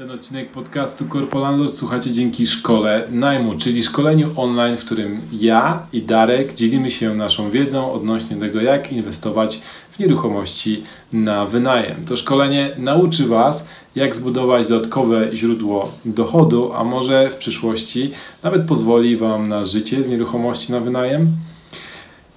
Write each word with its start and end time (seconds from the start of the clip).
Ten 0.00 0.10
odcinek 0.10 0.50
podcastu 0.50 1.04
Corpolandor 1.08 1.70
słuchacie 1.70 2.12
dzięki 2.12 2.46
szkole 2.46 3.02
najmu, 3.10 3.58
czyli 3.58 3.82
szkoleniu 3.82 4.30
online, 4.36 4.76
w 4.76 4.84
którym 4.84 5.20
ja 5.32 5.86
i 5.92 6.02
Darek 6.02 6.54
dzielimy 6.54 6.90
się 6.90 7.14
naszą 7.14 7.50
wiedzą 7.50 7.92
odnośnie 7.92 8.36
tego, 8.36 8.60
jak 8.60 8.92
inwestować 8.92 9.60
w 9.90 9.98
nieruchomości 9.98 10.82
na 11.12 11.46
wynajem. 11.46 12.04
To 12.04 12.16
szkolenie 12.16 12.70
nauczy 12.78 13.26
Was, 13.26 13.66
jak 13.94 14.16
zbudować 14.16 14.66
dodatkowe 14.66 15.28
źródło 15.32 15.92
dochodu, 16.04 16.72
a 16.72 16.84
może 16.84 17.30
w 17.30 17.36
przyszłości 17.36 18.10
nawet 18.42 18.66
pozwoli 18.66 19.16
Wam 19.16 19.48
na 19.48 19.64
życie 19.64 20.04
z 20.04 20.08
nieruchomości 20.08 20.72
na 20.72 20.80
wynajem. 20.80 21.28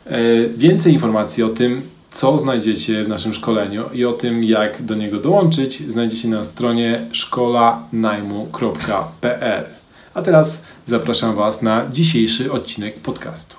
E, 0.06 0.20
więcej 0.58 0.94
informacji 0.94 1.44
o 1.44 1.50
tym, 1.50 1.82
co 2.14 2.38
znajdziecie 2.38 3.04
w 3.04 3.08
naszym 3.08 3.34
szkoleniu 3.34 3.84
i 3.94 4.06
o 4.06 4.14
tym, 4.14 4.44
jak 4.44 4.84
do 4.84 4.96
niego 4.96 5.20
dołączyć, 5.20 5.92
znajdziecie 5.92 6.28
na 6.28 6.44
stronie 6.44 7.06
szkolanajmu.pl. 7.12 9.66
A 10.14 10.22
teraz 10.22 10.66
zapraszam 10.86 11.36
Was 11.36 11.62
na 11.62 11.90
dzisiejszy 11.92 12.52
odcinek 12.52 13.00
podcastu. 13.00 13.58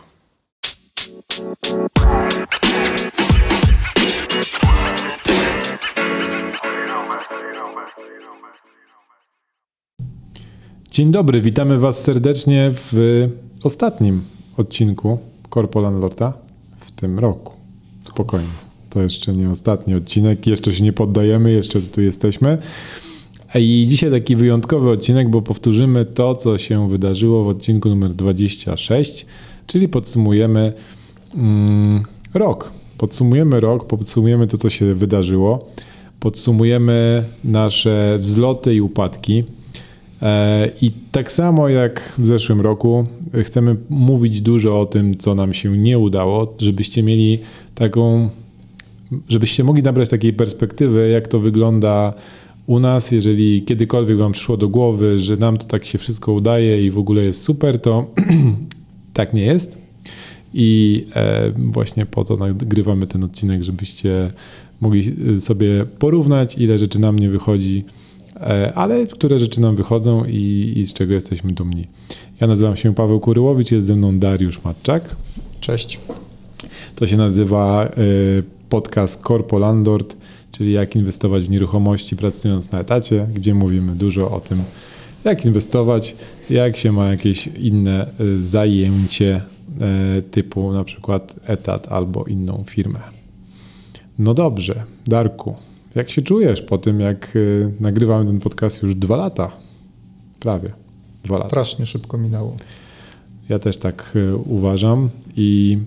Dzień 10.91 11.11
dobry, 11.11 11.41
witamy 11.41 11.79
Was 11.79 12.03
serdecznie 12.03 12.71
w 12.75 12.93
ostatnim 13.65 14.25
odcinku 14.57 15.19
Corpo 15.55 15.81
Landlorda 15.81 16.33
w 16.77 16.91
tym 16.91 17.19
roku. 17.19 17.64
Spokojnie. 18.15 18.49
To 18.91 19.03
jeszcze 19.03 19.33
nie 19.33 19.51
ostatni 19.51 19.95
odcinek, 19.95 20.47
jeszcze 20.47 20.73
się 20.73 20.83
nie 20.85 20.93
poddajemy, 20.93 21.53
jeszcze 21.53 21.81
tu 21.81 22.01
jesteśmy. 22.01 22.59
I 23.55 23.87
dzisiaj 23.89 24.11
taki 24.11 24.37
wyjątkowy 24.37 24.91
odcinek, 24.91 25.31
bo 25.31 25.43
powtórzymy 25.43 26.05
to, 26.05 26.35
co 26.37 26.59
się 26.59 26.89
wydarzyło 26.89 27.45
w 27.45 27.49
odcinku 27.49 27.89
numer 27.89 28.15
26, 28.15 29.27
czyli 29.67 29.89
podsumujemy 29.89 30.73
mm, 31.35 32.03
rok. 32.35 32.71
Podsumujemy 32.99 33.61
rok, 33.61 33.87
podsumujemy 33.87 34.47
to, 34.47 34.59
co 34.59 34.71
się 34.71 34.95
wydarzyło, 34.95 35.69
podsumujemy 36.21 37.25
nasze 37.45 38.19
wzloty 38.21 38.75
i 38.75 38.81
upadki. 38.81 39.45
E, 40.25 40.71
I 40.83 40.91
tak 41.13 41.33
samo 41.33 41.69
jak 41.69 42.15
w 42.19 42.27
zeszłym 42.27 42.61
roku, 42.61 43.07
chcemy 43.43 43.77
mówić 43.91 44.41
dużo 44.41 44.81
o 44.81 44.87
tym, 44.87 45.19
co 45.19 45.35
nam 45.35 45.55
się 45.55 45.79
nie 45.79 45.99
udało, 45.99 46.55
żebyście 46.59 47.03
mieli 47.03 47.39
taką, 47.75 48.29
żebyście 49.29 49.65
mogli 49.65 49.83
nabrać 49.83 50.09
takiej 50.09 50.33
perspektywy, 50.33 51.09
jak 51.09 51.29
to 51.29 51.39
wygląda 51.39 52.15
u 52.67 52.81
nas. 52.81 53.13
Jeżeli 53.13 53.63
kiedykolwiek 53.63 54.19
Wam 54.19 54.33
przyszło 54.33 54.57
do 54.57 54.69
głowy, 54.69 55.19
że 55.19 55.37
nam 55.37 55.57
to 55.57 55.65
tak 55.67 55.85
się 55.85 55.99
wszystko 55.99 56.33
udaje 56.33 56.87
i 56.87 56.91
w 56.91 56.99
ogóle 56.99 57.23
jest 57.25 57.43
super, 57.43 57.81
to 57.81 58.07
tak 59.13 59.35
nie 59.35 59.43
jest. 59.43 59.79
I 60.55 61.07
e, 61.17 61.53
właśnie 61.57 62.07
po 62.07 62.25
to 62.25 62.37
nagrywamy 62.37 63.07
ten 63.07 63.25
odcinek, 63.25 63.63
żebyście 63.63 64.31
mogli 64.81 65.15
sobie 65.41 65.87
porównać, 65.99 66.59
ile 66.59 66.79
rzeczy 66.79 66.99
nam 66.99 67.19
nie 67.19 67.31
wychodzi 67.31 67.85
ale 68.75 69.07
które 69.07 69.39
rzeczy 69.39 69.61
nam 69.61 69.77
wychodzą 69.77 70.25
i, 70.25 70.73
i, 70.77 70.87
z 70.87 70.93
czego 70.93 71.15
jesteśmy 71.15 71.53
dumni. 71.53 71.87
Ja 72.41 72.47
nazywam 72.47 72.77
się 72.77 72.95
Paweł 72.95 73.21
Kuryłowicz, 73.21 73.73
jest 73.73 73.87
ze 73.87 73.97
mną 73.97 74.19
Dariusz 74.19 74.65
Matczak. 74.65 75.17
Cześć. 75.61 76.01
To 76.95 77.07
się 77.07 77.17
nazywa 77.17 77.85
e, 77.85 77.91
podcast 78.69 79.23
Corpo 79.23 79.59
Landlord, 79.59 80.17
czyli 80.53 80.73
jak 80.73 80.97
inwestować 80.97 81.45
w 81.45 81.51
nieruchomości 81.51 82.17
pracując 82.17 82.73
na 82.73 82.81
etacie, 82.81 83.27
gdzie 83.35 83.55
mówimy 83.55 83.95
dużo 83.95 84.31
o 84.31 84.41
tym, 84.41 84.63
jak 85.25 85.45
inwestować, 85.45 86.17
jak 86.51 86.77
się 86.77 86.93
ma 86.93 87.07
jakieś 87.07 87.47
inne 87.47 88.07
e, 88.07 88.39
zajęcie 88.39 89.41
typu 90.31 90.73
na 90.73 90.85
przykład 90.85 91.37
etat 91.47 91.93
albo 91.93 92.25
inną 92.25 92.65
firmę. 92.67 93.01
No 94.19 94.35
dobrze, 94.35 94.85
Darku, 95.07 95.55
jak 95.95 96.11
się 96.11 96.23
czujesz 96.23 96.63
po 96.63 96.79
tym, 96.79 97.01
jak 97.01 97.37
y, 97.37 97.71
nagrywamy 97.81 98.27
ten 98.27 98.41
podcast 98.41 98.83
już 98.83 98.95
dwa 98.95 99.17
lata? 99.17 99.51
Prawie. 100.41 100.69
Dwa 101.25 101.37
lata. 101.37 101.49
Strasznie 101.49 101.87
szybko 101.87 102.19
minęło. 102.19 102.57
Ja 103.49 103.59
też 103.59 103.77
tak 103.77 104.13
y, 104.17 104.37
uważam 104.37 105.11
i 105.37 105.79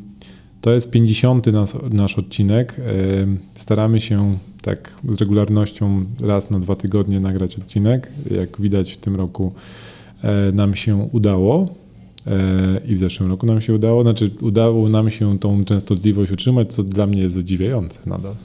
to 0.62 0.72
jest 0.72 0.92
50. 0.92 1.46
Nas, 1.48 1.78
nasz 1.92 2.20
odcinek. 2.20 2.80
Y, 2.80 3.28
staramy 3.54 4.02
się 4.02 4.38
tak 4.62 4.96
z 5.10 5.18
regularnością 5.18 6.06
raz 6.22 6.50
na 6.50 6.60
dwa 6.60 6.76
tygodnie 6.76 7.20
nagrać 7.20 7.56
odcinek. 7.56 8.12
Jak 8.32 8.62
widać 8.62 8.94
w 8.94 8.98
tym 8.98 9.16
roku 9.16 9.54
nam 10.54 10.76
się 10.76 11.10
udało 11.12 11.70
i 12.88 12.96
w 12.96 13.00
zeszłym 13.00 13.30
roku 13.30 13.46
nam 13.46 13.62
się 13.62 13.74
udało. 13.74 14.02
Znaczy 14.02 14.32
udało 14.42 14.90
nam 14.90 15.12
się 15.12 15.40
tą 15.40 15.66
częstotliwość 15.66 16.32
utrzymać, 16.32 16.74
co 16.74 16.84
dla 16.84 17.08
mnie 17.08 17.22
jest 17.22 17.36
zadziwiające 17.36 18.00
nadal. 18.06 18.36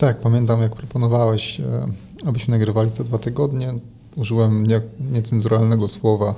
Tak, 0.00 0.20
pamiętam 0.20 0.62
jak 0.62 0.76
proponowałeś, 0.76 1.60
e, 1.60 1.86
abyśmy 2.26 2.52
nagrywali 2.52 2.90
co 2.90 3.04
dwa 3.04 3.18
tygodnie. 3.18 3.74
Użyłem 4.16 4.66
nie, 4.66 4.80
niecenzuralnego 5.12 5.88
słowa 5.88 6.34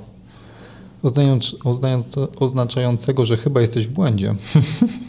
oznaczającego, 2.40 3.24
że 3.24 3.36
chyba 3.36 3.60
jesteś 3.60 3.86
w 3.86 3.90
błędzie 3.90 4.34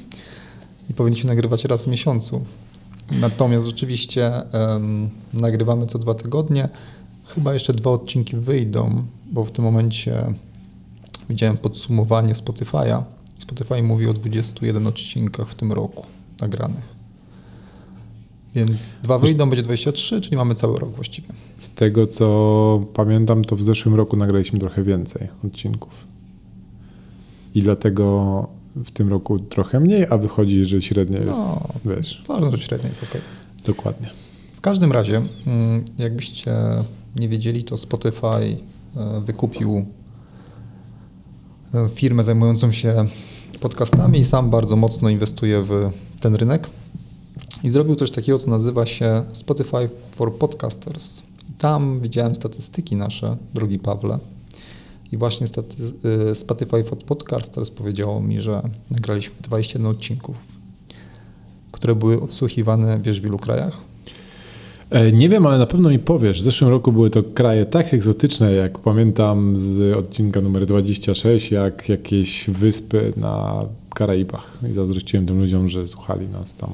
i 0.90 0.94
powinniśmy 0.94 1.28
nagrywać 1.28 1.66
raz 1.66 1.86
w 1.86 1.88
miesiącu. 1.88 2.46
Natomiast 3.12 3.68
rzeczywiście 3.68 4.32
um, 4.54 5.10
nagrywamy 5.34 5.86
co 5.86 6.00
dwa 6.00 6.14
tygodnie. 6.14 6.70
Chyba 7.26 7.54
jeszcze 7.54 7.74
dwa 7.74 7.92
odcinki 7.92 8.38
wyjdą, 8.38 9.04
bo 9.32 9.44
w 9.44 9.52
tym 9.52 9.66
momencie 9.66 10.34
widziałem 11.30 11.58
podsumowanie 11.58 12.34
Spotify'a. 12.34 13.04
Spotify 13.38 13.84
mówi 13.84 14.08
o 14.08 14.14
21 14.14 14.88
odcinkach 14.88 15.50
w 15.50 15.56
tym 15.56 15.72
roku 15.72 16.06
nagranych. 16.42 16.93
Więc 18.56 18.98
dwa 19.04 19.20
wyjdą, 19.20 19.50
będzie 19.50 19.64
23, 19.64 20.22
czyli 20.22 20.38
mamy 20.38 20.56
cały 20.56 20.80
rok 20.80 20.90
właściwie. 20.96 21.28
Z 21.58 21.72
tego 21.72 22.08
co 22.08 22.86
pamiętam, 22.94 23.46
to 23.46 23.56
w 23.56 23.64
zeszłym 23.64 23.96
roku 23.96 24.18
nagraliśmy 24.18 24.60
trochę 24.60 24.84
więcej 24.84 25.28
odcinków. 25.46 26.08
I 27.56 27.62
dlatego 27.62 28.48
w 28.76 28.92
tym 28.92 29.10
roku 29.10 29.40
trochę 29.40 29.80
mniej, 29.80 30.06
a 30.10 30.18
wychodzi, 30.18 30.66
że 30.66 30.82
średnia 30.82 31.20
jest, 31.20 31.42
no, 31.42 31.68
wiesz. 31.86 32.24
Ważne, 32.28 32.52
że 32.52 32.58
średnia 32.58 32.90
jest 32.90 33.04
ok. 33.04 33.22
Dokładnie. 33.66 34.10
W 34.56 34.62
każdym 34.62 34.92
razie, 34.92 35.22
mm, 35.48 35.86
jakbyście 35.98 36.56
nie 37.16 37.30
wiedzieli, 37.30 37.64
to 37.64 37.78
Spotify 37.78 38.58
e, 38.96 39.22
wykupił 39.26 39.86
e, 41.74 41.90
firmę 41.96 42.24
zajmującą 42.24 42.72
się 42.72 43.06
podcastami 43.60 44.20
i 44.20 44.24
sam 44.24 44.50
bardzo 44.50 44.76
mocno 44.76 45.10
inwestuje 45.10 45.62
w 45.62 45.92
ten 46.20 46.36
rynek 46.36 46.70
i 47.64 47.70
zrobił 47.70 47.96
coś 47.96 48.12
takiego, 48.12 48.40
co 48.40 48.50
nazywa 48.50 48.86
się 48.86 49.24
Spotify 49.34 49.90
for 50.12 50.36
Podcasters. 50.36 51.20
I 51.50 51.54
tam 51.58 52.02
widziałem 52.02 52.36
statystyki 52.36 52.96
nasze, 52.96 53.38
drogi 53.54 53.80
Pawle. 53.80 54.20
I 55.12 55.18
właśnie 55.18 55.48
y, 56.32 56.36
Spotify 56.36 56.84
for 56.84 56.98
Podcasters 56.98 57.70
powiedziało 57.70 58.22
mi, 58.22 58.42
że 58.42 58.62
nagraliśmy 58.92 59.36
21 59.42 59.88
odcinków, 59.88 60.36
które 61.72 61.96
były 61.96 62.22
odsłuchiwane 62.22 63.00
wiesz 63.02 63.22
w 63.22 63.26
ilu 63.26 63.38
krajach? 63.38 63.82
E, 64.90 65.12
nie 65.12 65.30
wiem, 65.30 65.46
ale 65.46 65.58
na 65.58 65.66
pewno 65.66 65.90
mi 65.90 66.00
powiesz. 66.00 66.40
W 66.40 66.44
zeszłym 66.44 66.70
roku 66.70 66.92
były 66.92 67.10
to 67.10 67.24
kraje 67.24 67.66
tak 67.66 67.94
egzotyczne, 67.94 68.54
jak 68.54 68.80
pamiętam 68.80 69.58
z 69.58 69.98
odcinka 69.98 70.42
numer 70.42 70.66
26, 70.66 71.52
jak 71.52 71.90
jakieś 71.90 72.50
wyspy 72.50 73.14
na 73.18 73.66
Karaibach. 73.96 74.58
I 74.72 74.74
zazdrościłem 74.74 75.26
tym 75.26 75.40
ludziom, 75.40 75.70
że 75.70 75.88
słuchali 75.88 76.28
nas 76.28 76.56
tam 76.56 76.70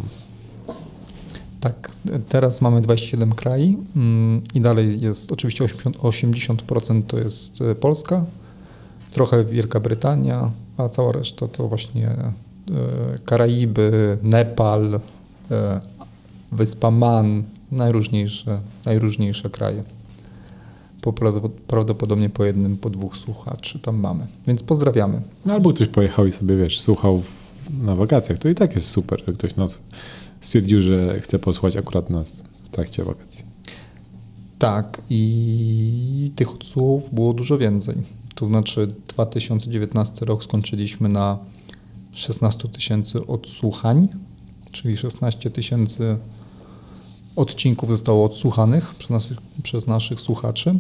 tak, 1.60 1.92
teraz 2.30 2.62
mamy 2.62 2.82
27 2.82 3.32
krajów 3.32 3.80
mm, 3.96 4.42
i 4.54 4.62
dalej 4.62 5.02
jest 5.02 5.32
oczywiście 5.32 5.66
80% 5.66 7.02
to 7.08 7.18
jest 7.18 7.62
e, 7.62 7.76
Polska, 7.76 8.26
trochę 9.12 9.46
Wielka 9.46 9.80
Brytania, 9.80 10.52
a 10.78 10.90
cała 10.90 11.12
reszta 11.12 11.48
to 11.48 11.68
właśnie 11.68 12.08
e, 12.08 12.34
Karaiby, 13.26 14.18
Nepal, 14.24 15.00
e, 15.52 15.82
Wyspa 16.52 16.92
Man, 16.92 17.44
najróżniejsze, 17.72 18.62
najróżniejsze 18.86 19.50
kraje. 19.50 19.84
Prawdopodobnie 21.68 22.30
po 22.30 22.46
jednym, 22.46 22.78
po 22.78 22.90
dwóch 22.90 23.18
słuchaczy 23.18 23.80
tam 23.80 24.00
mamy. 24.00 24.28
Więc 24.48 24.64
pozdrawiamy. 24.64 25.22
No 25.46 25.54
albo 25.54 25.74
ktoś 25.74 25.88
pojechał 25.88 26.26
i 26.28 26.32
sobie, 26.32 26.58
wiesz, 26.58 26.80
słuchał 26.80 27.24
na 27.82 27.96
wakacjach. 27.96 28.38
To 28.38 28.50
i 28.50 28.56
tak 28.56 28.76
jest 28.76 28.90
super, 28.90 29.24
że 29.28 29.34
ktoś 29.34 29.56
nas 29.56 29.82
stwierdził, 30.42 30.82
że 30.82 31.20
chce 31.20 31.40
posłuchać 31.40 31.76
akurat 31.76 32.10
nas 32.10 32.44
w 32.64 32.70
trakcie 32.70 33.04
wakacji. 33.04 33.46
Tak, 34.60 35.02
i 35.10 36.32
tych 36.36 36.54
odsłuchów 36.54 37.14
było 37.14 37.34
dużo 37.34 37.58
więcej. 37.58 37.96
To 38.36 38.46
znaczy 38.46 38.96
2019 39.08 40.26
rok 40.26 40.44
skończyliśmy 40.44 41.10
na 41.10 41.40
16 42.12 42.68
tysięcy 42.68 43.28
odsłuchań, 43.28 44.08
czyli 44.72 44.98
16 44.98 45.50
tysięcy 45.50 46.18
odcinków 47.36 47.90
zostało 47.90 48.26
odsłuchanych 48.26 48.96
przez, 48.96 49.10
nas, 49.10 49.30
przez 49.64 49.88
naszych 49.88 50.20
słuchaczy, 50.20 50.80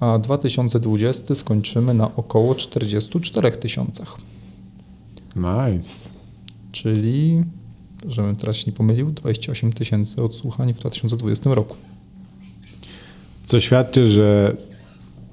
a 0.00 0.18
2020 0.18 1.34
skończymy 1.34 1.94
na 1.94 2.16
około 2.16 2.54
44 2.54 3.52
tysiącach. 3.52 4.16
Nice. 5.36 6.10
Czyli, 6.72 7.44
żebym 8.08 8.36
teraz 8.36 8.56
się 8.56 8.64
nie 8.66 8.72
pomylił, 8.72 9.10
28 9.10 9.72
tysięcy 9.72 10.22
odsłuchań 10.22 10.74
w 10.74 10.78
2020 10.78 11.54
roku. 11.54 11.76
Co 13.44 13.60
świadczy, 13.60 14.06
że 14.06 14.56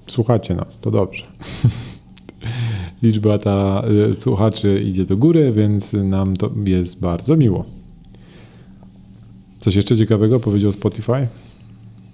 słuchacie 0.07 0.55
nas, 0.55 0.79
to 0.79 0.91
dobrze. 0.91 1.25
Liczba 3.03 3.37
ta 3.37 3.83
y, 4.11 4.15
słuchaczy 4.15 4.83
idzie 4.85 5.05
do 5.05 5.17
góry, 5.17 5.51
więc 5.51 5.93
nam 5.93 6.37
to 6.37 6.51
jest 6.65 6.99
bardzo 6.99 7.37
miło. 7.37 7.65
Coś 9.59 9.75
jeszcze 9.75 9.97
ciekawego 9.97 10.39
powiedział 10.39 10.71
Spotify? 10.71 11.27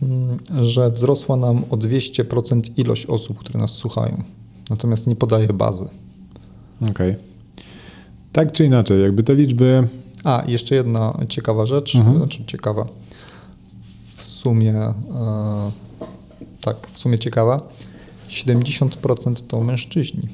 Mm, 0.01 0.37
Że 0.61 0.91
wzrosła 0.91 1.35
nam 1.35 1.63
o 1.69 1.77
200% 1.77 2.61
ilość 2.77 3.05
osób, 3.05 3.37
które 3.39 3.59
nas 3.59 3.71
słuchają. 3.71 4.23
Natomiast 4.69 5.07
nie 5.07 5.15
podaje 5.15 5.47
bazy. 5.47 5.85
Okej. 6.89 7.15
Tak 8.31 8.51
czy 8.51 8.65
inaczej, 8.65 9.01
jakby 9.01 9.23
te 9.23 9.35
liczby. 9.35 9.87
A, 10.23 10.43
jeszcze 10.47 10.75
jedna 10.75 11.17
ciekawa 11.29 11.65
rzecz, 11.65 11.95
Mhm. 11.95 12.17
znaczy 12.17 12.43
ciekawa, 12.45 12.87
w 14.15 14.21
sumie, 14.23 14.73
e, 14.75 14.93
tak, 16.61 16.87
w 16.91 16.97
sumie 16.99 17.19
ciekawa, 17.19 17.61
70% 18.29 19.41
to 19.47 19.61
mężczyźni, 19.63 20.27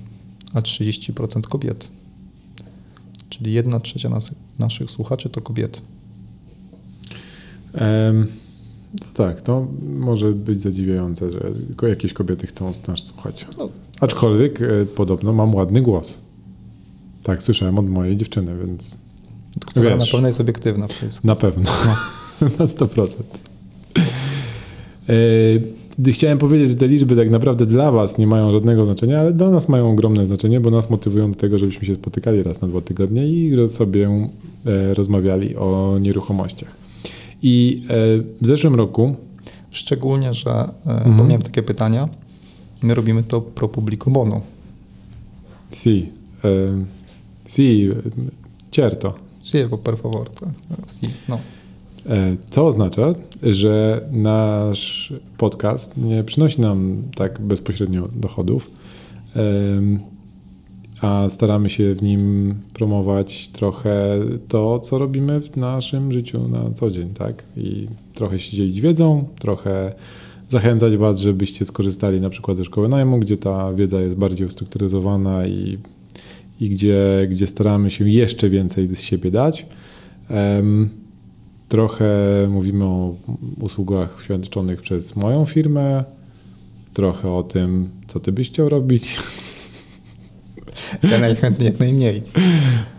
a 0.53 0.61
30% 0.61 1.47
kobiety. 1.47 1.87
Czyli 3.29 3.53
jedna 3.53 3.79
trzecia 3.79 4.09
nas, 4.09 4.31
naszych 4.59 4.91
słuchaczy 4.91 5.29
to 5.29 5.41
kobiety. 5.41 5.81
to 8.99 9.07
tak, 9.13 9.41
to 9.41 9.67
może 9.97 10.31
być 10.31 10.61
zadziwiające, 10.61 11.31
że 11.31 11.51
jakieś 11.89 12.13
kobiety 12.13 12.47
chcą 12.47 12.73
nas 12.87 12.99
słuchać. 13.05 13.47
No, 13.57 13.69
Aczkolwiek 14.01 14.61
e, 14.61 14.85
podobno 14.85 15.33
mam 15.33 15.55
ładny 15.55 15.81
głos. 15.81 16.19
Tak, 17.23 17.43
słyszałem 17.43 17.79
od 17.79 17.89
mojej 17.89 18.17
dziewczyny, 18.17 18.57
więc 18.65 18.97
która 19.65 19.89
na 19.89 19.97
Wiesz. 19.97 20.11
pewno 20.11 20.27
jest 20.27 20.41
obiektywna 20.41 20.87
w 20.87 20.99
tej 20.99 21.09
na 21.23 21.35
pewno. 21.35 21.63
na 22.59 22.65
100%. 22.65 23.07
E, 25.09 25.79
Chciałem 26.11 26.37
powiedzieć, 26.37 26.69
że 26.69 26.75
te 26.75 26.87
liczby 26.87 27.15
tak 27.15 27.29
naprawdę 27.29 27.65
dla 27.65 27.91
Was 27.91 28.17
nie 28.17 28.27
mają 28.27 28.51
żadnego 28.51 28.85
znaczenia, 28.85 29.19
ale 29.19 29.33
dla 29.33 29.49
nas 29.49 29.69
mają 29.69 29.91
ogromne 29.91 30.27
znaczenie, 30.27 30.59
bo 30.59 30.71
nas 30.71 30.89
motywują 30.89 31.31
do 31.31 31.37
tego, 31.37 31.59
żebyśmy 31.59 31.87
się 31.87 31.95
spotykali 31.95 32.43
raz 32.43 32.61
na 32.61 32.67
dwa 32.67 32.81
tygodnie 32.81 33.27
i 33.27 33.55
sobie 33.67 34.29
e, 34.65 34.93
rozmawiali 34.93 35.55
o 35.55 35.97
nieruchomościach. 36.01 36.75
I 37.41 37.83
e, 37.89 37.93
w 38.41 38.47
zeszłym 38.47 38.75
roku 38.75 39.15
Szczególnie, 39.71 40.33
że, 40.33 40.69
Mhm. 40.85 41.17
bo 41.17 41.23
miałem 41.23 41.41
takie 41.41 41.63
pytania, 41.63 42.09
my 42.83 42.95
robimy 42.95 43.23
to 43.23 43.41
pro 43.41 43.67
publico 43.69 44.11
bono. 44.11 44.41
si, 45.71 46.09
si, 47.45 47.89
certo, 48.71 49.13
Sí, 49.41 49.57
per 49.83 49.97
favor. 49.97 50.29
no. 51.29 51.39
E, 52.09 52.35
Co 52.49 52.67
oznacza, 52.67 53.13
że 53.43 54.01
nasz 54.11 55.13
podcast 55.37 55.97
nie 55.97 56.23
przynosi 56.23 56.61
nam 56.61 57.03
tak 57.15 57.41
bezpośrednio 57.41 58.07
dochodów, 58.15 58.71
a 61.01 61.29
staramy 61.29 61.69
się 61.69 61.95
w 61.95 62.03
nim 62.03 62.55
promować 62.73 63.47
trochę 63.47 64.19
to, 64.47 64.79
co 64.79 64.97
robimy 64.97 65.41
w 65.41 65.57
naszym 65.57 66.11
życiu 66.11 66.47
na 66.47 66.71
co 66.73 66.91
dzień, 66.91 67.09
tak? 67.09 67.43
I 67.57 67.87
trochę 68.13 68.39
się 68.39 68.57
dzielić 68.57 68.81
wiedzą, 68.81 69.25
trochę 69.39 69.93
zachęcać 70.49 70.97
Was, 70.97 71.19
żebyście 71.19 71.65
skorzystali 71.65 72.21
na 72.21 72.29
przykład 72.29 72.57
ze 72.57 72.65
szkoły 72.65 72.89
najmu, 72.89 73.19
gdzie 73.19 73.37
ta 73.37 73.73
wiedza 73.73 74.01
jest 74.01 74.15
bardziej 74.17 74.47
ustrukturyzowana 74.47 75.47
i, 75.47 75.77
i 76.59 76.69
gdzie, 76.69 77.27
gdzie 77.29 77.47
staramy 77.47 77.91
się 77.91 78.09
jeszcze 78.09 78.49
więcej 78.49 78.95
z 78.95 79.01
siebie 79.01 79.31
dać. 79.31 79.65
Trochę 81.69 82.07
mówimy 82.49 82.85
o 82.85 83.15
usługach 83.61 84.21
świadczonych 84.23 84.81
przez 84.81 85.15
moją 85.15 85.45
firmę, 85.45 86.03
trochę 86.93 87.31
o 87.31 87.43
tym, 87.43 87.89
co 88.07 88.19
ty 88.19 88.31
byś 88.31 88.49
chciał 88.49 88.69
robić. 88.69 89.19
Ja 91.03 91.19
najchętniej 91.19 91.65
jak 91.65 91.79
najmniej. 91.79 92.23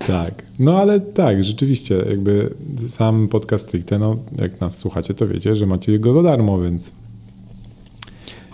tak. 0.07 0.43
No 0.59 0.79
ale 0.79 1.01
tak, 1.01 1.45
rzeczywiście, 1.45 2.05
jakby 2.09 2.55
sam 2.89 3.29
podcast 3.29 3.67
stricte, 3.67 3.99
no 3.99 4.17
jak 4.39 4.61
nas 4.61 4.79
słuchacie, 4.79 5.15
to 5.15 5.29
wiecie, 5.29 5.57
że 5.57 5.67
macie 5.67 5.99
go 5.99 6.13
za 6.13 6.23
darmo, 6.23 6.61
więc 6.61 6.93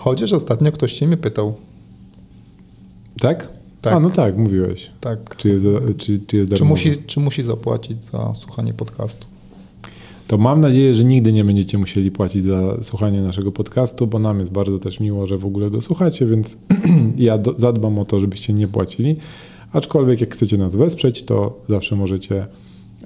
Chociaż 0.07 0.33
ostatnio 0.33 0.73
ktoś 0.73 0.93
się 0.93 1.07
mnie 1.07 1.17
pytał, 1.17 1.55
tak? 3.21 3.49
Tak. 3.87 3.95
A, 3.97 4.01
no 4.01 4.11
tak, 4.11 4.37
mówiłeś. 4.37 4.91
tak, 5.01 5.37
Czy 5.37 5.49
jest, 5.49 5.65
czy, 5.99 6.19
czy 6.19 6.37
jest 6.37 6.51
czy, 6.51 6.57
darmowy? 6.57 6.69
musi, 6.69 6.97
czy 7.07 7.21
musi 7.21 7.43
zapłacić 7.43 8.05
za 8.05 8.35
słuchanie 8.35 8.75
podcastu. 8.75 9.27
To 10.27 10.39
mam 10.39 10.61
nadzieję, 10.61 10.95
że 10.95 11.05
nigdy 11.05 11.33
nie 11.33 11.45
będziecie 11.45 11.79
musieli 11.79 12.11
płacić 12.11 12.43
za 12.43 12.83
słuchanie 12.83 13.23
naszego 13.23 13.53
podcastu, 13.53 14.07
bo 14.07 14.19
nam 14.19 14.41
jest 14.41 14.53
bardzo 14.53 14.79
też 14.79 15.01
miło, 15.01 15.27
że 15.27 15.39
w 15.39 15.47
ogóle 15.47 15.71
go 15.71 15.81
słuchacie, 15.81 16.27
więc 16.27 16.59
ja 17.19 17.39
do, 17.39 17.53
zadbam 17.59 17.99
o 17.99 18.05
to, 18.05 18.21
żebyście 18.21 18.53
nie 18.53 18.69
płacili. 18.69 19.17
Aczkolwiek 19.73 20.21
jak 20.21 20.35
chcecie 20.35 20.57
nas 20.59 20.77
wesprzeć, 20.77 21.23
to 21.23 21.61
zawsze 21.69 21.97
możecie 21.97 22.47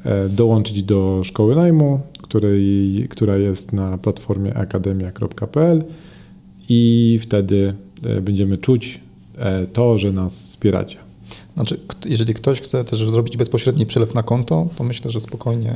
e, 0.05 0.29
dołączyć 0.29 0.83
do 0.83 1.21
szkoły 1.25 1.57
najmu, 1.57 2.01
której, 2.23 3.07
która 3.11 3.37
jest 3.37 3.73
na 3.73 3.99
platformie 3.99 4.55
akademia.pl 4.57 5.85
i 6.69 7.19
wtedy 7.23 7.75
e, 8.05 8.21
będziemy 8.21 8.59
czuć 8.59 9.01
to, 9.73 9.99
że 9.99 10.13
nas 10.13 10.33
wspieracie. 10.49 10.97
Znaczy, 11.55 11.81
jeżeli 12.05 12.35
ktoś 12.35 12.61
chce 12.61 12.85
też 12.85 12.99
zrobić 13.11 13.37
bezpośredni 13.37 13.87
przelew 13.87 14.15
na 14.15 14.23
konto, 14.23 14.69
to 14.77 14.85
myślę, 14.85 15.11
że 15.11 15.21
spokojnie 15.21 15.75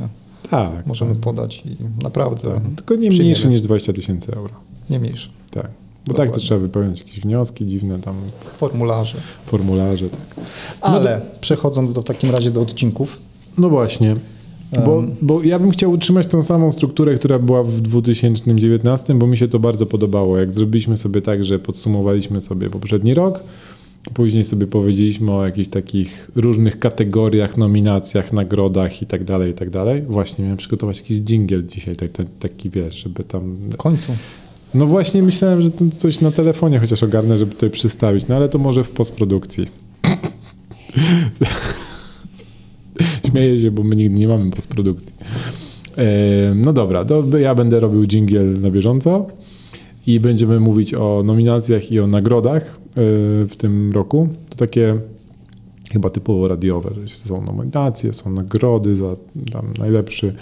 Tak, 0.49 0.85
możemy 0.85 1.11
tak, 1.11 1.19
podać 1.23 1.63
i 1.65 1.77
naprawdę 2.03 2.51
tak. 2.53 2.61
Tylko 2.75 2.95
nie 2.95 3.09
mniejsze 3.09 3.47
niż 3.47 3.61
20 3.61 3.93
tysięcy 3.93 4.33
euro. 4.33 4.53
nie 4.89 4.99
mniejsze. 4.99 5.29
Tak. 5.51 5.63
Bo 5.65 6.09
Dokładnie. 6.13 6.31
tak 6.31 6.39
to 6.41 6.45
trzeba 6.47 6.59
wypełniać 6.61 6.99
jakieś 6.99 7.19
wnioski 7.19 7.65
dziwne, 7.65 7.99
tam 7.99 8.15
Formularze. 8.57 9.17
formularze. 9.45 10.09
Tak. 10.09 10.45
Ale 10.81 11.21
przechodząc 11.41 11.93
do 11.93 12.01
w 12.01 12.05
takim 12.05 12.31
razie 12.31 12.51
do 12.51 12.61
odcinków, 12.61 13.17
No 13.57 13.69
właśnie. 13.69 14.15
Bo, 14.71 15.03
bo 15.21 15.43
ja 15.43 15.59
bym 15.59 15.71
chciał 15.71 15.91
utrzymać 15.91 16.27
tą 16.27 16.43
samą 16.43 16.71
strukturę, 16.71 17.15
która 17.15 17.39
była 17.39 17.63
w 17.63 17.81
2019, 17.81 19.13
bo 19.13 19.27
mi 19.27 19.37
się 19.37 19.47
to 19.47 19.59
bardzo 19.59 19.85
podobało. 19.85 20.37
Jak 20.37 20.53
zrobiliśmy 20.53 20.97
sobie 20.97 21.21
tak, 21.21 21.45
że 21.45 21.59
podsumowaliśmy 21.59 22.41
sobie 22.41 22.69
poprzedni 22.69 23.13
rok, 23.13 23.43
później 24.13 24.43
sobie 24.43 24.67
powiedzieliśmy 24.67 25.31
o 25.31 25.45
jakichś 25.45 25.69
takich 25.69 26.31
różnych 26.35 26.79
kategoriach, 26.79 27.57
nominacjach, 27.57 28.33
nagrodach 28.33 29.01
i 29.01 29.05
tak 29.05 29.23
dalej, 29.23 29.51
i 29.51 29.53
tak 29.53 29.69
dalej. 29.69 30.01
Właśnie 30.01 30.43
miałem 30.43 30.57
przygotować 30.57 30.97
jakiś 30.97 31.19
dżingiel 31.19 31.65
dzisiaj, 31.65 31.95
tak, 31.95 32.11
tak, 32.11 32.27
taki 32.39 32.69
wiesz, 32.69 33.03
żeby 33.03 33.23
tam... 33.23 33.55
w 33.55 33.77
końcu. 33.77 34.11
No 34.73 34.85
właśnie 34.85 35.23
myślałem, 35.23 35.61
że 35.61 35.71
to 35.71 35.85
coś 35.97 36.21
na 36.21 36.31
telefonie 36.31 36.79
chociaż 36.79 37.03
ogarnę, 37.03 37.37
żeby 37.37 37.51
tutaj 37.51 37.69
przystawić, 37.69 38.27
no 38.27 38.35
ale 38.35 38.49
to 38.49 38.57
może 38.57 38.83
w 38.83 38.89
postprodukcji. 38.89 39.67
Śmieję 43.35 43.61
się, 43.61 43.71
bo 43.71 43.83
my 43.83 43.95
nigdy 43.95 44.19
nie 44.19 44.27
mamy 44.27 44.51
postprodukcji. 44.51 45.13
E, 45.97 46.55
No 46.55 46.73
dobra, 46.73 47.05
to 47.05 47.37
ja 47.37 47.55
będę 47.55 47.79
robił 47.79 48.05
dżingiel 48.05 48.61
na 48.61 48.71
bieżąco 48.71 49.27
i 50.07 50.19
będziemy 50.19 50.59
mówić 50.59 50.93
o 50.93 51.23
nominacjach 51.25 51.91
i 51.91 51.99
o 51.99 52.07
nagrodach 52.07 52.63
e, 52.63 53.01
w 53.45 53.55
tym 53.57 53.91
roku. 53.91 54.27
To 54.49 54.55
takie 54.55 54.99
chyba 55.91 56.09
typowo 56.09 56.47
radiowe, 56.47 56.89
że 57.05 57.15
są 57.15 57.41
nominacje, 57.45 58.13
są 58.13 58.31
nagrody 58.31 58.95
za 58.95 59.15
najlepszy, 59.79 60.35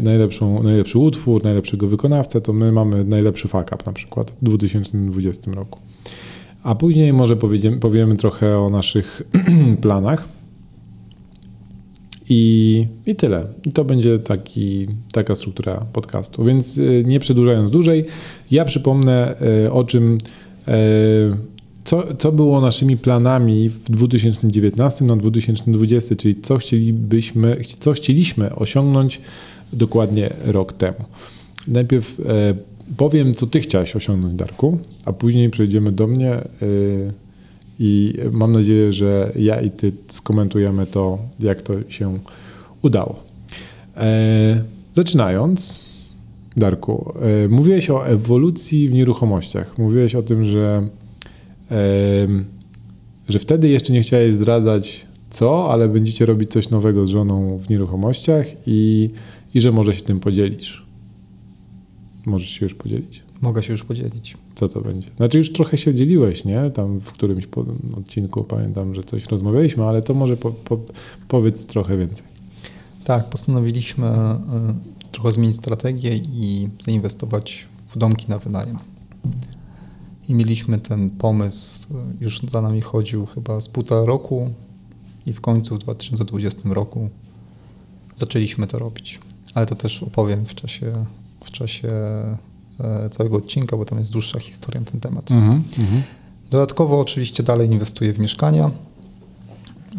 najlepszą, 0.00 0.62
najlepszy 0.62 0.98
utwór, 0.98 1.44
najlepszego 1.44 1.88
wykonawcę, 1.88 2.40
to 2.40 2.52
my 2.52 2.72
mamy 2.72 3.04
najlepszy 3.04 3.48
fuck 3.48 3.74
up 3.74 3.84
na 3.86 3.92
przykład 3.92 4.30
w 4.42 4.44
2020 4.44 5.52
roku. 5.52 5.78
A 6.62 6.74
później 6.74 7.12
może 7.12 7.36
powiemy 7.80 8.16
trochę 8.16 8.58
o 8.58 8.68
naszych 8.70 9.22
planach. 9.82 10.37
I, 12.28 12.86
I 13.06 13.14
tyle. 13.14 13.46
I 13.64 13.72
to 13.72 13.84
będzie 13.84 14.18
taki, 14.18 14.86
taka 15.12 15.34
struktura 15.34 15.86
podcastu. 15.92 16.44
Więc 16.44 16.78
y, 16.78 17.04
nie 17.06 17.20
przedłużając 17.20 17.70
dłużej, 17.70 18.04
ja 18.50 18.64
przypomnę 18.64 19.34
y, 19.66 19.72
o 19.72 19.84
czym, 19.84 20.18
y, 20.68 20.70
co, 21.84 22.14
co 22.18 22.32
było 22.32 22.60
naszymi 22.60 22.96
planami 22.96 23.68
w 23.68 23.90
2019 23.90 25.04
na 25.04 25.16
2020, 25.16 26.16
czyli 26.16 26.40
co 26.40 26.58
chcielibyśmy, 26.58 27.56
co 27.80 27.92
chcieliśmy 27.92 28.54
osiągnąć 28.54 29.20
dokładnie 29.72 30.30
rok 30.44 30.72
temu. 30.72 31.04
Najpierw 31.68 32.20
powiem, 32.96 33.34
co 33.34 33.46
ty 33.46 33.60
chciałeś 33.60 33.96
osiągnąć, 33.96 34.34
Darku, 34.34 34.78
a 35.04 35.12
później 35.12 35.50
przejdziemy 35.50 35.92
do 35.92 36.06
mnie 36.06 36.40
i 37.78 38.14
mam 38.32 38.52
nadzieję, 38.52 38.92
że 38.92 39.32
ja 39.36 39.60
i 39.60 39.70
ty 39.70 39.92
skomentujemy 40.08 40.86
to, 40.86 41.18
jak 41.40 41.62
to 41.62 41.90
się 41.90 42.18
udało. 42.82 43.22
E, 43.96 44.64
zaczynając, 44.92 45.88
Darku, 46.56 47.12
e, 47.44 47.48
mówiłeś 47.48 47.90
o 47.90 48.06
ewolucji 48.06 48.88
w 48.88 48.92
nieruchomościach. 48.92 49.78
Mówiłeś 49.78 50.14
o 50.14 50.22
tym, 50.22 50.44
że, 50.44 50.88
e, 51.70 51.76
że 53.28 53.38
wtedy 53.38 53.68
jeszcze 53.68 53.92
nie 53.92 54.02
chciałeś 54.02 54.34
zdradzać 54.34 55.06
co, 55.30 55.72
ale 55.72 55.88
będziecie 55.88 56.26
robić 56.26 56.50
coś 56.50 56.70
nowego 56.70 57.06
z 57.06 57.08
żoną 57.08 57.58
w 57.58 57.68
nieruchomościach 57.68 58.46
i, 58.66 59.10
i 59.54 59.60
że 59.60 59.72
może 59.72 59.94
się 59.94 60.02
tym 60.02 60.20
podzielisz. 60.20 60.86
Możesz 62.26 62.48
się 62.48 62.66
już 62.66 62.74
podzielić? 62.74 63.22
Mogę 63.40 63.62
się 63.62 63.72
już 63.72 63.84
podzielić. 63.84 64.36
Co 64.58 64.68
to 64.68 64.80
będzie? 64.80 65.10
Znaczy 65.16 65.38
już 65.38 65.52
trochę 65.52 65.76
się 65.76 65.94
dzieliłeś, 65.94 66.44
nie? 66.44 66.70
Tam 66.70 67.00
w 67.00 67.12
którymś 67.12 67.48
odcinku 67.96 68.44
pamiętam, 68.44 68.94
że 68.94 69.04
coś 69.04 69.26
rozmawialiśmy, 69.26 69.84
ale 69.84 70.02
to 70.02 70.14
może 70.14 70.36
po, 70.36 70.50
po, 70.50 70.78
powiedz 71.28 71.66
trochę 71.66 71.96
więcej. 71.96 72.26
Tak, 73.04 73.24
postanowiliśmy 73.24 74.06
y, 74.06 75.08
trochę 75.12 75.32
zmienić 75.32 75.56
strategię 75.56 76.16
i 76.16 76.68
zainwestować 76.84 77.68
w 77.88 77.98
domki 77.98 78.26
na 78.28 78.38
wynajem. 78.38 78.78
I 80.28 80.34
mieliśmy 80.34 80.78
ten 80.78 81.10
pomysł, 81.10 81.94
y, 82.20 82.24
już 82.24 82.40
za 82.48 82.62
nami 82.62 82.80
chodził 82.80 83.26
chyba 83.26 83.60
z 83.60 83.68
półtora 83.68 84.06
roku 84.06 84.50
i 85.26 85.32
w 85.32 85.40
końcu 85.40 85.74
w 85.74 85.78
2020 85.78 86.60
roku 86.64 87.08
zaczęliśmy 88.16 88.66
to 88.66 88.78
robić. 88.78 89.20
Ale 89.54 89.66
to 89.66 89.74
też 89.74 90.02
opowiem 90.02 90.46
w 90.46 90.54
czasie, 90.54 90.92
w 91.44 91.50
czasie 91.50 91.88
e, 91.88 92.47
całego 93.10 93.36
odcinka, 93.36 93.76
bo 93.76 93.84
tam 93.84 93.98
jest 93.98 94.12
dłuższa 94.12 94.38
historia 94.38 94.80
na 94.80 94.86
ten 94.86 95.00
temat. 95.00 95.30
Mhm, 95.30 95.64
mhm. 95.78 96.02
Dodatkowo 96.50 97.00
oczywiście 97.00 97.42
dalej 97.42 97.70
inwestuję 97.70 98.12
w 98.12 98.18
mieszkania. 98.18 98.70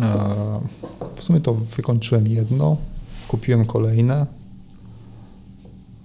E, 0.02 0.62
W 1.16 1.24
sumie 1.24 1.42
to 1.42 1.54
wykończyłem 1.54 2.28
jedno, 2.28 2.78
kupiłem 3.28 3.66
kolejne, 3.66 4.26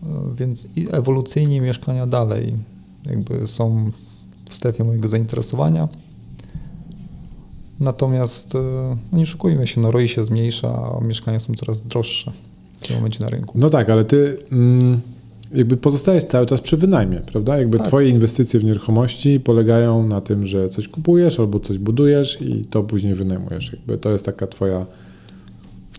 E, 0.05 0.35
więc 0.35 0.69
ewolucyjnie 0.93 1.61
mieszkania 1.61 2.07
dalej 2.07 2.53
jakby 3.07 3.47
są 3.47 3.91
w 4.49 4.55
strefie 4.55 4.85
mojego 4.85 5.09
zainteresowania. 5.09 5.89
Natomiast 7.81 8.55
e, 8.55 8.59
no 9.13 9.19
nie 9.19 9.27
szukujmy 9.27 9.67
się, 9.67 9.81
no 9.81 9.91
ROI 9.91 10.09
się 10.09 10.25
zmniejsza, 10.25 10.93
a 10.99 11.05
mieszkania 11.05 11.41
są 11.41 11.55
coraz 11.55 11.83
droższe 11.83 12.33
w 12.79 12.87
tym 12.87 12.97
momencie 12.97 13.25
na 13.25 13.31
rynku. 13.31 13.59
No 13.59 13.71
tak, 13.71 13.91
ale 13.91 14.05
ty 14.05 14.39
mm, 14.53 15.01
jakby 15.55 15.77
pozostajesz 15.77 16.25
cały 16.25 16.47
czas 16.47 16.61
przy 16.61 16.77
wynajmie, 16.77 17.17
prawda? 17.21 17.59
Jakby 17.59 17.79
Tak. 17.79 17.87
twoje 17.87 18.09
inwestycje 18.09 18.61
w 18.61 18.65
nieruchomości 18.65 19.41
polegają 19.41 20.07
na 20.07 20.21
tym, 20.21 20.47
że 20.47 20.69
coś 20.69 20.89
kupujesz 20.89 21.41
albo 21.41 21.61
coś 21.61 21.79
budujesz 21.79 22.39
i 22.43 22.65
to 22.65 22.83
później 22.83 23.15
wynajmujesz. 23.15 23.73
Jakby 23.73 23.99
to 23.99 24.11
jest 24.11 24.25
taka 24.27 24.47
twoja... 24.47 24.87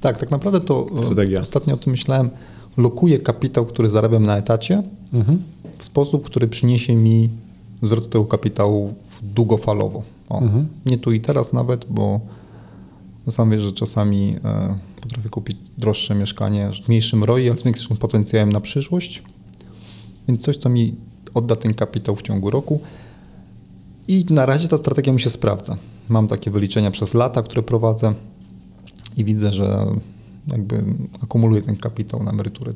Tak, 0.02 0.18
tak 0.18 0.32
naprawdę 0.32 0.60
to 0.60 0.88
e, 0.94 0.98
Strategia. 1.04 1.40
ostatnio 1.42 1.74
o 1.74 1.78
tym 1.78 1.92
myślałem. 1.92 2.30
Lokuję 2.78 3.18
kapitał, 3.18 3.66
który 3.66 3.90
zarabiam 3.90 4.26
na 4.26 4.38
etacie, 4.38 4.84
Mhm. 5.14 5.42
w 5.78 5.84
sposób, 5.84 6.26
który 6.26 6.48
przyniesie 6.48 6.96
mi 6.96 7.30
wzrost 7.82 8.12
tego 8.12 8.26
kapitału 8.26 8.94
długofalowo. 9.24 10.04
O, 10.30 10.40
Mhm. 10.42 10.68
Nie 10.86 10.98
tu 10.98 11.12
i 11.12 11.20
teraz 11.22 11.54
nawet, 11.54 11.86
bo 11.90 12.20
sam 13.30 13.52
wiesz, 13.52 13.62
że 13.62 13.72
czasami 13.72 14.36
e, 14.46 14.76
potrafię 15.02 15.30
kupić 15.30 15.58
droższe 15.78 16.16
mieszkanie 16.16 16.70
z 16.84 16.88
mniejszym 16.88 17.24
ROI, 17.24 17.50
ale 17.50 17.58
z 17.60 17.64
większym 17.64 17.98
potencjałem 17.98 18.52
na 18.52 18.62
przyszłość. 18.62 19.24
Więc 20.28 20.42
coś, 20.42 20.58
co 20.58 20.70
mi 20.70 20.96
odda 21.34 21.56
ten 21.56 21.74
kapitał 21.74 22.16
w 22.16 22.22
ciągu 22.22 22.50
roku. 22.50 22.80
I 24.08 24.26
na 24.30 24.46
razie 24.46 24.68
ta 24.68 24.78
strategia 24.78 25.14
mi 25.14 25.22
się 25.22 25.30
sprawdza. 25.30 25.78
Mam 26.10 26.28
takie 26.28 26.52
wyliczenia 26.52 26.92
przez 26.92 27.14
lata, 27.14 27.44
które 27.44 27.64
prowadzę 27.64 28.14
i 29.18 29.24
widzę, 29.24 29.54
że 29.54 29.86
jakby 30.48 30.86
akumuluję 31.24 31.62
ten 31.62 31.76
kapitał 31.76 32.24
na 32.24 32.32
emeryturę. 32.32 32.74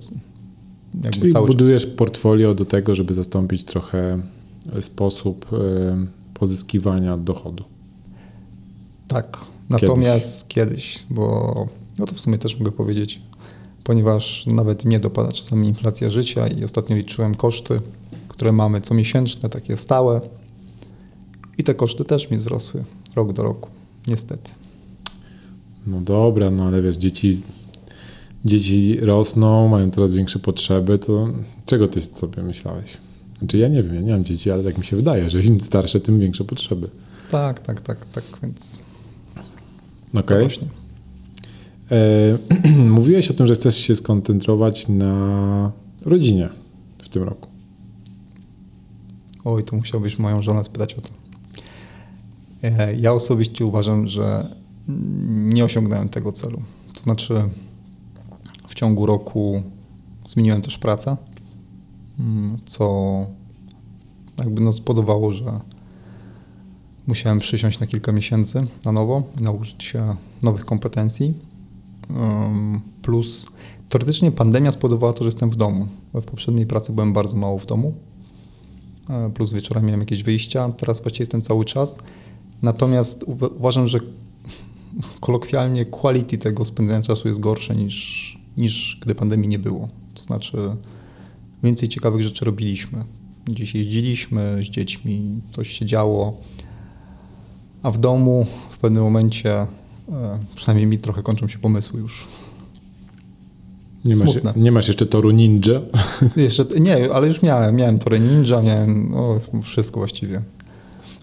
Jakby 0.94 1.10
Czyli 1.10 1.32
cały 1.32 1.48
czas. 1.48 1.56
budujesz 1.56 1.86
portfolio 1.86 2.56
do 2.56 2.66
tego, 2.66 2.96
żeby 2.96 3.14
zastąpić 3.14 3.64
trochę 3.64 4.22
sposób 4.80 5.46
e, 5.54 5.58
pozyskiwania 6.34 7.18
dochodu. 7.18 7.64
Tak, 9.08 9.38
natomiast 9.70 10.48
kiedyś, 10.48 11.06
bo 11.10 11.68
no 12.00 12.06
to 12.06 12.16
w 12.16 12.20
sumie 12.20 12.38
też 12.38 12.60
mogę 12.60 12.72
powiedzieć, 12.72 13.22
ponieważ 13.84 14.46
nawet 14.46 14.86
mnie 14.86 15.00
dopada 15.00 15.32
czasami 15.32 15.68
inflacja 15.68 16.10
życia 16.10 16.48
i 16.48 16.64
ostatnio 16.64 16.96
liczyłem 16.96 17.36
koszty, 17.36 17.82
które 18.28 18.52
mamy 18.52 18.82
comiesięczne, 18.82 19.50
takie 19.50 19.78
stałe 19.78 20.22
i 21.58 21.64
te 21.64 21.76
koszty 21.76 22.04
też 22.04 22.32
mi 22.32 22.38
wzrosły 22.38 22.84
rok 23.16 23.34
do 23.34 23.44
roku, 23.44 23.70
niestety. 24.08 24.52
No 25.88 26.02
dobra, 26.02 26.50
no 26.52 26.64
ale 26.66 26.82
wiesz, 26.82 26.96
dzieci, 26.98 27.42
dzieci 28.46 28.98
rosną, 29.02 29.68
mają 29.68 29.92
coraz 29.92 30.14
większe 30.14 30.40
potrzeby, 30.40 31.00
to 31.00 31.28
czego 31.66 31.88
ty 31.88 32.02
sobie 32.02 32.44
myślałeś? 32.44 32.98
Znaczy 33.40 33.58
ja 33.58 33.68
nie 33.68 33.84
wiem, 33.84 33.96
ja 33.96 34.02
nie 34.02 34.12
mam 34.12 34.26
dzieci, 34.26 34.52
ale 34.52 34.64
tak 34.64 34.78
mi 34.78 34.86
się 34.86 34.96
wydaje, 34.96 35.30
że 35.30 35.42
im 35.44 35.62
starsze, 35.62 36.00
tym 36.00 36.20
większe 36.20 36.44
potrzeby. 36.44 36.90
Tak, 37.32 37.60
tak, 37.60 37.82
tak, 37.82 38.06
tak, 38.06 38.24
więc 38.44 38.80
Okej. 40.14 40.40
właśnie. 40.40 40.68
E, 41.92 42.38
Mówiłeś 42.90 43.32
o 43.32 43.34
tym, 43.34 43.48
że 43.48 43.54
chcesz 43.54 43.78
się 43.78 43.96
skoncentrować 43.96 44.88
na 44.88 45.72
rodzinie 46.02 46.50
w 47.02 47.10
tym 47.10 47.24
roku. 47.24 47.50
Oj, 49.46 49.64
to 49.64 49.76
musiałbyś 49.76 50.20
moją 50.20 50.42
żonę 50.42 50.64
spytać 50.64 50.94
o 50.94 51.02
to. 51.02 51.10
E, 52.64 52.96
Ja 52.96 53.14
osobiście 53.14 53.66
uważam, 53.66 54.08
że 54.08 54.56
nie 55.30 55.66
osiągnąłem 55.66 56.10
tego 56.10 56.32
celu. 56.32 56.62
To 56.94 57.02
znaczy, 57.02 57.44
w 58.68 58.74
ciągu 58.74 59.06
roku 59.06 59.64
zmieniłem 60.28 60.62
też 60.62 60.78
pracę, 60.78 61.18
mm, 62.20 62.58
co 62.66 63.26
jakby 64.38 64.62
no 64.62 64.74
spowodowało, 64.74 65.32
że 65.32 65.60
musiałem 67.08 67.40
przysiąść 67.40 67.80
na 67.80 67.88
kilka 67.88 68.12
miesięcy 68.12 68.68
na 68.86 68.92
nowo 68.92 69.24
i 69.40 69.44
nauczyć 69.44 69.84
się 69.84 70.16
nowych 70.44 70.66
kompetencji. 70.66 71.34
Plus 73.02 73.48
teoretycznie 73.90 74.32
pandemia 74.32 74.72
spowodowała 74.72 75.14
to, 75.14 75.24
że 75.24 75.28
jestem 75.28 75.50
w 75.50 75.56
domu. 75.56 75.88
W 76.14 76.22
poprzedniej 76.22 76.66
pracy 76.66 76.92
byłem 76.92 77.14
bardzo 77.14 77.38
mało 77.38 77.60
w 77.60 77.66
domu 77.66 77.94
e, 79.10 79.30
plus 79.30 79.54
wieczorem 79.54 79.86
miałem 79.86 80.00
jakieś 80.00 80.24
wyjścia. 80.24 80.70
Teraz 80.70 81.02
właściwie 81.02 81.24
jestem 81.24 81.42
cały 81.42 81.66
czas. 81.66 82.00
Natomiast 82.62 83.24
uwa- 83.24 83.56
uważam, 83.58 83.88
że 83.88 84.00
kolokwialnie 85.20 85.86
quality 85.86 86.38
tego 86.38 86.66
spędzania 86.66 87.02
czasu 87.02 87.28
jest 87.28 87.40
gorsze 87.40 87.76
niż, 87.76 88.38
niż 88.58 89.00
gdy 89.02 89.16
pandemii 89.16 89.48
nie 89.48 89.60
było. 89.60 89.90
To 90.14 90.24
znaczy 90.24 90.58
więcej 91.64 91.90
ciekawych 91.90 92.24
rzeczy 92.24 92.46
robiliśmy. 92.46 93.04
Gdzieś 93.46 93.76
jeździliśmy 93.76 94.60
z 94.64 94.66
dziećmi, 94.66 95.42
coś 95.52 95.70
się 95.70 95.86
działo, 95.86 96.38
a 97.84 97.92
w 97.92 97.98
domu 97.98 98.46
w 98.72 98.78
pewnym 98.78 99.04
momencie, 99.04 99.68
przynajmniej 100.56 100.88
mi 100.88 100.98
trochę 100.98 101.24
kończą 101.24 101.48
się 101.48 101.60
pomysły 101.60 102.00
już. 102.00 102.28
Nie 104.06 104.16
masz, 104.16 104.32
Smutne. 104.32 104.54
nie 104.56 104.72
masz 104.72 104.88
jeszcze 104.88 105.06
toru 105.06 105.32
ninja. 105.32 105.82
Jeszcze, 106.36 106.66
nie, 106.80 107.14
ale 107.14 107.28
już 107.28 107.42
miałem. 107.42 107.76
Miałem 107.76 108.00
Tory 108.00 108.20
Ninja, 108.20 108.62
miałem 108.62 109.14
o, 109.16 109.40
wszystko 109.64 110.00
właściwie. 110.00 110.42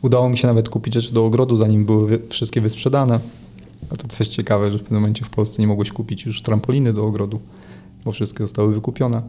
Udało 0.03 0.29
mi 0.29 0.39
się 0.39 0.47
nawet 0.47 0.69
kupić 0.69 0.95
rzeczy 0.95 1.13
do 1.15 1.27
ogrodu, 1.27 1.57
zanim 1.57 1.85
były 1.85 2.19
wszystkie 2.29 2.61
wysprzedane. 2.61 3.21
A 3.91 3.97
to 3.97 4.09
też 4.09 4.29
ciekawe, 4.29 4.71
że 4.71 4.79
w 4.79 4.83
pewnym 4.83 5.01
momencie 5.01 5.25
w 5.25 5.31
Polsce 5.31 5.63
nie 5.63 5.69
mogłeś 5.69 5.93
kupić 5.93 6.27
już 6.27 6.43
trampoliny 6.43 6.93
do 6.93 7.07
ogrodu, 7.07 7.41
bo 8.05 8.13
wszystkie 8.13 8.45
zostały 8.45 8.75
wykupione. 8.75 9.23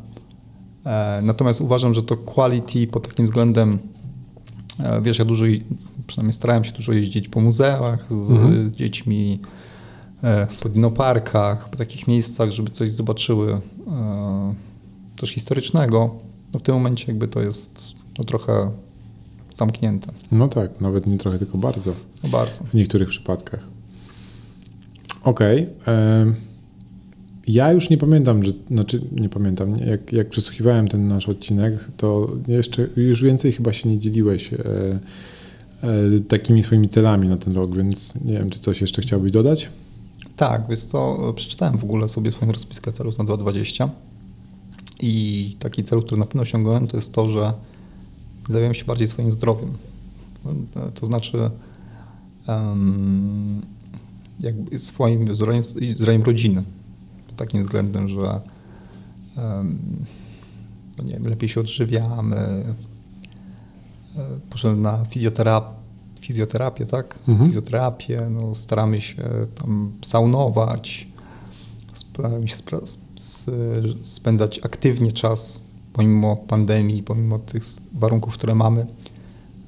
E, 0.86 1.20
natomiast 1.24 1.62
uważam, 1.62 1.94
że 1.94 2.04
to 2.04 2.18
quality 2.18 2.88
pod 2.88 3.08
takim 3.08 3.26
względem, 3.26 3.74
e, 3.74 3.78
wiesz, 5.01 5.19
ja 5.19 5.25
dużo, 5.25 5.46
przynajmniej 6.07 6.34
starałem 6.34 6.63
się 6.63 6.72
dużo 6.72 6.91
jeździć 6.93 7.29
po 7.29 7.39
muzeach 7.41 8.07
z, 8.10 8.29
Mhm. 8.31 8.69
z 8.69 8.75
dziećmi, 8.75 9.39
e, 10.24 10.48
po 10.60 10.69
dinoparkach, 10.69 11.69
po 11.69 11.75
takich 11.77 12.07
miejscach, 12.07 12.51
żeby 12.51 12.69
coś 12.69 12.91
zobaczyły 12.91 13.53
e, 13.53 13.60
też 15.15 15.29
historycznego. 15.29 16.15
No 16.53 16.60
w 16.60 16.63
tym 16.63 16.75
momencie 16.75 17.05
jakby 17.07 17.27
to 17.27 17.41
jest 17.41 17.81
no, 18.17 18.24
trochę 18.24 18.72
zamknięte. 19.55 20.12
No 20.31 20.48
tak, 20.48 20.81
nawet 20.81 21.07
nie 21.07 21.17
trochę, 21.17 21.39
tylko 21.39 21.57
bardzo. 21.57 21.93
No 22.24 22.29
bardzo. 22.29 22.63
w 22.63 22.74
niektórych 22.74 23.10
przypadkach. 23.10 23.67
Okej. 25.24 25.69
em, 25.86 26.36
Ja 27.48 27.72
już 27.72 27.89
nie 27.89 27.98
pamiętam, 27.98 28.44
że, 28.44 28.51
znaczy 28.68 29.01
nie 29.12 29.30
pamiętam, 29.30 29.75
jak, 29.77 30.13
jak 30.13 30.30
przesłuchiwałem 30.30 30.88
ten 30.88 31.08
nasz 31.08 31.30
odcinek, 31.30 31.92
to 31.98 32.32
jeszcze 32.48 32.88
już 32.96 33.24
więcej 33.24 33.51
chyba 33.51 33.74
się 33.74 33.89
nie 33.89 34.00
dzieliłeś 34.00 34.54
e, 34.54 34.60
e, 35.84 36.20
takimi 36.27 36.63
swoimi 36.63 36.89
celami 36.89 37.27
na 37.27 37.38
ten 37.38 37.54
rok, 37.54 37.75
więc 37.75 38.13
nie 38.25 38.34
wiem, 38.34 38.50
czy 38.50 38.60
coś 38.60 38.82
jeszcze 38.82 39.01
chciałbyś 39.01 39.32
dodać? 39.32 39.70
Tak, 40.36 40.63
wiesz 40.70 40.84
co, 40.84 41.34
przeczytałem 41.36 41.77
w 41.77 41.84
ogóle 41.84 42.08
sobie 42.08 42.32
swoją 42.32 42.51
rozpiskę 42.51 42.92
celów 42.92 43.18
na 43.18 43.24
2020 43.24 43.89
i 45.01 45.56
taki 45.60 45.84
cel, 45.84 46.01
który 46.01 46.20
na 46.20 46.25
pewno 46.25 46.42
osiągnąłem, 46.42 46.88
to 46.88 46.98
jest 46.98 47.13
to, 47.13 47.30
że 47.30 47.54
zajmuję 48.50 48.75
się 48.75 48.86
bardziej 48.86 49.08
swoim 49.08 49.32
zdrowiem. 49.32 49.74
To 50.94 51.06
znaczy 51.06 51.50
em, 52.48 53.62
jakby 54.39 54.80
swoim 54.80 55.36
zdrowiem, 55.36 55.63
zdrowiem 55.96 56.24
rodziny. 56.24 56.63
Takim 57.38 57.62
względem, 57.62 58.08
że 58.08 58.41
no 60.98 61.03
nie 61.03 61.13
wiem, 61.13 61.27
lepiej 61.27 61.50
się 61.50 61.60
odżywiamy. 61.60 62.74
Poszedłem 64.50 64.82
na 64.82 65.06
fizjoterapię, 65.06 65.75
fizjoterapię 66.22 66.86
tak? 66.86 67.20
Mhm. 67.27 67.46
Fizjoterapię, 67.48 68.22
no, 68.32 68.56
staramy 68.56 69.01
się 69.01 69.24
tam 69.56 69.91
saunować, 70.06 71.08
staramy 71.94 72.48
się 72.48 72.56
spędzać 74.01 74.60
aktywnie 74.60 75.12
czas 75.12 75.62
pomimo 75.94 76.36
pandemii, 76.36 77.03
pomimo 77.03 77.39
tych 77.39 77.63
warunków, 77.94 78.34
które 78.34 78.56
mamy. 78.56 78.86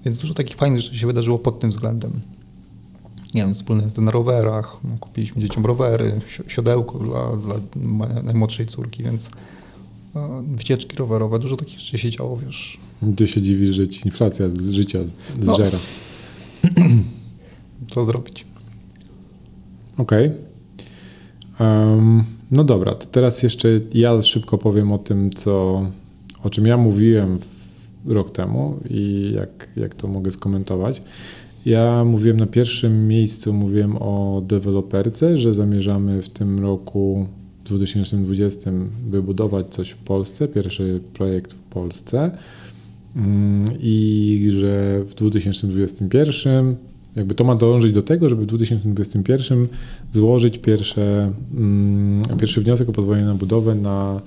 Więc 0.05 0.17
dużo 0.17 0.33
takich 0.33 0.55
fajnych 0.55 0.81
rzeczy 0.81 0.97
się 0.97 1.07
wydarzyło 1.07 1.39
pod 1.39 1.59
tym 1.59 1.69
względem. 1.69 2.21
Nie 3.33 3.41
wiem, 3.41 3.53
wspólne 3.53 3.83
jazdy 3.83 4.01
na 4.01 4.12
rowerach, 4.12 4.79
no, 4.83 4.98
kupiliśmy 5.00 5.41
dzieciom 5.41 5.65
rowery, 5.65 6.21
siodełko 6.48 7.00
dla, 7.00 7.36
dla 7.36 7.55
najmłodszej 8.24 8.65
córki, 8.65 9.03
więc 9.03 9.31
e, 10.15 10.43
wycieczki 10.55 10.95
rowerowe, 10.95 11.39
dużo 11.39 11.55
takich 11.57 11.79
rzeczy 11.79 11.98
się 11.98 12.09
działo, 12.09 12.38
wiesz. 12.38 12.79
Ty 13.15 13.27
się 13.27 13.41
dziwisz, 13.41 13.69
że 13.69 13.88
ci 13.88 14.05
inflacja 14.05 14.50
z 14.50 14.69
życia 14.69 15.00
zżera. 15.41 15.79
No. 16.63 16.86
Co 17.89 18.05
zrobić? 18.05 18.45
Okej. 19.98 20.27
Okay. 20.27 21.67
Um, 21.67 22.24
no 22.51 22.63
dobra, 22.63 22.95
to 22.95 23.05
teraz 23.05 23.43
jeszcze 23.43 23.69
ja 23.93 24.21
szybko 24.21 24.57
powiem 24.57 24.91
o 24.91 24.98
tym, 24.98 25.33
co, 25.33 25.86
o 26.43 26.50
czym 26.50 26.65
ja 26.65 26.77
mówiłem 26.77 27.39
rok 28.05 28.31
temu 28.31 28.79
i 28.89 29.31
jak, 29.36 29.69
jak 29.75 29.95
to 29.95 30.07
mogę 30.07 30.31
skomentować. 30.31 31.01
Ja 31.65 32.03
mówiłem 32.05 32.37
na 32.37 32.45
pierwszym 32.45 33.07
miejscu, 33.07 33.53
mówiłem 33.53 33.95
o 33.95 34.43
deweloperce, 34.47 35.37
że 35.37 35.53
zamierzamy 35.53 36.21
w 36.21 36.29
tym 36.29 36.59
roku 36.59 37.27
2020 37.65 38.71
wybudować 39.09 39.65
coś 39.69 39.89
w 39.89 39.97
Polsce, 39.97 40.47
pierwszy 40.47 40.99
projekt 41.13 41.53
w 41.53 41.59
Polsce. 41.59 42.31
Mm, 43.15 43.65
i 43.79 44.49
że 44.51 45.03
w 45.03 45.13
2021 45.13 46.75
jakby 47.15 47.35
to 47.35 47.43
ma 47.43 47.55
dążyć 47.55 47.91
do 47.91 48.01
tego, 48.01 48.29
żeby 48.29 48.41
w 48.41 48.45
2021 48.45 49.67
złożyć 50.11 50.57
pierwsze, 50.57 51.31
mm, 51.57 52.21
pierwszy 52.39 52.61
wniosek 52.61 52.89
o 52.89 52.91
pozwolenie 52.91 53.25
na 53.25 53.35
budowę 53.35 53.75
na 53.75 54.21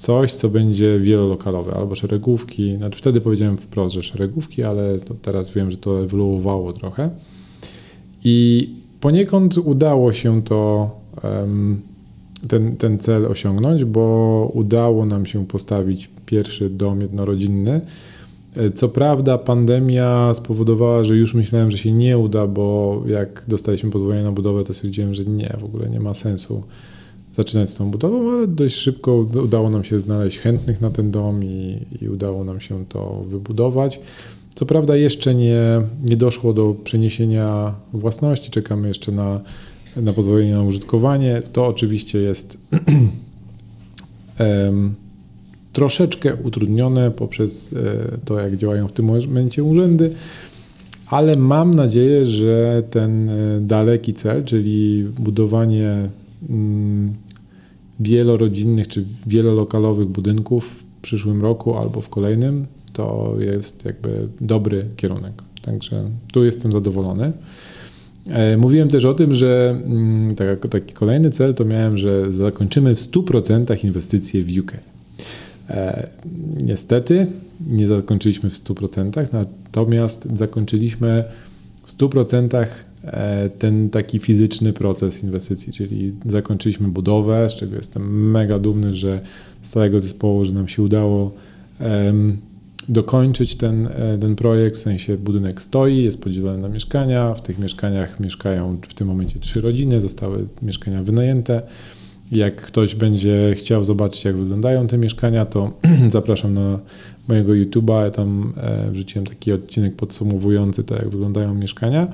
coś, 0.00 0.34
co 0.34 0.48
będzie 0.48 1.00
wielolokalowe, 1.00 1.74
albo 1.74 1.94
szeregówki. 1.94 2.76
Znaczy 2.76 2.98
wtedy 2.98 3.20
powiedziałem 3.20 3.56
wprost, 3.56 3.94
że 3.94 4.02
szeregówki, 4.02 4.62
ale 4.62 4.98
teraz 5.22 5.50
wiem, 5.50 5.70
że 5.70 5.76
to 5.76 6.00
ewoluowało 6.00 6.72
trochę. 6.72 7.10
I 8.24 8.68
poniekąd 9.00 9.58
udało 9.58 10.12
się 10.12 10.42
to, 10.42 10.90
ten, 12.48 12.76
ten 12.76 12.98
cel 12.98 13.26
osiągnąć, 13.26 13.84
bo 13.84 14.50
udało 14.54 15.06
nam 15.06 15.26
się 15.26 15.46
postawić 15.46 16.10
pierwszy 16.26 16.70
dom 16.70 17.00
jednorodzinny. 17.00 17.80
Co 18.74 18.88
prawda, 18.88 19.38
pandemia 19.38 20.34
spowodowała, 20.34 21.04
że 21.04 21.16
już 21.16 21.34
myślałem, 21.34 21.70
że 21.70 21.78
się 21.78 21.92
nie 21.92 22.18
uda, 22.18 22.46
bo 22.46 23.02
jak 23.06 23.44
dostaliśmy 23.48 23.90
pozwolenie 23.90 24.22
na 24.22 24.32
budowę, 24.32 24.64
to 24.64 24.74
stwierdziłem, 24.74 25.14
że 25.14 25.24
nie, 25.24 25.56
w 25.60 25.64
ogóle 25.64 25.90
nie 25.90 26.00
ma 26.00 26.14
sensu 26.14 26.62
zaczynać 27.40 27.70
z 27.70 27.74
tą 27.74 27.90
budową, 27.90 28.32
ale 28.32 28.46
dość 28.46 28.76
szybko 28.76 29.16
udało 29.44 29.70
nam 29.70 29.84
się 29.84 30.00
znaleźć 30.00 30.38
chętnych 30.38 30.80
na 30.80 30.90
ten 30.90 31.10
dom 31.10 31.44
i, 31.44 31.78
i 32.00 32.08
udało 32.08 32.44
nam 32.44 32.60
się 32.60 32.84
to 32.86 33.24
wybudować. 33.28 34.00
Co 34.54 34.66
prawda 34.66 34.96
jeszcze 34.96 35.34
nie, 35.34 35.60
nie 36.04 36.16
doszło 36.16 36.52
do 36.52 36.74
przeniesienia 36.84 37.74
własności, 37.92 38.50
czekamy 38.50 38.88
jeszcze 38.88 39.12
na, 39.12 39.40
na 39.96 40.12
pozwolenie 40.12 40.54
na 40.54 40.62
użytkowanie. 40.62 41.42
To 41.52 41.66
oczywiście 41.66 42.18
jest 42.18 42.58
troszeczkę 45.72 46.36
utrudnione 46.36 47.10
poprzez 47.10 47.72
e, 47.72 48.18
to, 48.24 48.40
jak 48.40 48.56
działają 48.56 48.88
w 48.88 48.92
tym 48.92 49.04
momencie 49.06 49.64
urzędy, 49.64 50.10
ale 51.06 51.36
mam 51.36 51.74
nadzieję, 51.74 52.26
że 52.26 52.82
ten 52.90 53.28
e, 53.28 53.60
daleki 53.60 54.14
cel, 54.14 54.44
czyli 54.44 55.04
budowanie 55.18 56.08
mm, 56.48 57.14
wielorodzinnych 58.00 58.88
czy 58.88 59.04
wielolokalowych 59.26 60.08
budynków 60.08 60.64
w 60.64 60.84
przyszłym 61.02 61.42
roku 61.42 61.76
albo 61.76 62.00
w 62.00 62.08
kolejnym, 62.08 62.66
to 62.92 63.34
jest 63.38 63.84
jakby 63.84 64.28
dobry 64.40 64.84
kierunek. 64.96 65.42
Także 65.62 66.10
tu 66.32 66.44
jestem 66.44 66.72
zadowolony. 66.72 67.32
E, 68.30 68.56
mówiłem 68.56 68.88
też 68.88 69.04
o 69.04 69.14
tym, 69.14 69.34
że 69.34 69.80
mm, 69.84 70.34
tak, 70.34 70.68
taki 70.68 70.94
kolejny 70.94 71.30
cel 71.30 71.54
to 71.54 71.64
miałem, 71.64 71.98
że 71.98 72.32
zakończymy 72.32 72.94
w 72.94 72.98
100% 72.98 73.84
inwestycje 73.84 74.42
w 74.42 74.58
UK. 74.58 74.72
E, 75.70 76.08
niestety 76.62 77.26
nie 77.66 77.86
zakończyliśmy 77.86 78.50
w 78.50 78.52
100%, 78.52 79.26
natomiast 79.32 80.28
zakończyliśmy 80.34 81.24
w 81.84 81.98
100% 81.98 82.66
e, 83.04 83.50
ten 83.58 83.90
taki 83.90 84.18
fizyczny 84.18 84.72
proces 84.72 85.24
inwestycji, 85.24 85.72
czyli 85.72 86.14
zakończyliśmy 86.26 86.88
budowę, 86.88 87.50
z 87.50 87.56
czego 87.56 87.76
jestem 87.76 88.30
mega 88.30 88.58
dumny, 88.58 88.94
że 88.94 89.20
z 89.62 89.70
całego 89.70 90.00
zespołu, 90.00 90.44
że 90.44 90.52
nam 90.52 90.68
się 90.68 90.82
udało 90.82 91.34
dokończyć 92.88 93.54
ten, 93.54 93.86
e, 93.86 94.18
ten 94.18 94.36
projekt, 94.36 94.76
w 94.76 94.80
sensie 94.80 95.18
budynek 95.18 95.62
stoi, 95.62 96.02
jest 96.02 96.22
podzielony 96.22 96.58
na 96.58 96.68
mieszkania, 96.68 97.34
w 97.34 97.42
tych 97.42 97.58
mieszkaniach 97.58 98.20
mieszkają 98.20 98.78
w 98.88 98.94
tym 98.94 99.08
momencie 99.08 99.38
trzy 99.38 99.60
rodziny, 99.60 100.00
zostały 100.00 100.46
mieszkania 100.62 101.02
wynajęte. 101.02 101.62
Jak 102.32 102.56
ktoś 102.62 102.94
będzie 102.94 103.54
chciał 103.54 103.84
zobaczyć, 103.84 104.24
jak 104.24 104.36
wyglądają 104.36 104.86
te 104.86 104.98
mieszkania, 104.98 105.46
to 105.46 105.72
zapraszam 106.08 106.54
na 106.54 106.78
mojego 107.30 107.52
YouTube'a. 107.52 108.04
Ja 108.04 108.10
tam 108.10 108.52
e, 108.56 108.90
wrzuciłem 108.90 109.26
taki 109.26 109.52
odcinek 109.52 109.96
podsumowujący 109.96 110.84
to, 110.84 110.94
jak 110.94 111.08
wyglądają 111.08 111.54
mieszkania. 111.54 112.08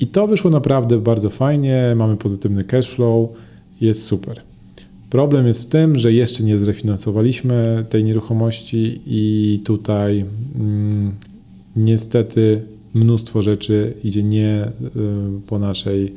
I 0.00 0.06
to 0.06 0.26
wyszło 0.26 0.50
naprawdę 0.50 0.98
bardzo 0.98 1.30
fajnie. 1.30 1.94
Mamy 1.96 2.16
pozytywny 2.16 2.64
cash 2.64 2.90
flow, 2.90 3.30
jest 3.80 4.04
super. 4.04 4.40
Problem 5.10 5.46
jest 5.46 5.64
w 5.64 5.68
tym, 5.68 5.98
że 5.98 6.12
jeszcze 6.12 6.42
nie 6.42 6.58
zrefinansowaliśmy 6.58 7.84
tej 7.88 8.04
nieruchomości 8.04 9.00
i 9.06 9.60
tutaj 9.64 10.24
mm, 10.54 11.14
niestety 11.76 12.62
mnóstwo 12.94 13.42
rzeczy 13.42 13.94
idzie 14.04 14.22
nie 14.22 14.64
y, 14.64 14.70
po 15.46 15.58
naszej 15.58 16.14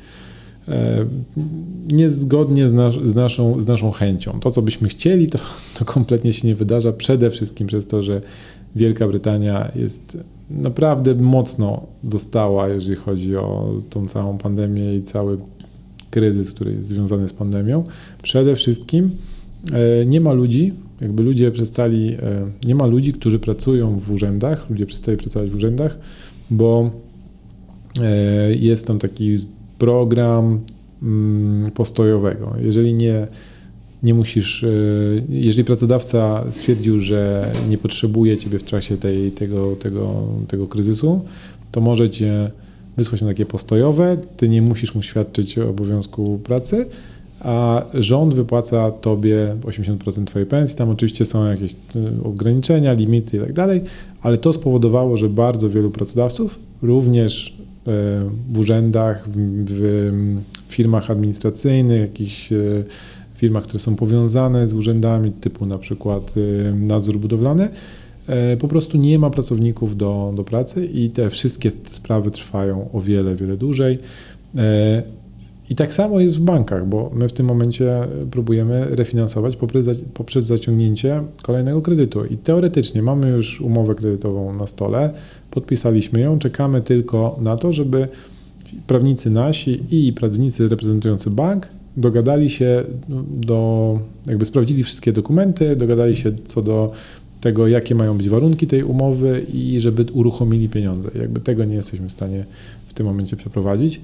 niezgodnie 1.91 2.69
z, 2.69 2.73
nas, 2.73 2.93
z, 2.93 3.15
naszą, 3.15 3.61
z 3.61 3.67
naszą 3.67 3.91
chęcią. 3.91 4.39
To, 4.39 4.51
co 4.51 4.61
byśmy 4.61 4.89
chcieli, 4.89 5.27
to, 5.27 5.39
to 5.77 5.85
kompletnie 5.85 6.33
się 6.33 6.47
nie 6.47 6.55
wydarza. 6.55 6.93
Przede 6.93 7.31
wszystkim 7.31 7.67
przez 7.67 7.87
to, 7.87 8.03
że 8.03 8.21
Wielka 8.75 9.07
Brytania 9.07 9.71
jest 9.75 10.17
naprawdę 10.49 11.15
mocno 11.15 11.87
dostała, 12.03 12.67
jeżeli 12.67 12.95
chodzi 12.95 13.35
o 13.35 13.73
tą 13.89 14.05
całą 14.05 14.37
pandemię 14.37 14.95
i 14.95 15.03
cały 15.03 15.37
kryzys, 16.11 16.53
który 16.53 16.71
jest 16.71 16.87
związany 16.87 17.27
z 17.27 17.33
pandemią. 17.33 17.83
Przede 18.23 18.55
wszystkim 18.55 19.11
e, 19.73 20.05
nie 20.05 20.21
ma 20.21 20.33
ludzi, 20.33 20.73
jakby 21.01 21.23
ludzie 21.23 21.51
przestali, 21.51 22.13
e, 22.13 22.51
nie 22.65 22.75
ma 22.75 22.85
ludzi, 22.85 23.13
którzy 23.13 23.39
pracują 23.39 23.99
w 23.99 24.11
urzędach, 24.11 24.69
ludzie 24.69 24.85
przestali 24.85 25.17
pracować 25.17 25.49
w 25.49 25.55
urzędach, 25.55 25.99
bo 26.49 26.91
jest 28.59 28.87
tam 28.87 28.99
taki 28.99 29.37
program 29.81 30.59
mm, 31.03 31.71
postojowego. 31.71 32.55
Jeżeli 32.61 32.93
nie, 32.93 33.27
nie 34.03 34.13
musisz, 34.13 34.63
e, 34.63 34.67
jeżeli 35.29 35.63
pracodawca 35.63 36.43
stwierdził, 36.51 36.99
że 36.99 37.51
nie 37.69 37.77
potrzebuje 37.77 38.37
ciebie 38.37 38.59
w 38.59 38.63
czasie 38.63 38.97
tej, 38.97 39.31
tego, 39.31 39.75
tego, 39.75 40.23
tego 40.47 40.67
kryzysu, 40.67 41.21
to 41.71 41.81
może 41.81 42.09
cię 42.09 42.51
wysłać 42.97 43.21
na 43.21 43.27
takie 43.27 43.45
postojowe, 43.45 44.17
ty 44.37 44.49
nie 44.49 44.61
musisz 44.61 44.95
mu 44.95 45.01
świadczyć 45.01 45.57
obowiązku 45.57 46.39
pracy, 46.43 46.85
a 47.39 47.85
rząd 47.93 48.33
wypłaca 48.33 48.91
tobie 48.91 49.55
80% 49.61 50.25
twojej 50.25 50.45
pensji. 50.45 50.77
Tam 50.77 50.89
oczywiście 50.89 51.25
są 51.25 51.45
jakieś 51.45 51.73
e, 51.73 51.77
ograniczenia, 52.23 52.93
limity 52.93 53.37
i 53.37 53.39
tak 53.39 53.53
dalej, 53.53 53.81
ale 54.21 54.37
to 54.37 54.53
spowodowało, 54.53 55.17
że 55.17 55.29
bardzo 55.29 55.69
wielu 55.69 55.91
pracodawców, 55.91 56.59
również 56.81 57.61
w 57.85 58.57
urzędach, 58.57 59.27
w 59.65 60.11
firmach 60.67 61.11
administracyjnych, 61.11 62.01
jakichś 62.01 62.53
e, 62.53 62.83
firmach, 63.35 63.63
które 63.63 63.79
są 63.79 63.95
powiązane 63.95 64.67
z 64.67 64.73
urzędami, 64.73 65.31
typu 65.31 65.65
na 65.65 65.77
przykład 65.77 66.33
e, 66.37 66.71
nadzór 66.73 67.17
budowlany, 67.17 67.69
e, 68.27 68.57
po 68.57 68.67
prostu 68.67 68.97
nie 68.97 69.19
ma 69.19 69.29
pracowników 69.29 69.97
do, 69.97 70.33
do 70.35 70.43
pracy 70.43 70.85
i 70.85 71.09
te 71.09 71.29
wszystkie 71.29 71.71
sprawy 71.91 72.31
trwają 72.31 72.89
o 72.93 73.01
wiele, 73.01 73.35
wiele 73.35 73.57
dłużej. 73.57 73.99
I 75.71 75.75
tak 75.75 75.93
samo 75.93 76.19
jest 76.19 76.37
w 76.37 76.41
bankach, 76.41 76.87
bo 76.87 77.11
my 77.13 77.27
w 77.27 77.33
tym 77.33 77.45
momencie 77.45 78.07
próbujemy 78.31 78.85
refinansować 78.89 79.55
poprzez, 79.55 79.89
poprzez 80.13 80.45
zaciągnięcie 80.45 81.23
kolejnego 81.41 81.81
kredytu. 81.81 82.25
I 82.25 82.37
teoretycznie 82.37 83.01
mamy 83.01 83.29
już 83.29 83.61
umowę 83.61 83.95
kredytową 83.95 84.53
na 84.53 84.67
stole, 84.67 85.13
podpisaliśmy 85.51 86.19
ją, 86.19 86.39
czekamy 86.39 86.81
tylko 86.81 87.39
na 87.41 87.57
to, 87.57 87.73
żeby 87.73 88.07
prawnicy 88.87 89.29
nasi 89.29 89.81
i 89.91 90.13
prawnicy 90.13 90.67
reprezentujący 90.67 91.29
bank 91.29 91.69
dogadali 91.97 92.49
się 92.49 92.83
do, 93.41 93.99
jakby 94.27 94.45
sprawdzili 94.45 94.83
wszystkie 94.83 95.13
dokumenty, 95.13 95.75
dogadali 95.75 96.15
się 96.15 96.31
co 96.45 96.61
do 96.61 96.91
tego, 97.41 97.67
jakie 97.67 97.95
mają 97.95 98.17
być 98.17 98.29
warunki 98.29 98.67
tej 98.67 98.83
umowy 98.83 99.45
i 99.53 99.79
żeby 99.79 100.05
uruchomili 100.13 100.69
pieniądze. 100.69 101.09
Jakby 101.15 101.39
tego 101.39 101.65
nie 101.65 101.75
jesteśmy 101.75 102.09
w 102.09 102.11
stanie 102.11 102.45
w 102.87 102.93
tym 102.93 103.05
momencie 103.05 103.35
przeprowadzić. 103.35 104.01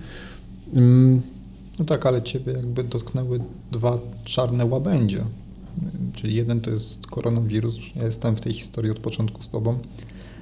No 1.79 1.85
tak, 1.85 2.05
ale 2.05 2.21
ciebie 2.21 2.53
jakby 2.53 2.83
dotknęły 2.83 3.39
dwa 3.71 3.99
czarne 4.23 4.65
łabędzie. 4.65 5.23
Czyli 6.13 6.35
jeden 6.35 6.61
to 6.61 6.71
jest 6.71 7.07
koronawirus. 7.07 7.79
Ja 7.95 8.05
jestem 8.05 8.35
w 8.35 8.41
tej 8.41 8.53
historii 8.53 8.91
od 8.91 8.99
początku 8.99 9.43
z 9.43 9.49
tobą. 9.49 9.77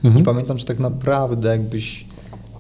Mhm. 0.04 0.22
I 0.22 0.26
pamiętam, 0.26 0.60
że 0.60 0.66
tak 0.66 0.80
naprawdę 0.80 1.50
jakbyś 1.50 2.06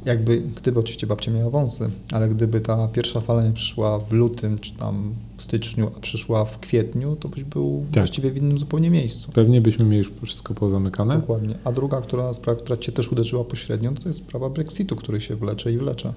jakby, 0.06 0.42
gdyby 0.42 0.80
oczywiście 0.80 1.08
babcia 1.08 1.32
miała 1.32 1.50
wąsy, 1.50 1.90
ale 2.12 2.30
gdyby 2.30 2.62
ta 2.62 2.88
pierwsza 2.88 3.22
fala 3.22 3.44
nie 3.44 3.52
przyszła 3.52 4.00
w 4.00 4.12
lutym, 4.12 4.60
czy 4.60 4.74
tam 4.74 5.14
w 5.38 5.42
styczniu, 5.42 5.92
a 5.98 6.00
przyszła 6.00 6.46
w 6.46 6.60
kwietniu, 6.60 7.16
to 7.20 7.30
byś 7.30 7.44
był 7.44 7.86
tak. 7.92 8.04
właściwie 8.04 8.32
w 8.32 8.38
innym 8.38 8.58
zupełnie 8.58 8.90
miejscu. 8.90 9.32
Pewnie 9.32 9.62
byśmy 9.62 9.86
mieli 9.86 9.98
już 9.98 10.12
wszystko 10.24 10.54
pozamykane. 10.54 11.16
Dokładnie. 11.16 11.56
A 11.64 11.72
druga 11.72 12.02
która, 12.02 12.34
sprawa, 12.34 12.60
która 12.60 12.78
Cię 12.78 12.92
też 12.92 13.12
uderzyła 13.12 13.44
pośrednio, 13.44 13.92
to 13.92 14.10
jest 14.10 14.20
sprawa 14.20 14.50
Brexitu, 14.50 14.96
który 14.96 15.22
się 15.22 15.36
wlecze 15.36 15.72
i 15.72 15.78
wlecze. 15.78 16.14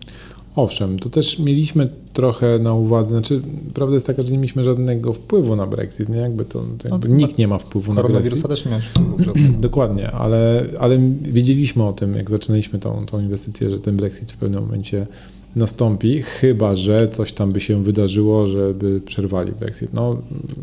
Owszem, 0.57 0.99
to 0.99 1.11
też 1.11 1.39
mieliśmy 1.39 1.89
trochę 2.13 2.59
na 2.59 2.75
uwadze, 2.75 3.09
znaczy 3.09 3.43
prawda 3.75 3.95
jest 3.95 4.07
taka, 4.07 4.23
że 4.23 4.33
nie 4.33 4.39
mieliśmy 4.39 4.65
żadnego 4.65 5.13
wpływu 5.13 5.57
na 5.57 5.67
Brexit, 5.67 6.09
nie? 6.09 6.17
Jakby 6.17 6.45
to, 6.45 6.65
to 6.79 6.89
jakby 6.89 7.09
no, 7.09 7.17
nikt 7.17 7.39
nie 7.39 7.49
ma 7.49 7.59
wpływu 7.59 7.95
na 7.95 8.03
Brexit. 8.03 8.13
Koronawirusa 8.13 8.49
też 8.49 8.65
nie 8.65 8.71
miałeś 8.71 8.87
wpływu. 8.87 9.33
Dokładnie, 9.61 10.11
ale, 10.11 10.67
ale 10.79 10.99
wiedzieliśmy 11.23 11.85
o 11.85 11.93
tym, 11.93 12.15
jak 12.15 12.31
zaczynaliśmy 12.31 12.79
tą, 12.79 13.07
tą 13.07 13.21
inwestycję, 13.21 13.71
że 13.71 13.81
ten 13.81 13.97
Brexit 13.97 14.33
w 14.33 14.37
pewnym 14.37 14.63
momencie 14.63 15.07
nastąpi, 15.57 16.23
chyba 16.23 16.77
że 16.77 17.09
coś 17.09 17.33
tam 17.33 17.53
by 17.53 17.61
się 17.61 17.85
wydarzyło, 17.85 18.49
żeby 18.49 19.01
przerwali 19.01 19.53
Brexit. 19.61 19.95
No, 19.95 20.23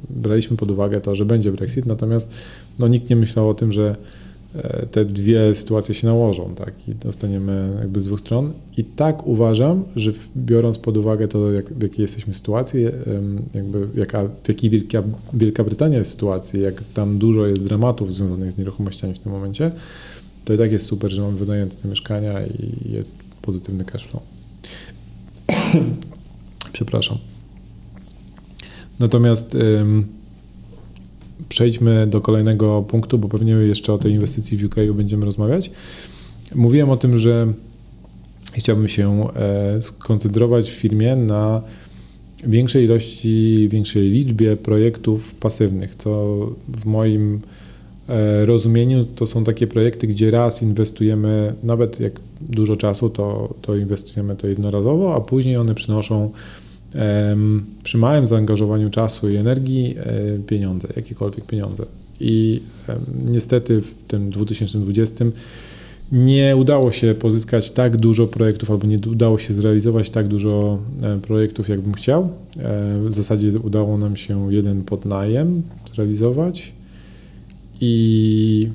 braliśmy 0.10 0.58
pod 0.58 0.72
uwagę 0.72 1.02
to, 1.02 1.16
że 1.16 1.26
będzie 1.26 1.52
Brexit, 1.52 1.86
natomiast 1.86 2.34
no, 2.80 2.88
nikt 2.88 3.10
nie 3.10 3.16
myślał 3.16 3.50
o 3.50 3.54
tym, 3.54 3.74
że 3.74 3.96
e, 4.56 4.86
te 4.86 5.06
dwie 5.06 5.56
sytuacje 5.56 5.96
się 5.96 6.08
nałożą, 6.08 6.56
tak, 6.56 6.74
i 6.88 6.96
dostaniemy 6.96 7.78
jakby 7.80 8.02
z 8.02 8.06
dwóch 8.06 8.20
stron. 8.20 8.54
I 8.78 8.84
tak 8.84 9.28
uważam, 9.28 9.84
że 9.96 10.12
biorąc 10.38 10.78
pod 10.78 10.98
uwagę 10.98 11.28
to, 11.28 11.52
jak, 11.52 11.74
w 11.74 11.84
jakiej 11.84 12.02
jesteśmy 12.02 12.34
sytuacji, 12.34 12.84
jakby 13.54 13.88
jaka, 13.96 14.30
w 14.44 14.48
jakiej 14.48 14.70
Wielka, 14.70 15.04
Wielka 15.34 15.64
Brytania 15.64 15.98
jest 15.98 16.12
sytuacji, 16.12 16.62
jak 16.62 16.84
tam 16.94 17.18
dużo 17.18 17.48
jest 17.48 17.66
dramatów 17.66 18.14
związanych 18.14 18.52
z 18.52 18.58
nieruchomościami 18.58 19.14
w 19.14 19.20
tym 19.20 19.32
momencie, 19.32 19.72
to 20.46 20.54
i 20.54 20.58
tak 20.58 20.72
jest 20.72 20.86
super, 20.86 21.12
że 21.12 21.22
mamy 21.22 21.38
wynajęte 21.38 21.76
te 21.76 21.88
mieszkania 21.88 22.46
i 22.46 22.92
jest 22.92 23.16
pozytywny 23.42 23.86
cash 23.86 24.08
flow. 24.08 24.45
Przepraszam. 26.74 27.18
Natomiast 29.00 29.56
ym, 29.56 30.08
przejdźmy 31.50 32.08
do 32.08 32.22
kolejnego 32.22 32.84
punktu, 32.84 33.20
bo 33.20 33.30
pewnie 33.30 33.52
jeszcze 33.52 33.94
o 33.94 33.98
tej 33.98 34.12
inwestycji 34.12 34.58
w 34.58 34.66
UK 34.66 34.76
będziemy 34.94 35.26
rozmawiać. 35.26 35.72
Mówiłem 36.56 36.90
o 36.90 36.98
tym, 36.98 37.18
że 37.18 37.54
chciałbym 38.54 38.88
się 38.88 39.28
e, 39.36 39.82
skoncentrować 39.82 40.72
w 40.72 40.74
firmie 40.74 41.16
na 41.16 41.62
większej 42.44 42.84
ilości, 42.84 43.70
większej 43.72 44.10
liczbie 44.10 44.58
projektów 44.58 45.34
pasywnych, 45.36 45.96
co 45.96 46.38
w 46.68 46.86
moim 46.86 47.42
rozumieniu 48.46 49.04
to 49.04 49.26
są 49.26 49.44
takie 49.44 49.68
projekty, 49.68 50.08
gdzie 50.08 50.30
raz 50.30 50.62
inwestujemy, 50.62 51.54
nawet 51.64 52.00
jak 52.00 52.20
dużo 52.42 52.76
czasu, 52.76 53.10
to, 53.10 53.54
to 53.62 53.76
inwestujemy 53.76 54.36
to 54.36 54.48
jednorazowo, 54.48 55.16
a 55.16 55.22
później 55.22 55.58
one 55.58 55.76
przynoszą 55.76 56.32
przy 57.84 57.98
małym 57.98 58.28
zaangażowaniu 58.28 58.90
czasu 58.90 59.30
i 59.30 59.36
energii 59.36 59.96
e, 59.98 60.40
pieniądze, 60.40 60.88
jakiekolwiek 60.96 61.46
pieniądze. 61.46 61.86
I 62.20 62.62
niestety 63.26 63.82
w 63.82 64.04
tym 64.08 64.30
2020 64.30 65.26
nie 66.12 66.56
udało 66.56 66.92
się 66.92 67.16
pozyskać 67.16 67.72
tak 67.72 67.98
dużo 67.98 68.28
projektów, 68.28 68.72
albo 68.72 68.88
nie 68.88 69.00
udało 69.12 69.40
się 69.40 69.54
zrealizować 69.54 70.10
tak 70.10 70.28
dużo 70.28 70.80
e, 71.02 71.18
projektów, 71.18 71.70
jakbym 71.70 71.94
chciał. 71.94 72.30
W 73.00 73.14
zasadzie 73.14 73.60
udało 73.60 73.98
nam 73.98 74.16
się 74.16 74.54
jeden 74.54 74.84
podnajem 74.84 75.62
zrealizować 75.94 76.74
i, 77.82 78.70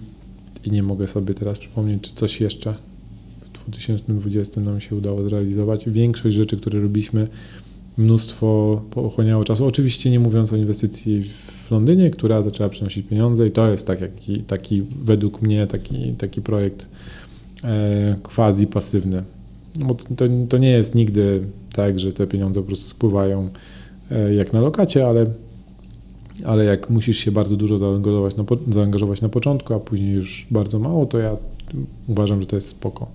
I 0.64 0.70
nie 0.70 0.82
mogę 0.82 1.08
sobie 1.08 1.34
teraz 1.34 1.58
przypomnieć, 1.58 2.02
czy 2.02 2.14
coś 2.14 2.40
jeszcze 2.40 2.74
w 3.44 3.50
2020 3.52 4.60
nam 4.60 4.80
się 4.80 4.96
udało 4.96 5.24
zrealizować. 5.24 5.88
Większość 5.90 6.36
rzeczy, 6.36 6.56
które 6.56 6.80
robiliśmy, 6.80 7.28
mnóstwo 7.96 8.82
pochłaniało 8.90 9.44
czasu. 9.44 9.66
Oczywiście 9.66 10.10
nie 10.10 10.20
mówiąc 10.20 10.52
o 10.52 10.56
inwestycji 10.56 11.22
w 11.22 11.70
Londynie, 11.70 12.10
która 12.10 12.42
zaczęła 12.42 12.68
przynosić 12.68 13.06
pieniądze 13.06 13.46
i 13.46 13.50
to 13.50 13.70
jest 13.70 13.86
tak, 13.86 14.00
taki, 14.00 14.42
taki 14.42 14.82
według 14.82 15.42
mnie 15.42 15.66
taki, 15.66 16.12
taki 16.12 16.42
projekt 16.42 16.88
e, 17.64 18.16
quasi 18.22 18.66
pasywny. 18.66 19.22
No 19.76 19.86
bo 19.86 19.94
to, 19.94 20.24
to 20.48 20.58
nie 20.58 20.70
jest 20.70 20.94
nigdy 20.94 21.42
tak, 21.72 22.00
że 22.00 22.12
te 22.12 22.26
pieniądze 22.26 22.60
po 22.60 22.66
prostu 22.66 22.88
spływają 22.88 23.50
e, 24.10 24.34
jak 24.34 24.52
na 24.52 24.60
lokacie, 24.60 25.06
ale 25.06 25.26
ale 26.44 26.64
jak 26.64 26.90
musisz 26.90 27.18
się 27.18 27.32
bardzo 27.32 27.56
dużo 27.56 27.78
zaangażować 27.78 28.36
na, 28.36 28.44
zaangażować 28.70 29.20
na 29.20 29.28
początku, 29.28 29.74
a 29.74 29.80
później 29.80 30.12
już 30.12 30.46
bardzo 30.50 30.78
mało, 30.78 31.06
to 31.06 31.18
ja 31.18 31.36
uważam, 32.08 32.40
że 32.40 32.46
to 32.46 32.56
jest 32.56 32.68
spoko. 32.68 33.06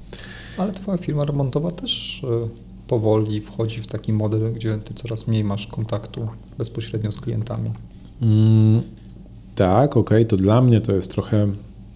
Ale 0.58 0.72
twoja 0.72 0.98
firma 0.98 1.26
remontowa 1.26 1.72
też 1.72 2.24
e, 2.24 2.48
powoli 2.88 3.42
wchodzi 3.42 3.82
w 3.82 3.88
taki 3.88 4.14
model, 4.14 4.54
gdzie 4.54 4.78
ty 4.78 4.94
coraz 4.94 5.28
mniej 5.28 5.44
masz 5.44 5.68
kontaktu 5.68 6.28
bezpośrednio 6.58 7.12
z 7.12 7.22
klientami. 7.22 7.72
Mm, 8.22 8.82
tak, 9.56 9.98
okej, 9.98 10.18
okay, 10.18 10.26
to 10.26 10.38
dla 10.38 10.62
mnie 10.62 10.82
to 10.82 10.92
jest 10.92 11.12
trochę, 11.12 11.48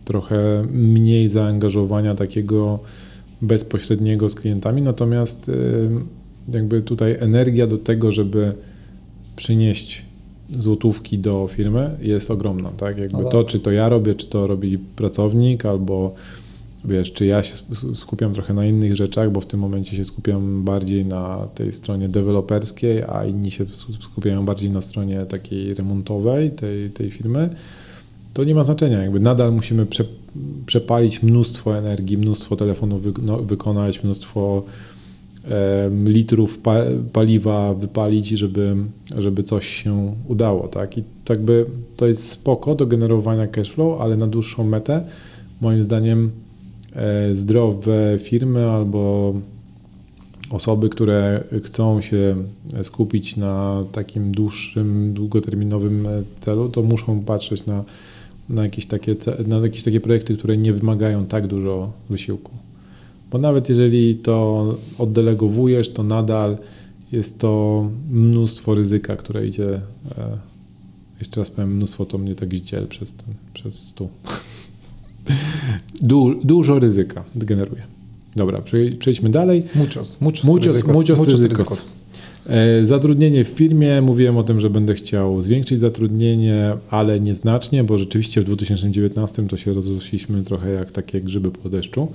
trochę 0.06 0.64
mniej 0.72 1.30
zaangażowania 1.30 2.16
takiego 2.16 2.80
bezpośredniego 3.42 4.30
z 4.30 4.36
klientami, 4.36 4.82
natomiast 4.82 5.52
jakby 6.54 6.82
tutaj 6.82 7.16
energia 7.20 7.68
do 7.68 7.78
tego, 7.78 8.12
żeby 8.12 8.54
przynieść 9.36 10.06
złotówki 10.58 11.20
do 11.20 11.48
firmy 11.48 11.98
jest 12.02 12.32
ogromna, 12.32 12.70
tak? 12.70 12.98
Jakby 12.98 13.24
to, 13.32 13.44
czy 13.44 13.60
to 13.60 13.72
ja 13.72 13.90
robię, 13.90 14.16
czy 14.16 14.28
to 14.28 14.48
robi 14.48 14.78
pracownik, 14.78 15.66
albo 15.66 16.14
wiesz, 16.86 17.14
czy 17.14 17.26
ja 17.26 17.44
się 17.44 17.56
skupiam 17.96 18.34
trochę 18.34 18.54
na 18.54 18.66
innych 18.66 18.96
rzeczach, 18.96 19.32
bo 19.32 19.42
w 19.42 19.46
tym 19.46 19.60
momencie 19.60 19.98
się 19.98 20.04
skupiam 20.04 20.64
bardziej 20.64 21.06
na 21.06 21.48
tej 21.56 21.74
stronie 21.74 22.08
deweloperskiej, 22.08 23.04
a 23.04 23.26
inni 23.26 23.52
się 23.52 23.66
skupiają 24.02 24.46
bardziej 24.46 24.70
na 24.70 24.82
stronie 24.82 25.26
takiej 25.26 25.74
remontowej 25.74 26.52
tej, 26.52 26.90
tej 26.90 27.12
firmy, 27.12 27.50
to 28.34 28.44
nie 28.44 28.56
ma 28.56 28.64
znaczenia. 28.64 29.02
Jakby 29.02 29.20
nadal 29.20 29.54
musimy 29.54 29.86
prze, 29.86 30.04
przepalić 30.66 31.24
mnóstwo 31.24 31.78
energii, 31.78 32.18
mnóstwo 32.18 32.56
telefonów 32.56 33.02
wy, 33.02 33.14
no, 33.22 33.38
wykonać, 33.38 34.04
mnóstwo 34.04 34.64
litrów 36.06 36.60
paliwa 37.14 37.74
wypalić, 37.74 38.28
żeby, 38.28 38.76
żeby 39.18 39.44
coś 39.44 39.68
się 39.68 40.16
udało. 40.28 40.68
Tak? 40.68 40.98
I 40.98 41.04
tak 41.26 41.42
by 41.42 41.66
to 41.98 42.08
jest 42.08 42.30
spoko 42.30 42.76
do 42.76 42.88
generowania 42.88 43.48
cashflow, 43.48 44.02
ale 44.02 44.16
na 44.16 44.28
dłuższą 44.28 44.64
metę 44.64 45.04
moim 45.62 45.84
zdaniem 45.84 46.32
e, 46.94 47.36
zdrowe 47.36 48.18
firmy 48.20 48.70
albo 48.70 49.34
osoby, 50.50 50.90
które 50.90 51.44
chcą 51.64 52.02
się 52.02 52.36
skupić 52.82 53.38
na 53.38 53.84
takim 53.92 54.32
dłuższym, 54.32 55.14
długoterminowym 55.14 56.08
celu, 56.40 56.70
to 56.70 56.84
muszą 56.84 57.22
patrzeć 57.22 57.66
na, 57.66 57.84
na, 58.50 58.64
jakieś 58.64 58.86
takie, 58.86 59.16
na 59.48 59.58
jakieś 59.58 59.84
takie 59.84 60.00
projekty, 60.00 60.38
które 60.38 60.58
nie 60.58 60.74
wymagają 60.74 61.26
tak 61.26 61.48
dużo 61.48 61.92
wysiłku. 62.10 62.52
Bo 63.32 63.38
nawet 63.38 63.70
jeżeli 63.70 64.16
to 64.16 64.78
oddelegowujesz, 64.98 65.90
to 65.90 66.04
nadal 66.04 66.58
jest 67.12 67.40
to 67.40 67.92
mnóstwo 68.12 68.76
ryzyka, 68.76 69.16
które 69.16 69.48
idzie. 69.48 69.82
E, 70.18 70.38
jeszcze 71.20 71.40
raz 71.40 71.50
powiem, 71.50 71.76
mnóstwo 71.76 72.06
to 72.06 72.18
mnie 72.18 72.36
tak 72.36 72.56
zdziel 72.56 72.88
przez, 72.88 73.14
ten, 73.14 73.34
przez 73.54 73.80
stół. 73.80 74.10
Du, 76.02 76.36
dużo 76.44 76.80
ryzyka 76.80 77.24
generuje. 77.36 77.82
Dobra, 78.36 78.62
przejdźmy 79.00 79.30
dalej. 79.30 79.64
Muchos, 79.76 80.22
muchos, 80.22 80.44
muchos, 80.44 80.66
ryzykos, 80.66 80.94
muchos, 80.94 81.20
muchos 81.20 81.42
ryzykos. 81.42 81.94
E, 82.48 82.86
zatrudnienie 82.86 83.44
w 83.44 83.48
firmie. 83.48 84.02
Mówiłem 84.02 84.38
o 84.38 84.44
tym, 84.44 84.60
że 84.60 84.70
będę 84.70 84.94
chciał 84.94 85.42
zwiększyć 85.42 85.80
zatrudnienie, 85.80 86.74
ale 86.90 87.20
nieznacznie, 87.20 87.84
bo 87.84 87.98
rzeczywiście 87.98 88.42
w 88.42 88.44
2019 88.44 89.48
to 89.48 89.58
się 89.58 89.74
rozrośliśmy 89.74 90.44
trochę 90.44 90.72
jak 90.72 90.92
takie 90.92 91.22
grzyby 91.22 91.52
po 91.52 91.70
deszczu 91.70 92.08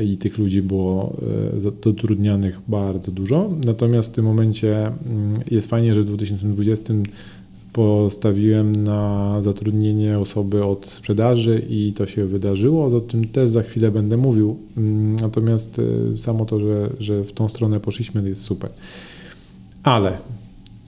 i 0.00 0.16
tych 0.16 0.38
ludzi 0.38 0.62
było 0.62 1.16
e, 1.56 1.60
zatrudnianych 1.60 2.60
bardzo 2.68 3.12
dużo. 3.12 3.50
Natomiast 3.64 4.08
w 4.08 4.12
tym 4.12 4.24
momencie 4.24 4.86
mm, 4.86 5.40
jest 5.50 5.70
fajnie, 5.70 5.94
że 5.94 6.02
w 6.02 6.04
2020 6.04 6.94
postawiłem 7.72 8.72
na 8.72 9.36
zatrudnienie 9.40 10.18
osoby 10.18 10.64
od 10.64 10.86
sprzedaży 10.86 11.62
i 11.68 11.92
to 11.92 12.06
się 12.06 12.26
wydarzyło, 12.26 12.86
o 12.86 13.00
czym 13.00 13.24
też 13.28 13.50
za 13.50 13.62
chwilę 13.62 13.90
będę 13.90 14.16
mówił. 14.16 14.56
Mm, 14.76 15.16
natomiast 15.16 15.78
e, 16.14 16.18
samo 16.18 16.44
to, 16.44 16.60
że, 16.60 16.90
że 16.98 17.24
w 17.24 17.32
tą 17.32 17.48
stronę 17.48 17.80
poszliśmy 17.80 18.28
jest 18.28 18.42
super. 18.42 18.70
Ale 19.82 20.18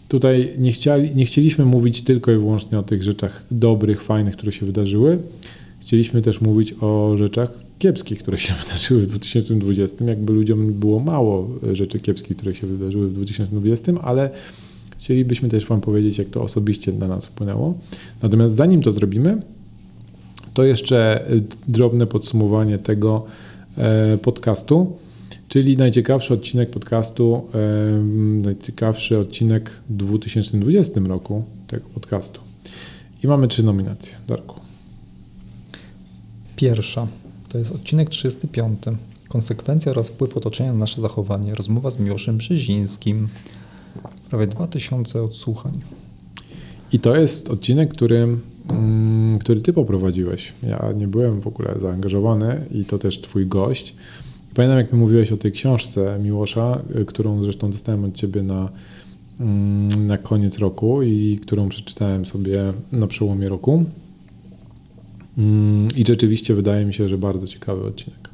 tutaj 0.09 0.49
nie, 0.59 0.73
nie 1.14 1.25
chcieliśmy 1.25 1.64
mówić 1.64 2.03
tylko 2.03 2.33
i 2.33 2.37
wyłącznie 2.37 2.79
o 2.79 2.83
tych 2.83 3.03
rzeczach 3.03 3.47
dobrych, 3.51 4.03
fajnych, 4.03 4.37
które 4.37 4.53
się 4.53 4.67
wydarzyły. 4.67 5.19
Chcieliśmy 5.85 6.23
też 6.23 6.40
mówić 6.40 6.75
o 6.81 7.16
rzeczach 7.16 7.51
kiepskich, 7.79 8.18
które 8.18 8.38
się 8.38 8.55
wydarzyły 8.64 9.03
w 9.03 9.07
2020. 9.07 10.05
Jakby 10.05 10.33
ludziom 10.33 10.73
było 10.73 11.01
mało 11.01 11.49
rzeczy 11.73 12.01
kiepskich, 12.01 12.37
które 12.37 12.55
się 12.55 12.66
wydarzyły 12.66 13.09
w 13.09 13.12
2020, 13.12 13.92
ale 14.03 14.31
chcielibyśmy 14.99 15.49
też 15.49 15.66
Wam 15.66 15.81
powiedzieć, 15.81 16.18
jak 16.18 16.29
to 16.31 16.42
osobiście 16.42 16.92
na 16.92 17.09
nas 17.09 17.27
wpłynęło. 17.27 17.79
Natomiast 18.23 18.57
zanim 18.57 18.83
to 18.83 18.92
zrobimy, 18.92 19.42
to 20.55 20.64
jeszcze 20.64 21.27
drobne 21.68 22.07
podsumowanie 22.07 22.79
tego 22.79 23.25
e, 23.79 24.18
podcastu, 24.18 24.97
czyli 25.49 25.77
najciekawszy 25.77 26.35
odcinek 26.35 26.70
podcastu, 26.70 27.42
e, 27.55 28.03
najciekawszy 28.44 29.18
odcinek 29.18 29.70
w 29.90 29.97
2020 29.97 31.01
roku 31.01 31.44
tego 31.66 31.85
podcastu. 31.94 32.40
I 33.25 33.27
mamy 33.27 33.49
trzy 33.49 33.62
nominacje. 33.62 34.16
Darku. 34.29 34.63
Pierwsza 36.57 37.07
to 37.49 37.59
jest 37.59 37.73
odcinek 37.73 38.09
35. 38.09 38.79
Konsekwencja 39.29 39.93
oraz 39.93 40.11
wpływ 40.11 40.37
otoczenia 40.37 40.73
na 40.73 40.79
nasze 40.79 41.01
zachowanie. 41.01 41.55
Rozmowa 41.55 41.90
z 41.90 41.99
Miłoszem 41.99 42.37
Brzezińskim. 42.37 43.29
Prawie 44.31 44.47
2000 44.47 45.23
odsłuchań. 45.23 45.73
I 46.93 46.99
to 46.99 47.17
jest 47.17 47.51
odcinek, 47.51 47.95
który, 47.95 48.37
mm, 48.71 49.38
który 49.38 49.61
ty 49.61 49.73
poprowadziłeś. 49.73 50.53
Ja 50.62 50.93
nie 50.97 51.09
byłem 51.09 51.40
w 51.40 51.47
ogóle 51.47 51.75
zaangażowany 51.81 52.67
i 52.71 52.85
to 52.85 52.99
też 52.99 53.21
twój 53.21 53.47
gość. 53.47 53.95
Pamiętam, 54.55 54.79
jak 54.79 54.93
mi 54.93 54.99
mówiłeś 54.99 55.33
o 55.33 55.37
tej 55.37 55.53
książce 55.53 56.19
Miłosza, 56.23 56.83
y, 57.01 57.05
którą 57.05 57.43
zresztą 57.43 57.71
dostałem 57.71 58.05
od 58.05 58.14
ciebie 58.14 58.43
na, 58.43 58.69
mm, 59.40 60.07
na 60.07 60.19
koniec 60.19 60.59
roku 60.59 61.03
i 61.03 61.38
którą 61.43 61.69
przeczytałem 61.69 62.27
sobie 62.27 62.73
na 62.93 63.07
przełomie 63.07 63.49
roku. 63.49 63.85
Mm, 65.38 65.88
I 65.97 66.05
rzeczywiście 66.07 66.55
wydaje 66.55 66.87
mi 66.87 66.94
się, 66.94 67.09
że 67.09 67.18
bardzo 67.18 67.47
ciekawy 67.47 67.87
odcinek. 67.87 68.31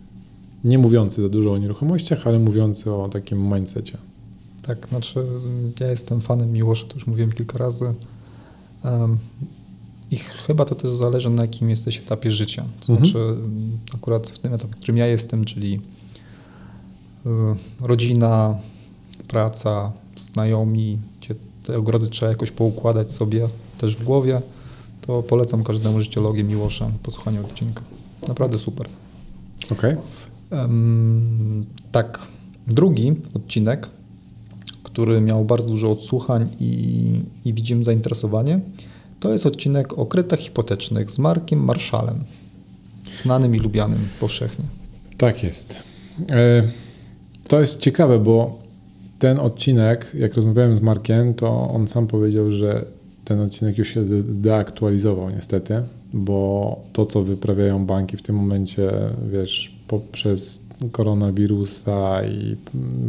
Nie 0.64 0.78
mówiący 0.78 1.22
za 1.22 1.28
dużo 1.28 1.52
o 1.52 1.58
nieruchomościach, 1.58 2.26
ale 2.26 2.38
mówiący 2.38 2.92
o 2.92 3.08
takim 3.08 3.38
mindsetie. 3.54 3.98
Tak, 4.62 4.88
znaczy 4.88 5.26
ja 5.80 5.90
jestem 5.90 6.20
fanem 6.20 6.52
Miłosza, 6.52 6.86
to 6.86 6.94
już 6.94 7.06
mówiłem 7.06 7.32
kilka 7.32 7.58
razy. 7.58 7.94
I 10.10 10.16
chyba 10.16 10.64
to 10.64 10.74
też 10.74 10.90
zależy 10.90 11.30
na 11.30 11.42
jakim 11.42 11.70
jesteś 11.70 11.98
etapie 11.98 12.30
życia. 12.30 12.64
To 12.86 12.92
mhm. 12.92 13.10
znaczy 13.10 13.36
akurat 13.94 14.30
w 14.30 14.38
tym 14.38 14.54
etapie, 14.54 14.72
w 14.72 14.76
którym 14.76 14.96
ja 14.96 15.06
jestem, 15.06 15.44
czyli 15.44 15.80
y, 17.26 17.28
rodzina, 17.80 18.58
praca, 19.28 19.92
znajomi, 20.16 20.98
gdzie 21.20 21.34
te 21.62 21.78
ogrody 21.78 22.08
trzeba 22.08 22.30
jakoś 22.30 22.50
poukładać 22.50 23.12
sobie 23.12 23.48
też 23.78 23.96
w 23.96 24.04
głowie, 24.04 24.42
to 25.00 25.22
polecam 25.22 25.64
każdemu 25.64 26.00
życiologię 26.00 26.44
Miłosza 26.44 26.90
posłuchanie 27.02 27.40
odcinka. 27.40 27.82
Naprawdę 28.28 28.58
super. 28.58 28.88
Okej. 29.72 29.94
Okay. 29.94 30.60
Um, 30.60 31.66
tak, 31.92 32.18
drugi 32.66 33.14
odcinek, 33.34 33.88
który 34.82 35.20
miał 35.20 35.44
bardzo 35.44 35.66
dużo 35.68 35.90
odsłuchań 35.90 36.48
i, 36.60 37.22
i 37.44 37.54
widzimy 37.54 37.84
zainteresowanie, 37.84 38.60
to 39.20 39.32
jest 39.32 39.46
odcinek 39.46 39.98
o 39.98 40.06
kredytach 40.06 40.38
hipotecznych 40.38 41.10
z 41.10 41.18
Markiem 41.18 41.64
Marszalem, 41.64 42.24
znanym 43.22 43.54
i 43.54 43.58
lubianym 43.58 44.08
powszechnie. 44.20 44.64
Tak 45.18 45.42
jest. 45.42 45.82
E, 46.30 46.62
to 47.48 47.60
jest 47.60 47.78
ciekawe, 47.78 48.18
bo 48.18 48.58
ten 49.18 49.38
odcinek, 49.38 50.12
jak 50.14 50.34
rozmawiałem 50.34 50.76
z 50.76 50.80
Markiem, 50.80 51.34
to 51.34 51.70
on 51.70 51.88
sam 51.88 52.06
powiedział, 52.06 52.52
że 52.52 52.84
ten 53.30 53.40
odcinek 53.40 53.78
już 53.78 53.88
się 53.88 54.04
zdeaktualizował 54.04 55.30
niestety, 55.30 55.82
bo 56.12 56.76
to, 56.92 57.06
co 57.06 57.22
wyprawiają 57.22 57.86
banki 57.86 58.16
w 58.16 58.22
tym 58.22 58.36
momencie, 58.36 58.90
wiesz, 59.32 59.74
poprzez 59.88 60.62
koronawirusa 60.92 62.24
i 62.24 62.56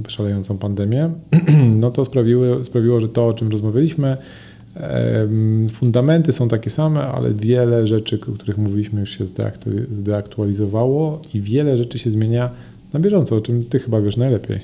szalejącą 0.07 0.57
pandemię, 0.57 1.09
no 1.81 1.91
to 1.91 2.05
sprawiło, 2.05 2.63
sprawiło, 2.63 2.99
że 2.99 3.09
to, 3.09 3.27
o 3.27 3.33
czym 3.33 3.49
rozmawialiśmy, 3.49 4.17
fundamenty 5.73 6.31
są 6.31 6.47
takie 6.47 6.69
same, 6.69 7.01
ale 7.01 7.33
wiele 7.33 7.87
rzeczy, 7.87 8.19
o 8.29 8.31
których 8.31 8.57
mówiliśmy, 8.57 8.99
już 8.99 9.17
się 9.17 9.25
zdeaktualizowało 9.89 11.21
i 11.33 11.41
wiele 11.41 11.77
rzeczy 11.77 11.99
się 11.99 12.11
zmienia 12.11 12.49
na 12.93 12.99
bieżąco, 12.99 13.35
o 13.35 13.41
czym 13.41 13.63
ty 13.63 13.79
chyba 13.79 14.01
wiesz 14.01 14.17
najlepiej. 14.17 14.59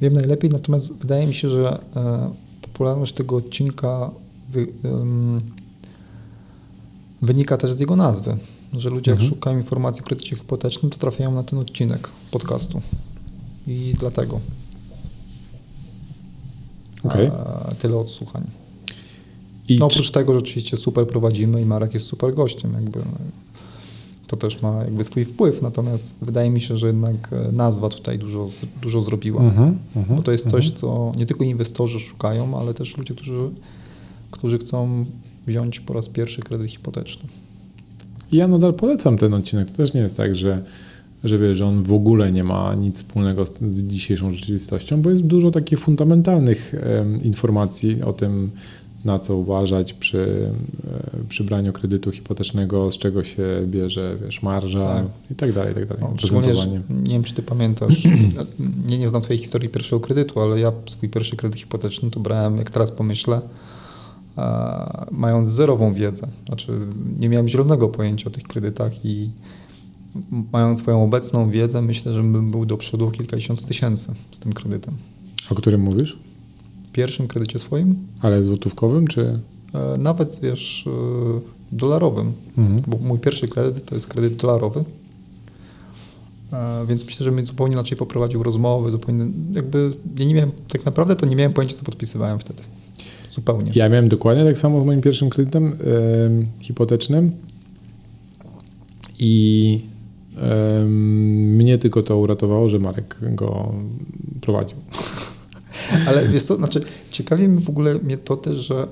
Wiem 0.00 0.14
najlepiej, 0.14 0.50
natomiast 0.50 0.98
wydaje 0.98 1.26
mi 1.26 1.34
się, 1.34 1.48
że 1.48 1.78
e, 1.96 2.30
popularność 2.62 3.12
tego 3.12 3.36
odcinka 3.36 4.10
wynika 7.22 7.56
też 7.56 7.72
z 7.72 7.80
jego 7.80 7.96
nazwy. 7.96 8.36
Że 8.72 8.90
ludzie, 8.90 9.12
mhm. 9.12 9.24
jak 9.24 9.34
szukają 9.34 9.58
informacji 9.58 10.02
o 10.02 10.06
kredycie 10.06 10.36
hipotecznym, 10.36 10.90
to 10.90 10.98
trafiają 10.98 11.32
na 11.32 11.42
ten 11.42 11.58
odcinek 11.58 12.08
podcastu. 12.30 12.80
I 13.66 13.94
dlatego. 13.98 14.40
Okay. 17.04 17.30
tyle 17.78 17.96
odsłuchań. 17.96 18.44
I 19.68 19.78
no 19.78 19.86
oprócz 19.86 20.06
czy... 20.06 20.12
tego, 20.12 20.32
że 20.32 20.38
oczywiście 20.38 20.76
super 20.76 21.06
prowadzimy 21.06 21.62
i 21.62 21.64
Marek 21.64 21.94
jest 21.94 22.06
super 22.06 22.34
gościem, 22.34 22.74
jakby 22.74 23.00
to 24.26 24.36
też 24.36 24.62
ma 24.62 24.84
jakby 24.84 25.04
swój 25.04 25.24
wpływ, 25.24 25.62
natomiast 25.62 26.24
wydaje 26.24 26.50
mi 26.50 26.60
się, 26.60 26.76
że 26.76 26.86
jednak 26.86 27.32
e, 27.32 27.52
nazwa 27.52 27.88
tutaj 27.88 28.18
dużo, 28.18 28.48
dużo 28.82 29.02
zrobiła. 29.02 29.42
Mhm, 29.42 29.78
mhm, 29.96 30.16
bo 30.16 30.22
to 30.22 30.32
jest 30.32 30.50
coś, 30.50 30.64
mhm. 30.64 30.80
co 30.80 31.12
nie 31.16 31.26
tylko 31.26 31.44
inwestorzy 31.44 32.00
szukają, 32.00 32.58
ale 32.58 32.74
też 32.74 32.96
ludzie, 32.96 33.14
którzy 33.14 33.50
którzy 34.30 34.58
chcą 34.58 35.04
wziąć 35.46 35.80
po 35.80 35.92
raz 35.92 36.08
pierwszy 36.08 36.42
kredyt 36.42 36.70
hipoteczny. 36.70 37.28
Ja 38.32 38.48
nadal 38.48 38.74
polecam 38.74 39.18
ten 39.18 39.34
odcinek. 39.34 39.70
To 39.70 39.76
też 39.76 39.94
nie 39.94 40.00
jest 40.00 40.16
tak, 40.16 40.36
że, 40.36 40.62
że 41.24 41.38
wiesz, 41.38 41.58
że 41.58 41.66
on 41.66 41.82
w 41.82 41.92
ogóle 41.92 42.32
nie 42.32 42.44
ma 42.44 42.74
nic 42.74 42.96
wspólnego 42.96 43.46
z, 43.46 43.52
z 43.60 43.82
dzisiejszą 43.82 44.34
rzeczywistością, 44.34 45.02
bo 45.02 45.10
jest 45.10 45.22
dużo 45.22 45.50
takich 45.50 45.78
fundamentalnych 45.78 46.74
e, 46.74 47.04
informacji 47.22 48.02
o 48.02 48.12
tym, 48.12 48.50
na 49.04 49.18
co 49.18 49.36
uważać 49.36 49.92
przy, 49.92 50.50
e, 50.90 51.28
przy 51.28 51.44
braniu 51.44 51.72
kredytu 51.72 52.10
hipotecznego, 52.10 52.90
z 52.90 52.98
czego 52.98 53.24
się 53.24 53.42
bierze, 53.66 54.16
wiesz, 54.24 54.42
marża 54.42 54.84
tak. 54.84 55.06
i 55.30 55.34
tak 55.34 55.52
dalej, 55.52 55.72
i 55.72 55.74
tak 55.74 55.86
dalej. 55.86 56.02
No, 56.02 56.14
nie 56.90 57.12
wiem, 57.12 57.22
czy 57.22 57.34
ty 57.34 57.42
pamiętasz, 57.42 58.04
nie, 58.88 58.98
nie 58.98 59.08
znam 59.08 59.22
twojej 59.22 59.38
historii 59.38 59.68
pierwszego 59.68 60.00
kredytu, 60.00 60.40
ale 60.40 60.60
ja 60.60 60.72
swój 60.86 61.08
pierwszy 61.08 61.36
kredyt 61.36 61.60
hipoteczny 61.60 62.10
to 62.10 62.20
brałem, 62.20 62.56
jak 62.56 62.70
teraz 62.70 62.90
pomyślę, 62.90 63.40
mając 65.10 65.48
zerową 65.48 65.94
wiedzę. 65.94 66.28
Znaczy, 66.46 66.72
nie 67.20 67.28
miałem 67.28 67.48
zielonego 67.48 67.88
pojęcia 67.88 68.28
o 68.28 68.30
tych 68.30 68.42
kredytach 68.42 69.04
i 69.04 69.30
mając 70.52 70.80
swoją 70.80 71.04
obecną 71.04 71.50
wiedzę, 71.50 71.82
myślę, 71.82 72.12
że 72.12 72.22
bym 72.22 72.50
był 72.50 72.66
do 72.66 72.76
przodu 72.76 73.10
kilkadziesiąt 73.10 73.66
tysięcy 73.66 74.12
z 74.30 74.38
tym 74.38 74.52
kredytem. 74.52 74.94
O 75.50 75.54
którym 75.54 75.80
mówisz? 75.80 76.18
Pierwszym 76.92 77.28
kredycie 77.28 77.58
swoim. 77.58 78.06
Ale 78.20 78.44
złotówkowym, 78.44 79.06
czy? 79.06 79.40
E, 79.74 79.98
nawet, 79.98 80.40
wiesz, 80.42 80.86
e, 80.86 81.40
dolarowym, 81.72 82.32
mhm. 82.58 82.82
bo 82.86 82.98
mój 82.98 83.18
pierwszy 83.18 83.48
kredyt 83.48 83.84
to 83.84 83.94
jest 83.94 84.06
kredyt 84.06 84.36
dolarowy. 84.36 84.84
E, 86.52 86.86
więc 86.88 87.04
myślę, 87.04 87.24
że 87.24 87.32
mnie 87.32 87.46
zupełnie 87.46 87.72
inaczej 87.72 87.98
poprowadził 87.98 88.42
rozmowy, 88.42 88.90
zupełnie 88.90 89.26
jakby 89.52 89.92
ja 90.18 90.26
nie 90.26 90.34
miałem, 90.34 90.50
tak 90.68 90.84
naprawdę 90.84 91.16
to 91.16 91.26
nie 91.26 91.36
miałem 91.36 91.52
pojęcia, 91.52 91.76
co 91.76 91.84
podpisywałem 91.84 92.38
wtedy. 92.38 92.62
Zupełnie. 93.38 93.72
Ja 93.74 93.88
miałem 93.88 94.08
dokładnie 94.08 94.44
tak 94.44 94.58
samo 94.58 94.82
z 94.82 94.86
moim 94.86 95.00
pierwszym 95.00 95.30
kredytem 95.30 95.64
yy, 95.64 96.46
hipotecznym 96.60 97.32
i 99.18 99.80
yy, 100.34 100.40
mnie 100.88 101.78
tylko 101.78 102.02
to 102.02 102.18
uratowało, 102.18 102.68
że 102.68 102.78
Marek 102.78 103.16
go 103.20 103.72
prowadził. 104.40 104.78
Ale 106.08 106.28
wiesz 106.28 106.42
co, 106.42 106.56
znaczy 106.56 106.80
ciekawi 107.10 107.48
mi 107.48 107.60
w 107.60 107.68
ogóle 107.68 107.94
mnie 107.94 108.16
to 108.16 108.36
też, 108.36 108.58
że 108.58 108.88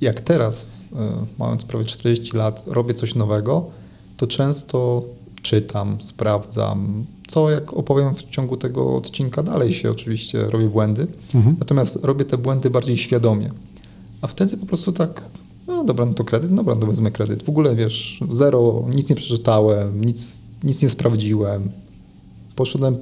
jak 0.00 0.20
teraz, 0.20 0.84
yy, 0.92 0.98
mając 1.38 1.64
prawie 1.64 1.84
40 1.84 2.36
lat, 2.36 2.64
robię 2.66 2.94
coś 2.94 3.14
nowego, 3.14 3.70
to 4.16 4.26
często 4.26 5.04
czytam, 5.42 5.98
sprawdzam, 6.00 7.04
co 7.28 7.50
jak 7.50 7.72
opowiem 7.72 8.14
w 8.14 8.22
ciągu 8.22 8.56
tego 8.56 8.96
odcinka, 8.96 9.42
dalej 9.42 9.72
się 9.72 9.90
oczywiście 9.90 10.44
robię 10.44 10.68
błędy, 10.68 11.06
mhm. 11.34 11.56
natomiast 11.58 12.04
robię 12.04 12.24
te 12.24 12.38
błędy 12.38 12.70
bardziej 12.70 12.96
świadomie. 12.96 13.50
A 14.20 14.26
wtedy 14.26 14.56
po 14.56 14.66
prostu 14.66 14.92
tak, 14.92 15.24
no 15.66 15.84
dobra, 15.84 16.06
no 16.06 16.14
to 16.14 16.24
kredyt, 16.24 16.50
no 16.50 16.56
dobra, 16.56 16.76
to 16.76 16.86
wezmę 16.86 17.10
kredyt. 17.10 17.42
W 17.42 17.48
ogóle 17.48 17.76
wiesz, 17.76 18.20
zero, 18.30 18.84
nic 18.96 19.10
nie 19.10 19.16
przeczytałem, 19.16 20.04
nic, 20.04 20.42
nic 20.64 20.82
nie 20.82 20.88
sprawdziłem. 20.88 21.68
Poszedłem 22.56 22.96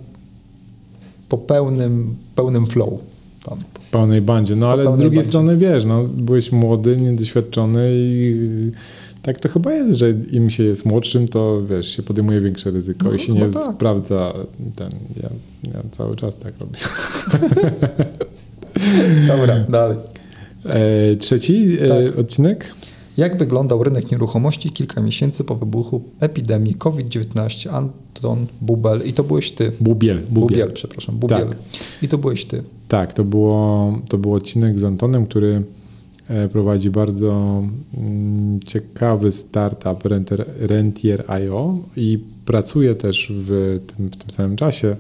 po 1.29 1.39
pełnym, 1.39 2.17
pełnym 2.35 2.67
flow. 2.67 2.93
Tam. 3.45 3.59
Po 3.75 3.81
pełnej 3.91 4.23
bandzie. 4.23 4.57
No 4.57 4.67
po 4.67 4.73
ale 4.73 4.85
z 4.85 4.87
drugiej 4.87 5.11
bandzie. 5.11 5.29
strony 5.29 5.57
wiesz, 5.57 5.85
no, 5.85 6.05
byłeś 6.05 6.53
młody, 6.53 6.97
niedoświadczony 6.97 7.91
i 7.93 8.73
tak 9.23 9.39
to 9.39 9.49
chyba 9.49 9.73
jest, 9.73 9.99
że 9.99 10.11
im 10.11 10.51
się 10.51 10.63
jest 10.63 10.85
młodszym, 10.85 11.29
to 11.29 11.67
wiesz, 11.67 11.97
się 11.97 12.03
podejmuje 12.03 12.41
większe 12.41 12.71
ryzyko 12.71 13.09
no, 13.09 13.15
i 13.15 13.21
się 13.21 13.33
nie 13.33 13.49
tak. 13.49 13.75
sprawdza 13.75 14.35
ten. 14.77 14.91
Ja, 15.23 15.31
ja 15.75 15.83
cały 15.91 16.17
czas 16.17 16.37
tak 16.37 16.55
robię. 16.61 16.79
Dobra, 19.29 19.59
dalej. 19.69 19.99
E, 20.67 21.17
trzeci 21.17 21.77
e, 21.81 21.89
Tak. 21.89 22.19
odcinek? 22.19 22.75
Jak 23.17 23.39
wyglądał 23.39 23.85
rynek 23.85 24.11
nieruchomości 24.11 24.71
kilka 24.71 25.01
miesięcy 25.01 25.45
po 25.45 25.55
wybuchu 25.55 26.03
epidemii 26.21 26.75
COVID-19? 26.75 27.69
Anton 27.71 28.47
Bubel. 28.61 29.03
I 29.07 29.13
to 29.13 29.25
byłeś 29.25 29.53
ty. 29.53 29.73
Bubiel. 29.81 30.17
Bubiel. 30.19 30.31
Bubiel, 30.31 30.73
przepraszam. 30.73 31.17
Bubiel. 31.17 31.49
Tak. 31.49 31.59
I 32.03 32.09
to 32.09 32.19
byłeś 32.19 32.45
ty. 32.45 32.63
Tak, 32.89 33.13
to, 33.13 33.25
było, 33.25 33.99
to 34.09 34.19
był 34.19 34.35
odcinek 34.35 34.81
z 34.81 34.85
Antonem, 34.85 35.27
który 35.27 35.63
e, 36.29 36.49
prowadzi 36.49 36.91
bardzo 36.91 37.63
mm, 37.99 38.61
ciekawy 38.61 39.33
startup 39.33 40.05
Rentier.io 40.61 41.79
i 41.97 42.19
pracuje 42.45 42.95
też 42.95 43.33
w 43.37 43.81
tym, 43.87 44.11
w 44.11 44.17
tym 44.17 44.31
samym 44.31 44.57
czasie 44.57 44.97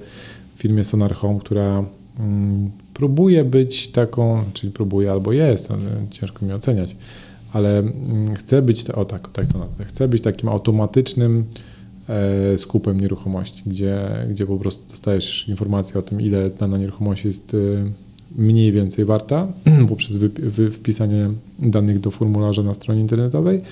w 0.57 0.61
firmie 0.63 0.85
Sonar 0.85 1.15
Home, 1.15 1.41
która 1.41 1.85
mm, 2.19 2.71
próbuje 2.95 3.45
być 3.45 3.89
taką, 3.89 4.45
czyli 4.53 4.73
próbuje 4.73 5.13
albo 5.13 5.33
jest, 5.33 5.69
ciężko 6.11 6.47
mi 6.47 6.53
oceniać, 6.53 6.97
ale 7.53 7.79
mm, 7.79 8.35
chce 8.35 8.63
być, 8.63 8.91
o 8.91 9.05
tak, 9.05 9.33
tak 9.33 9.47
to 9.47 9.59
nazwę, 9.59 9.85
chce 9.85 10.09
być 10.09 10.23
takim 10.23 10.49
automatycznym 10.49 11.45
e, 12.09 12.59
skupem 12.59 13.01
nieruchomości, 13.01 13.63
gdzie, 13.67 14.01
gdzie 14.31 14.47
po 14.47 14.59
prostu 14.59 14.83
dostajesz 14.91 15.49
informację 15.49 15.99
o 15.99 16.03
tym, 16.03 16.21
ile 16.21 16.51
dana 16.51 16.79
nieruchomość 16.79 17.25
jest 17.25 17.55
e, 17.55 17.59
mniej 18.37 18.73
więcej 18.73 19.05
warta 19.05 19.49
poprzez 19.89 20.19
wpisanie 20.73 21.31
danych 21.59 22.01
do 22.01 22.11
formularza 22.11 22.63
na 22.63 22.75
stronie 22.75 23.01
internetowej, 23.01 23.63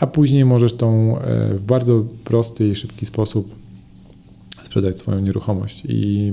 a 0.00 0.06
później 0.06 0.44
możesz 0.44 0.72
tą 0.72 1.18
e, 1.18 1.54
w 1.54 1.62
bardzo 1.62 2.04
prosty 2.24 2.68
i 2.68 2.74
szybki 2.74 3.06
sposób 3.06 3.54
sprzedać 4.64 4.98
swoją 4.98 5.20
nieruchomość. 5.20 5.82
I, 5.88 6.32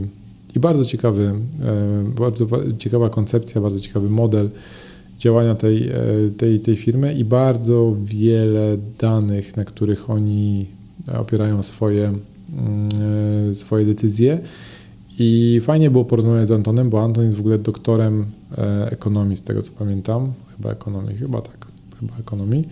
i 0.56 0.60
bardzo 0.60 0.86
ciekawy, 0.86 1.34
e, 1.64 2.04
bardzo 2.20 2.46
wa- 2.46 2.60
ciekawa 2.78 3.10
koncepcja, 3.10 3.62
bardzo 3.62 3.80
ciekawy 3.80 4.10
model 4.10 4.50
działania 5.20 5.56
tej, 5.56 5.90
e, 5.90 5.94
tej, 6.38 6.60
tej 6.60 6.76
firmy 6.78 7.14
i 7.14 7.26
bardzo 7.26 7.96
wiele 8.04 8.78
danych, 9.00 9.58
na 9.58 9.66
których 9.66 10.10
oni 10.10 10.68
opierają 11.20 11.64
swoje, 11.64 12.06
mm, 12.08 12.90
e, 13.52 13.56
swoje 13.56 13.86
decyzje. 13.86 14.40
I 15.20 15.60
fajnie 15.64 15.92
było 15.92 16.06
porozmawiać 16.06 16.48
z 16.48 16.52
Antonem, 16.52 16.90
bo 16.90 17.04
Anton 17.04 17.26
jest 17.26 17.38
w 17.38 17.40
ogóle 17.40 17.58
doktorem 17.58 18.26
ekonomii, 18.86 19.38
z 19.38 19.42
tego 19.42 19.62
co 19.62 19.72
pamiętam. 19.80 20.34
Chyba 20.58 20.72
ekonomii, 20.72 21.18
chyba 21.18 21.42
tak, 21.42 21.68
chyba 22.00 22.18
ekonomii. 22.18 22.68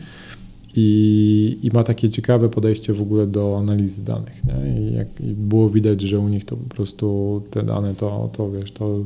I, 0.76 1.58
I 1.64 1.70
ma 1.74 1.84
takie 1.84 2.10
ciekawe 2.10 2.50
podejście 2.50 2.94
w 2.94 3.02
ogóle 3.02 3.28
do 3.28 3.58
analizy 3.60 4.04
danych. 4.04 4.42
Nie? 4.46 4.82
I, 4.82 4.94
jak, 4.94 5.08
I 5.22 5.34
było 5.34 5.70
widać, 5.70 6.02
że 6.02 6.20
u 6.20 6.28
nich 6.28 6.46
to 6.46 6.58
po 6.58 6.76
prostu 6.76 7.42
te 7.52 7.64
dane 7.64 7.96
to, 7.96 8.30
to 8.34 8.52
wiesz, 8.52 8.72
to 8.72 9.04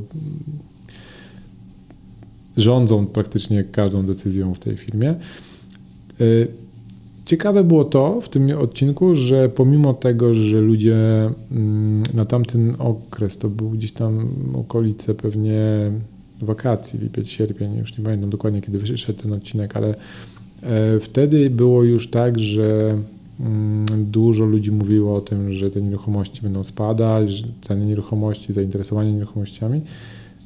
rządzą 2.56 3.06
praktycznie 3.06 3.64
każdą 3.64 4.06
decyzją 4.06 4.54
w 4.54 4.58
tej 4.58 4.76
firmie. 4.76 5.14
Y, 6.20 6.48
Ciekawe 7.26 7.64
było 7.64 7.84
to 7.84 8.20
w 8.20 8.28
tym 8.28 8.58
odcinku, 8.58 9.14
że 9.14 9.48
pomimo 9.48 9.94
tego, 9.94 10.34
że 10.34 10.60
ludzie 10.60 10.96
mm, 11.50 12.02
na 12.14 12.24
tamten 12.24 12.76
okres, 12.78 13.38
to 13.38 13.48
był 13.48 13.70
gdzieś 13.70 13.92
tam 13.92 14.28
okolice 14.54 15.14
pewnie 15.14 15.62
wakacji, 16.42 16.98
lipiec, 16.98 17.28
sierpień, 17.28 17.76
już 17.76 17.98
nie 17.98 18.04
pamiętam 18.04 18.30
dokładnie 18.30 18.62
kiedy 18.62 18.78
wyszedł 18.78 19.22
ten 19.22 19.32
odcinek, 19.32 19.76
ale 19.76 19.94
wtedy 21.00 21.50
było 21.50 21.82
już 21.82 22.10
tak, 22.10 22.38
że 22.38 22.98
mm, 23.40 23.86
dużo 24.10 24.44
ludzi 24.44 24.72
mówiło 24.72 25.16
o 25.16 25.20
tym, 25.20 25.52
że 25.52 25.70
te 25.70 25.82
nieruchomości 25.82 26.42
będą 26.42 26.64
spadać, 26.64 27.44
ceny 27.60 27.86
nieruchomości, 27.86 28.52
zainteresowanie 28.52 29.12
nieruchomościami, 29.12 29.80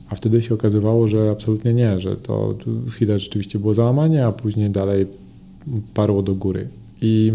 a 0.09 0.14
wtedy 0.14 0.42
się 0.42 0.54
okazywało, 0.54 1.09
że 1.09 1.30
absolutnie 1.30 1.74
nie, 1.74 2.00
że 2.00 2.16
to 2.16 2.54
chwilę 2.88 3.18
rzeczywiście 3.18 3.59
było 3.59 3.74
załamanie, 3.74 4.26
a 4.26 4.33
później 4.33 4.70
dalej 4.70 5.06
parło 5.94 6.22
do 6.22 6.35
góry. 6.35 6.68
I 7.02 7.33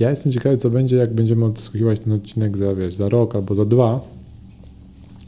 ja 0.00 0.10
jestem 0.10 0.32
ciekawy, 0.32 0.56
co 0.56 0.70
będzie, 0.70 0.96
jak 0.96 1.14
będziemy 1.14 1.44
odsłuchiwać 1.44 2.00
ten 2.00 2.12
odcinek 2.12 2.56
za, 2.56 2.74
wiesz, 2.74 2.94
za 2.94 3.08
rok 3.08 3.36
albo 3.36 3.54
za 3.54 3.64
dwa. 3.64 4.00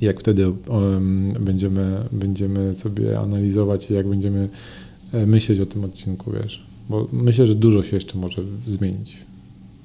Jak 0.01 0.21
wtedy 0.21 0.49
um, 0.49 1.33
będziemy, 1.41 1.97
będziemy 2.13 2.75
sobie 2.75 3.21
analizować 3.21 3.91
jak 3.91 4.09
będziemy 4.09 4.41
e, 4.41 4.49
myśleć 5.13 5.61
o 5.61 5.67
tym 5.67 5.85
odcinku, 5.85 6.33
wiesz. 6.33 6.67
Bo 6.89 7.09
myślę, 7.13 7.47
że 7.47 7.55
dużo 7.55 7.83
się 7.83 7.97
jeszcze 7.97 8.19
może 8.19 8.43
zmienić 8.67 9.17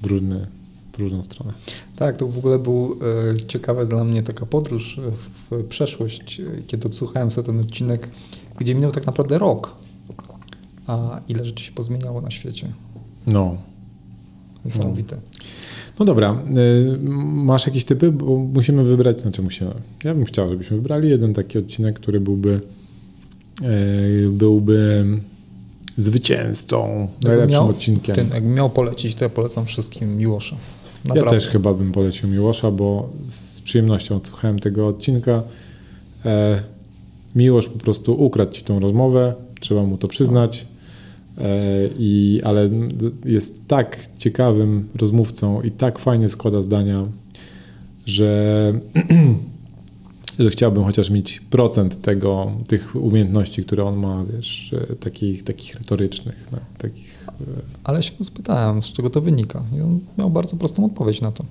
w, 0.02 0.06
różny, 0.06 0.48
w 0.94 1.00
różną 1.00 1.24
stronę. 1.24 1.54
Tak, 1.96 2.18
to 2.18 2.28
w 2.28 2.38
ogóle 2.38 2.60
był 2.60 2.98
e, 3.34 3.38
ciekawa 3.48 3.86
dla 3.86 4.04
mnie 4.04 4.24
taka 4.24 4.46
podróż 4.46 5.00
e, 5.00 5.02
w 5.52 5.64
przeszłość, 5.64 6.40
e, 6.40 6.44
kiedy 6.68 6.88
odsłuchałem 6.88 7.32
sobie 7.32 7.46
ten 7.46 7.60
odcinek, 7.60 8.10
gdzie 8.60 8.76
minął 8.76 8.92
tak 8.92 9.06
naprawdę 9.06 9.38
rok. 9.38 9.76
A 10.88 11.22
ile 11.28 11.46
rzeczy 11.46 11.64
się 11.64 11.72
pozmieniało 11.72 12.22
na 12.22 12.32
świecie. 12.32 12.68
No. 13.28 13.58
Niesamowite. 14.66 15.18
No 16.00 16.06
dobra, 16.06 16.42
y, 16.58 16.98
masz 17.24 17.68
jakieś 17.68 17.86
typy? 17.86 18.12
Bo 18.12 18.40
musimy 18.40 18.84
wybrać, 18.84 19.22
znaczy 19.22 19.42
musimy. 19.42 19.72
Ja 20.04 20.16
bym 20.16 20.26
chciał, 20.26 20.50
żebyśmy 20.50 20.78
wybrali 20.78 21.10
jeden 21.10 21.34
taki 21.34 21.58
odcinek, 21.58 22.00
który 22.00 22.20
byłby 22.20 22.62
byłby 24.30 25.06
zwycięzcą, 25.98 27.08
najlepszym 27.24 27.52
miał, 27.52 27.70
odcinkiem. 27.70 28.16
Ten, 28.16 28.30
jakbym 28.34 28.54
miał 28.54 28.70
polecić, 28.70 29.16
to 29.16 29.26
ja 29.26 29.30
polecam 29.30 29.66
wszystkim 29.66 30.18
Miłosza. 30.18 30.56
Ja 31.06 31.10
Naprawdę. 31.10 31.40
też 31.40 31.48
chyba 31.48 31.74
bym 31.74 31.92
polecił 31.92 32.30
Miłosza, 32.30 32.72
bo 32.72 33.10
z 33.24 33.62
przyjemnością 33.62 34.16
odsłuchałem 34.16 34.60
tego 34.60 34.88
odcinka. 34.88 35.44
E, 36.26 36.64
Miłosz 37.36 37.68
po 37.68 37.80
prostu 37.80 38.24
ukradł 38.26 38.52
ci 38.52 38.64
tą 38.64 38.80
rozmowę, 38.80 39.34
trzeba 39.60 39.84
mu 39.84 39.98
to 39.98 40.08
przyznać. 40.08 40.66
E, 41.38 41.48
i, 42.00 42.42
ale 42.44 42.70
jest 43.26 43.68
tak 43.68 44.08
ciekawym 44.18 44.90
rozmówcą 44.96 45.62
i 45.62 45.72
tak 45.72 46.00
fajnie 46.00 46.30
składa 46.30 46.62
zdania, 46.62 47.06
że, 48.06 48.74
że 50.40 50.50
chciałbym 50.50 50.84
chociaż 50.84 51.10
mieć 51.10 51.40
procent 51.40 52.02
tego, 52.02 52.52
tych 52.68 52.96
umiejętności, 52.96 53.64
które 53.64 53.84
on 53.84 53.96
ma, 53.96 54.26
wiesz, 54.26 54.76
takich, 55.00 55.44
takich 55.44 55.76
retorycznych, 55.76 56.48
no, 56.52 56.58
takich 56.78 57.28
e, 57.28 57.34
Ale 57.84 58.04
się 58.04 58.12
go 58.20 58.24
spytałem, 58.24 58.84
z 58.84 58.86
czego 58.86 59.10
to 59.10 59.22
wynika. 59.22 59.64
I 59.78 59.82
on 59.82 60.00
miał 60.18 60.30
bardzo 60.30 60.56
prostą 60.56 60.86
odpowiedź 60.86 61.22
na 61.22 61.32
to. 61.32 61.46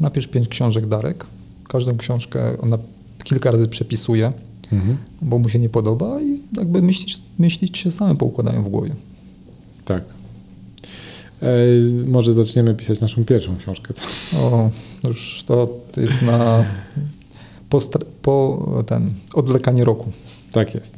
Napisz 0.00 0.26
pięć 0.26 0.48
książek 0.48 0.86
Darek. 0.86 1.26
Każdą 1.68 1.96
książkę 1.96 2.58
ona 2.58 2.78
kilka 3.24 3.50
razy 3.50 3.68
przepisuje, 3.68 4.32
mhm. 4.72 4.96
bo 5.22 5.38
mu 5.38 5.48
się 5.48 5.58
nie 5.58 5.68
podoba 5.68 6.20
i 6.20 6.40
jakby 6.56 6.82
myślić, 6.82 7.22
myślić 7.38 7.78
się 7.78 7.90
same 7.90 8.14
poukładają 8.14 8.62
w 8.62 8.68
głowie. 8.68 8.94
Tak. 9.84 10.04
E, 11.42 11.48
może 12.06 12.32
zaczniemy 12.32 12.74
pisać 12.74 13.00
naszą 13.00 13.24
pierwszą 13.24 13.56
książkę, 13.56 13.94
co? 13.94 14.04
O, 14.38 14.70
już 15.08 15.44
to 15.46 15.68
jest 15.96 16.22
na 16.22 16.64
po, 17.72 17.80
po 18.22 18.84
ten 18.86 19.10
odwlekanie 19.34 19.84
roku. 19.84 20.10
Tak 20.52 20.74
jest. 20.74 20.96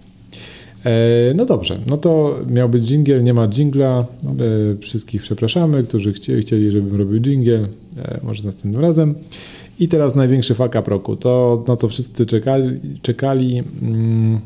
E, 0.85 1.35
no 1.35 1.45
dobrze, 1.45 1.79
no 1.87 1.97
to 1.97 2.39
miał 2.49 2.69
być 2.69 2.85
dżingiel, 2.85 3.23
nie 3.23 3.35
ma 3.35 3.49
dżingla. 3.49 4.07
E, 4.75 4.79
wszystkich 4.79 5.23
przepraszamy, 5.23 5.85
którzy 5.85 6.13
chci, 6.13 6.41
chcieli, 6.41 6.71
żebym 6.71 6.97
robił 6.97 7.21
dżingiel. 7.21 7.69
E, 7.99 8.21
może 8.23 8.45
następnym 8.45 8.83
razem. 8.83 9.15
I 9.81 9.89
teraz 9.89 10.15
największy 10.15 10.53
up 10.53 10.83
roku. 10.87 11.17
To, 11.17 11.65
na 11.69 11.77
co 11.77 11.89
wszyscy 11.89 12.27
czekali, 12.27 12.81
czekali 13.03 13.63
mm, 13.83 14.41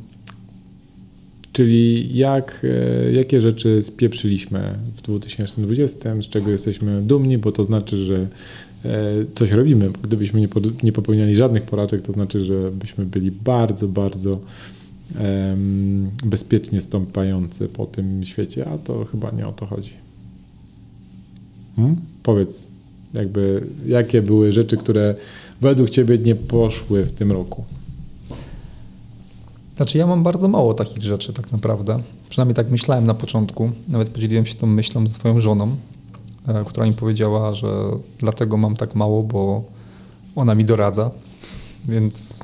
czyli 1.52 2.16
jak, 2.16 2.66
e, 3.04 3.12
jakie 3.12 3.40
rzeczy 3.40 3.82
spieprzyliśmy 3.82 4.60
w 4.96 5.02
2020, 5.02 6.22
z 6.22 6.28
czego 6.28 6.50
jesteśmy 6.50 7.02
dumni, 7.02 7.38
bo 7.38 7.52
to 7.52 7.64
znaczy, 7.64 7.96
że 7.96 8.26
coś 9.34 9.50
robimy. 9.50 9.90
Gdybyśmy 10.02 10.48
nie, 10.82 10.92
popełniali 10.92 11.36
żadnych 11.36 11.62
porażek, 11.62 12.02
to 12.02 12.12
znaczy, 12.12 12.40
że 12.40 12.70
byśmy 12.70 13.06
byli 13.06 13.30
bardzo, 13.30 13.88
bardzo 13.88 14.40
bezpiecznie 16.24 16.80
stąpający 16.80 17.68
po 17.68 17.86
tym 17.86 18.24
świecie, 18.24 18.68
a 18.68 18.78
to 18.78 19.04
chyba 19.04 19.30
nie 19.30 19.46
o 19.46 19.52
to 19.52 19.66
chodzi. 19.66 19.92
Hmm? 21.76 21.96
Powiedz, 22.22 22.68
jakby, 23.14 23.66
jakie 23.86 24.22
były 24.22 24.52
rzeczy, 24.52 24.76
które 24.76 25.14
według 25.60 25.90
Ciebie 25.90 26.18
nie 26.18 26.34
poszły 26.34 27.04
w 27.04 27.12
tym 27.12 27.32
roku? 27.32 27.64
Znaczy 29.76 29.98
ja 29.98 30.06
mam 30.06 30.22
bardzo 30.22 30.48
mało 30.48 30.74
takich 30.74 31.02
rzeczy 31.02 31.32
tak 31.32 31.52
naprawdę. 31.52 32.02
Przynajmniej 32.28 32.54
tak 32.54 32.70
myślałem 32.70 33.06
na 33.06 33.14
początku. 33.14 33.70
Nawet 33.88 34.08
podzieliłem 34.08 34.46
się 34.46 34.54
tą 34.54 34.66
myślą 34.66 35.06
ze 35.06 35.14
swoją 35.14 35.40
żoną, 35.40 35.66
e, 35.66 35.97
która 36.66 36.86
mi 36.86 36.92
powiedziała, 36.92 37.54
że 37.54 37.68
dlatego 38.18 38.56
mam 38.56 38.76
tak 38.76 38.94
mało, 38.94 39.22
bo 39.22 39.64
ona 40.36 40.54
mi 40.54 40.64
doradza. 40.64 41.10
Więc 41.88 42.40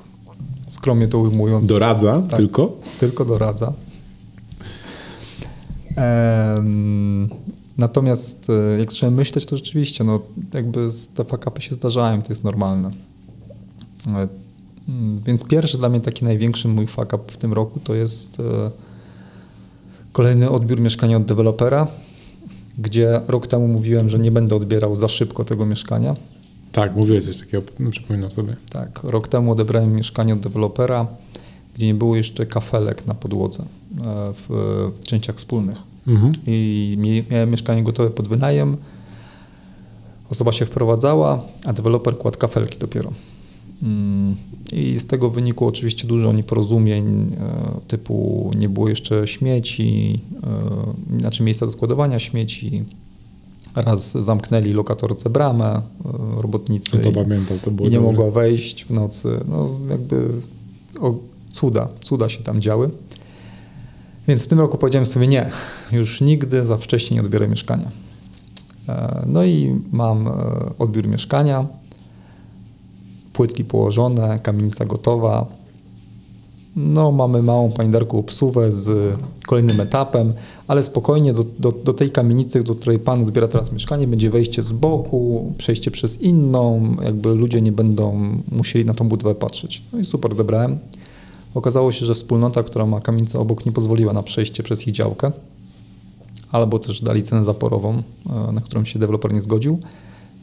skromnie 0.69 1.09
to 1.09 1.19
ujmując. 1.19 1.69
Doradza 1.69 2.23
Tak. 2.23 2.39
tylko? 2.39 2.73
Tylko 3.01 3.25
doradza. 3.25 3.73
Natomiast 7.79 8.47
e, 8.51 8.79
jak 8.79 8.91
zacząłem 8.93 9.15
myśleć, 9.15 9.47
to 9.47 9.57
rzeczywiście, 9.57 10.05
no 10.05 10.21
jakby 10.55 10.91
z- 10.91 11.09
te 11.09 11.25
fakapy 11.25 11.61
się 11.61 11.75
zdarzają, 11.75 12.23
to 12.23 12.29
jest 12.33 12.45
normalne. 12.45 12.91
E, 14.17 14.29
Mm, 14.89 15.21
Więc 15.27 15.45
pierwszy 15.45 15.79
dla 15.79 15.89
mnie 15.89 16.01
taki 16.01 16.25
największy 16.25 16.69
mój 16.69 16.87
fuck 16.87 17.13
up 17.13 17.19
w 17.27 17.37
tym 17.37 17.53
roku 17.53 17.81
to 17.81 17.95
jest 17.95 18.41
e, 18.41 18.71
kolejny 20.13 20.51
odbiór 20.51 20.81
mieszkania 20.81 21.17
od 21.17 21.25
dewelopera, 21.25 21.87
gdzie 22.79 23.21
rok 23.29 23.47
temu 23.47 23.69
mówiłem, 23.69 24.11
że 24.11 24.19
nie 24.19 24.31
będę 24.31 24.57
odbierał 24.57 24.97
za 24.97 25.09
szybko 25.09 25.45
tego 25.45 25.67
mieszkania. 25.67 26.17
Tak, 26.73 26.97
mówiłeś 26.97 27.25
coś 27.25 27.37
takiego, 27.37 27.63
przypominam 27.91 28.31
sobie. 28.31 28.57
Tak, 28.71 29.01
rok 29.03 29.29
temu 29.29 29.53
odebrałem 29.53 29.95
mieszkanie 29.95 30.33
od 30.33 30.41
dewelopera, 30.41 31.07
gdzie 31.75 31.87
nie 31.87 31.95
było 31.95 32.17
jeszcze 32.17 32.47
kafelek 32.47 33.07
na 33.07 33.15
podłodze 33.15 33.63
e, 33.63 33.67
w, 34.33 34.45
w 35.01 35.03
częściach 35.03 35.37
wspólnych. 35.37 35.79
Mhm. 36.07 36.33
I 36.47 36.99
miałem 37.31 37.51
mieszkanie 37.51 37.83
gotowe 37.83 38.11
pod 38.11 38.29
wynajem. 38.29 38.77
Osoba 40.31 40.53
się 40.53 40.67
wprowadzała, 40.67 41.43
a 41.65 41.73
deweloper 41.73 42.19
kładł 42.19 42.39
kafelki 42.39 42.79
dopiero. 42.79 43.13
Mm, 43.83 44.37
I 44.73 44.99
z 44.99 45.07
tego 45.07 45.31
wynikło 45.31 45.69
oczywiście 45.69 46.07
dużo 46.09 46.33
nieporozumień, 46.33 47.07
e, 47.41 47.81
typu 47.89 48.51
nie 48.59 48.69
było 48.69 48.89
jeszcze 48.89 49.27
śmieci, 49.27 50.21
e, 51.15 51.19
znaczy 51.21 51.43
miejsca 51.43 51.67
do 51.67 51.73
składowania 51.73 52.19
śmieci. 52.19 52.85
Raz 53.77 54.13
zamknęli 54.13 54.73
lokatorce 54.73 55.31
bramę, 55.31 55.67
e, 56.37 56.43
robotnicy. 56.43 56.91
To 56.99 57.11
i- 57.11 57.13
pamiętam, 57.13 57.59
to 57.59 57.71
było 57.71 57.89
i 57.89 57.91
nie 57.91 57.97
dobre. 57.97 58.13
mogła 58.13 58.31
wejść 58.31 58.85
w 58.85 58.91
nocy. 58.91 59.29
No 59.49 59.71
jakby 59.91 60.29
o, 61.01 61.15
cuda, 61.53 61.89
cuda 62.01 62.29
się 62.29 62.43
tam 62.43 62.61
działy. 62.61 62.91
Więc 64.29 64.45
w 64.45 64.49
tym 64.49 64.61
roku 64.61 64.79
powiedziałem 64.79 65.07
sobie 65.07 65.27
nie, 65.27 65.51
już 65.93 66.21
nigdy 66.21 66.65
za 66.65 66.77
wcześnie 66.77 67.15
nie 67.15 67.21
odbiorę 67.23 67.49
mieszkania. 67.49 67.91
No 69.27 69.45
i 69.45 69.81
mam 69.93 70.29
odbiór 70.79 71.09
mieszkania, 71.09 71.67
płytki 73.35 73.65
położone, 73.65 74.39
kamienica 74.43 74.85
gotowa. 74.85 75.47
No, 76.77 77.13
mamy 77.13 77.43
małą 77.43 77.73
Pani 77.73 77.91
Darku 77.91 78.19
obsuwę 78.19 78.73
z 78.73 79.17
kolejnym 79.47 79.81
etapem, 79.81 80.33
ale 80.67 80.83
spokojnie 80.83 81.33
do, 81.33 81.45
do, 81.59 81.73
do 81.73 81.93
tej 81.93 82.11
kamienicy, 82.11 82.63
do 82.63 82.75
której 82.75 82.99
Pan 82.99 83.23
odbiera 83.23 83.49
teraz 83.49 83.73
mieszkanie, 83.73 84.07
będzie 84.07 84.31
wejście 84.31 84.63
z 84.63 84.73
boku, 84.73 85.55
przejście 85.59 85.91
przez 85.91 86.21
inną, 86.21 86.97
jakby 87.05 87.35
ludzie 87.35 87.61
nie 87.61 87.73
będą 87.73 88.21
musieli 88.53 88.85
na 88.85 88.95
tą 88.95 89.09
budowę 89.09 89.35
patrzeć. 89.35 89.83
No 89.93 89.99
i 89.99 90.05
super, 90.05 90.33
odebrałem. 90.33 90.79
Okazało 91.55 91.93
się, 91.93 92.07
że 92.07 92.15
wspólnota, 92.15 92.63
która 92.63 92.87
ma 92.87 93.01
kamienicę 93.01 93.39
obok, 93.39 93.67
nie 93.67 93.73
pozwoliła 93.73 94.13
na 94.13 94.23
przejście 94.23 94.63
przez 94.63 94.89
ich 94.89 94.95
działkę, 94.95 95.33
albo 96.53 96.79
też 96.79 97.03
dali 97.03 97.23
cenę 97.23 97.45
zaporową, 97.45 98.03
e, 98.49 98.53
na 98.53 98.61
którą 98.61 98.85
się 98.85 98.99
deweloper 98.99 99.33
nie 99.33 99.43
zgodził, 99.43 99.79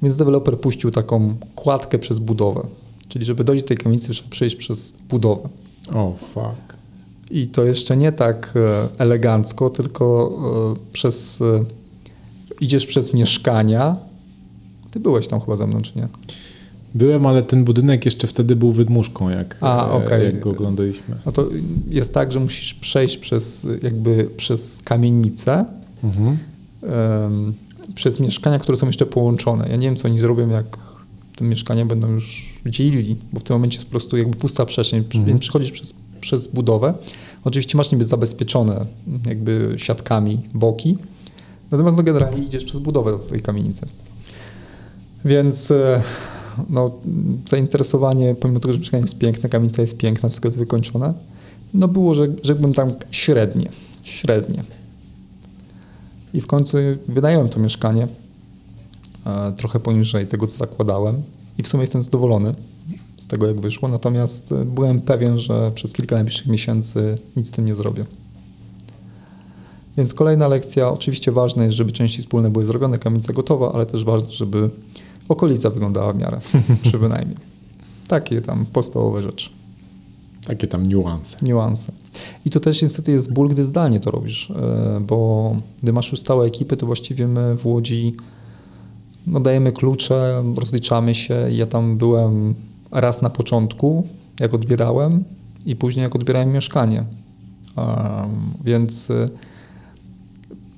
więc 0.01 0.17
deweloper 0.17 0.59
puścił 0.59 0.91
taką 0.91 1.35
kładkę 1.55 1.99
przez 1.99 2.19
budowę. 2.19 2.61
Czyli 3.07 3.25
żeby 3.25 3.43
dojść 3.43 3.63
do 3.63 3.67
tej 3.67 3.77
kamienicy, 3.77 4.09
trzeba 4.13 4.29
przejść 4.29 4.55
przez 4.55 4.93
budowę. 5.09 5.49
O, 5.93 6.15
fuck. 6.19 6.75
I 7.31 7.47
to 7.47 7.63
jeszcze 7.65 7.97
nie 7.97 8.11
tak 8.11 8.53
e, 8.55 8.87
elegancko, 9.01 9.69
tylko 9.69 10.31
e, 10.73 10.91
przez. 10.93 11.41
e, 11.41 11.63
Idziesz 12.61 12.85
przez 12.85 13.13
mieszkania. 13.13 13.95
Ty 14.91 14.99
byłeś 14.99 15.27
tam 15.27 15.41
chyba 15.41 15.55
ze 15.55 15.67
mną, 15.67 15.81
czy 15.81 15.91
nie? 15.95 16.07
Byłem, 16.93 17.25
ale 17.25 17.43
ten 17.43 17.63
budynek 17.63 18.05
jeszcze 18.05 18.27
wtedy 18.27 18.55
był 18.55 18.71
wydmuszką, 18.71 19.29
jak, 19.29 19.57
A, 19.61 19.91
okej. 19.91 20.25
jak 20.25 20.39
go 20.39 20.49
oglądaliśmy. 20.49 21.15
No 21.25 21.31
to 21.31 21.45
jest 21.89 22.13
tak, 22.13 22.31
że 22.31 22.39
musisz 22.39 22.73
przejść 22.73 23.17
przez 23.17 23.67
jakby 23.83 24.29
przez 24.37 24.79
kamienicę, 24.83 25.65
Mhm. 26.03 26.37
Przez 27.95 28.19
mieszkania, 28.19 28.59
które 28.59 28.77
są 28.77 28.87
jeszcze 28.87 29.05
połączone. 29.05 29.67
Ja 29.69 29.75
nie 29.75 29.87
wiem, 29.87 29.95
co 29.95 30.07
oni 30.07 30.19
zrobią, 30.19 30.49
jak 30.49 30.77
te 31.35 31.45
mieszkania 31.45 31.85
będą 31.85 32.07
już 32.07 32.53
dzielili, 32.65 33.15
bo 33.33 33.39
w 33.39 33.43
tym 33.43 33.55
momencie 33.55 33.75
jest 33.77 33.85
po 33.85 33.91
prostu 33.91 34.17
jakby 34.17 34.37
pusta 34.37 34.65
przestrzeń, 34.65 34.99
Mhm. 34.99 35.25
więc 35.25 35.41
przechodzisz 35.41 35.71
przez, 35.71 35.93
przez 36.21 36.47
budowę. 36.47 36.93
Oczywiście 37.43 37.77
masz 37.77 37.91
niby 37.91 38.03
zabezpieczone 38.03 38.85
jakby 39.25 39.73
siatkami 39.77 40.39
boki, 40.53 40.97
natomiast 41.71 41.97
no 41.97 42.03
generalnie 42.03 42.43
idziesz 42.43 42.65
przez 42.65 42.79
budowę 42.79 43.11
do 43.11 43.19
tej 43.19 43.41
kamienicy. 43.41 43.87
Więc 45.25 45.71
e, 45.71 46.01
no, 46.69 46.91
zainteresowanie, 47.49 48.35
pomimo 48.35 48.59
tego, 48.59 48.73
że 48.73 48.79
mieszkanie 48.79 49.01
jest 49.01 49.17
piękne, 49.17 49.49
kamienica 49.49 49.81
jest 49.81 49.97
piękna, 49.97 50.29
wszystko 50.29 50.47
jest 50.47 50.57
wykończone, 50.59 51.13
no 51.73 51.87
było, 51.87 52.15
że 52.15 52.27
rzekłbym 52.43 52.73
tam 52.73 52.91
średnie, 53.11 53.69
średnie. 54.03 54.63
I 56.33 56.41
w 56.41 56.47
końcu 56.47 56.77
wynająłem 57.07 57.49
to 57.49 57.59
mieszkanie 57.59 58.07
e, 59.25 59.51
trochę 59.51 59.79
poniżej 59.79 60.27
tego, 60.27 60.47
co 60.47 60.57
zakładałem 60.57 61.21
i 61.57 61.63
w 61.63 61.67
sumie 61.67 61.83
jestem 61.83 62.01
zadowolony 62.01 62.55
z 63.17 63.27
tego, 63.27 63.47
jak 63.47 63.61
wyszło, 63.61 63.89
natomiast 63.89 64.51
e, 64.51 64.65
byłem 64.65 65.01
pewien, 65.01 65.37
że 65.37 65.71
przez 65.71 65.93
kilka 65.93 66.15
najbliższych 66.15 66.47
miesięcy 66.47 67.17
nic 67.35 67.47
z 67.47 67.51
tym 67.51 67.65
nie 67.65 67.75
zrobię. 67.75 68.05
Więc 69.97 70.13
kolejna 70.13 70.47
lekcja, 70.47 70.89
oczywiście 70.89 71.31
ważne 71.31 71.65
jest, 71.65 71.77
żeby 71.77 71.91
części 71.91 72.21
wspólne 72.21 72.49
były 72.49 72.65
zrobione, 72.65 72.97
kamienica 72.97 73.33
gotowa, 73.33 73.71
ale 73.73 73.85
też 73.85 74.05
ważne, 74.05 74.31
żeby 74.31 74.69
okolica 75.29 75.69
wyglądała 75.69 76.13
w 76.13 76.17
miarę 76.17 76.39
przy 76.83 76.97
wynajmie. 76.97 77.35
Takie 78.07 78.41
tam 78.41 78.65
podstawowe 78.65 79.21
rzeczy, 79.21 79.49
Takie 80.47 80.67
tam 80.67 80.87
niuanse. 80.87 81.37
niuanse. 81.41 81.91
I 82.45 82.49
to 82.49 82.59
też 82.59 82.81
niestety 82.81 83.11
jest 83.11 83.33
ból, 83.33 83.49
gdy 83.49 83.65
zdalnie 83.65 83.99
to 83.99 84.11
robisz, 84.11 84.51
e, 84.51 84.99
bo 84.99 85.55
gdy 85.83 85.93
masz 85.93 86.11
już 86.11 86.19
stałe 86.19 86.45
ekipy, 86.45 86.77
to 86.77 86.85
właściwie 86.85 87.27
my 87.27 87.55
w 87.55 87.65
Łodzi 87.65 88.15
no, 89.27 89.39
dajemy 89.39 89.71
klucze, 89.71 90.43
rozliczamy 90.55 91.15
się. 91.15 91.35
Ja 91.51 91.65
tam 91.65 91.97
byłem 91.97 92.55
raz 92.91 93.21
na 93.21 93.29
początku, 93.29 94.07
jak 94.39 94.53
odbierałem 94.53 95.23
i 95.65 95.75
później 95.75 96.03
jak 96.03 96.15
odbierałem 96.15 96.51
mieszkanie. 96.51 97.03
Więc 98.63 99.07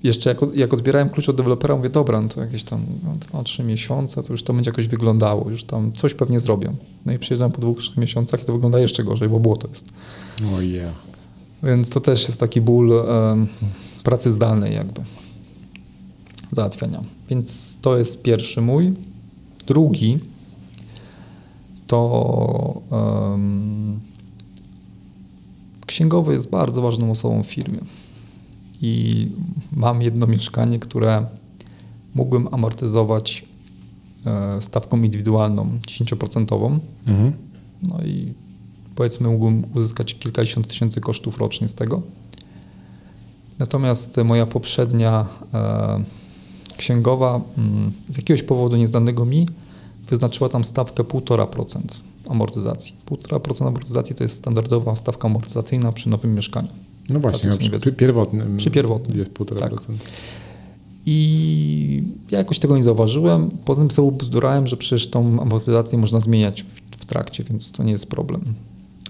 jeszcze 0.04 0.30
jak, 0.30 0.38
jak 0.56 0.74
odbierałem 0.74 1.10
klucz 1.10 1.30
od 1.30 1.36
dewelopera, 1.36 1.76
mówię, 1.76 1.90
dobra, 1.90 2.22
no 2.22 2.30
to 2.30 2.42
jakieś 2.42 2.64
tam 2.64 2.86
2-3 3.34 3.64
miesiące, 3.64 4.24
to 4.24 4.34
już 4.34 4.44
to 4.44 4.54
będzie 4.54 4.70
jakoś 4.70 4.88
wyglądało, 4.88 5.50
już 5.50 5.64
tam 5.64 5.94
coś 5.94 6.14
pewnie 6.14 6.40
zrobią. 6.40 6.76
No 7.06 7.14
i 7.14 7.20
przyjeżdżam 7.20 7.52
po 7.52 7.62
dwóch, 7.62 7.78
trzech 7.78 7.98
miesiącach 7.98 8.42
i 8.42 8.46
to 8.46 8.54
wygląda 8.54 8.80
jeszcze 8.80 9.04
gorzej, 9.04 9.30
bo 9.30 9.40
błoto 9.40 9.68
jest. 9.68 9.90
O 10.56 10.62
yeah. 10.62 10.94
Więc 11.64 11.90
to 11.90 12.00
też 12.00 12.28
jest 12.28 12.40
taki 12.40 12.62
ból 12.62 12.92
pracy 14.04 14.32
zdalnej 14.32 14.74
jakby, 14.74 15.02
załatwiania. 16.52 17.04
Więc 17.30 17.78
to 17.82 17.98
jest 17.98 18.22
pierwszy 18.22 18.62
mój. 18.62 18.94
Drugi 19.68 20.20
to 21.88 22.82
em, 22.92 24.00
księgowy 25.86 26.34
jest 26.34 26.50
bardzo 26.50 26.82
ważną 26.82 27.12
osobą 27.12 27.44
w 27.44 27.48
firmie. 27.48 27.80
I 28.86 29.28
mam 29.72 30.02
jedno 30.02 30.28
mieszkanie, 30.28 30.80
które 30.80 31.26
mógłbym 32.16 32.48
amortyzować 32.52 33.46
e, 34.26 34.62
stawką 34.62 35.04
indywidualną 35.04 35.70
10%. 35.88 36.80
Mhm. 37.08 37.34
No 37.84 38.04
i 38.06 38.34
powiedzmy 38.96 39.28
mógłbym 39.28 39.64
uzyskać 39.76 40.16
kilkadziesiąt 40.16 40.68
tysięcy 40.68 41.02
kosztów 41.02 41.38
rocznie 41.38 41.68
z 41.68 41.74
tego. 41.76 42.02
Natomiast 43.60 44.18
moja 44.18 44.46
poprzednia 44.46 45.26
e, 45.54 46.04
księgowa 46.78 47.42
mm, 47.58 47.92
z 48.10 48.18
jakiegoś 48.18 48.44
powodu 48.44 48.76
nieznanego 48.76 49.26
mi 49.26 49.48
wyznaczyła 50.10 50.50
tam 50.50 50.66
stawkę 50.66 51.04
1,5% 51.04 51.80
amortyzacji. 52.30 52.96
1,5% 53.06 53.68
amortyzacji 53.68 54.16
to 54.16 54.24
jest 54.24 54.38
standardowa 54.38 54.96
stawka 54.96 55.28
amortyzacyjna 55.28 55.92
przy 55.92 56.10
nowym 56.10 56.36
mieszkaniu. 56.36 56.70
No 57.10 57.20
właśnie, 57.20 57.50
no, 57.50 57.58
przy, 57.58 57.80
przy 57.80 57.92
pierwotnym, 57.94 58.58
Przy 58.58 58.72
pierwotnym, 58.72 59.18
jest 59.18 59.32
1,5%. 59.34 59.60
tak. 59.60 59.74
I 61.06 62.04
ja 62.32 62.38
jakoś 62.38 62.60
tego 62.60 62.76
nie 62.76 62.84
zauważyłem. 62.84 63.50
Potem 63.66 63.92
sobie 63.92 64.12
bzdurałem, 64.12 64.68
że 64.68 64.78
przecież 64.78 65.10
tą 65.10 65.42
amortyzację 65.42 65.98
można 65.98 66.22
zmieniać 66.22 66.64
w, 66.64 66.98
w 66.98 67.06
trakcie, 67.06 67.44
więc 67.44 67.72
to 67.72 67.84
nie 67.84 67.92
jest 67.92 68.08
problem. 68.08 68.42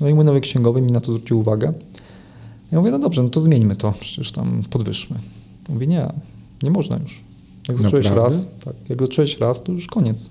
No 0.02 0.10
i 0.10 0.14
mój 0.14 0.26
nowy 0.26 0.42
księgowy 0.42 0.82
mi 0.82 0.92
na 0.92 1.00
to 1.00 1.12
zwrócił 1.12 1.40
uwagę. 1.40 1.74
Ja 2.72 2.80
mówię, 2.80 2.92
no 2.92 3.00
dobrze, 3.00 3.24
no 3.24 3.30
to 3.30 3.42
zmieńmy 3.42 3.76
to, 3.76 3.94
przecież 4.00 4.32
tam 4.32 4.64
podwyższmy. 4.70 5.20
Mówi, 5.70 5.88
nie, 5.88 6.08
nie 6.64 6.72
można 6.72 6.98
już. 6.98 7.22
Jak 7.68 7.78
zacząłeś 7.78 8.06
Naprawdę? 8.06 8.36
raz, 8.36 8.48
tak, 8.66 8.76
jak 8.90 9.02
zacząłeś 9.02 9.38
raz, 9.38 9.64
to 9.64 9.72
już 9.72 9.88
koniec. 9.88 10.30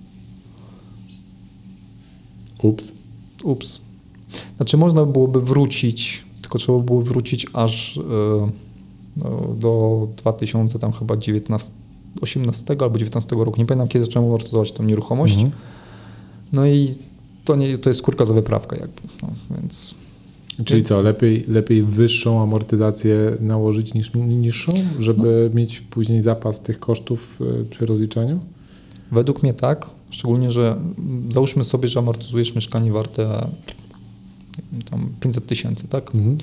Ups. 2.62 2.92
Ups. 3.44 3.80
Znaczy 4.56 4.76
można 4.76 5.04
byłoby 5.06 5.40
wrócić, 5.40 6.24
tylko 6.52 6.58
trzeba 6.58 6.78
by 6.78 6.84
było 6.84 7.02
wrócić 7.02 7.46
aż 7.52 7.98
e, 7.98 8.00
no, 9.16 9.54
do 9.58 10.08
2000 10.16 10.78
tam 10.78 10.92
chyba 10.92 11.16
19, 11.16 11.72
18 12.20 12.76
albo 12.80 12.98
19 12.98 13.36
roku. 13.36 13.60
Nie 13.60 13.66
pamiętam 13.66 13.88
kiedy 13.88 14.04
zacząłem 14.04 14.28
amortyzować 14.28 14.72
tą 14.72 14.84
nieruchomość. 14.84 15.34
Mhm. 15.34 15.52
No 16.52 16.66
i 16.66 16.94
to, 17.44 17.56
nie, 17.56 17.78
to 17.78 17.90
jest 17.90 18.02
kurka 18.02 18.26
za 18.26 18.34
wyprawkę 18.34 18.76
jakby. 18.76 19.00
No, 19.22 19.28
więc 19.56 19.94
Czyli 20.64 20.78
Więc- 20.80 20.88
co, 20.88 21.02
lepiej, 21.02 21.44
lepiej 21.48 21.82
wyższą 21.82 22.42
amortyzację 22.42 23.16
nałożyć 23.40 23.94
niż 23.94 24.14
niższą, 24.14 24.72
żeby 24.98 25.50
No. 25.52 25.56
mieć 25.56 25.80
później 25.80 26.22
zapas 26.22 26.60
tych 26.60 26.80
kosztów 26.80 27.38
y, 27.40 27.64
przy 27.70 27.86
rozliczaniu? 27.86 28.40
według 29.12 29.42
mnie 29.42 29.54
tak, 29.54 29.90
szczególnie, 30.10 30.50
że 30.50 30.76
załóżmy 31.30 31.64
sobie, 31.64 31.88
że 31.88 31.98
amortyzujesz 31.98 32.54
mieszkanie 32.54 32.92
warte 32.92 33.48
tam 34.90 35.08
500 35.20 35.46
tysięcy, 35.46 35.88
tak? 35.88 36.14
Mhm. 36.14 36.38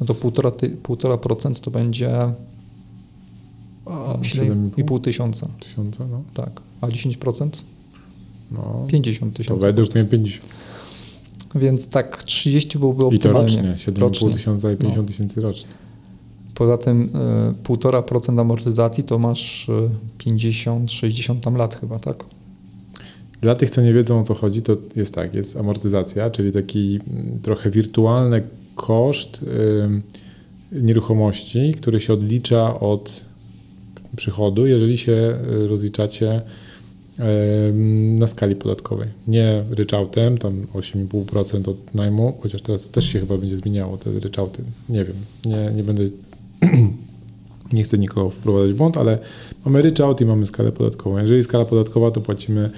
No 0.00 0.06
to 0.06 0.14
1,5% 0.14 1.60
to 1.60 1.70
będzie 1.70 2.18
A, 3.86 4.18
7,5 4.22 5.00
tysiąca, 5.00 5.48
tysiąca, 5.60 6.06
no. 6.06 6.22
tak. 6.34 6.60
A 6.80 6.86
10%? 6.88 7.50
no. 8.50 8.84
50 8.88 9.32
To 9.32 9.36
tysięcy. 9.36 9.66
według 9.66 9.94
mnie 9.94 10.04
50. 10.04 10.44
Więc 11.54 11.88
tak 11.88 12.24
30 12.24 12.78
byłoby 12.78 12.98
I 13.16 13.18
to 13.18 13.28
optymalnie. 13.28 13.56
rocznie, 13.72 13.92
7,5 13.92 13.98
Rocznie. 14.00 14.30
tysiąca 14.30 14.72
i 14.72 14.76
50 14.76 15.02
No. 15.02 15.08
tysięcy 15.12 15.40
rocznie. 15.40 15.66
Poza 16.54 16.78
tym 16.78 17.02
y, 17.02 17.62
1,5% 17.62 18.40
amortyzacji 18.40 19.04
to 19.04 19.18
masz 19.18 19.68
y, 19.68 19.72
50, 20.18 20.92
60 20.92 21.44
tam 21.44 21.54
lat 21.56 21.74
chyba, 21.74 21.98
tak? 21.98 22.24
Dla 23.40 23.54
tych, 23.54 23.70
co 23.70 23.82
nie 23.82 23.92
wiedzą 23.92 24.20
o 24.20 24.22
co 24.22 24.34
chodzi, 24.34 24.62
to 24.62 24.76
jest 24.96 25.14
tak, 25.14 25.36
jest 25.36 25.56
amortyzacja, 25.56 26.30
czyli 26.30 26.52
taki 26.52 27.00
mm, 27.10 27.40
trochę 27.42 27.70
wirtualny 27.70 28.42
koszt 28.74 29.44
nieruchomości, 30.72 31.74
który 31.76 32.00
się 32.00 32.12
odlicza 32.12 32.80
od 32.80 33.24
przychodu, 34.16 34.66
jeżeli 34.66 34.98
się 34.98 35.12
y, 35.62 35.68
rozliczacie 35.68 36.42
na 38.18 38.26
skali 38.26 38.56
podatkowej. 38.56 39.08
Nie 39.26 39.64
ryczałtem, 39.70 40.38
tam 40.38 40.66
8,5% 40.74 41.68
od 41.68 41.94
najmu, 41.94 42.38
chociaż 42.40 42.62
teraz 42.62 42.88
też 42.88 43.04
się 43.12 43.20
chyba 43.20 43.38
będzie 43.38 43.56
zmieniało 43.56 43.96
te 43.96 44.10
ryczałty. 44.20 44.64
Nie 44.88 45.04
wiem, 45.04 45.16
nie, 45.44 45.72
nie 45.76 45.84
będę 45.84 46.02
nie 47.72 47.82
chcę 47.82 47.98
nikogo 47.98 48.30
wprowadzać 48.30 48.72
w 48.72 48.76
błąd, 48.76 48.96
ale 48.96 49.18
mamy 49.64 49.82
ryczałt 49.82 50.20
i 50.20 50.24
mamy 50.24 50.46
skalę 50.46 50.72
podatkową. 50.72 51.18
Jeżeli 51.18 51.42
skala 51.42 51.64
podatkowa, 51.64 52.10
to 52.10 52.20
płacimy 52.20 52.70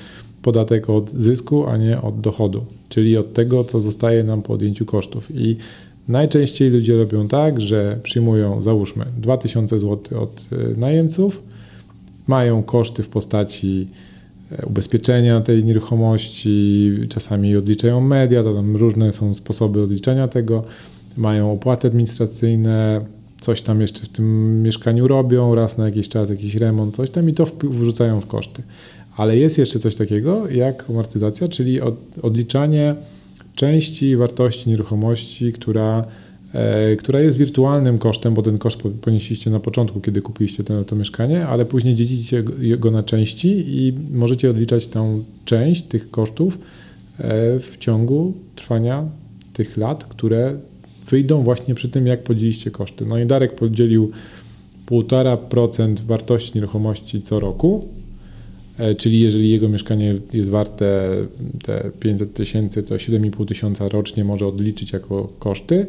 podatek 0.42 0.90
od 0.90 1.10
zysku, 1.10 1.66
a 1.66 1.76
nie 1.76 2.02
od 2.02 2.20
dochodu, 2.20 2.64
czyli 2.88 3.16
od 3.16 3.32
tego, 3.32 3.64
co 3.64 3.80
zostaje 3.80 4.24
nam 4.24 4.42
po 4.42 4.52
odjęciu 4.52 4.86
kosztów. 4.86 5.28
I 5.30 5.56
najczęściej 6.08 6.70
ludzie 6.70 6.96
robią 6.96 7.28
tak, 7.28 7.60
że 7.60 7.98
przyjmują, 8.02 8.62
załóżmy, 8.62 9.04
2000 9.16 9.78
zł 9.78 10.20
od 10.22 10.48
y, 10.52 10.76
najemców, 10.76 11.42
mają 12.26 12.62
koszty 12.62 13.02
w 13.02 13.08
postaci 13.08 13.88
e, 14.52 14.66
ubezpieczenia 14.66 15.40
tej 15.40 15.64
nieruchomości, 15.64 16.90
czasami 17.08 17.56
odliczają 17.56 18.00
media, 18.00 18.42
to 18.42 18.54
tam 18.54 18.76
różne 18.76 19.12
są 19.12 19.34
sposoby 19.34 19.82
odliczenia 19.82 20.28
tego, 20.28 20.64
mają 21.16 21.52
opłaty 21.52 21.88
administracyjne, 21.88 23.04
coś 23.40 23.62
tam 23.62 23.80
jeszcze 23.80 24.04
w 24.04 24.08
tym 24.08 24.62
mieszkaniu 24.62 25.08
robią, 25.08 25.54
raz 25.54 25.78
na 25.78 25.84
jakiś 25.84 26.08
czas 26.08 26.30
jakiś 26.30 26.54
remont, 26.54 26.96
coś 26.96 27.10
tam 27.10 27.28
i 27.28 27.34
to 27.34 27.46
wrzucają 27.62 28.20
w 28.20 28.26
koszty. 28.26 28.62
Ale 29.16 29.36
jest 29.36 29.58
jeszcze 29.58 29.78
coś 29.78 29.94
takiego 29.96 30.50
jak 30.50 30.90
amortyzacja, 30.90 31.48
czyli 31.48 31.80
od, 31.80 31.94
odliczanie 32.22 32.94
części 33.54 34.16
wartości 34.16 34.70
nieruchomości, 34.70 35.52
która, 35.52 36.04
e, 36.52 36.96
która 36.96 37.20
jest 37.20 37.36
wirtualnym 37.36 37.98
kosztem, 37.98 38.34
bo 38.34 38.42
ten 38.42 38.58
koszt 38.58 38.82
po- 38.82 38.90
ponieśliście 38.90 39.50
na 39.50 39.60
początku, 39.60 40.00
kiedy 40.00 40.22
kupiliście 40.22 40.64
to, 40.64 40.84
to 40.84 40.96
mieszkanie, 40.96 41.46
ale 41.46 41.64
później 41.64 41.94
dzielicie 41.94 42.42
go- 42.78 42.90
na 42.90 43.02
części 43.02 43.64
i 43.66 43.92
możecie 44.10 44.50
odliczać 44.50 44.86
tę 44.86 45.22
część 45.44 45.82
tych 45.82 46.10
kosztów 46.10 46.58
e, 47.18 47.60
w 47.60 47.76
ciągu 47.78 48.32
trwania 48.56 49.08
tych 49.52 49.76
lat, 49.76 50.04
które 50.04 50.58
wyjdą 51.08 51.42
właśnie 51.42 51.74
przy 51.74 51.88
tym, 51.88 52.06
jak 52.06 52.22
podzieliście 52.22 52.70
koszty. 52.70 53.06
No 53.06 53.18
i 53.18 53.26
Darek 53.26 53.54
podzielił 53.54 54.10
1,5% 54.86 56.00
wartości 56.00 56.52
nieruchomości 56.54 57.22
co 57.22 57.40
roku, 57.40 57.88
czyli 58.96 59.20
jeżeli 59.20 59.50
jego 59.50 59.68
mieszkanie 59.68 60.14
jest 60.32 60.50
warte 60.50 61.10
te 61.64 61.90
500 62.00 62.34
tysięcy, 62.34 62.82
to 62.82 62.94
7,5 62.94 63.46
tysiąca 63.46 63.88
rocznie 63.88 64.24
może 64.24 64.46
odliczyć 64.46 64.92
jako 64.92 65.32
koszty, 65.38 65.86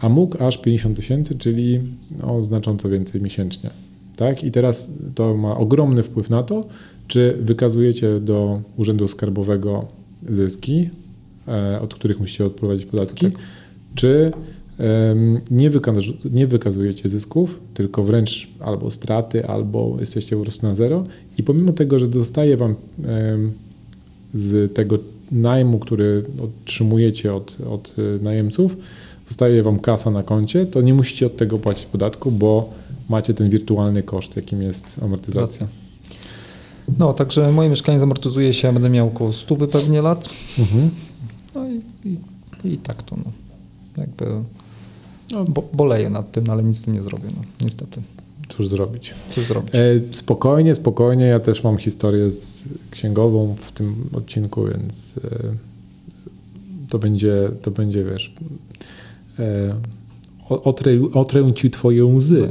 a 0.00 0.08
mógł 0.08 0.44
aż 0.44 0.58
50 0.58 0.96
tysięcy, 0.96 1.38
czyli 1.38 1.80
no, 2.22 2.44
znacząco 2.44 2.88
więcej 2.88 3.20
miesięcznie. 3.20 3.70
Tak? 4.16 4.44
I 4.44 4.50
teraz 4.50 4.90
to 5.14 5.36
ma 5.36 5.56
ogromny 5.56 6.02
wpływ 6.02 6.30
na 6.30 6.42
to, 6.42 6.64
czy 7.08 7.36
wykazujecie 7.40 8.20
do 8.20 8.62
Urzędu 8.76 9.08
Skarbowego 9.08 9.88
zyski, 10.28 10.90
e, 11.48 11.80
od 11.80 11.94
których 11.94 12.20
musicie 12.20 12.44
odprowadzić 12.44 12.86
podatki, 12.86 13.26
Tak. 13.26 13.42
czy 13.94 14.32
nie, 15.50 15.70
wykazu- 15.70 16.30
nie 16.32 16.46
wykazujecie 16.46 17.08
zysków, 17.08 17.60
tylko 17.74 18.04
wręcz 18.04 18.48
albo 18.60 18.90
straty, 18.90 19.46
albo 19.46 19.96
jesteście 20.00 20.36
po 20.36 20.42
prostu 20.42 20.66
na 20.66 20.74
zero. 20.74 21.04
I 21.38 21.42
pomimo 21.42 21.72
tego, 21.72 21.98
że 21.98 22.08
dostaje 22.08 22.56
Wam 22.56 22.74
z 24.34 24.74
tego 24.74 24.98
najmu, 25.32 25.78
który 25.78 26.24
otrzymujecie 26.42 27.34
od, 27.34 27.58
od 27.70 27.94
e, 27.98 28.24
najemców, 28.24 28.76
zostaje 29.28 29.62
Wam 29.62 29.78
kasa 29.78 30.10
na 30.10 30.22
koncie, 30.22 30.66
to 30.66 30.80
nie 30.80 30.94
musicie 30.94 31.26
od 31.26 31.36
tego 31.36 31.58
płacić 31.58 31.86
podatku, 31.86 32.30
bo 32.30 32.70
macie 33.08 33.34
ten 33.34 33.50
wirtualny 33.50 34.02
koszt, 34.02 34.36
jakim 34.36 34.62
jest 34.62 34.96
amortyzacja. 35.02 35.66
No, 36.98 37.12
także 37.12 37.52
moje 37.52 37.68
mieszkanie 37.68 37.98
zamortyzuje 37.98 38.54
się, 38.54 38.72
będę 38.72 38.90
miał 38.90 39.06
około 39.06 39.32
100 39.32 39.56
pewnie 39.56 40.02
lat. 40.02 40.28
Mhm. 40.58 40.90
No 41.54 41.68
i, 41.68 41.80
i, 42.08 42.18
i 42.72 42.78
tak 42.78 43.02
to, 43.02 43.16
no. 43.16 43.32
Jakby 43.96 44.24
No, 45.32 45.44
bo, 45.44 45.68
boleję 45.72 46.10
nad 46.10 46.32
tym, 46.32 46.46
no, 46.46 46.52
ale 46.52 46.62
nic 46.62 46.76
z 46.76 46.82
tym 46.82 46.94
nie 46.94 47.02
zrobię, 47.02 47.28
no. 47.36 47.42
Niestety. 47.60 48.02
cóż 48.48 48.68
zrobić. 48.68 49.14
Coś 49.30 49.44
zrobić. 49.44 49.74
E, 49.74 49.78
spokojnie, 50.10 50.74
spokojnie. 50.74 51.24
Ja 51.24 51.40
też 51.40 51.64
mam 51.64 51.76
historię 51.76 52.30
z 52.30 52.68
księgową 52.90 53.56
w 53.58 53.72
tym 53.72 53.94
odcinku, 54.12 54.64
więc 54.64 55.14
e, 55.24 55.38
to 56.88 56.98
będzie, 56.98 57.34
to 57.62 57.70
będzie 57.70 58.04
wiesz, 58.04 58.34
e, 59.38 59.74
otrę, 60.48 60.92
otrę 61.14 61.52
ci 61.52 61.70
twoje 61.70 62.04
łzy. 62.04 62.48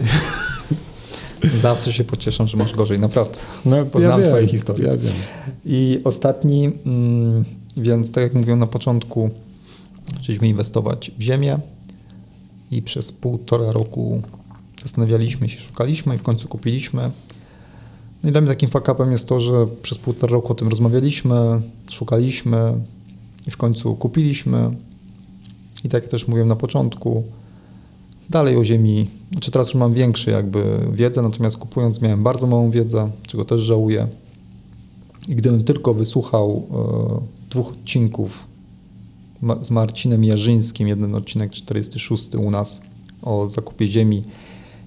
Zawsze 1.61 1.93
się 1.93 2.03
pocieszę, 2.03 2.47
że 2.47 2.57
masz 2.57 2.75
gorzej, 2.75 2.99
naprawdę. 2.99 3.37
No, 3.65 3.85
Poznam 3.85 4.23
twoje 4.23 4.47
historie. 4.47 4.87
Ja 4.87 4.97
wiem. 4.97 5.13
I 5.65 6.01
ostatni, 6.03 6.71
mm, 6.85 7.43
więc 7.77 8.11
tak 8.11 8.23
jak 8.23 8.33
mówiłem 8.33 8.59
na 8.59 8.67
początku, 8.67 9.29
chcieliśmy 10.21 10.47
inwestować 10.47 11.11
w 11.17 11.21
ziemię 11.21 11.59
i 12.71 12.81
przez 12.81 13.11
półtora 13.11 13.71
roku 13.71 14.21
zastanawialiśmy 14.81 15.49
się, 15.49 15.59
szukaliśmy 15.59 16.15
i 16.15 16.17
w 16.17 16.23
końcu 16.23 16.47
kupiliśmy. 16.47 17.11
No 18.23 18.29
i 18.29 18.31
dla 18.31 18.41
mnie 18.41 18.49
takim 18.49 18.69
fakapem 18.69 19.11
jest 19.11 19.27
to, 19.27 19.39
że 19.39 19.67
przez 19.81 19.97
półtora 19.97 20.31
roku 20.31 20.51
o 20.51 20.55
tym 20.55 20.67
rozmawialiśmy, 20.67 21.61
szukaliśmy 21.89 22.73
i 23.47 23.51
w 23.51 23.57
końcu 23.57 23.95
kupiliśmy. 23.95 24.71
I 25.83 25.89
tak 25.89 26.03
jak 26.03 26.11
też 26.11 26.27
mówiłem 26.27 26.47
na 26.47 26.55
początku, 26.55 27.23
dalej 28.29 28.57
o 28.57 28.65
ziemi, 28.65 29.09
znaczy 29.31 29.51
teraz 29.51 29.67
już 29.67 29.75
mam 29.75 29.93
większy 29.93 30.31
jakby 30.31 30.63
wiedzę, 30.93 31.21
natomiast 31.21 31.57
kupując 31.57 32.01
miałem 32.01 32.23
bardzo 32.23 32.47
małą 32.47 32.71
wiedzę, 32.71 33.11
czego 33.27 33.45
też 33.45 33.61
żałuję. 33.61 34.07
I 35.27 35.35
gdybym 35.35 35.63
tylko 35.63 35.93
wysłuchał 35.93 36.67
e, 36.71 37.49
dwóch 37.49 37.71
odcinków 37.71 38.48
z 39.61 39.69
Marcinem 39.71 40.23
Jarzyńskim, 40.23 40.87
jeden 40.87 41.15
odcinek 41.15 41.51
46 41.51 42.35
u 42.35 42.51
nas 42.51 42.81
o 43.21 43.49
zakupie 43.49 43.87
ziemi 43.87 44.23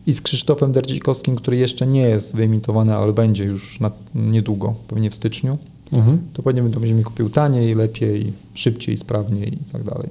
i 0.06 0.12
z 0.12 0.20
Krzysztofem 0.20 0.72
Derdzikowskim, 0.72 1.36
który 1.36 1.56
jeszcze 1.56 1.86
nie 1.86 2.00
jest 2.00 2.36
wyemitowany, 2.36 2.94
ale 2.94 3.12
będzie 3.12 3.44
już 3.44 3.80
na, 3.80 3.90
niedługo, 4.14 4.74
pewnie 4.88 5.10
w 5.10 5.14
styczniu, 5.14 5.58
Mhm. 5.92 6.18
to 6.32 6.42
pewnie 6.42 6.70
tą 6.70 6.86
ziemię 6.86 7.02
kupił 7.02 7.30
taniej, 7.30 7.74
lepiej, 7.74 8.32
szybciej, 8.54 8.98
sprawniej 8.98 9.54
i 9.54 9.72
tak 9.72 9.84
dalej. 9.84 10.08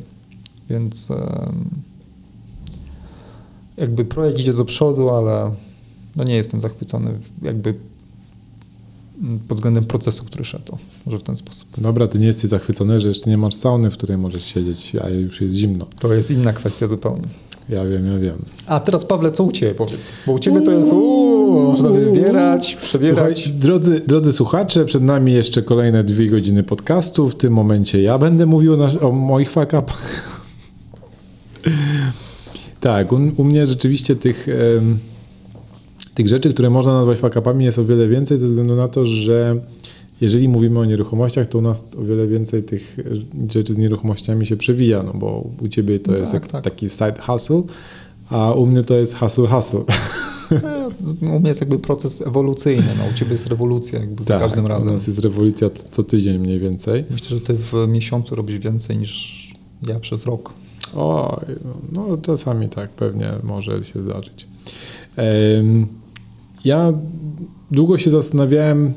Więc 0.69 1.11
jakby 3.77 4.05
projekt 4.05 4.39
idzie 4.39 4.53
do 4.53 4.65
przodu, 4.65 5.09
ale 5.09 5.51
no 6.15 6.23
nie 6.23 6.35
jestem 6.35 6.61
zachwycony 6.61 7.19
jakby 7.41 7.73
pod 9.47 9.57
względem 9.57 9.85
procesu, 9.85 10.25
który 10.25 10.43
szedł. 10.43 10.77
Może 11.05 11.17
w 11.17 11.23
ten 11.23 11.35
sposób. 11.35 11.67
Dobra, 11.77 12.07
ty 12.07 12.19
nie 12.19 12.27
jesteś 12.27 12.49
zachwycony, 12.49 12.99
że 12.99 13.07
jeszcze 13.07 13.29
nie 13.29 13.37
masz 13.37 13.55
sauny, 13.55 13.91
w 13.91 13.93
której 13.93 14.17
możesz 14.17 14.45
siedzieć, 14.45 14.95
a 14.95 15.09
już 15.09 15.41
jest 15.41 15.55
zimno. 15.55 15.87
To 15.99 16.13
jest 16.13 16.31
inna 16.31 16.53
kwestia 16.53 16.87
zupełnie. 16.87 17.27
Ja 17.69 17.85
wiem, 17.85 18.07
ja 18.07 18.19
wiem. 18.19 18.45
A 18.65 18.79
teraz 18.79 19.05
Pawle, 19.05 19.31
co 19.31 19.43
u 19.43 19.51
Ciebie 19.51 19.75
powiedz? 19.75 20.11
Bo 20.27 20.33
u 20.33 20.39
Ciebie 20.39 20.61
to 20.61 20.71
jest 20.71 20.93
uuu, 20.93 21.71
można 21.71 21.89
wybierać, 21.89 22.75
przebierać. 22.75 23.39
Słuchaj, 23.43 23.59
drodzy, 23.59 24.01
drodzy 24.07 24.33
słuchacze, 24.33 24.85
przed 24.85 25.03
nami 25.03 25.33
jeszcze 25.33 25.61
kolejne 25.61 26.03
dwie 26.03 26.29
godziny 26.29 26.63
podcastu. 26.63 27.29
W 27.29 27.35
tym 27.35 27.53
momencie 27.53 28.01
ja 28.01 28.17
będę 28.17 28.45
mówił 28.45 28.73
o, 28.73 29.07
o 29.09 29.11
moich 29.11 29.51
fakapach. 29.51 30.41
tak, 32.81 33.11
u, 33.11 33.19
u 33.37 33.43
mnie 33.43 33.65
rzeczywiście 33.65 34.15
tych, 34.15 34.47
tych 36.21 36.27
rzeczy, 36.29 36.53
które 36.53 36.69
można 36.69 36.93
nazwać 36.93 37.19
fakapami 37.19 37.65
jest 37.65 37.79
o 37.79 37.85
wiele 37.85 38.07
więcej 38.07 38.37
ze 38.37 38.47
względu 38.47 38.75
na 38.75 38.87
to, 38.87 39.05
że 39.05 39.55
jeżeli 40.21 40.49
mówimy 40.49 40.79
o 40.79 40.85
nieruchomościach, 40.85 41.47
to 41.47 41.57
u 41.57 41.61
nas 41.61 41.85
o 41.97 42.03
wiele 42.03 42.27
więcej 42.27 42.63
tych 42.63 42.97
rzeczy 43.49 43.73
z 43.73 43.77
nieruchomościami 43.77 44.45
się 44.47 44.57
przewija, 44.57 45.03
no 45.03 45.13
bo 45.13 45.49
u 45.61 45.67
ciebie 45.67 45.99
to 45.99 46.11
No 46.11 46.17
jest 46.17 46.31
tak, 46.31 46.47
tak. 46.47 46.63
taki 46.63 46.89
side 46.89 47.13
hustle, 47.27 47.61
a 48.29 48.53
u 48.53 48.65
mnie 48.65 48.81
to 48.83 48.93
jest 48.97 49.15
hustle 49.15 49.47
hustle. 49.47 49.79
U 51.35 51.39
mnie 51.39 51.49
jest 51.49 51.61
jakby 51.61 51.79
proces 51.79 52.21
ewolucyjny, 52.21 52.83
no 52.97 53.03
u 53.11 53.13
Ciebie 53.13 53.31
jest 53.31 53.47
rewolucja 53.47 53.99
jakby 53.99 54.23
za 54.23 54.39
każdym 54.39 54.65
U 54.65 54.67
razem. 54.67 54.93
nas 54.93 55.07
jest 55.07 55.19
rewolucja 55.19 55.69
co 55.91 56.03
tydzień 56.03 56.39
mniej 56.39 56.59
więcej. 56.59 57.03
Myślę, 57.11 57.37
że 57.37 57.41
Ty 57.41 57.53
w 57.53 57.73
miesiącu 57.87 58.35
robisz 58.35 58.57
więcej 58.59 58.97
niż 58.97 59.51
ja 59.87 59.99
przez 59.99 60.25
rok. 60.25 60.53
O, 60.95 61.39
no 61.91 62.17
czasami 62.17 62.69
tak 62.69 62.89
pewnie 62.89 63.27
może 63.43 63.83
się 63.83 64.01
zdarzyć. 64.01 64.47
Ja 66.65 66.93
długo 67.71 67.97
się 67.97 68.09
zastanawiałem 68.09 68.93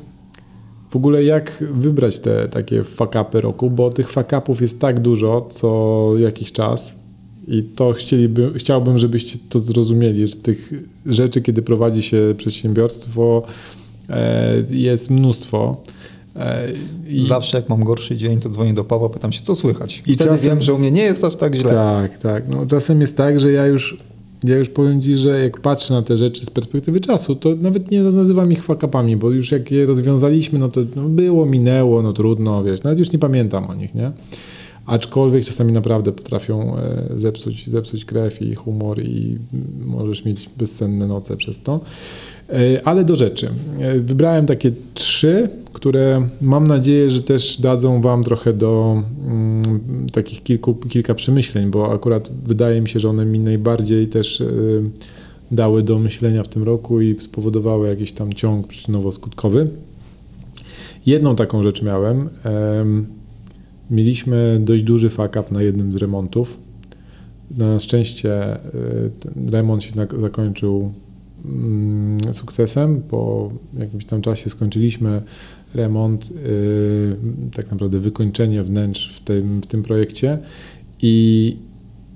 w 0.89 0.95
ogóle 0.95 1.23
jak 1.23 1.63
wybrać 1.73 2.19
te 2.19 2.47
takie 2.47 2.83
fakapy 2.83 3.41
roku, 3.41 3.69
bo 3.69 3.89
tych 3.89 4.11
fakapów 4.11 4.61
jest 4.61 4.79
tak 4.79 4.99
dużo 4.99 5.47
co 5.49 6.11
jakiś 6.17 6.51
czas 6.51 6.95
i 7.47 7.63
to 7.63 7.93
chcieliby, 7.93 8.51
chciałbym, 8.55 8.99
żebyście 8.99 9.39
to 9.49 9.59
zrozumieli, 9.59 10.27
że 10.27 10.35
tych 10.35 10.73
rzeczy, 11.05 11.41
kiedy 11.41 11.61
prowadzi 11.61 12.03
się 12.03 12.33
przedsiębiorstwo 12.37 13.43
e, 14.09 14.53
jest 14.69 15.11
mnóstwo. 15.11 15.83
E, 16.35 16.67
I... 17.07 17.27
Zawsze 17.27 17.57
jak 17.57 17.69
mam 17.69 17.83
gorszy 17.83 18.15
dzień, 18.15 18.39
to 18.39 18.49
dzwonię 18.49 18.73
do 18.73 18.83
Pawła, 18.83 19.09
pytam 19.09 19.31
się, 19.31 19.41
co 19.41 19.55
słychać. 19.55 20.03
I 20.07 20.15
wtedy 20.15 20.29
czasem... 20.29 20.49
wiem, 20.49 20.61
że 20.61 20.73
u 20.73 20.79
mnie 20.79 20.91
nie 20.91 21.03
jest 21.03 21.23
aż 21.23 21.35
tak 21.35 21.55
źle. 21.55 21.71
Tak, 21.71 22.17
tak. 22.17 22.49
No, 22.49 22.65
czasem 22.65 23.01
jest 23.01 23.17
tak, 23.17 23.39
że 23.39 23.51
ja 23.51 23.67
już 23.67 23.97
ja 24.43 24.57
już 24.57 24.69
powiem 24.69 25.01
Ci, 25.01 25.15
że 25.15 25.39
jak 25.39 25.59
patrzę 25.59 25.93
na 25.93 26.01
te 26.01 26.17
rzeczy 26.17 26.45
z 26.45 26.49
perspektywy 26.49 27.01
czasu, 27.01 27.35
to 27.35 27.55
nawet 27.55 27.91
nie 27.91 28.01
nazywam 28.01 28.51
ich 28.51 28.63
fakapami, 28.63 29.17
bo 29.17 29.31
już 29.31 29.51
jak 29.51 29.71
je 29.71 29.85
rozwiązaliśmy, 29.85 30.59
no 30.59 30.69
to 30.69 30.81
no 30.95 31.03
było, 31.03 31.45
minęło, 31.45 32.01
no 32.01 32.13
trudno, 32.13 32.63
wiesz, 32.63 32.83
nawet 32.83 32.99
już 32.99 33.11
nie 33.11 33.19
pamiętam 33.19 33.69
o 33.69 33.73
nich, 33.73 33.95
nie? 33.95 34.11
Aczkolwiek 34.85 35.45
czasami 35.45 35.73
naprawdę 35.73 36.11
potrafią 36.11 36.77
e, 36.77 37.03
zepsuć, 37.15 37.67
zepsuć 37.67 38.05
krew 38.05 38.41
i 38.41 38.55
humor 38.55 39.01
i 39.01 39.37
możesz 39.79 40.25
mieć 40.25 40.49
bezsenne 40.57 41.07
noce 41.07 41.37
przez 41.37 41.59
to. 41.59 41.79
E, 42.49 42.87
ale 42.87 43.03
do 43.03 43.15
rzeczy. 43.15 43.49
E, 43.79 43.99
wybrałem 43.99 44.45
takie 44.45 44.71
trzy, 44.93 45.49
które 45.73 46.27
mam 46.41 46.67
nadzieję, 46.67 47.11
że 47.11 47.21
też 47.21 47.61
dadzą 47.61 48.01
Wam 48.01 48.23
trochę 48.23 48.53
do 48.53 49.03
mm, 49.25 50.09
takich 50.11 50.43
kilku, 50.43 50.75
kilka 50.75 51.15
przemyśleń, 51.15 51.69
bo 51.69 51.91
akurat 51.91 52.31
wydaje 52.45 52.81
mi 52.81 52.89
się, 52.89 52.99
że 52.99 53.09
one 53.09 53.25
mi 53.25 53.39
najbardziej 53.39 54.07
też 54.07 54.43
dały 55.51 55.83
do 55.83 55.99
myślenia 55.99 56.43
w 56.43 56.47
tym 56.47 56.63
roku 56.63 57.01
i 57.01 57.15
spowodowały 57.19 57.87
jakiś 57.87 58.11
tam 58.11 58.33
ciąg 58.33 58.67
przyczynowo-skutkowy. 58.67 59.67
Jedną 61.05 61.35
taką 61.35 61.63
rzecz 61.63 61.81
miałem. 61.81 62.29
Mieliśmy 63.91 64.59
dość 64.63 64.83
duży 64.83 65.09
fuck 65.09 65.51
na 65.51 65.61
jednym 65.61 65.93
z 65.93 65.95
remontów. 65.95 66.57
Na 67.57 67.79
szczęście 67.79 68.55
y, 68.55 69.51
remont 69.51 69.83
się 69.83 69.91
zakończył 70.19 70.91
Mm, 71.45 72.33
sukcesem. 72.33 73.01
Po 73.01 73.49
jakimś 73.79 74.05
tam 74.05 74.21
czasie 74.21 74.49
skończyliśmy 74.49 75.21
remont, 75.73 76.31
y, 76.31 77.15
tak 77.55 77.71
naprawdę 77.71 77.99
wykończenie 77.99 78.63
wnętrz 78.63 79.15
w 79.15 79.19
tym, 79.19 79.61
w 79.61 79.65
tym 79.65 79.83
projekcie 79.83 80.37
i 81.01 81.57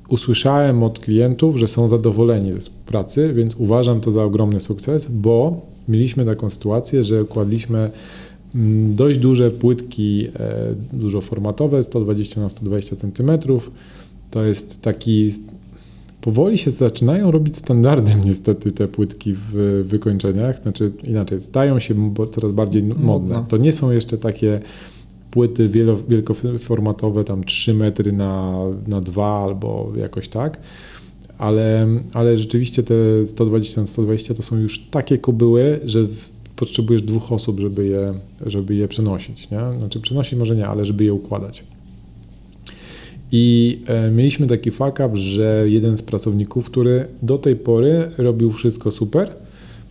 usłyszałem 0.08 0.84
od 0.84 1.00
klientów, 1.00 1.58
że 1.58 1.68
są 1.68 1.88
zadowoleni 1.88 2.52
ze 2.54 2.60
współpracy, 2.60 3.34
więc 3.34 3.56
uważam 3.56 4.02
to 4.02 4.12
za 4.12 4.24
ogromny 4.24 4.60
sukces, 4.60 5.08
bo 5.12 5.62
mieliśmy 5.88 6.26
taką 6.26 6.50
sytuację, 6.50 7.04
że 7.04 7.24
kładliśmy 7.24 7.92
dość 8.90 9.20
duże 9.20 9.52
płytki, 9.52 10.28
e, 10.40 10.76
dużo 10.94 11.22
formatowe, 11.22 11.84
120 11.84 12.42
na 12.42 12.50
120 12.50 12.96
cm. 12.96 13.32
To 14.32 14.44
jest 14.44 14.82
taki 14.82 15.32
powoli 16.22 16.58
się 16.58 16.72
zaczynają 16.72 17.32
robić 17.32 17.58
standardem 17.58 18.22
niestety 18.26 18.72
te 18.72 18.88
płytki 18.88 19.34
w 19.34 19.84
wykończeniach, 19.88 20.62
znaczy 20.62 20.92
inaczej, 21.04 21.42
stają 21.42 21.80
się 21.80 22.14
coraz 22.32 22.52
bardziej 22.52 22.84
modne. 22.84 23.46
To 23.48 23.58
nie 23.58 23.74
są 23.74 23.92
jeszcze 23.92 24.18
takie 24.18 24.60
płyty 25.32 25.70
wielkoformatowe, 26.10 27.24
tam 27.24 27.44
3 27.44 27.74
metry 27.74 28.12
na, 28.12 28.56
na 28.88 29.02
2 29.02 29.44
albo 29.44 29.92
jakoś 29.96 30.28
tak, 30.28 30.60
ale, 31.38 31.88
ale 32.14 32.38
rzeczywiście 32.38 32.84
te 32.84 33.26
120 33.26 33.82
na 33.82 33.88
120 33.88 34.34
to 34.34 34.44
są 34.44 34.58
już 34.58 34.80
takie 34.80 35.18
kobyły, 35.18 35.80
że 35.86 36.08
potrzebujesz 36.60 37.02
dwóch 37.02 37.32
osób, 37.32 37.60
żeby 37.60 37.88
je, 37.88 38.14
żeby 38.46 38.76
je 38.76 38.88
przenosić. 38.88 39.50
Nie? 39.50 39.60
Znaczy 39.80 40.00
przenosić 40.00 40.40
może 40.40 40.56
nie, 40.56 40.68
ale 40.68 40.86
żeby 40.86 41.04
je 41.04 41.14
układać. 41.14 41.64
I 43.32 43.80
e, 43.88 44.12
mieliśmy 44.12 44.48
taki 44.48 44.72
fuck 44.72 45.00
up, 45.06 45.10
że 45.14 45.64
jeden 45.66 45.98
z 45.98 46.02
pracowników, 46.02 46.66
który 46.66 47.08
do 47.22 47.38
tej 47.38 47.56
pory 47.56 48.12
robił 48.18 48.52
wszystko 48.52 48.92
super, 48.92 49.36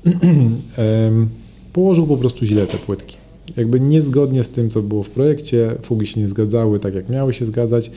położył 1.73 2.07
po 2.07 2.17
prostu 2.17 2.45
źle 2.45 2.67
te 2.67 2.79
płytki. 2.79 3.17
Jakby 3.57 3.81
niezgodnie 3.81 4.43
z 4.43 4.51
tym, 4.51 4.71
co 4.71 4.83
było 4.83 5.03
w 5.03 5.11
projekcie, 5.11 5.75
fugi 5.83 6.07
się 6.07 6.21
nie 6.21 6.29
zgadzały 6.29 6.81
tak, 6.81 6.95
jak 6.95 7.09
miały 7.09 7.33
się 7.33 7.45
zgadzać, 7.45 7.91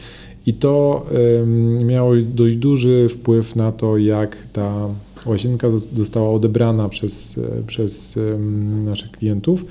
i 0.45 0.53
to 0.53 1.05
miało 1.85 2.13
dość 2.35 2.55
duży 2.55 3.07
wpływ 3.09 3.55
na 3.55 3.71
to, 3.71 3.97
jak 3.97 4.37
ta 4.53 4.89
łazienka 5.25 5.69
została 5.95 6.31
odebrana 6.31 6.89
przez, 6.89 7.37
e, 7.37 7.63
przez 7.63 8.19
naszych 8.85 9.11
klientów. 9.11 9.65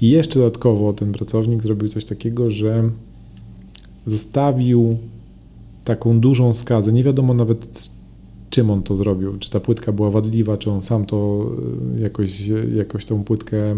I 0.00 0.10
jeszcze 0.10 0.38
dodatkowo 0.38 0.92
ten 0.92 1.12
pracownik 1.12 1.62
zrobił 1.62 1.88
coś 1.88 2.04
takiego, 2.04 2.50
że 2.50 2.90
zostawił 4.04 4.98
taką 5.84 6.20
dużą 6.20 6.54
skazę. 6.54 6.92
Nie 6.92 7.04
wiadomo 7.04 7.34
nawet 7.34 7.90
czym 8.50 8.70
on 8.70 8.82
to 8.82 8.94
zrobił. 8.94 9.38
Czy 9.38 9.50
ta 9.50 9.60
płytka 9.60 9.92
była 9.92 10.10
wadliwa, 10.10 10.56
czy 10.56 10.70
on 10.70 10.82
sam 10.82 11.06
to 11.06 11.46
e, 11.96 12.00
jakoś, 12.00 12.48
jakoś 12.74 13.04
tą 13.04 13.24
płytkę 13.24 13.56
e, 13.56 13.76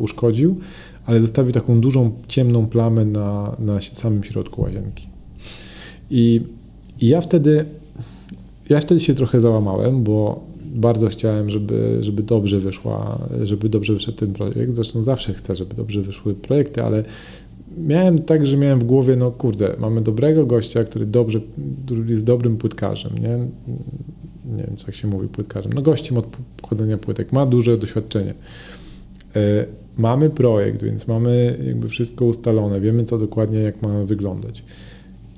uszkodził, 0.00 0.56
ale 1.06 1.20
zostawił 1.20 1.52
taką 1.52 1.80
dużą, 1.80 2.12
ciemną 2.28 2.66
plamę 2.66 3.04
na, 3.04 3.56
na 3.58 3.78
samym 3.92 4.24
środku 4.24 4.62
łazienki. 4.62 5.08
I, 6.10 6.40
I 7.00 7.08
ja 7.08 7.20
wtedy 7.20 7.64
ja 8.70 8.80
wtedy 8.80 9.00
się 9.00 9.14
trochę 9.14 9.40
załamałem, 9.40 10.02
bo 10.02 10.44
bardzo 10.74 11.08
chciałem, 11.08 11.50
żeby, 11.50 11.98
żeby 12.00 12.22
dobrze 12.22 12.60
wyszła, 12.60 13.28
żeby 13.42 13.68
dobrze 13.68 13.94
wyszedł 13.94 14.18
ten 14.18 14.32
projekt. 14.32 14.74
Zresztą 14.74 15.02
zawsze 15.02 15.34
chcę, 15.34 15.56
żeby 15.56 15.74
dobrze 15.74 16.00
wyszły 16.00 16.34
projekty, 16.34 16.82
ale 16.82 17.04
miałem 17.78 18.22
tak, 18.22 18.46
że 18.46 18.56
miałem 18.56 18.78
w 18.78 18.84
głowie, 18.84 19.16
no 19.16 19.30
kurde, 19.30 19.76
mamy 19.78 20.00
dobrego 20.00 20.46
gościa, 20.46 20.84
który 20.84 21.06
dobrze, 21.06 21.40
który 21.84 22.10
jest 22.12 22.24
dobrym 22.24 22.56
płytkarzem, 22.56 23.12
nie? 23.14 23.38
Nie 24.56 24.62
wiem, 24.62 24.76
jak 24.86 24.96
się 24.96 25.08
mówi 25.08 25.28
płytkarzem. 25.28 25.72
No 25.72 25.82
gościem 25.82 26.18
od 26.18 26.26
układania 26.62 26.98
płytek, 26.98 27.32
ma 27.32 27.46
duże 27.46 27.78
doświadczenie. 27.78 28.34
E, 29.36 29.66
mamy 29.96 30.30
projekt, 30.30 30.82
więc 30.82 31.08
mamy 31.08 31.58
jakby 31.66 31.88
wszystko 31.88 32.24
ustalone, 32.24 32.80
wiemy 32.80 33.04
co 33.04 33.18
dokładnie, 33.18 33.58
jak 33.58 33.82
ma 33.82 34.04
wyglądać. 34.04 34.64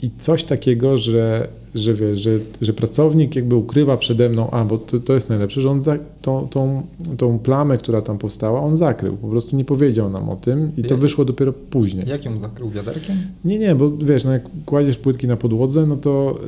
I 0.03 0.11
coś 0.18 0.45
takiego, 0.45 0.99
że 0.99 1.49
że 1.79 1.95
wiesz, 1.95 2.20
że, 2.20 2.39
że 2.62 2.72
pracownik 2.72 3.37
jakby 3.37 3.57
ukrywa 3.57 3.97
przede 3.97 4.29
mną, 4.29 4.51
a 4.51 4.64
bo 4.64 4.79
to, 4.79 4.99
to 4.99 5.14
jest 5.14 5.29
najlepsze, 5.29 5.61
że 5.61 5.70
on 5.70 5.81
za, 5.81 5.99
tą, 6.22 6.49
tą, 6.51 6.83
tą 7.16 7.39
plamę, 7.39 7.79
która 7.79 8.03
tam 8.03 8.18
powstała, 8.18 8.61
on 8.61 8.77
zakrył. 8.77 9.16
Po 9.16 9.29
prostu 9.29 9.57
nie 9.57 9.64
powiedział 9.64 10.11
nam 10.11 10.29
o 10.29 10.37
tym 10.37 10.72
i 10.77 10.83
to 10.83 10.97
wyszło 10.97 11.24
dopiero 11.24 11.53
później. 11.53 12.09
Jak 12.09 12.24
ją 12.24 12.41
zakrył? 12.41 12.70
Wiaderkiem? 12.70 13.16
Nie, 13.45 13.59
nie, 13.59 13.74
bo 13.74 13.91
wiesz, 13.91 14.24
no 14.24 14.33
jak 14.33 14.43
kładziesz 14.66 14.99
płytki 14.99 15.27
na 15.27 15.37
podłodze, 15.37 15.87
no 15.87 15.97
to 15.97 16.39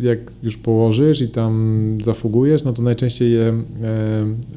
y, 0.00 0.04
jak 0.04 0.18
już 0.42 0.56
położysz 0.56 1.20
i 1.20 1.28
tam 1.28 1.98
zafugujesz, 2.02 2.64
no 2.64 2.72
to 2.72 2.82
najczęściej 2.82 3.32
je 3.32 3.62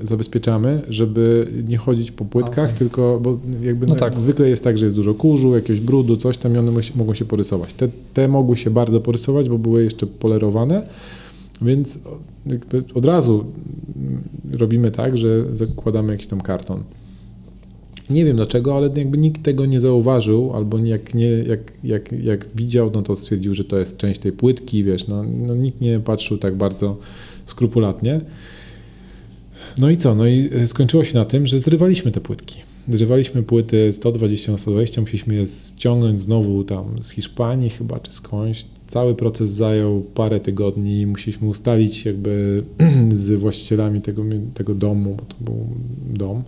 y, 0.04 0.08
zabezpieczamy, 0.08 0.82
żeby 0.90 1.48
nie 1.68 1.78
chodzić 1.78 2.12
po 2.12 2.26
płytkach, 2.26 2.66
okay. 2.66 2.80
tylko, 2.80 3.20
bo 3.22 3.40
jakby 3.62 3.86
no 3.86 3.96
tak. 3.96 4.20
zwykle 4.20 4.50
jest 4.50 4.64
tak, 4.64 4.78
że 4.78 4.86
jest 4.86 4.96
dużo 4.96 5.14
kurzu, 5.14 5.56
jakiegoś 5.56 5.82
brudu, 5.82 6.18
coś 6.18 6.38
tam 6.38 6.56
i 6.56 6.58
one 6.58 6.72
mogą 6.96 7.14
się 7.14 7.26
porysować. 7.26 7.74
Te, 7.74 7.88
te 8.14 8.28
mogły 8.28 8.58
się 8.58 8.70
bardzo 8.70 9.02
porysować, 9.02 9.50
bo 9.50 9.58
były 9.58 9.84
jeszcze 9.84 10.08
polerowane, 10.20 10.88
więc 11.62 11.99
od 12.93 13.05
razu 13.05 13.45
robimy 14.53 14.91
tak, 14.91 15.18
że 15.18 15.55
zakładamy 15.55 16.12
jakiś 16.12 16.28
tam 16.28 16.41
karton. 16.41 16.84
Nie 18.09 18.26
wiem 18.26 18.36
dlaczego, 18.36 18.78
ale 18.78 18.89
jakby 18.95 19.18
nikt 19.18 19.43
tego 19.43 19.66
nie 19.66 19.82
zauważył, 19.82 20.53
albo 20.53 20.78
jak, 20.78 21.14
nie, 21.14 21.30
jak, 21.30 21.74
jak, 21.84 22.12
jak 22.12 22.47
widział, 22.55 22.91
no 22.93 23.01
to 23.01 23.16
stwierdził, 23.16 23.53
że 23.53 23.64
to 23.64 23.78
jest 23.78 23.97
część 23.97 24.20
tej 24.20 24.32
płytki, 24.32 24.84
wiesz, 24.84 25.07
no, 25.07 25.24
no 25.24 25.55
nikt 25.55 25.82
nie 25.82 25.99
patrzył 25.99 26.38
tak 26.38 26.55
bardzo 26.55 26.97
skrupulatnie. 27.45 28.22
No 29.78 29.89
i 29.89 29.97
co? 29.97 30.16
No 30.16 30.28
i 30.28 30.49
e, 30.53 30.68
skończyło 30.68 31.03
się 31.03 31.18
na 31.18 31.26
tym, 31.26 31.47
że 31.47 31.59
zrywaliśmy 31.59 32.12
te 32.12 32.22
płytki. 32.22 32.59
Zrywaliśmy 32.89 33.43
płyty 33.43 33.93
120 33.93 34.51
na 34.51 34.57
120, 34.57 35.01
musieliśmy 35.01 35.36
je 35.36 35.45
ściągnąć 35.47 36.20
znowu 36.22 36.64
tam 36.64 37.01
z 37.01 37.09
Hiszpanii 37.09 37.70
chyba, 37.70 37.99
czy 37.99 38.12
skądś. 38.12 38.66
Cały 38.92 39.16
proces 39.16 39.50
zajął 39.50 40.02
parę 40.02 40.39
tygodni. 40.39 41.06
Musieliśmy 41.06 41.48
ustalić 41.48 42.06
jakby 42.06 42.64
z 43.12 43.32
właścicielami 43.32 44.02
tego, 44.02 44.24
tego 44.54 44.76
domu, 44.76 45.16
bo 45.20 45.26
to 45.26 45.36
był 45.39 45.68
dom, 46.14 46.44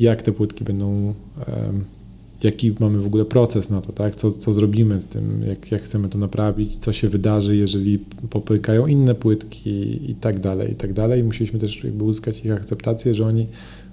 jak 0.00 0.22
te 0.22 0.32
płytki 0.32 0.64
będą, 0.64 1.14
jaki 2.42 2.74
mamy 2.80 3.00
w 3.00 3.06
ogóle 3.06 3.24
proces 3.24 3.70
na 3.70 3.80
to, 3.80 3.92
tak? 3.92 4.16
co, 4.16 4.30
co 4.30 4.52
zrobimy 4.52 5.00
z 5.00 5.06
tym, 5.06 5.42
jak, 5.46 5.72
jak 5.72 5.82
chcemy 5.82 6.08
to 6.08 6.18
naprawić, 6.18 6.76
co 6.76 6.92
się 6.92 7.08
wydarzy, 7.08 7.56
jeżeli 7.56 7.98
popykają 8.30 8.86
inne 8.86 9.14
płytki 9.14 10.10
i 10.10 10.14
tak 10.14 10.40
dalej, 10.40 10.72
i 10.72 10.74
tak 10.74 10.92
dalej. 10.92 11.24
Musieliśmy 11.24 11.58
też 11.58 11.84
jakby 11.84 12.04
uzyskać 12.04 12.44
ich 12.44 12.52
akceptację, 12.52 13.14
że 13.14 13.26
oni 13.26 13.46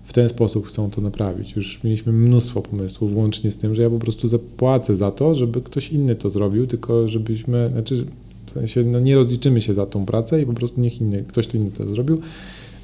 w 0.05 0.13
ten 0.13 0.29
sposób 0.29 0.67
chcą 0.67 0.89
to 0.89 1.01
naprawić. 1.01 1.55
Już 1.55 1.83
mieliśmy 1.83 2.13
mnóstwo 2.13 2.61
pomysłów, 2.61 3.15
łącznie 3.15 3.51
z 3.51 3.57
tym, 3.57 3.75
że 3.75 3.81
ja 3.81 3.89
po 3.89 3.99
prostu 3.99 4.27
zapłacę 4.27 4.97
za 4.97 5.11
to, 5.11 5.35
żeby 5.35 5.61
ktoś 5.61 5.91
inny 5.91 6.15
to 6.15 6.29
zrobił, 6.29 6.67
tylko 6.67 7.09
żebyśmy, 7.09 7.69
znaczy 7.73 8.05
W 8.45 8.51
sensie 8.51 8.83
no, 8.83 8.99
nie 8.99 9.15
rozliczymy 9.15 9.61
się 9.61 9.73
za 9.73 9.85
tą 9.85 10.05
pracę 10.05 10.41
i 10.41 10.45
po 10.45 10.53
prostu 10.53 10.81
niech 10.81 11.01
inny, 11.01 11.23
ktoś 11.27 11.47
to 11.47 11.57
inny 11.57 11.71
to 11.71 11.87
zrobił. 11.87 12.19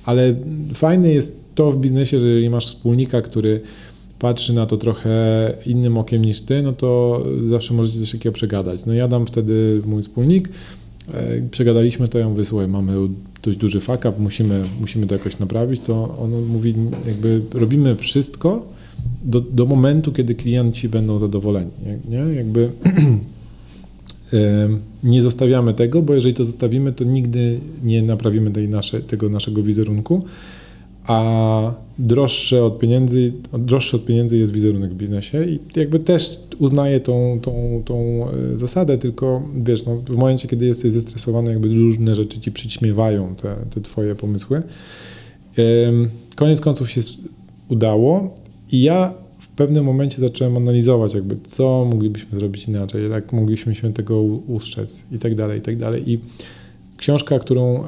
Ale 0.06 0.36
fajne 0.74 1.10
jest 1.10 1.40
to 1.56 1.72
w 1.72 1.78
biznesie, 1.78 2.20
że 2.20 2.28
jeżeli 2.28 2.50
masz 2.50 2.68
wspólnika, 2.68 3.22
który 3.22 3.62
patrzy 4.20 4.54
na 4.54 4.66
to 4.66 4.78
trochę 4.78 5.54
innym 5.66 5.98
okiem 5.98 6.26
niż 6.26 6.42
ty, 6.42 6.62
no 6.62 6.74
to 6.74 7.24
zawsze 7.50 7.74
możecie 7.74 8.00
coś 8.00 8.12
takiego 8.12 8.34
przegadać. 8.34 8.86
No 8.86 8.94
ja 8.94 9.08
dam 9.08 9.26
wtedy 9.26 9.82
mój 9.86 10.02
wspólnik, 10.02 10.50
przegadaliśmy 11.52 12.08
to, 12.08 12.20
ja 12.20 12.30
mówię, 12.30 12.46
słuchaj, 12.46 12.68
mamy 12.68 12.94
dość 13.44 13.58
duży 13.58 13.82
fuck 13.82 14.00
up, 14.00 14.14
musimy, 14.20 14.64
musimy 14.80 15.08
to 15.08 15.16
jakoś 15.16 15.40
naprawić, 15.40 15.82
to 15.82 16.18
on 16.20 16.46
mówi, 16.46 16.74
jakby 17.08 17.42
robimy 17.54 17.96
wszystko 17.96 18.66
do, 19.24 19.40
do 19.40 19.66
momentu, 19.66 20.12
kiedy 20.12 20.36
klienci 20.36 20.90
będą 20.90 21.20
zadowoleni, 21.20 21.72
nie? 22.10 22.18
Jakby 22.18 22.70
nie 25.04 25.22
zostawiamy 25.22 25.74
tego, 25.74 26.02
bo 26.02 26.14
jeżeli 26.14 26.34
to 26.34 26.46
zostawimy, 26.46 26.94
to 26.94 27.04
nigdy 27.04 27.60
nie 27.84 28.02
naprawimy 28.02 28.52
tej 28.52 28.68
nasze, 28.68 29.02
tego 29.02 29.30
naszego 29.30 29.64
wizerunku, 29.64 30.24
a 31.08 31.74
droższe 32.02 32.64
od 32.64 32.80
pieniędzy, 32.80 33.34
droższy 33.60 33.96
od 33.96 34.06
pieniędzy 34.06 34.38
jest 34.38 34.54
wizerunek 34.54 34.92
w 34.92 34.96
biznesie 34.96 35.46
i 35.46 35.60
jakby 35.76 36.00
też 36.00 36.40
uznaję 36.60 37.00
tą, 37.00 37.40
tą, 37.42 37.82
tą 37.86 38.28
e, 38.30 38.58
zasadę, 38.58 38.98
tylko 38.98 39.44
wiesz, 39.64 39.86
no, 39.86 39.96
w 39.96 40.18
momencie, 40.18 40.48
kiedy 40.48 40.66
jesteś 40.66 40.92
zestresowany, 40.92 41.52
jakby 41.52 41.68
różne 41.68 42.16
rzeczy 42.16 42.40
ci 42.40 42.52
przyćmiewają 42.52 43.36
te, 43.36 43.56
te 43.70 43.82
twoje 43.82 44.16
pomysły. 44.16 44.64
Koniec 46.36 46.62
końców 46.62 46.92
się 46.92 47.02
udało 47.70 48.36
i 48.72 48.82
ja 48.82 49.14
w 49.40 49.48
pewnym 49.48 49.86
momencie 49.86 50.20
zacząłem 50.20 50.58
analizować, 50.58 51.14
jakby 51.14 51.38
co 51.44 51.86
moglibyśmy 51.92 52.40
zrobić 52.40 52.68
inaczej, 52.68 53.10
jak 53.10 53.34
mogliśmy 53.34 53.76
się 53.76 53.94
tego 53.94 54.22
ustrzec 54.24 55.04
i 55.12 55.20
tak 55.20 55.36
dalej, 55.36 55.60
i 55.60 55.62
tak 55.62 55.78
dalej. 55.78 56.12
I 56.12 56.20
książka, 56.98 57.40
którą 57.40 57.84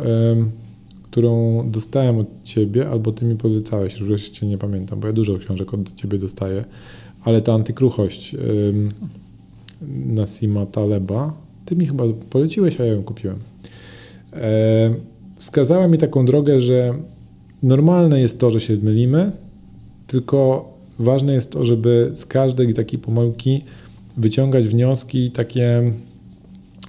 którą 1.14 1.64
dostałem 1.72 2.18
od 2.18 2.28
ciebie, 2.44 2.90
albo 2.90 3.12
ty 3.12 3.26
mi 3.26 3.36
polecałeś, 3.36 4.04
wreszcie 4.04 4.48
nie 4.48 4.58
pamiętam, 4.58 5.00
bo 5.00 5.08
ja 5.08 5.14
dużo 5.14 5.38
książek 5.38 5.74
od 5.74 5.94
ciebie 5.96 6.18
dostaję, 6.18 6.66
ale 7.24 7.42
ta 7.42 7.54
antykruchość 7.54 8.34
ym, 8.70 8.92
Nasima 10.06 10.66
Taleba, 10.66 11.34
ty 11.66 11.76
mi 11.76 11.86
chyba 11.86 12.04
poleciłeś, 12.30 12.82
a 12.82 12.86
ja 12.86 12.94
ją 12.94 13.04
kupiłem. 13.04 13.40
Wskazała 15.36 15.88
mi 15.88 15.98
taką 15.98 16.26
drogę, 16.26 16.62
że 16.62 16.94
normalne 17.64 18.22
jest 18.22 18.40
to, 18.40 18.52
że 18.52 18.60
się 18.60 18.78
mylimy, 18.78 19.32
tylko 20.08 20.70
ważne 21.00 21.34
jest 21.34 21.52
to, 21.52 21.66
żeby 21.66 22.12
z 22.14 22.26
każdej 22.26 22.74
takiej 22.74 23.00
pomyłki 23.00 23.64
wyciągać 24.18 24.66
wnioski 24.66 25.32
takie, 25.32 25.92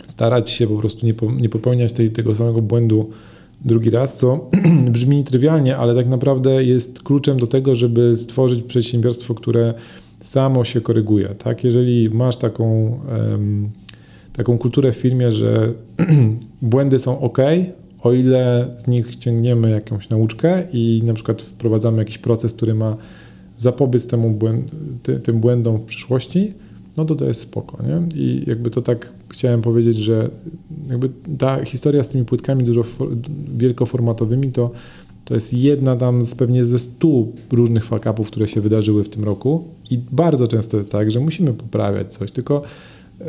starać 0.06 0.50
się 0.50 0.66
po 0.66 0.78
prostu 0.78 1.06
nie, 1.06 1.14
po, 1.14 1.32
nie 1.32 1.48
popełniać 1.48 1.92
tej, 1.92 2.10
tego 2.10 2.34
samego 2.34 2.62
błędu 2.62 3.10
drugi 3.64 3.90
raz, 3.90 4.16
co 4.16 4.50
brzmi 4.90 5.24
trywialnie, 5.24 5.76
ale 5.76 5.94
tak 5.94 6.08
naprawdę 6.08 6.64
jest 6.64 7.02
kluczem 7.02 7.38
do 7.38 7.46
tego, 7.46 7.74
żeby 7.74 8.16
stworzyć 8.16 8.62
przedsiębiorstwo, 8.62 9.34
które 9.34 9.74
samo 10.20 10.64
się 10.64 10.80
koryguje. 10.80 11.28
Tak? 11.28 11.64
Jeżeli 11.64 12.10
masz 12.10 12.36
taką, 12.36 12.98
taką 14.32 14.58
kulturę 14.58 14.92
w 14.92 14.96
firmie, 14.96 15.32
że 15.32 15.72
błędy 16.62 16.98
są 16.98 17.20
ok, 17.20 17.38
o 18.00 18.12
ile 18.12 18.74
z 18.76 18.86
nich 18.86 19.16
ciągniemy 19.16 19.70
jakąś 19.70 20.08
nauczkę 20.08 20.62
i 20.72 21.02
na 21.04 21.14
przykład 21.14 21.42
wprowadzamy 21.42 21.98
jakiś 21.98 22.18
proces, 22.18 22.52
który 22.52 22.74
ma 22.74 22.96
zapobiec 23.58 24.06
temu 24.06 24.30
błęd, 24.30 24.70
ty, 25.02 25.20
tym 25.20 25.40
błędom 25.40 25.78
w 25.78 25.84
przyszłości, 25.84 26.54
no 26.96 27.04
to 27.04 27.14
to 27.14 27.24
jest 27.24 27.40
spoko, 27.40 27.78
nie? 27.82 28.22
I 28.22 28.44
jakby 28.46 28.70
to 28.70 28.82
tak 28.82 29.12
chciałem 29.28 29.62
powiedzieć, 29.62 29.96
że 29.96 30.30
jakby 30.88 31.10
ta 31.38 31.64
historia 31.64 32.04
z 32.04 32.08
tymi 32.08 32.24
płytkami 32.24 32.64
dużo 32.64 32.82
wielkoformatowymi 33.56 34.52
to, 34.52 34.70
to 35.24 35.34
jest 35.34 35.54
jedna 35.54 35.96
tam 35.96 36.22
z 36.22 36.34
pewnie 36.34 36.64
ze 36.64 36.78
stu 36.78 37.32
różnych 37.52 37.84
fakapów, 37.84 38.30
które 38.30 38.48
się 38.48 38.60
wydarzyły 38.60 39.04
w 39.04 39.08
tym 39.08 39.24
roku 39.24 39.64
i 39.90 39.98
bardzo 40.12 40.46
często 40.46 40.76
jest 40.76 40.90
tak, 40.90 41.10
że 41.10 41.20
musimy 41.20 41.52
poprawiać 41.52 42.14
coś, 42.14 42.32
tylko 42.32 42.62
e, 43.20 43.24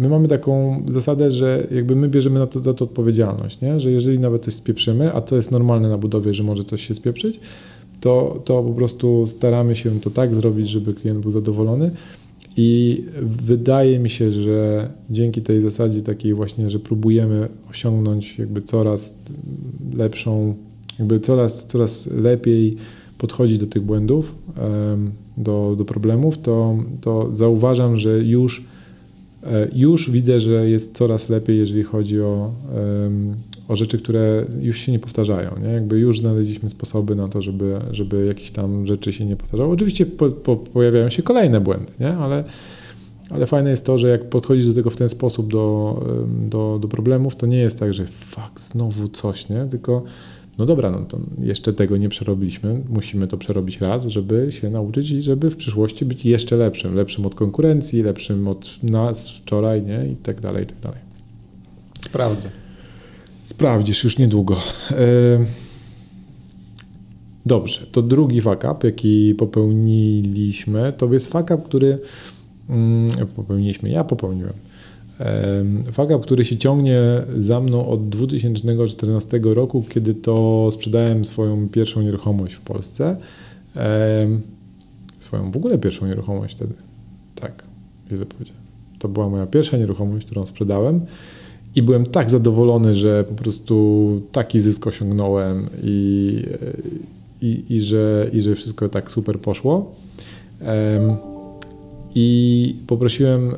my 0.00 0.08
mamy 0.08 0.28
taką 0.28 0.82
zasadę, 0.88 1.30
że 1.30 1.66
jakby 1.70 1.96
my 1.96 2.08
bierzemy 2.08 2.38
na 2.38 2.46
to, 2.46 2.60
za 2.60 2.74
to 2.74 2.84
odpowiedzialność, 2.84 3.60
nie? 3.60 3.80
że 3.80 3.90
jeżeli 3.90 4.18
nawet 4.18 4.44
coś 4.44 4.54
spieprzymy, 4.54 5.12
a 5.12 5.20
to 5.20 5.36
jest 5.36 5.50
normalne 5.50 5.88
na 5.88 5.98
budowie, 5.98 6.34
że 6.34 6.42
może 6.42 6.64
coś 6.64 6.88
się 6.88 6.94
spieprzyć, 6.94 7.40
to, 8.00 8.42
to 8.44 8.62
po 8.62 8.72
prostu 8.72 9.26
staramy 9.26 9.76
się 9.76 10.00
to 10.00 10.10
tak 10.10 10.34
zrobić, 10.34 10.68
żeby 10.68 10.94
klient 10.94 11.20
był 11.20 11.30
zadowolony. 11.30 11.90
I 12.56 13.02
wydaje 13.20 13.98
mi 13.98 14.10
się, 14.10 14.30
że 14.32 14.90
dzięki 15.10 15.42
tej 15.42 15.60
zasadzie 15.60 16.02
takiej 16.02 16.34
właśnie, 16.34 16.70
że 16.70 16.78
próbujemy 16.78 17.48
osiągnąć 17.70 18.38
jakby 18.38 18.62
coraz 18.62 19.18
lepszą, 19.96 20.54
jakby 20.98 21.20
coraz, 21.20 21.66
coraz 21.66 22.06
lepiej 22.06 22.76
podchodzić 23.18 23.58
do 23.58 23.66
tych 23.66 23.82
błędów, 23.82 24.34
do, 25.36 25.74
do 25.78 25.84
problemów, 25.84 26.38
to, 26.38 26.78
to 27.00 27.34
zauważam, 27.34 27.96
że 27.96 28.18
już, 28.24 28.64
e, 29.42 29.68
już 29.74 30.10
widzę, 30.10 30.40
że 30.40 30.70
jest 30.70 30.96
coraz 30.96 31.28
lepiej, 31.28 31.58
jeżeli 31.58 31.82
chodzi 31.82 32.20
o, 32.20 32.52
o 33.70 33.76
rzeczy, 33.76 33.98
które 33.98 34.46
już 34.60 34.78
się 34.78 34.92
nie 34.92 34.98
powtarzają. 34.98 35.50
Nie? 35.62 35.68
Jakby 35.68 35.98
już 35.98 36.18
znaleźliśmy 36.18 36.68
sposoby 36.68 37.14
na 37.14 37.28
to, 37.28 37.42
żeby, 37.42 37.80
żeby 37.90 38.26
jakieś 38.26 38.50
tam 38.50 38.86
rzeczy 38.86 39.12
się 39.12 39.24
nie 39.24 39.36
powtarzały. 39.36 39.72
Oczywiście 39.72 40.06
po, 40.06 40.30
po, 40.30 40.56
pojawiają 40.56 41.10
się 41.10 41.22
kolejne 41.22 41.60
błędy, 41.60 41.92
nie? 42.00 42.08
Ale, 42.08 42.44
ale 43.30 43.46
fajne 43.46 43.70
jest 43.70 43.86
to, 43.86 43.98
że 43.98 44.08
jak 44.08 44.28
podchodzisz 44.28 44.66
do 44.66 44.74
tego 44.74 44.90
w 44.90 44.96
ten 44.96 45.08
sposób 45.08 45.52
do, 45.52 46.04
do, 46.48 46.78
do 46.82 46.88
problemów, 46.88 47.36
to 47.36 47.46
nie 47.46 47.58
jest 47.58 47.78
tak, 47.78 47.94
że 47.94 48.06
fuck, 48.06 48.60
znowu 48.60 49.08
coś, 49.08 49.48
nie? 49.48 49.66
Tylko 49.70 50.02
no 50.58 50.66
dobra, 50.66 50.90
no 50.90 50.98
to 50.98 51.18
jeszcze 51.38 51.72
tego 51.72 51.96
nie 51.96 52.08
przerobiliśmy, 52.08 52.80
musimy 52.88 53.26
to 53.26 53.38
przerobić 53.38 53.80
raz, 53.80 54.06
żeby 54.06 54.46
się 54.50 54.70
nauczyć 54.70 55.10
i 55.10 55.22
żeby 55.22 55.50
w 55.50 55.56
przyszłości 55.56 56.04
być 56.04 56.24
jeszcze 56.24 56.56
lepszym, 56.56 56.94
lepszym 56.94 57.26
od 57.26 57.34
konkurencji, 57.34 58.02
lepszym 58.02 58.48
od 58.48 58.82
nas 58.82 59.28
wczoraj, 59.28 59.82
nie? 59.82 60.06
I 60.12 60.16
tak 60.16 60.40
dalej, 60.40 60.64
i 60.64 60.66
tak 60.66 60.78
dalej. 60.78 60.98
Sprawdzę. 62.00 62.50
Sprawdzisz 63.50 64.04
już 64.04 64.18
niedługo. 64.18 64.56
E, 64.90 64.94
dobrze, 67.46 67.86
to 67.92 68.02
drugi 68.02 68.40
fuck 68.40 68.64
up, 68.72 68.76
jaki 68.84 69.34
popełniliśmy, 69.34 70.92
to 70.92 71.12
jest 71.12 71.32
fuck 71.32 71.44
up, 71.44 71.58
który 71.64 71.98
mm, 72.68 73.10
popełniliśmy, 73.36 73.90
ja 73.90 74.04
popełniłem. 74.04 74.52
Fuck 75.92 76.10
up, 76.10 76.18
który 76.18 76.44
się 76.44 76.56
ciągnie 76.56 77.00
za 77.38 77.60
mną 77.60 77.86
od 77.86 78.08
2014 78.08 79.40
roku, 79.44 79.84
kiedy 79.88 80.14
to 80.14 80.68
sprzedałem 80.72 81.24
swoją 81.24 81.68
pierwszą 81.68 82.02
nieruchomość 82.02 82.54
w 82.54 82.60
Polsce. 82.60 83.16
Swoją 85.18 85.50
w 85.50 85.56
ogóle 85.56 85.78
pierwszą 85.78 86.06
nieruchomość 86.06 86.56
wtedy. 86.56 86.74
Tak, 87.34 87.64
źle 88.12 88.26
powiedziałem. 88.26 88.62
To 88.98 89.08
była 89.08 89.28
moja 89.28 89.46
pierwsza 89.46 89.76
nieruchomość, 89.76 90.26
którą 90.26 90.46
sprzedałem. 90.46 91.00
I 91.74 91.82
byłem 91.82 92.06
tak 92.06 92.30
zadowolony, 92.30 92.94
że 92.94 93.24
po 93.24 93.34
prostu 93.34 94.06
taki 94.32 94.60
zysk 94.60 94.86
osiągnąłem 94.86 95.68
i, 95.82 96.42
i, 97.42 97.64
i, 97.68 97.80
że, 97.80 98.30
i 98.32 98.42
że 98.42 98.54
wszystko 98.54 98.88
tak 98.88 99.10
super 99.10 99.40
poszło. 99.40 99.94
I 102.14 102.76
poprosiłem 102.86 103.50
e, 103.50 103.54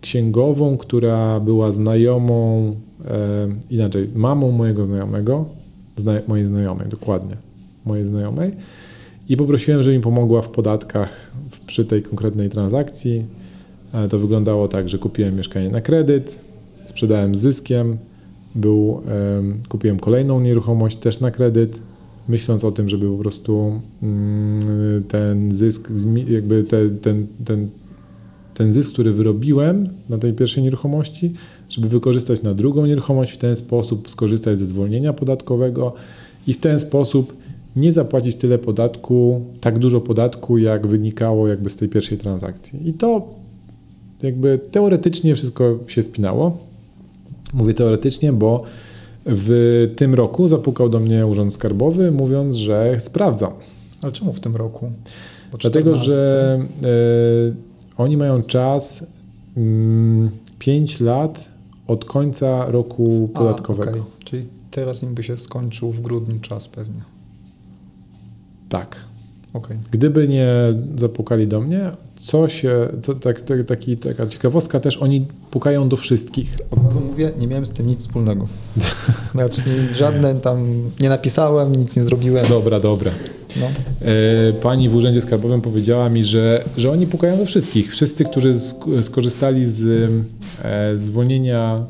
księgową, 0.00 0.76
która 0.76 1.40
była 1.40 1.72
znajomą, 1.72 2.74
inaczej, 3.70 4.08
mamą 4.14 4.50
mojego 4.50 4.84
znajomego, 4.84 5.44
zna, 5.96 6.12
mojej 6.28 6.46
znajomej, 6.46 6.88
dokładnie, 6.88 7.36
mojej 7.84 8.04
znajomej. 8.04 8.52
I 9.28 9.36
poprosiłem, 9.36 9.82
żeby 9.82 9.96
mi 9.96 10.02
pomogła 10.02 10.42
w 10.42 10.48
podatkach 10.48 11.32
przy 11.66 11.84
tej 11.84 12.02
konkretnej 12.02 12.48
transakcji. 12.48 13.24
To 14.10 14.18
wyglądało 14.18 14.68
tak, 14.68 14.88
że 14.88 14.98
kupiłem 14.98 15.36
mieszkanie 15.36 15.68
na 15.68 15.80
kredyt, 15.80 16.40
sprzedałem 16.84 17.34
z 17.34 17.38
zyskiem, 17.38 17.96
był, 18.54 19.02
kupiłem 19.68 19.98
kolejną 19.98 20.40
nieruchomość 20.40 20.96
też 20.96 21.20
na 21.20 21.30
kredyt, 21.30 21.82
myśląc 22.28 22.64
o 22.64 22.72
tym, 22.72 22.88
żeby 22.88 23.10
po 23.10 23.18
prostu 23.18 23.80
mm, 24.02 24.60
ten 25.08 25.54
zysk, 25.54 25.90
jakby 26.28 26.64
te, 26.64 26.90
ten, 26.90 27.26
ten, 27.44 27.68
ten 28.54 28.72
zysk, 28.72 28.92
który 28.92 29.12
wyrobiłem 29.12 29.88
na 30.08 30.18
tej 30.18 30.32
pierwszej 30.32 30.62
nieruchomości, 30.62 31.32
żeby 31.68 31.88
wykorzystać 31.88 32.42
na 32.42 32.54
drugą 32.54 32.86
nieruchomość, 32.86 33.32
w 33.32 33.38
ten 33.38 33.56
sposób 33.56 34.10
skorzystać 34.10 34.58
ze 34.58 34.66
zwolnienia 34.66 35.12
podatkowego 35.12 35.94
i 36.46 36.52
w 36.52 36.58
ten 36.58 36.80
sposób 36.80 37.36
nie 37.76 37.92
zapłacić 37.92 38.36
tyle 38.36 38.58
podatku, 38.58 39.40
tak 39.60 39.78
dużo 39.78 40.00
podatku, 40.00 40.58
jak 40.58 40.86
wynikało 40.86 41.48
jakby 41.48 41.70
z 41.70 41.76
tej 41.76 41.88
pierwszej 41.88 42.18
transakcji. 42.18 42.88
I 42.88 42.92
to 42.92 43.37
jakby 44.22 44.58
teoretycznie 44.70 45.34
wszystko 45.34 45.78
się 45.86 46.02
spinało. 46.02 46.58
Mówię 47.52 47.74
teoretycznie, 47.74 48.32
bo 48.32 48.62
w 49.26 49.86
tym 49.96 50.14
roku 50.14 50.48
zapukał 50.48 50.88
do 50.88 51.00
mnie 51.00 51.26
Urząd 51.26 51.54
Skarbowy, 51.54 52.10
mówiąc, 52.10 52.56
że 52.56 52.96
sprawdzam. 52.98 53.52
Ale 54.02 54.12
czemu 54.12 54.32
w 54.32 54.40
tym 54.40 54.56
roku? 54.56 54.90
Dlatego, 55.60 55.94
14. 55.94 56.10
że 56.10 56.58
y, 56.88 57.54
oni 57.96 58.16
mają 58.16 58.42
czas 58.42 59.02
y, 59.02 59.06
mm, 59.60 60.30
5 60.58 61.00
lat 61.00 61.50
od 61.86 62.04
końca 62.04 62.70
roku 62.70 63.28
podatkowego. 63.34 63.90
A, 63.90 63.92
okay. 63.92 64.24
Czyli 64.24 64.46
teraz 64.70 65.02
im 65.02 65.14
by 65.14 65.22
się 65.22 65.36
skończył 65.36 65.92
w 65.92 66.00
grudniu 66.00 66.40
czas 66.40 66.68
pewnie. 66.68 67.02
Tak. 68.68 69.07
Okay. 69.52 69.78
Gdyby 69.90 70.28
nie 70.28 70.48
zapukali 70.96 71.46
do 71.46 71.60
mnie, 71.60 71.90
co 72.16 72.48
się, 72.48 72.88
co, 73.02 73.14
tak, 73.14 73.40
tak, 73.40 73.64
taki, 73.64 73.96
taka 73.96 74.26
ciekawostka 74.26 74.80
też, 74.80 74.96
oni 74.96 75.26
pukają 75.50 75.88
do 75.88 75.96
wszystkich. 75.96 76.56
Od 76.70 76.84
razu 76.84 77.00
mówię, 77.00 77.30
nie 77.40 77.46
miałem 77.46 77.66
z 77.66 77.70
tym 77.70 77.86
nic 77.86 78.00
wspólnego. 78.00 78.48
Znaczy 79.32 79.62
żadne 79.94 80.34
tam, 80.34 80.90
nie 81.00 81.08
napisałem, 81.08 81.74
nic 81.74 81.96
nie 81.96 82.02
zrobiłem. 82.02 82.46
Dobra, 82.48 82.80
dobra. 82.80 83.10
No. 83.60 83.66
E, 84.02 84.52
pani 84.52 84.88
w 84.88 84.94
Urzędzie 84.94 85.20
Skarbowym 85.20 85.60
powiedziała 85.60 86.08
mi, 86.08 86.24
że, 86.24 86.64
że 86.76 86.90
oni 86.90 87.06
pukają 87.06 87.38
do 87.38 87.46
wszystkich. 87.46 87.92
Wszyscy, 87.92 88.24
którzy 88.24 88.54
skorzystali 89.02 89.66
z 89.66 90.10
e, 90.64 90.98
zwolnienia, 90.98 91.84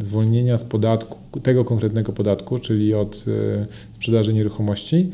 zwolnienia 0.00 0.58
z 0.58 0.64
podatku, 0.64 1.40
tego 1.40 1.64
konkretnego 1.64 2.12
podatku, 2.12 2.58
czyli 2.58 2.94
od 2.94 3.24
e, 3.28 3.66
sprzedaży 3.94 4.32
nieruchomości, 4.32 5.12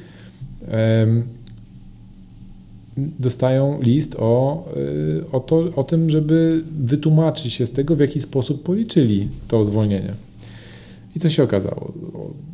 dostają 2.96 3.82
list 3.82 4.16
o, 4.18 4.64
y, 4.76 5.24
o, 5.32 5.40
to, 5.40 5.64
o 5.76 5.84
tym, 5.84 6.10
żeby 6.10 6.62
wytłumaczyć 6.80 7.52
się 7.52 7.66
z 7.66 7.72
tego, 7.72 7.96
w 7.96 8.00
jaki 8.00 8.20
sposób 8.20 8.62
policzyli 8.62 9.28
to 9.48 9.64
zwolnienie. 9.64 10.14
I 11.16 11.20
co 11.20 11.28
się 11.28 11.42
okazało? 11.42 11.92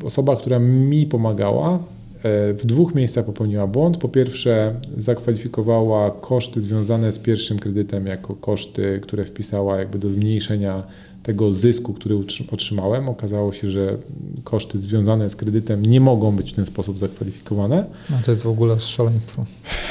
Osoba, 0.05 0.37
która 0.37 0.59
mi 0.59 1.07
pomagała, 1.07 1.75
e, 1.75 2.55
w 2.55 2.67
dwóch 2.67 2.95
miejscach 2.95 3.25
popełniła 3.25 3.67
błąd. 3.67 3.97
Po 3.97 4.09
pierwsze, 4.09 4.75
zakwalifikowała 4.97 6.11
koszty 6.11 6.61
związane 6.61 7.13
z 7.13 7.19
pierwszym 7.19 7.59
kredytem 7.59 8.07
jako 8.07 8.35
koszty, 8.35 9.01
które 9.03 9.25
wpisała 9.25 9.79
jakby 9.79 9.99
do 9.99 10.11
zmniejszenia 10.11 10.83
tego 11.23 11.55
zysku, 11.55 11.95
który 11.95 12.17
otrzymałem. 12.53 13.09
Okazało 13.09 13.53
się, 13.53 13.71
że 13.71 13.99
koszty 14.45 14.79
związane 14.79 15.31
z 15.31 15.37
kredytem 15.37 15.87
nie 15.87 16.01
mogą 16.01 16.37
być 16.37 16.53
w 16.53 16.55
ten 16.57 16.67
sposób 16.67 16.99
zakwalifikowane. 16.99 17.85
No 18.11 18.17
to 18.25 18.31
jest 18.31 18.43
w 18.43 18.49
ogóle 18.49 18.81
szaleństwo. 18.81 19.45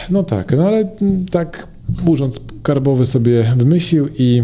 No 0.09 0.23
tak, 0.23 0.53
no 0.57 0.67
ale 0.67 0.89
tak 1.31 1.67
Urząd 2.05 2.39
Skarbowy 2.59 3.05
sobie 3.05 3.53
wymyślił 3.57 4.07
i, 4.17 4.43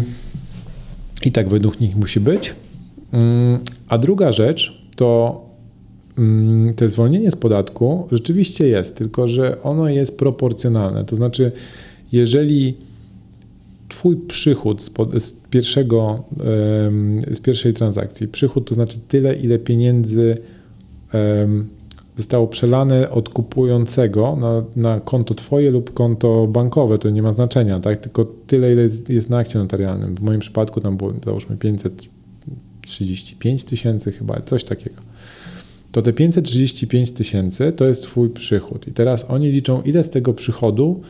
i 1.24 1.32
tak 1.32 1.48
według 1.48 1.80
nich 1.80 1.96
musi 1.96 2.20
być. 2.20 2.54
Mm, 3.12 3.58
a 3.88 3.98
druga 3.98 4.32
rzecz 4.32 4.82
to 4.96 5.40
mm, 6.18 6.74
to 6.74 6.88
zwolnienie 6.88 7.30
z 7.30 7.36
podatku 7.36 8.08
rzeczywiście 8.12 8.68
jest, 8.68 8.96
tylko 8.96 9.28
że 9.28 9.62
ono 9.62 9.88
jest 9.88 10.18
proporcjonalne. 10.18 11.04
To 11.04 11.16
znaczy, 11.16 11.52
jeżeli 12.12 12.76
Twój 14.06 14.16
przychód 14.16 14.82
z, 14.82 14.90
z, 15.18 15.32
pierwszego, 15.32 16.24
z 17.30 17.40
pierwszej 17.40 17.74
transakcji, 17.74 18.28
przychód 18.28 18.68
to 18.68 18.74
znaczy 18.74 18.98
tyle, 19.08 19.34
ile 19.34 19.58
pieniędzy 19.58 20.38
zostało 22.16 22.46
przelane 22.46 23.10
od 23.10 23.28
kupującego 23.28 24.36
na, 24.36 24.64
na 24.76 25.00
konto 25.00 25.34
Twoje 25.34 25.70
lub 25.70 25.94
konto 25.94 26.46
bankowe, 26.46 26.98
to 26.98 27.10
nie 27.10 27.22
ma 27.22 27.32
znaczenia, 27.32 27.80
tak? 27.80 28.00
tylko 28.00 28.24
tyle, 28.46 28.72
ile 28.72 28.82
jest, 28.82 29.10
jest 29.10 29.30
na 29.30 29.38
akcie 29.38 29.58
notarialnym. 29.58 30.14
W 30.14 30.20
moim 30.20 30.40
przypadku 30.40 30.80
tam 30.80 30.96
było 30.96 31.12
załóżmy 31.24 31.56
535 31.56 33.64
tysięcy 33.64 34.12
chyba, 34.12 34.40
coś 34.40 34.64
takiego. 34.64 35.02
To 35.92 36.02
te 36.02 36.12
535 36.12 37.12
tysięcy 37.12 37.72
to 37.72 37.86
jest 37.86 38.02
Twój 38.02 38.30
przychód. 38.30 38.88
I 38.88 38.92
teraz 38.92 39.26
oni 39.28 39.50
liczą, 39.50 39.82
ile 39.82 40.04
z 40.04 40.10
tego 40.10 40.34
przychodu 40.34 41.02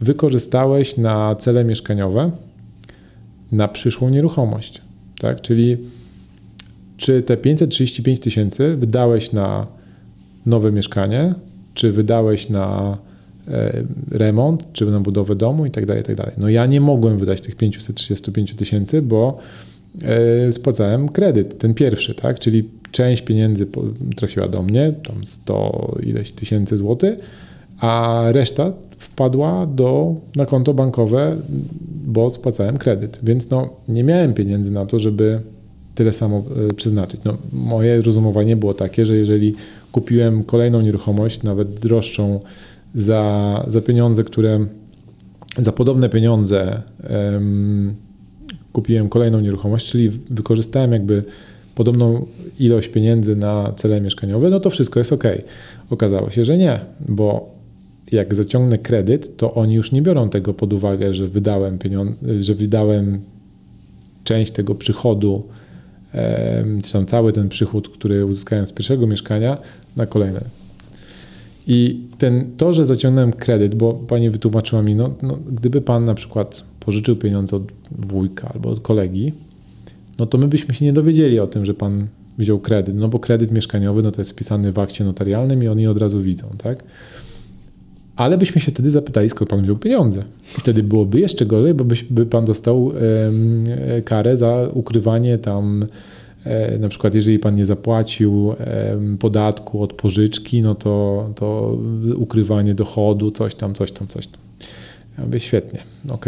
wykorzystałeś 0.00 0.96
na 0.96 1.34
cele 1.34 1.64
mieszkaniowe, 1.64 2.30
na 3.52 3.68
przyszłą 3.68 4.08
nieruchomość. 4.08 4.80
Tak? 5.18 5.40
Czyli 5.40 5.76
czy 6.96 7.22
te 7.22 7.36
535 7.36 8.20
tysięcy 8.20 8.76
wydałeś 8.76 9.32
na 9.32 9.66
nowe 10.46 10.72
mieszkanie, 10.72 11.34
czy 11.74 11.92
wydałeś 11.92 12.48
na 12.48 12.98
e, 13.48 13.84
remont, 14.10 14.72
czy 14.72 14.86
na 14.86 15.00
budowę 15.00 15.36
domu 15.36 15.66
i 15.66 15.70
tak 15.70 15.86
dalej, 15.86 16.02
tak 16.02 16.16
dalej. 16.16 16.34
No 16.38 16.48
ja 16.48 16.66
nie 16.66 16.80
mogłem 16.80 17.18
wydać 17.18 17.40
tych 17.40 17.56
535 17.56 18.54
tysięcy, 18.54 19.02
bo 19.02 19.38
e, 20.02 20.52
spłacałem 20.52 21.08
kredyt, 21.08 21.58
ten 21.58 21.74
pierwszy, 21.74 22.14
tak? 22.14 22.38
Czyli 22.38 22.68
część 22.90 23.22
pieniędzy 23.22 23.66
trafiła 24.16 24.48
do 24.48 24.62
mnie, 24.62 24.92
tam 25.06 25.24
100 25.24 25.96
ileś 26.02 26.32
tysięcy 26.32 26.76
złotych, 26.76 27.18
a 27.80 28.22
reszta 28.28 28.72
wpadła 28.98 29.66
do, 29.66 30.14
na 30.36 30.46
konto 30.46 30.74
bankowe, 30.74 31.36
bo 32.06 32.30
spłacałem 32.30 32.76
kredyt. 32.76 33.20
Więc 33.22 33.50
no, 33.50 33.70
nie 33.88 34.04
miałem 34.04 34.34
pieniędzy 34.34 34.72
na 34.72 34.86
to, 34.86 34.98
żeby 34.98 35.40
tyle 35.94 36.12
samo 36.12 36.42
e, 36.70 36.74
przeznaczyć. 36.74 37.20
No, 37.24 37.36
moje 37.52 38.02
rozumowanie 38.02 38.56
było 38.56 38.74
takie, 38.74 39.06
że 39.06 39.16
jeżeli 39.16 39.54
kupiłem 39.92 40.44
kolejną 40.44 40.80
nieruchomość, 40.80 41.42
nawet 41.42 41.74
droższą, 41.74 42.40
za, 42.94 43.64
za 43.68 43.80
pieniądze, 43.80 44.24
które 44.24 44.66
za 45.58 45.72
podobne 45.72 46.08
pieniądze 46.08 46.82
um, 47.32 47.94
kupiłem 48.72 49.08
kolejną 49.08 49.40
nieruchomość, 49.40 49.90
czyli 49.90 50.10
wykorzystałem 50.30 50.92
jakby 50.92 51.24
podobną 51.74 52.26
ilość 52.58 52.88
pieniędzy 52.88 53.36
na 53.36 53.72
cele 53.76 54.00
mieszkaniowe, 54.00 54.50
no 54.50 54.60
to 54.60 54.70
wszystko 54.70 55.00
jest 55.00 55.12
ok. 55.12 55.24
Okazało 55.90 56.30
się, 56.30 56.44
że 56.44 56.58
nie, 56.58 56.80
bo 57.08 57.55
jak 58.12 58.34
zaciągnę 58.34 58.78
kredyt, 58.78 59.36
to 59.36 59.54
oni 59.54 59.74
już 59.74 59.92
nie 59.92 60.02
biorą 60.02 60.28
tego 60.28 60.54
pod 60.54 60.72
uwagę, 60.72 61.14
że 61.14 61.28
wydałem 61.28 61.78
pieniądze, 61.78 62.42
że 62.42 62.54
wydałem 62.54 63.20
część 64.24 64.52
tego 64.52 64.74
przychodu, 64.74 65.44
czy 66.84 66.92
tam 66.92 67.06
cały 67.06 67.32
ten 67.32 67.48
przychód, 67.48 67.88
który 67.88 68.26
uzyskałem 68.26 68.66
z 68.66 68.72
pierwszego 68.72 69.06
mieszkania, 69.06 69.58
na 69.96 70.06
kolejne. 70.06 70.40
I 71.66 72.00
ten, 72.18 72.50
to, 72.56 72.74
że 72.74 72.84
zaciągnąłem 72.84 73.32
kredyt, 73.32 73.74
bo 73.74 73.94
pani 73.94 74.30
wytłumaczyła 74.30 74.82
mi, 74.82 74.94
no, 74.94 75.14
no, 75.22 75.38
gdyby 75.52 75.80
pan 75.80 76.04
na 76.04 76.14
przykład 76.14 76.64
pożyczył 76.80 77.16
pieniądze 77.16 77.56
od 77.56 77.62
wujka 77.98 78.52
albo 78.54 78.70
od 78.70 78.80
kolegi, 78.80 79.32
no 80.18 80.26
to 80.26 80.38
my 80.38 80.48
byśmy 80.48 80.74
się 80.74 80.84
nie 80.84 80.92
dowiedzieli 80.92 81.40
o 81.40 81.46
tym, 81.46 81.64
że 81.64 81.74
pan 81.74 82.06
wziął 82.38 82.58
kredyt, 82.58 82.96
no 82.96 83.08
bo 83.08 83.18
kredyt 83.18 83.52
mieszkaniowy 83.52 84.02
no 84.02 84.10
to 84.10 84.20
jest 84.20 84.30
wpisany 84.30 84.72
w 84.72 84.78
akcie 84.78 85.04
notarialnym 85.04 85.62
i 85.62 85.68
oni 85.68 85.86
od 85.86 85.98
razu 85.98 86.20
widzą, 86.20 86.48
tak? 86.58 86.84
Ale 88.16 88.38
byśmy 88.38 88.60
się 88.60 88.70
wtedy 88.70 88.90
zapytali, 88.90 89.30
skąd 89.30 89.50
pan 89.50 89.62
wziął 89.62 89.76
pieniądze. 89.76 90.24
I 90.58 90.60
wtedy 90.60 90.82
byłoby 90.82 91.20
jeszcze 91.20 91.46
gorzej, 91.46 91.74
bo 91.74 91.84
by 92.10 92.26
pan 92.26 92.44
dostał 92.44 92.92
e, 93.96 94.02
karę 94.02 94.36
za 94.36 94.68
ukrywanie 94.74 95.38
tam, 95.38 95.84
e, 96.44 96.78
na 96.78 96.88
przykład 96.88 97.14
jeżeli 97.14 97.38
pan 97.38 97.54
nie 97.54 97.66
zapłacił 97.66 98.52
e, 98.52 98.96
podatku 99.18 99.82
od 99.82 99.92
pożyczki, 99.92 100.62
no 100.62 100.74
to, 100.74 101.28
to 101.34 101.78
ukrywanie 102.16 102.74
dochodu, 102.74 103.30
coś 103.30 103.54
tam, 103.54 103.74
coś 103.74 103.92
tam, 103.92 104.08
coś 104.08 104.26
tam. 104.26 104.40
Ja 105.18 105.24
mówię, 105.24 105.40
świetnie, 105.40 105.80
ok. 106.08 106.26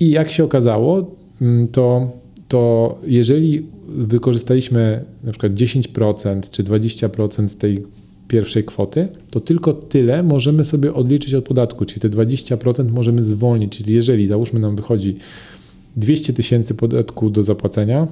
I 0.00 0.10
jak 0.10 0.30
się 0.30 0.44
okazało, 0.44 1.16
mm, 1.40 1.68
to, 1.68 2.10
to 2.48 2.94
jeżeli 3.06 3.66
wykorzystaliśmy 3.88 5.04
na 5.24 5.32
przykład 5.32 5.52
10% 5.52 6.50
czy 6.50 6.64
20% 6.64 7.48
z 7.48 7.56
tej 7.56 7.82
pierwszej 8.30 8.64
kwoty, 8.64 9.08
to 9.30 9.40
tylko 9.40 9.72
tyle 9.72 10.22
możemy 10.22 10.64
sobie 10.64 10.94
odliczyć 10.94 11.34
od 11.34 11.44
podatku, 11.44 11.84
czyli 11.84 12.00
te 12.00 12.10
20% 12.10 12.90
możemy 12.90 13.22
zwolnić. 13.22 13.76
Czyli 13.76 13.94
jeżeli 13.94 14.26
załóżmy 14.26 14.60
nam 14.60 14.76
wychodzi 14.76 15.16
200 15.96 16.32
tysięcy 16.32 16.74
podatku 16.74 17.30
do 17.30 17.42
zapłacenia, 17.42 18.06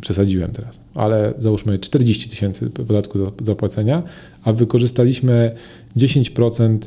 przesadziłem 0.00 0.50
teraz, 0.50 0.80
ale 0.94 1.34
załóżmy 1.38 1.78
40 1.78 2.28
tysięcy 2.28 2.70
podatku 2.70 3.18
do 3.18 3.32
zapłacenia, 3.42 4.02
a 4.44 4.52
wykorzystaliśmy 4.52 5.54
10% 5.96 6.78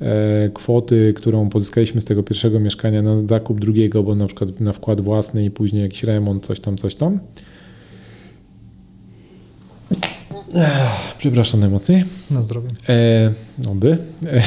e, 0.00 0.50
kwoty, 0.54 1.12
którą 1.16 1.48
pozyskaliśmy 1.48 2.00
z 2.00 2.04
tego 2.04 2.22
pierwszego 2.22 2.60
mieszkania 2.60 3.02
na 3.02 3.18
zakup 3.18 3.60
drugiego, 3.60 4.02
bo 4.02 4.14
na 4.14 4.26
przykład 4.26 4.60
na 4.60 4.72
wkład 4.72 5.00
własny 5.00 5.44
i 5.44 5.50
później 5.50 5.82
jakiś 5.82 6.04
remont, 6.04 6.46
coś 6.46 6.60
tam, 6.60 6.76
coś 6.76 6.94
tam, 6.94 7.18
Przepraszam 11.18 11.60
najmocniej. 11.60 12.04
Na 12.30 12.42
zdrowie. 12.42 12.68
E, 12.88 13.32
no 13.58 13.74
by. 13.74 13.98
E, 14.26 14.42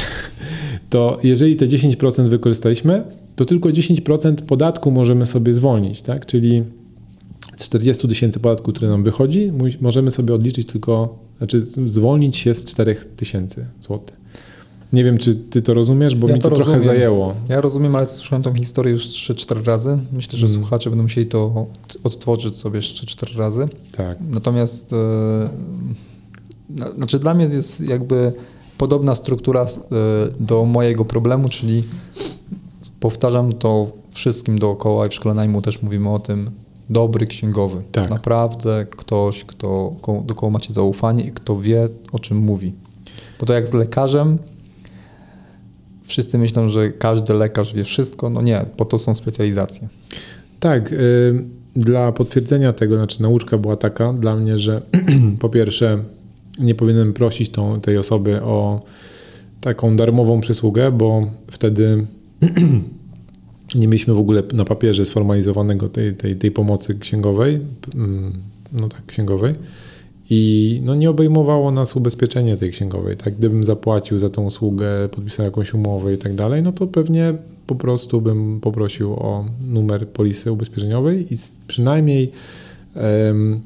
to 0.90 1.18
jeżeli 1.22 1.56
te 1.56 1.66
10% 1.66 2.28
wykorzystaliśmy, 2.28 3.02
to 3.36 3.44
tylko 3.44 3.68
10% 3.68 4.34
podatku 4.34 4.90
możemy 4.90 5.26
sobie 5.26 5.52
zwolnić, 5.52 6.02
tak? 6.02 6.26
Czyli 6.26 6.64
z 7.56 7.64
40 7.64 8.08
tysięcy 8.08 8.40
podatku, 8.40 8.72
który 8.72 8.88
nam 8.88 9.04
wychodzi, 9.04 9.52
możemy 9.80 10.10
sobie 10.10 10.34
odliczyć 10.34 10.66
tylko, 10.66 11.18
znaczy 11.38 11.62
zwolnić 11.84 12.36
się 12.36 12.54
z 12.54 12.64
4 12.64 12.94
tysięcy 12.94 13.66
złotych. 13.80 14.16
Nie 14.92 15.04
wiem, 15.04 15.18
czy 15.18 15.34
ty 15.34 15.62
to 15.62 15.74
rozumiesz, 15.74 16.14
bo 16.14 16.28
ja 16.28 16.34
mi 16.34 16.40
to, 16.40 16.50
to 16.50 16.56
trochę 16.56 16.80
zajęło. 16.80 17.34
Ja 17.48 17.60
rozumiem, 17.60 17.96
ale 17.96 18.08
słyszałem 18.08 18.42
tą 18.42 18.54
historię 18.54 18.92
już 18.92 19.08
3-4 19.08 19.64
razy. 19.64 19.98
Myślę, 20.12 20.38
że 20.38 20.46
hmm. 20.46 20.62
słuchacze 20.62 20.90
będą 20.90 21.02
musieli 21.02 21.26
to 21.26 21.66
odtworzyć 22.04 22.56
sobie 22.56 22.76
jeszcze 22.76 23.06
4 23.06 23.34
razy. 23.36 23.68
Tak. 23.92 24.18
Natomiast 24.30 24.92
e, 24.92 24.96
no, 26.68 26.92
znaczy 26.92 27.18
dla 27.18 27.34
mnie 27.34 27.44
jest 27.44 27.80
jakby 27.80 28.32
podobna 28.78 29.14
struktura 29.14 29.62
e, 29.62 29.66
do 30.40 30.64
mojego 30.64 31.04
problemu, 31.04 31.48
czyli 31.48 31.84
powtarzam 33.00 33.52
to 33.52 33.90
wszystkim 34.10 34.58
dookoła 34.58 35.06
i 35.06 35.10
w 35.10 35.14
szkole 35.14 35.34
najmu 35.34 35.62
też 35.62 35.82
mówimy 35.82 36.10
o 36.10 36.18
tym, 36.18 36.50
dobry 36.90 37.26
księgowy. 37.26 37.82
Tak. 37.92 38.10
Naprawdę 38.10 38.86
ktoś, 38.90 39.44
kto, 39.44 39.92
do 40.24 40.34
kogo 40.34 40.50
macie 40.50 40.74
zaufanie 40.74 41.24
i 41.24 41.32
kto 41.32 41.60
wie, 41.60 41.88
o 42.12 42.18
czym 42.18 42.38
mówi. 42.38 42.72
Bo 43.40 43.46
to 43.46 43.52
jak 43.52 43.68
z 43.68 43.74
lekarzem, 43.74 44.38
wszyscy 46.06 46.38
myślą, 46.38 46.68
że 46.68 46.90
każdy 46.90 47.34
lekarz 47.34 47.74
wie 47.74 47.84
wszystko. 47.84 48.30
No 48.30 48.42
nie, 48.42 48.64
po 48.76 48.84
to 48.84 48.98
są 48.98 49.14
specjalizacje. 49.14 49.88
Tak, 50.60 50.92
y, 50.92 51.44
dla 51.76 52.12
potwierdzenia 52.12 52.72
tego, 52.72 52.96
znaczy 52.96 53.22
nauczka 53.22 53.58
była 53.58 53.76
taka 53.76 54.12
dla 54.12 54.36
mnie, 54.36 54.58
że 54.58 54.82
po 55.40 55.48
pierwsze 55.48 55.98
nie 56.58 56.74
powinienem 56.74 57.12
prosić 57.12 57.50
tą, 57.50 57.80
tej 57.80 57.98
osoby 57.98 58.42
o 58.42 58.82
taką 59.60 59.96
darmową 59.96 60.40
przysługę, 60.40 60.92
bo 60.92 61.30
wtedy 61.50 62.06
nie 63.74 63.88
mieliśmy 63.88 64.14
w 64.14 64.18
ogóle 64.18 64.42
na 64.52 64.64
papierze 64.64 65.04
sformalizowanego 65.04 65.88
tej, 65.88 66.14
tej, 66.14 66.36
tej 66.36 66.50
pomocy 66.50 66.94
księgowej, 66.94 67.60
mm, 67.94 68.32
no 68.72 68.88
tak, 68.88 69.06
księgowej. 69.06 69.54
I 70.30 70.80
no 70.84 70.94
nie 70.94 71.10
obejmowało 71.10 71.70
nas 71.70 71.96
ubezpieczenie 71.96 72.56
tej 72.56 72.70
księgowej. 72.70 73.16
Tak? 73.16 73.36
Gdybym 73.36 73.64
zapłacił 73.64 74.18
za 74.18 74.30
tą 74.30 74.44
usługę, 74.44 75.08
podpisał 75.10 75.46
jakąś 75.46 75.74
umowę 75.74 76.14
i 76.14 76.18
tak 76.18 76.34
dalej, 76.34 76.62
no 76.62 76.72
to 76.72 76.86
pewnie 76.86 77.34
po 77.66 77.74
prostu 77.74 78.20
bym 78.20 78.60
poprosił 78.60 79.12
o 79.12 79.44
numer 79.68 80.08
polisy 80.08 80.52
ubezpieczeniowej 80.52 81.34
i 81.34 81.36
przynajmniej 81.66 82.32
em, 82.94 83.60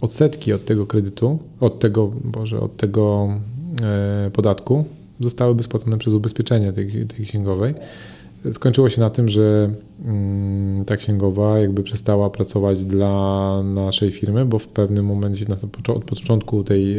odsetki 0.00 0.52
od 0.52 0.64
tego 0.64 0.86
kredytu, 0.86 1.38
od 1.60 1.78
tego, 1.78 2.12
Boże, 2.24 2.60
od 2.60 2.76
tego 2.76 3.28
e, 3.82 4.30
podatku 4.30 4.84
zostałyby 5.20 5.62
spłacone 5.62 5.98
przez 5.98 6.14
ubezpieczenie 6.14 6.72
tej, 6.72 7.06
tej 7.06 7.26
księgowej. 7.26 7.74
Skończyło 8.52 8.88
się 8.88 9.00
na 9.00 9.10
tym, 9.10 9.28
że 9.28 9.70
mm, 10.04 10.84
ta 10.84 10.96
księgowa 10.96 11.58
jakby 11.58 11.82
przestała 11.82 12.30
pracować 12.30 12.84
dla 12.84 13.62
naszej 13.62 14.10
firmy, 14.10 14.46
bo 14.46 14.58
w 14.58 14.68
pewnym 14.68 15.06
momencie 15.06 15.46
od 15.88 16.04
początku 16.04 16.64
tej 16.64 16.96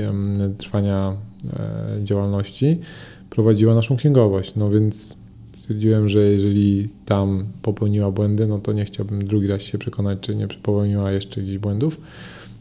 trwania 0.58 1.18
e, 1.54 2.04
działalności 2.04 2.80
prowadziła 3.30 3.76
naszą 3.76 3.96
księgowość. 3.98 4.56
No 4.56 4.70
więc 4.70 5.18
stwierdziłem, 5.58 6.10
że 6.10 6.20
jeżeli 6.20 6.90
tam 7.06 7.46
popełniła 7.62 8.12
błędy, 8.12 8.48
no 8.48 8.60
to 8.60 8.74
nie 8.74 8.86
chciałbym 8.86 9.28
drugi 9.28 9.48
raz 9.48 9.62
się 9.62 9.78
przekonać, 9.78 10.20
czy 10.22 10.36
nie 10.36 10.48
popełniła 10.48 11.12
jeszcze 11.12 11.42
gdzieś 11.42 11.58
błędów. 11.58 12.00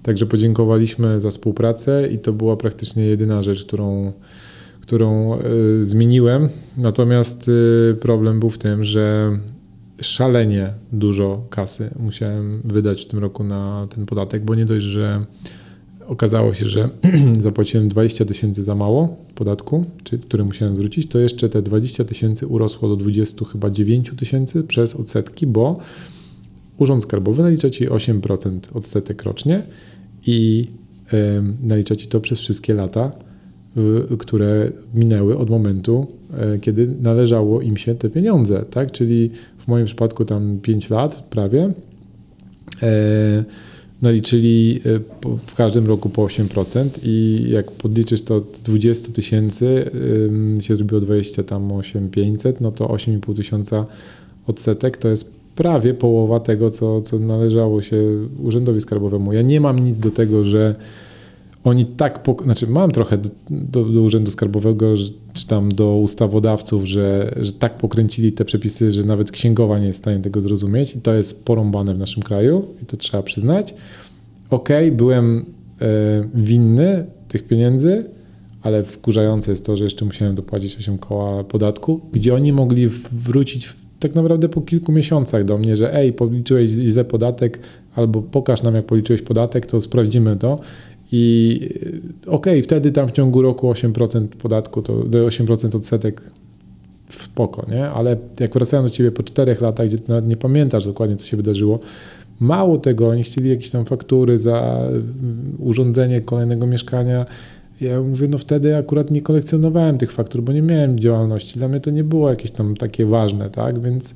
Także 0.03 0.27
podziękowaliśmy 0.27 1.21
za 1.21 1.31
współpracę 1.31 2.09
i 2.13 2.19
to 2.19 2.33
była 2.33 2.57
praktycznie 2.57 3.05
jedyna 3.05 3.43
rzecz, 3.43 3.65
którą, 3.65 4.13
którą 4.85 5.39
y, 5.81 5.85
zmieniłem. 5.85 6.49
Natomiast 6.77 7.49
y, 7.49 7.97
problem 8.01 8.41
był 8.41 8.51
w 8.51 8.59
tym, 8.59 8.85
że 8.85 9.39
szalenie 10.01 10.71
dużo 10.93 11.47
kasy 11.51 11.91
musiałem 11.99 12.61
wydać 12.65 13.05
w 13.05 13.07
tym 13.07 13.19
roku 13.19 13.45
na 13.45 13.87
ten 13.95 14.07
podatek, 14.07 14.45
bo 14.45 14.55
nie 14.55 14.65
dość, 14.65 14.87
że 14.87 15.25
okazało 16.07 16.55
się, 16.55 16.67
że 16.67 16.89
zapłaciłem 17.41 17.89
20 17.89 18.25
tysięcy 18.25 18.63
za 18.63 18.75
mało 18.75 19.17
podatku, 19.35 19.85
czy, 20.05 20.19
który 20.19 20.45
musiałem 20.45 20.77
zwrócić, 20.77 21.09
to 21.09 21.19
jeszcze 21.19 21.49
te 21.49 21.63
20 21.63 22.05
tysięcy 22.05 22.47
urosło 22.47 22.89
do 22.89 22.97
20 22.97 23.45
chyba 23.45 23.71
9 23.71 24.13
tysięcy 24.17 24.63
przez 24.63 24.95
odsetki, 24.95 25.47
bo 25.47 25.79
Urząd 26.79 27.03
Skarbowy 27.03 27.43
nalicza 27.43 27.71
Ci 27.71 27.89
8% 27.89 28.59
odsetek 28.75 29.23
rocznie 29.23 29.63
i 30.27 30.69
em, 31.13 31.57
nalicza 31.63 31.97
Ci 31.97 32.07
to 32.07 32.21
przez 32.21 32.41
wszystkie 32.41 32.75
lata, 32.75 33.11
w, 33.77 34.17
które 34.19 34.71
minęły 34.95 35.39
od 35.39 35.51
momentu, 35.51 36.07
e, 36.33 36.59
kiedy 36.59 36.89
należało 37.03 37.61
im 37.61 37.77
się 37.77 37.95
te 37.95 38.11
pieniądze, 38.11 38.65
tak? 38.71 38.93
Czyli 38.93 39.31
w 39.59 39.69
moim 39.69 39.87
przypadku 39.87 40.25
tam 40.25 40.59
5 40.63 40.91
lat 40.91 41.29
prawie. 41.31 41.73
E, 42.83 43.45
naliczyli 44.03 44.81
e, 44.87 45.01
w 45.47 45.55
każdym 45.55 45.87
roku 45.87 46.09
po 46.09 46.23
8% 46.23 46.89
i 47.03 47.47
jak 47.49 47.71
podliczysz 47.71 48.23
to 48.23 48.35
od 48.35 48.61
20 48.65 49.13
tysięcy 49.13 49.91
się 50.61 50.77
zrobiło 50.77 51.01
20 51.01 51.43
tam 51.43 51.73
8500, 51.73 52.61
no 52.61 52.71
to 52.71 52.87
8,5 52.87 53.37
tysiąca 53.37 53.87
odsetek 54.47 54.97
to 54.97 55.09
jest 55.09 55.35
prawie 55.57 55.95
połowa 55.95 56.41
tego, 56.41 56.71
co, 56.71 57.03
co 57.03 57.19
należało 57.19 57.83
się 57.83 57.97
Urzędowi 58.43 58.81
Skarbowemu. 58.81 59.33
Ja 59.33 59.43
nie 59.43 59.61
mam 59.61 59.79
nic 59.79 59.99
do 59.99 60.11
tego, 60.11 60.45
że 60.45 60.75
oni 61.65 61.87
tak, 61.87 62.21
znaczy 62.45 62.67
mam 62.67 62.91
trochę 62.91 63.19
do, 63.19 63.29
do, 63.51 63.85
do 63.85 64.03
Urzędu 64.03 64.31
Skarbowego, 64.31 64.95
czy 65.33 65.47
tam 65.47 65.69
do 65.69 65.97
ustawodawców, 65.97 66.85
że, 66.85 67.35
że 67.41 67.53
tak 67.53 67.79
pokręcili 67.79 68.33
te 68.33 68.45
przepisy, 68.45 68.91
że 68.91 69.05
nawet 69.05 69.31
księgowa 69.31 69.79
nie 69.79 69.87
jest 69.87 69.99
w 69.99 70.03
stanie 70.03 70.19
tego 70.19 70.41
zrozumieć 70.41 70.97
i 70.97 71.01
to 71.01 71.15
jest 71.15 71.45
porąbane 71.45 71.95
w 71.95 71.99
naszym 71.99 72.23
kraju 72.23 72.67
i 72.83 72.87
to 72.87 72.97
trzeba 72.97 73.23
przyznać. 73.23 73.75
Okej, 74.51 74.93
byłem 74.93 75.45
e, 75.81 75.85
winny 76.35 77.07
tych 77.29 77.47
pieniędzy, 77.47 78.05
ale 78.63 78.85
wkurzające 78.85 79.51
jest 79.51 79.67
to, 79.67 79.77
że 79.77 79.85
jeszcze 79.85 80.05
musiałem 80.05 80.35
dopłacić 80.35 80.77
8 80.77 80.99
koła 80.99 81.45
podatku, 81.45 82.01
gdzie 82.13 82.35
oni 82.35 82.53
mogli 82.53 82.89
wrócić 83.13 83.73
tak 84.01 84.15
naprawdę 84.15 84.49
po 84.49 84.61
kilku 84.61 84.93
miesiącach 84.93 85.45
do 85.45 85.59
mnie, 85.59 85.77
że 85.77 85.95
ej, 85.95 86.13
policzyłeś 86.13 86.71
źle 86.71 87.05
podatek, 87.05 87.61
albo 87.95 88.23
pokaż 88.23 88.63
nam, 88.63 88.75
jak 88.75 88.87
policzyłeś 88.87 89.23
podatek, 89.23 89.67
to 89.67 89.81
sprawdzimy 89.81 90.37
to. 90.37 90.59
I 91.13 91.61
y, 92.27 92.31
okej, 92.31 92.63
wtedy 92.63 92.93
tam 92.93 93.09
w 93.09 93.13
ciągu 93.13 93.43
roku 93.43 93.71
8% 93.73 94.27
podatku, 94.27 94.83
to 94.83 94.93
8% 94.93 95.77
odsetek 95.77 96.23
spoko, 97.09 97.67
nie? 97.71 97.87
Ale 97.87 98.17
jak 98.41 98.55
wracają 98.55 98.83
do 98.83 98.91
ciebie 98.91 99.13
po 99.13 99.23
czterech 99.23 99.61
latach, 99.61 99.87
gdzie 99.87 99.99
nawet 100.09 100.29
nie 100.29 100.37
pamiętasz 100.37 100.85
dokładnie, 100.85 101.17
co 101.17 101.27
się 101.27 101.37
wydarzyło, 101.37 101.81
mało 102.41 102.79
tego, 102.79 103.09
oni 103.09 103.23
chcieli 103.23 103.51
jakieś 103.51 103.71
tam 103.71 103.85
faktury 103.85 104.39
za 104.39 104.89
y, 105.59 105.63
urządzenie 105.63 106.23
kolejnego 106.23 106.67
mieszkania. 106.67 107.27
Ja 107.81 108.01
mówię, 108.01 108.29
no 108.29 108.39
wtedy 108.39 108.77
akurat 108.77 109.11
nie 109.11 109.21
kolekcjonowałem 109.21 109.99
tych 109.99 110.13
faktur, 110.13 110.43
bo 110.43 110.53
nie 110.53 110.63
miałem 110.63 110.99
działalności. 110.99 111.59
Dla 111.59 111.69
mnie 111.69 111.81
to 111.81 111.91
nie 111.91 112.05
było 112.05 112.31
jakieś 112.31 112.51
tam 112.51 112.77
takie 112.77 113.07
ważne, 113.07 113.51
tak? 113.51 113.81
Więc 113.81 114.15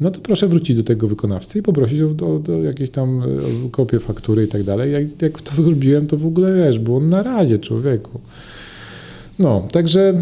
no 0.00 0.10
to 0.10 0.20
proszę 0.20 0.48
wrócić 0.48 0.76
do 0.76 0.82
tego 0.82 1.08
wykonawcy 1.08 1.58
i 1.58 1.62
poprosić 1.62 2.00
o, 2.00 2.08
do, 2.08 2.38
do 2.38 2.62
jakieś 2.62 2.90
tam 2.90 3.22
e, 3.22 3.26
kopię 3.70 4.00
faktury 4.00 4.44
i 4.44 4.48
tak 4.48 4.62
dalej. 4.62 4.92
Jak, 4.92 5.22
jak 5.22 5.40
to 5.40 5.62
zrobiłem, 5.62 6.06
to 6.06 6.16
w 6.16 6.26
ogóle 6.26 6.54
wiesz, 6.54 6.78
było 6.78 7.00
na 7.00 7.22
razie 7.22 7.58
człowieku. 7.58 8.20
No, 9.38 9.68
także 9.72 10.14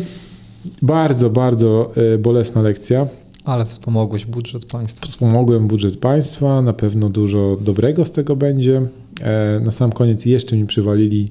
bardzo, 0.83 1.31
bardzo 1.31 1.93
e, 2.14 2.18
bolesna 2.18 2.62
lekcja. 2.62 3.07
Ale 3.45 3.66
wspomogłeś 3.66 4.27
budżet 4.27 4.64
państwa. 4.64 5.07
Wspomogłem 5.07 5.68
budżet 5.68 5.97
państwa, 5.97 6.62
na 6.62 6.73
pewno 6.73 7.09
dużo 7.09 7.59
dobrego 7.61 8.05
z 8.05 8.11
tego 8.11 8.37
będzie. 8.37 8.83
E, 9.21 9.61
Na 9.64 9.73
sam 9.73 9.93
koniec 9.93 10.27
jeszcze 10.27 10.57
mi 10.57 10.66
przywalili 10.66 11.31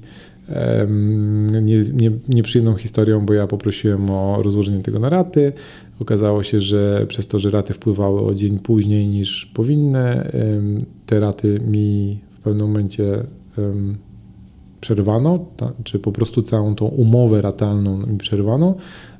nie, 1.62 1.82
nie, 1.92 2.10
nieprzyjemną 2.28 2.74
historią, 2.74 3.26
bo 3.26 3.32
ja 3.32 3.46
poprosiłem 3.46 4.10
o 4.10 4.42
rozłożenie 4.42 4.82
tego 4.82 4.98
na 4.98 5.08
raty. 5.08 5.52
Okazało 6.00 6.42
się, 6.42 6.60
że 6.60 7.06
przez 7.08 7.26
to, 7.26 7.38
że 7.38 7.50
raty 7.50 7.74
wpływały 7.74 8.20
o 8.20 8.34
dzień 8.34 8.58
później 8.58 9.08
niż 9.08 9.46
powinny, 9.46 10.30
te 11.06 11.20
raty 11.20 11.60
mi 11.66 12.18
w 12.30 12.40
pewnym 12.40 12.66
momencie 12.66 13.24
przerwano, 14.80 15.46
czy 15.84 15.98
po 15.98 16.12
prostu 16.12 16.42
całą 16.42 16.74
tą 16.74 16.86
umowę 16.86 17.42
ratalną 17.42 18.06
mi 18.06 18.18
przerwano. 18.18 18.74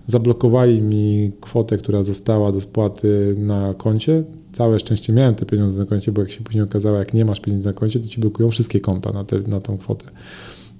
Zablokowali 0.06 0.80
mi 0.82 1.32
kwotę, 1.40 1.78
która 1.78 2.02
została 2.02 2.52
do 2.52 2.60
spłaty 2.60 3.34
na 3.38 3.74
koncie. 3.74 4.22
Całe 4.52 4.80
szczęście 4.80 5.12
miałem 5.12 5.34
te 5.34 5.46
pieniądze 5.46 5.80
na 5.80 5.86
koncie, 5.86 6.12
bo 6.12 6.20
jak 6.20 6.30
się 6.30 6.40
później 6.40 6.64
okazało, 6.64 6.98
jak 6.98 7.14
nie 7.14 7.24
masz 7.24 7.40
pieniędzy 7.40 7.68
na 7.68 7.72
koncie, 7.72 8.00
to 8.00 8.08
ci 8.08 8.20
blokują 8.20 8.50
wszystkie 8.50 8.80
konta 8.80 9.12
na, 9.12 9.24
te, 9.24 9.40
na 9.40 9.60
tą 9.60 9.78
kwotę. 9.78 10.06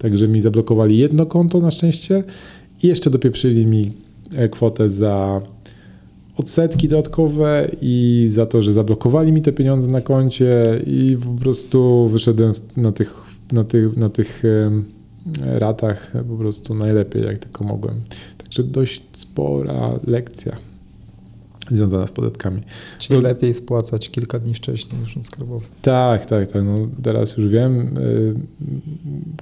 Także 0.00 0.28
mi 0.28 0.40
zablokowali 0.40 0.98
jedno 0.98 1.26
konto 1.26 1.60
na 1.60 1.70
szczęście 1.70 2.24
i 2.82 2.86
jeszcze 2.86 3.10
dopieprzyli 3.10 3.66
mi 3.66 3.92
e, 4.36 4.48
kwotę 4.48 4.90
za 4.90 5.42
odsetki 6.36 6.88
dodatkowe 6.88 7.70
i 7.82 8.26
za 8.30 8.46
to, 8.46 8.62
że 8.62 8.72
zablokowali 8.72 9.32
mi 9.32 9.42
te 9.42 9.52
pieniądze 9.52 9.90
na 9.90 10.00
koncie 10.00 10.80
i 10.86 11.16
po 11.24 11.42
prostu 11.42 12.08
wyszedłem 12.08 12.52
na 12.76 12.92
tych, 12.92 13.14
na 13.52 13.64
tych, 13.64 13.96
na 13.96 14.08
tych 14.08 14.42
ratach 15.44 16.12
po 16.28 16.36
prostu 16.36 16.74
najlepiej, 16.74 17.22
jak 17.22 17.38
tylko 17.38 17.64
mogłem. 17.64 18.00
Także 18.38 18.62
dość 18.62 19.02
spora 19.12 19.90
lekcja 20.06 20.69
związana 21.70 22.06
z 22.06 22.10
podatkami. 22.12 22.60
Czyli 22.98 23.14
Roz- 23.14 23.24
lepiej 23.24 23.54
spłacać 23.54 24.10
kilka 24.10 24.38
dni 24.38 24.54
wcześniej 24.54 25.02
Urząd 25.02 25.26
Skarbowy. 25.26 25.66
Tak, 25.82 26.26
tak, 26.26 26.52
tak. 26.52 26.62
No, 26.64 26.88
teraz 27.02 27.36
już 27.36 27.50
wiem, 27.50 27.98
y, 27.98 28.34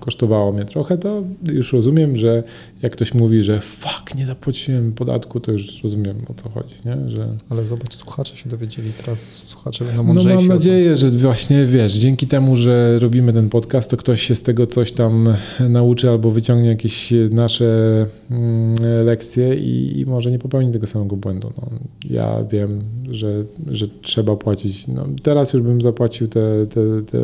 kosztowało 0.01 0.53
mnie 0.53 0.65
trochę, 0.65 0.99
to 0.99 1.23
już 1.53 1.73
rozumiem, 1.73 2.17
że 2.17 2.43
jak 2.83 2.93
ktoś 2.93 3.15
mówi, 3.15 3.43
że 3.43 3.61
fuck, 3.61 4.15
nie 4.15 4.27
zapłaciłem 4.27 4.93
podatku, 4.93 5.41
to 5.41 5.53
już 5.53 5.83
rozumiem 5.83 6.17
o 6.29 6.35
co 6.35 6.49
chodzi, 6.49 6.75
nie? 6.85 7.11
Że 7.11 7.29
Ale 7.51 7.65
zobacz, 7.65 7.95
słuchacze 7.97 8.37
się 8.37 8.51
dowiedzieli, 8.51 8.91
teraz 9.05 9.21
słuchacze 9.47 9.85
będą 9.85 10.03
no 10.03 10.09
mądrzejsi. 10.15 10.35
mam 10.37 10.39
o 10.45 10.49
tym. 10.49 10.57
nadzieję, 10.57 10.97
że 10.97 11.11
właśnie 11.11 11.67
wiesz, 11.67 11.93
dzięki 11.95 12.27
temu, 12.27 12.57
że 12.57 12.99
robimy 12.99 13.33
ten 13.33 13.49
podcast, 13.51 13.91
to 13.91 13.97
ktoś 13.97 14.23
się 14.23 14.35
z 14.35 14.43
tego 14.43 14.67
coś 14.67 14.93
tam 14.93 15.29
nauczy 15.69 16.11
albo 16.11 16.31
wyciągnie 16.31 16.69
jakieś 16.69 17.13
nasze 17.31 18.07
mm, 18.31 18.75
lekcje 19.05 19.55
i, 19.55 19.99
i 20.01 20.07
może 20.07 20.31
nie 20.31 20.39
popełni 20.39 20.73
tego 20.73 20.87
samego 20.87 21.17
błędu. 21.17 21.53
No, 21.57 21.69
ja 22.11 22.18
wiem, 22.51 22.83
że, 23.11 23.45
że 23.67 23.89
trzeba 24.03 24.37
płacić. 24.37 24.89
No, 24.89 25.07
teraz 25.23 25.53
już 25.53 25.63
bym 25.63 25.81
zapłacił 25.81 26.29
te, 26.29 26.67
te, 26.67 26.81
te, 27.03 27.19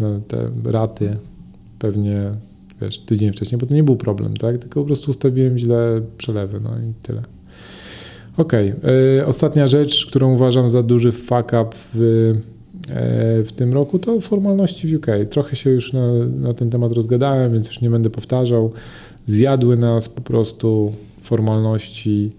no, 0.00 0.20
te 0.28 0.50
raty 0.64 1.16
pewnie 1.78 2.30
wiesz, 2.82 2.98
tydzień 2.98 3.32
wcześniej, 3.32 3.58
bo 3.58 3.66
to 3.66 3.74
nie 3.74 3.84
był 3.84 3.96
problem, 3.96 4.36
tak? 4.36 4.58
Tylko 4.58 4.80
po 4.80 4.86
prostu 4.86 5.10
ustawiłem 5.10 5.58
źle 5.58 6.00
przelewy, 6.18 6.60
no 6.60 6.70
i 6.70 6.92
tyle. 7.02 7.22
Okej, 8.36 8.72
okay. 8.72 9.26
ostatnia 9.26 9.66
rzecz, 9.66 10.06
którą 10.06 10.34
uważam 10.34 10.68
za 10.68 10.82
duży 10.82 11.12
fuck 11.12 11.46
up 11.46 11.70
w, 11.94 12.00
e, 12.90 13.44
w 13.44 13.52
tym 13.56 13.72
roku, 13.72 13.98
to 13.98 14.20
formalności 14.20 14.88
w 14.88 14.96
UK. 14.96 15.06
Trochę 15.30 15.56
się 15.56 15.70
już 15.70 15.92
na, 15.92 16.12
na 16.40 16.54
ten 16.54 16.70
temat 16.70 16.92
rozgadałem, 16.92 17.52
więc 17.52 17.68
już 17.68 17.80
nie 17.80 17.90
będę 17.90 18.10
powtarzał. 18.10 18.72
Zjadły 19.26 19.76
nas 19.76 20.08
po 20.08 20.20
prostu 20.20 20.92
formalności. 21.22 22.32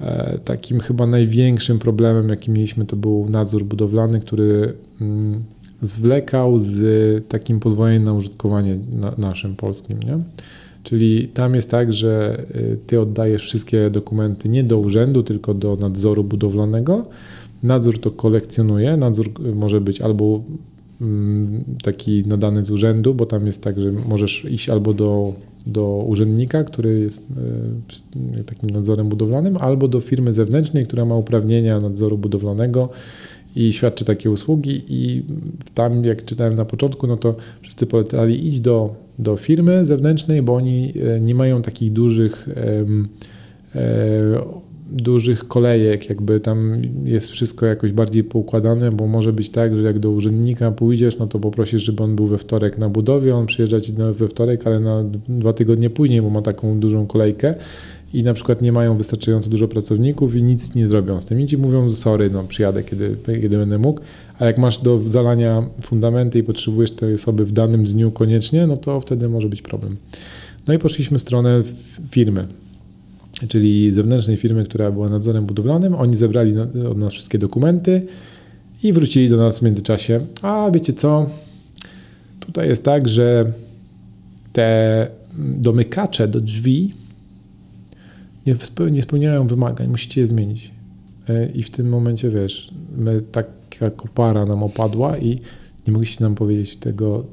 E, 0.00 0.38
takim 0.44 0.80
chyba 0.80 1.06
największym 1.06 1.78
problemem, 1.78 2.28
jaki 2.28 2.50
mieliśmy, 2.50 2.86
to 2.86 2.96
był 2.96 3.28
nadzór 3.30 3.64
budowlany, 3.64 4.20
który 4.20 4.74
mm, 5.00 5.44
zwlekał 5.82 6.58
z 6.58 7.28
takim 7.28 7.60
pozwoleniem 7.60 8.04
na 8.04 8.12
użytkowanie 8.12 8.78
na, 8.92 9.14
naszym 9.18 9.56
polskim. 9.56 9.98
Nie? 9.98 10.18
Czyli 10.82 11.28
tam 11.28 11.54
jest 11.54 11.70
tak, 11.70 11.92
że 11.92 12.42
y, 12.56 12.78
ty 12.86 13.00
oddajesz 13.00 13.42
wszystkie 13.42 13.90
dokumenty 13.90 14.48
nie 14.48 14.64
do 14.64 14.78
urzędu, 14.78 15.22
tylko 15.22 15.54
do 15.54 15.76
nadzoru 15.76 16.24
budowlanego. 16.24 17.06
Nadzór 17.62 18.00
to 18.00 18.10
kolekcjonuje. 18.10 18.96
Nadzór 18.96 19.30
y, 19.46 19.54
może 19.54 19.80
być 19.80 20.00
albo 20.00 20.42
mm, 21.00 21.64
taki 21.82 22.24
nadany 22.26 22.64
z 22.64 22.70
urzędu, 22.70 23.14
bo 23.14 23.26
tam 23.26 23.46
jest 23.46 23.62
tak, 23.62 23.80
że 23.80 23.92
możesz 23.92 24.44
iść 24.44 24.68
albo 24.68 24.94
do, 24.94 25.34
do 25.66 26.04
urzędnika, 26.06 26.64
który 26.64 27.00
jest 27.00 27.26
y, 28.40 28.44
takim 28.44 28.70
nadzorem 28.70 29.08
budowlanym, 29.08 29.56
albo 29.56 29.88
do 29.88 30.00
firmy 30.00 30.34
zewnętrznej, 30.34 30.86
która 30.86 31.04
ma 31.04 31.16
uprawnienia 31.16 31.80
nadzoru 31.80 32.18
budowlanego 32.18 32.88
i 33.56 33.72
świadczy 33.72 34.04
takie 34.04 34.30
usługi. 34.30 34.82
I 34.88 35.22
tam 35.74 36.04
jak 36.04 36.24
czytałem 36.24 36.54
na 36.54 36.64
początku, 36.64 37.06
no 37.06 37.16
to 37.16 37.34
wszyscy 37.60 37.86
polecali 37.86 38.48
iść 38.48 38.60
do, 38.60 38.94
do 39.18 39.36
firmy 39.36 39.86
zewnętrznej, 39.86 40.42
bo 40.42 40.54
oni 40.54 40.92
e, 41.16 41.20
nie 41.20 41.34
mają 41.34 41.62
takich 41.62 41.92
dużych 41.92 42.48
e, 42.48 42.84
dużych 44.94 45.48
kolejek, 45.48 46.08
jakby 46.08 46.40
tam 46.40 46.82
jest 47.04 47.30
wszystko 47.30 47.66
jakoś 47.66 47.92
bardziej 47.92 48.24
poukładane, 48.24 48.92
bo 48.92 49.06
może 49.06 49.32
być 49.32 49.50
tak, 49.50 49.76
że 49.76 49.82
jak 49.82 49.98
do 49.98 50.10
urzędnika 50.10 50.70
pójdziesz, 50.70 51.18
no 51.18 51.26
to 51.26 51.38
poprosisz, 51.38 51.82
żeby 51.82 52.02
on 52.02 52.16
był 52.16 52.26
we 52.26 52.38
wtorek 52.38 52.78
na 52.78 52.88
budowie, 52.88 53.36
on 53.36 53.46
przyjeżdża 53.46 53.80
ci 53.80 53.92
we 54.12 54.28
wtorek, 54.28 54.66
ale 54.66 54.80
na 54.80 55.04
dwa 55.28 55.52
tygodnie 55.52 55.90
później, 55.90 56.22
bo 56.22 56.30
ma 56.30 56.42
taką 56.42 56.80
dużą 56.80 57.06
kolejkę 57.06 57.54
i 58.14 58.22
na 58.22 58.34
przykład 58.34 58.62
nie 58.62 58.72
mają 58.72 58.96
wystarczająco 58.96 59.50
dużo 59.50 59.68
pracowników 59.68 60.36
i 60.36 60.42
nic 60.42 60.74
nie 60.74 60.88
zrobią 60.88 61.20
z 61.20 61.26
tym. 61.26 61.40
I 61.40 61.46
ci 61.46 61.58
mówią, 61.58 61.90
sorry, 61.90 62.30
no 62.30 62.44
przyjadę, 62.44 62.82
kiedy, 62.82 63.16
kiedy 63.26 63.56
będę 63.56 63.78
mógł, 63.78 64.00
a 64.38 64.46
jak 64.46 64.58
masz 64.58 64.78
do 64.78 64.98
zalania 64.98 65.62
fundamenty 65.82 66.38
i 66.38 66.42
potrzebujesz 66.42 66.90
tej 66.90 67.14
osoby 67.14 67.44
w 67.44 67.52
danym 67.52 67.84
dniu 67.84 68.10
koniecznie, 68.10 68.66
no 68.66 68.76
to 68.76 69.00
wtedy 69.00 69.28
może 69.28 69.48
być 69.48 69.62
problem. 69.62 69.96
No 70.66 70.74
i 70.74 70.78
poszliśmy 70.78 71.18
w 71.18 71.20
stronę 71.20 71.62
firmy, 72.10 72.46
czyli 73.48 73.92
zewnętrznej 73.92 74.36
firmy, 74.36 74.64
która 74.64 74.90
była 74.90 75.08
nadzorem 75.08 75.46
budowlanym. 75.46 75.94
Oni 75.94 76.16
zebrali 76.16 76.54
od 76.90 76.98
nas 76.98 77.12
wszystkie 77.12 77.38
dokumenty 77.38 78.06
i 78.82 78.92
wrócili 78.92 79.28
do 79.28 79.36
nas 79.36 79.58
w 79.58 79.62
międzyczasie. 79.62 80.20
A 80.42 80.70
wiecie 80.70 80.92
co? 80.92 81.26
Tutaj 82.40 82.68
jest 82.68 82.84
tak, 82.84 83.08
że 83.08 83.52
te 84.52 85.08
domykacze 85.38 86.28
do 86.28 86.40
drzwi 86.40 86.94
nie, 88.46 88.56
nie 88.90 89.02
spełniają 89.02 89.46
wymagań, 89.46 89.88
musicie 89.88 90.20
je 90.20 90.26
zmienić. 90.26 90.72
E, 91.28 91.46
I 91.46 91.62
w 91.62 91.70
tym 91.70 91.88
momencie, 91.88 92.30
wiesz, 92.30 92.70
my, 92.96 93.22
taka 93.32 93.90
kopara 93.96 94.46
nam 94.46 94.62
opadła 94.62 95.18
i 95.18 95.40
nie 95.86 95.92
mogliście 95.92 96.24
nam 96.24 96.34
powiedzieć 96.34 96.76
tego 96.76 97.24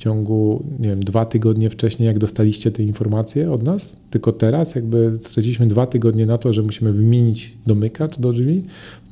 ciągu, 0.00 0.64
nie 0.78 0.88
wiem, 0.88 1.04
dwa 1.04 1.24
tygodnie 1.24 1.70
wcześniej, 1.70 2.06
jak 2.06 2.18
dostaliście 2.18 2.72
te 2.72 2.82
informacje 2.82 3.52
od 3.52 3.62
nas, 3.62 3.96
tylko 4.10 4.32
teraz 4.32 4.74
jakby 4.74 5.18
straciliśmy 5.22 5.66
dwa 5.66 5.86
tygodnie 5.86 6.26
na 6.26 6.38
to, 6.38 6.52
że 6.52 6.62
musimy 6.62 6.92
wymienić 6.92 7.56
domykacz 7.66 8.18
do 8.18 8.32
drzwi. 8.32 8.64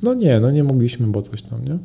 No 0.02 0.14
nie, 0.14 0.40
no 0.40 0.50
nie 0.50 0.64
mogliśmy, 0.64 1.06
bo 1.06 1.22
coś 1.22 1.42
tam, 1.42 1.64
nie? 1.64 1.78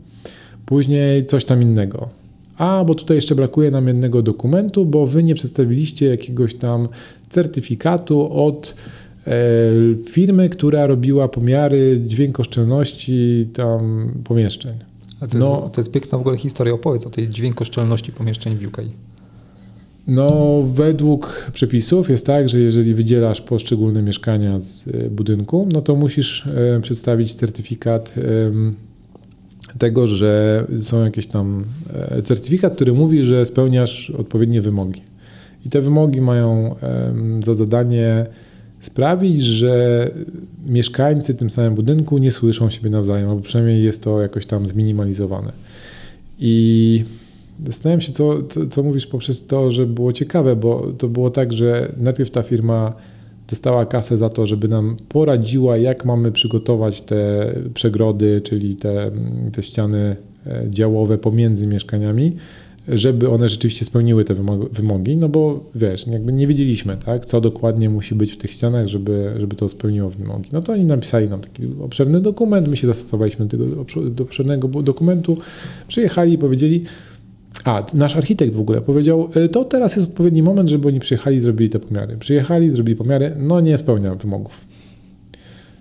Później 0.65 1.25
coś 1.25 1.45
tam 1.45 1.61
innego. 1.61 2.09
A, 2.57 2.83
bo 2.87 2.95
tutaj 2.95 3.17
jeszcze 3.17 3.35
brakuje 3.35 3.71
nam 3.71 3.87
jednego 3.87 4.21
dokumentu, 4.21 4.85
bo 4.85 5.05
wy 5.05 5.23
nie 5.23 5.35
przedstawiliście 5.35 6.05
jakiegoś 6.05 6.55
tam 6.55 6.87
certyfikatu 7.29 8.45
od 8.45 8.75
E, 9.27 9.33
firmy, 10.09 10.49
która 10.49 10.87
robiła 10.87 11.27
pomiary 11.27 12.01
dźwiękoszczelności 12.05 13.49
tam 13.53 14.11
pomieszczeń. 14.23 14.73
To, 15.19 15.37
no, 15.37 15.61
jest, 15.61 15.75
to 15.75 15.81
jest 15.81 15.91
piękna 15.91 16.17
w 16.17 16.21
ogóle 16.21 16.37
historia. 16.37 16.73
Opowiedz 16.73 17.07
o 17.07 17.09
tej 17.09 17.29
dźwiękoszczelności 17.29 18.11
pomieszczeń 18.11 18.57
w 18.57 18.67
UK. 18.67 18.77
No, 20.07 20.63
według 20.73 21.51
przepisów 21.53 22.09
jest 22.09 22.25
tak, 22.25 22.49
że 22.49 22.59
jeżeli 22.59 22.93
wydzielasz 22.93 23.41
poszczególne 23.41 24.01
mieszkania 24.01 24.59
z 24.59 24.87
e, 24.87 25.09
budynku, 25.09 25.67
no 25.71 25.81
to 25.81 25.95
musisz 25.95 26.47
e, 26.47 26.79
przedstawić 26.81 27.33
certyfikat 27.33 28.15
tego, 29.77 30.07
że 30.07 30.63
są 30.77 31.03
jakieś 31.03 31.27
tam 31.27 31.63
certyfikat, 32.23 32.75
który 32.75 32.93
mówi, 32.93 33.23
że 33.23 33.45
spełniasz 33.45 34.09
odpowiednie 34.09 34.61
wymogi. 34.61 35.01
I 35.65 35.69
te 35.69 35.81
wymogi 35.81 36.21
mają 36.21 36.75
za 37.43 37.53
zadanie 37.53 38.25
sprawić, 38.85 39.41
że 39.41 40.11
mieszkańcy 40.65 41.33
tym 41.33 41.49
samym 41.49 41.75
budynku 41.75 42.17
nie 42.17 42.31
słyszą 42.31 42.69
siebie 42.69 42.89
nawzajem, 42.89 43.29
albo 43.29 43.41
przynajmniej 43.41 43.83
jest 43.83 44.03
to 44.03 44.21
jakoś 44.21 44.45
tam 44.45 44.67
zminimalizowane. 44.67 45.51
I 46.39 47.03
zastanawiam 47.65 48.01
się, 48.01 48.11
co, 48.11 48.43
co, 48.43 48.67
co 48.67 48.83
mówisz 48.83 49.07
poprzez 49.07 49.47
to, 49.47 49.71
że 49.71 49.85
było 49.85 50.13
ciekawe, 50.13 50.55
bo 50.55 50.93
to 50.97 51.07
było 51.07 51.29
tak, 51.29 51.53
że 51.53 51.91
najpierw 51.97 52.31
ta 52.31 52.43
firma 52.43 52.93
dostała 53.47 53.85
kasę 53.85 54.17
za 54.17 54.29
to, 54.29 54.45
żeby 54.45 54.67
nam 54.67 54.95
poradziła, 55.09 55.77
jak 55.77 56.05
mamy 56.05 56.31
przygotować 56.31 57.01
te 57.01 57.53
przegrody, 57.73 58.41
czyli 58.41 58.75
te, 58.75 59.11
te 59.51 59.63
ściany 59.63 60.15
e, 60.47 60.63
działowe 60.69 61.17
pomiędzy 61.17 61.67
mieszkaniami 61.67 62.35
żeby 62.87 63.29
one 63.29 63.49
rzeczywiście 63.49 63.85
spełniły 63.85 64.25
te 64.25 64.35
wymogi, 64.71 65.17
no 65.17 65.29
bo 65.29 65.69
wiesz, 65.75 66.07
jakby 66.07 66.33
nie 66.33 66.47
wiedzieliśmy, 66.47 66.97
tak, 67.05 67.25
co 67.25 67.41
dokładnie 67.41 67.89
musi 67.89 68.15
być 68.15 68.31
w 68.31 68.37
tych 68.37 68.51
ścianach, 68.51 68.87
żeby, 68.87 69.33
żeby 69.39 69.55
to 69.55 69.69
spełniło 69.69 70.09
wymogi. 70.09 70.49
No 70.53 70.61
to 70.61 70.73
oni 70.73 70.85
napisali 70.85 71.29
nam 71.29 71.41
taki 71.41 71.67
obszerny 71.81 72.21
dokument, 72.21 72.67
my 72.67 72.77
się 72.77 72.87
zastosowaliśmy 72.87 73.45
do 73.45 73.57
tego 73.57 73.85
obszernego 74.23 74.67
dokumentu, 74.67 75.37
przyjechali 75.87 76.33
i 76.33 76.37
powiedzieli, 76.37 76.83
a, 77.65 77.85
nasz 77.93 78.15
architekt 78.15 78.55
w 78.55 78.59
ogóle 78.59 78.81
powiedział, 78.81 79.29
e, 79.35 79.49
to 79.49 79.65
teraz 79.65 79.95
jest 79.95 80.07
odpowiedni 80.09 80.43
moment, 80.43 80.69
żeby 80.69 80.87
oni 80.87 80.99
przyjechali 80.99 81.37
i 81.37 81.41
zrobili 81.41 81.69
te 81.69 81.79
pomiary. 81.79 82.17
Przyjechali, 82.17 82.71
zrobili 82.71 82.95
pomiary, 82.95 83.35
no 83.39 83.59
nie 83.59 83.77
spełnia 83.77 84.15
wymogów. 84.15 84.72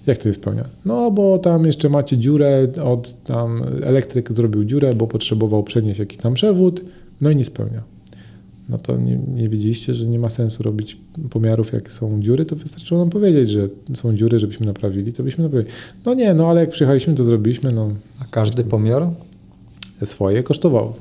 Jak 0.07 0.19
to 0.19 0.29
jest 0.29 0.41
spełnia? 0.41 0.69
No, 0.85 1.11
bo 1.11 1.39
tam 1.39 1.65
jeszcze 1.65 1.89
macie 1.89 2.19
dziurę, 2.19 2.69
od 2.85 3.23
tam 3.23 3.63
elektryk 3.83 4.33
zrobił 4.33 4.65
dziurę, 4.65 4.95
bo 4.95 5.07
potrzebował 5.07 5.63
przenieść 5.63 6.01
jakiś 6.01 6.19
tam 6.19 6.35
przewód, 6.35 6.81
no 7.21 7.31
i 7.31 7.37
nie 7.37 7.45
spełnia. 7.45 7.83
No 8.69 8.79
to 8.79 8.97
nie, 8.97 9.17
nie 9.17 9.49
wiedzieliście, 9.49 9.95
że 9.95 10.07
nie 10.07 10.19
ma 10.19 10.29
sensu 10.29 10.63
robić 10.63 10.97
pomiarów, 11.31 11.73
jak 11.73 11.93
są 11.93 12.23
dziury, 12.23 12.45
to 12.45 12.57
wystarczyło 12.57 13.01
nam 13.01 13.11
powiedzieć, 13.11 13.51
że 13.51 13.69
są 13.95 14.17
dziury, 14.17 14.39
żebyśmy 14.39 14.67
naprawili, 14.67 15.13
to 15.13 15.23
byśmy 15.23 15.45
naprawili. 15.45 15.73
No 16.07 16.15
nie, 16.15 16.35
no 16.35 16.51
ale 16.51 16.61
jak 16.61 16.71
przyjechaliśmy, 16.71 17.15
to 17.15 17.25
zrobiliśmy. 17.25 17.73
No. 17.73 17.91
A 18.21 18.25
każdy 18.31 18.65
pomiar? 18.65 19.09
Swoje 20.05 20.43
kosztował 20.43 20.93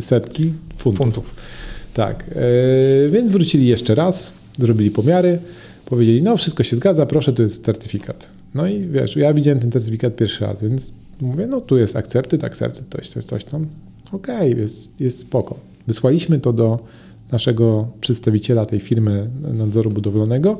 setki 0.00 0.52
funtów. 0.78 0.98
funtów. 0.98 1.34
Tak, 1.94 2.24
yy, 3.02 3.10
więc 3.10 3.30
wrócili 3.30 3.66
jeszcze 3.66 3.94
raz, 3.94 4.32
zrobili 4.58 4.90
pomiary, 4.90 5.38
powiedzieli, 5.90 6.22
no 6.22 6.36
wszystko 6.36 6.62
się 6.62 6.76
zgadza, 6.76 7.06
proszę, 7.06 7.32
tu 7.32 7.42
jest 7.42 7.64
certyfikat. 7.64 8.30
No 8.54 8.66
i 8.66 8.86
wiesz, 8.86 9.16
ja 9.16 9.34
widziałem 9.34 9.60
ten 9.60 9.72
certyfikat 9.72 10.16
pierwszy 10.16 10.44
raz, 10.44 10.62
więc 10.62 10.92
mówię, 11.20 11.46
no 11.46 11.60
tu 11.60 11.78
jest 11.78 11.96
accepted, 11.96 12.44
accepted, 12.44 12.84
coś, 12.90 13.08
coś, 13.08 13.24
coś 13.24 13.44
tam. 13.44 13.66
Okej, 14.12 14.52
okay, 14.52 14.60
jest, 14.62 15.00
jest 15.00 15.18
spoko. 15.18 15.58
Wysłaliśmy 15.86 16.38
to 16.38 16.52
do 16.52 16.78
naszego 17.32 17.88
przedstawiciela 18.00 18.66
tej 18.66 18.80
firmy 18.80 19.30
nadzoru 19.52 19.90
budowlanego. 19.90 20.58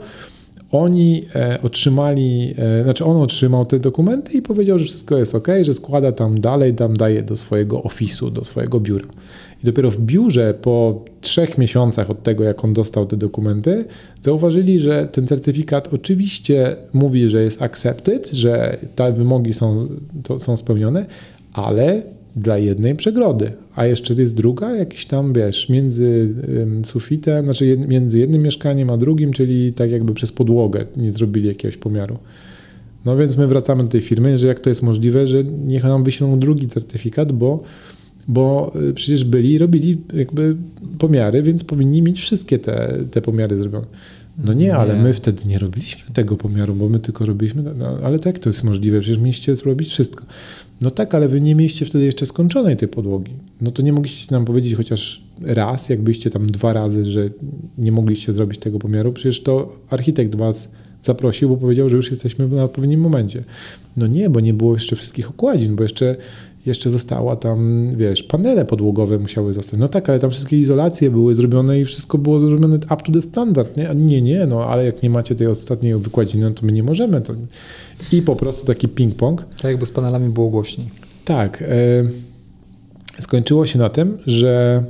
Oni 0.73 1.24
e, 1.35 1.59
otrzymali, 1.62 2.55
e, 2.59 2.85
znaczy 2.85 3.05
on 3.05 3.16
otrzymał 3.16 3.66
te 3.66 3.81
dokumenty 3.81 4.32
i 4.32 4.43
powiedział, 4.43 4.78
że 4.78 4.85
wszystko 4.85 5.16
jest 5.16 5.35
ok, 5.35 5.48
że 5.62 5.74
składa 5.74 6.12
tam 6.12 6.40
dalej, 6.40 6.74
tam 6.74 6.97
daje 6.97 7.23
do 7.23 7.36
swojego 7.36 7.82
ofisu, 7.82 8.31
do 8.31 8.44
swojego 8.44 8.81
biura. 8.81 9.07
I 9.62 9.66
dopiero 9.66 9.91
w 9.91 10.01
biurze 10.01 10.55
po 10.62 11.05
trzech 11.20 11.59
miesiącach 11.59 12.11
od 12.11 12.23
tego, 12.23 12.45
jak 12.45 12.65
on 12.65 12.73
dostał 12.73 13.07
te 13.07 13.16
dokumenty, 13.16 13.85
zauważyli, 14.23 14.78
że 14.78 15.09
ten 15.12 15.27
certyfikat 15.27 15.95
oczywiście 15.95 16.77
mówi, 16.93 17.28
że 17.28 17.43
jest 17.43 17.62
accepted, 17.62 18.31
że 18.31 18.77
te 18.97 19.12
wymogi 19.12 19.53
są, 19.53 19.89
to, 20.23 20.39
są 20.39 20.57
spełnione, 20.57 21.07
ale 21.53 22.03
dla 22.37 22.59
jednej 22.59 22.97
przegrody, 22.97 23.53
a 23.74 23.87
jeszcze 23.87 24.15
jest 24.15 24.35
druga, 24.35 24.77
jakiś 24.77 25.07
tam, 25.07 25.32
wiesz, 25.32 25.69
między 25.69 26.35
sufitem, 26.85 27.45
znaczy 27.45 27.77
między 27.89 28.19
jednym 28.19 28.43
mieszkaniem 28.43 28.91
a 28.91 28.97
drugim, 28.97 29.32
czyli 29.32 29.73
tak 29.73 29.91
jakby 29.91 30.15
przez 30.15 30.32
podłogę 30.32 30.85
nie 30.97 31.12
zrobili 31.12 31.49
jakiegoś 31.49 31.77
pomiaru. 31.77 32.19
No 33.05 33.16
więc 33.16 33.37
my 33.37 33.47
wracamy 33.47 33.82
do 33.82 33.89
tej 33.89 34.01
firmy, 34.01 34.37
że 34.37 34.49
jak 34.49 34.61
to 34.61 34.69
jest 34.69 34.82
możliwe, 34.82 35.27
że 35.27 35.45
niech 35.45 35.85
nam 35.85 36.05
wyślą 36.05 36.39
drugi 36.39 36.66
certyfikat, 36.66 37.32
bo, 37.32 37.62
bo 38.31 38.73
y, 38.90 38.94
przecież 38.94 39.24
byli 39.24 39.52
i 39.52 39.59
robili 39.59 40.01
jakby 40.15 40.57
pomiary, 40.98 41.43
więc 41.43 41.65
powinni 41.65 42.02
mieć 42.02 42.20
wszystkie 42.20 42.59
te, 42.59 42.98
te 43.11 43.23
pomiary 43.23 43.57
zrobione. 43.57 43.86
No 44.44 44.52
nie, 44.52 44.77
ale 44.77 44.97
Nie. 44.97 45.02
my 45.02 45.12
wtedy 45.12 45.43
nie 45.47 45.59
robiliśmy 45.59 46.15
tego 46.15 46.36
pomiaru, 46.36 46.74
bo 46.74 46.89
my 46.89 46.98
tylko 46.98 47.27
robiliśmy, 47.27 47.62
no, 47.62 47.86
ale 48.05 48.19
to 48.19 48.28
jak 48.28 48.39
to 48.39 48.48
jest 48.48 48.65
możliwe? 48.65 49.01
Przecież 49.01 49.19
mieliście 49.19 49.57
zrobić 49.57 49.89
wszystko. 49.89 50.24
No 50.81 50.90
tak, 50.90 51.15
ale 51.15 51.28
wy 51.28 51.40
nie 51.40 51.55
mieliście 51.55 51.86
wtedy 51.86 52.05
jeszcze 52.05 52.27
skończonej 52.27 52.77
tej 52.77 52.89
podłogi. 52.89 53.32
No 53.61 53.70
to 53.70 53.82
nie 53.82 53.93
mogliście 53.93 54.35
nam 54.35 54.44
powiedzieć 54.44 54.74
chociaż 54.74 55.24
raz, 55.40 55.89
jakbyście 55.89 56.31
tam 56.31 56.47
dwa 56.47 56.73
razy, 56.73 57.11
że 57.11 57.31
nie 57.78 57.93
mogliście 57.93 58.32
zrobić 58.32 58.59
tego 58.59 58.78
pomiaru. 58.78 59.12
Przecież 59.12 59.43
to 59.43 59.73
architekt 59.90 60.35
was 60.35 60.73
zaprosił, 61.02 61.48
bo 61.48 61.57
powiedział, 61.57 61.89
że 61.89 61.97
już 61.97 62.11
jesteśmy 62.11 62.48
na 62.48 62.65
odpowiednim 62.65 63.01
momencie. 63.01 63.44
No 63.97 64.07
nie, 64.07 64.31
bo 64.31 64.40
nie 64.40 64.55
było 64.55 64.74
jeszcze 64.74 64.97
wszystkich 64.97 65.31
okładzin, 65.31 65.77
bo 65.77 65.82
jeszcze, 65.82 66.16
jeszcze 66.66 66.91
została 66.91 67.37
tam, 67.37 67.89
wiesz, 67.97 68.23
panele 68.23 68.65
podłogowe 68.65 69.19
musiały 69.19 69.55
zostać. 69.55 69.81
No 69.81 69.89
tak, 69.89 70.09
ale 70.09 70.19
tam 70.19 70.31
wszystkie 70.31 70.59
izolacje 70.59 71.11
były 71.11 71.35
zrobione 71.35 71.81
i 71.81 71.85
wszystko 71.85 72.19
było 72.19 72.41
zrobione 72.41 72.77
up 72.77 72.97
to 72.97 73.12
the 73.12 73.23
standard, 73.23 73.77
nie? 73.77 73.91
Nie, 73.95 74.23
nie, 74.23 74.47
no 74.47 74.65
ale 74.65 74.85
jak 74.85 75.03
nie 75.03 75.11
macie 75.11 75.35
tej 75.35 75.47
ostatniej 75.47 75.97
wykładziny, 75.97 76.45
no 76.45 76.51
to 76.51 76.66
my 76.66 76.73
nie 76.73 76.82
możemy. 76.82 77.20
To... 77.20 77.35
I 78.12 78.23
po 78.23 78.37
prostu 78.37 78.66
taki 78.66 78.89
ping-pong. 78.89 79.37
Tak 79.37 79.65
jakby 79.65 79.87
z 79.87 79.93
panelami 79.93 80.32
było 80.32 80.51
głośniej. 80.51 80.89
Tak. 81.24 81.62
E, 81.62 83.23
skończyło 83.23 83.66
się 83.66 83.78
na 83.78 83.89
tym, 83.89 84.19
że 84.27 84.85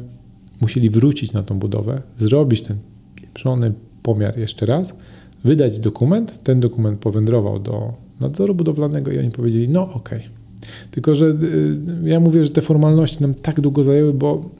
musieli 0.61 0.91
wrócić 0.91 1.33
na 1.33 1.43
tą 1.43 1.59
budowę, 1.59 2.03
zrobić 2.17 2.63
ten 2.63 2.77
pieprzony 3.15 3.73
pomiar 4.03 4.39
jeszcze 4.39 4.67
raz, 4.67 4.97
wydać 5.45 5.79
dokument. 5.79 6.39
Ten 6.45 6.61
dokument 6.61 7.01
powędrował 7.01 7.59
do 7.59 7.93
nadzoru 8.21 8.55
budowlanego 8.55 9.11
i 9.11 9.19
oni 9.19 9.31
powiedzieli, 9.31 9.69
no 9.69 9.93
okej. 9.95 10.40
Tylko, 10.91 11.15
że 11.15 11.27
y, 11.27 11.77
ja 12.05 12.21
mówię, 12.21 12.45
że 12.45 12.51
te 12.51 12.61
formalności 12.63 13.17
nam 13.21 13.35
tak 13.35 13.61
długo 13.61 13.85
zajęły, 13.85 14.15
bo 14.15 14.51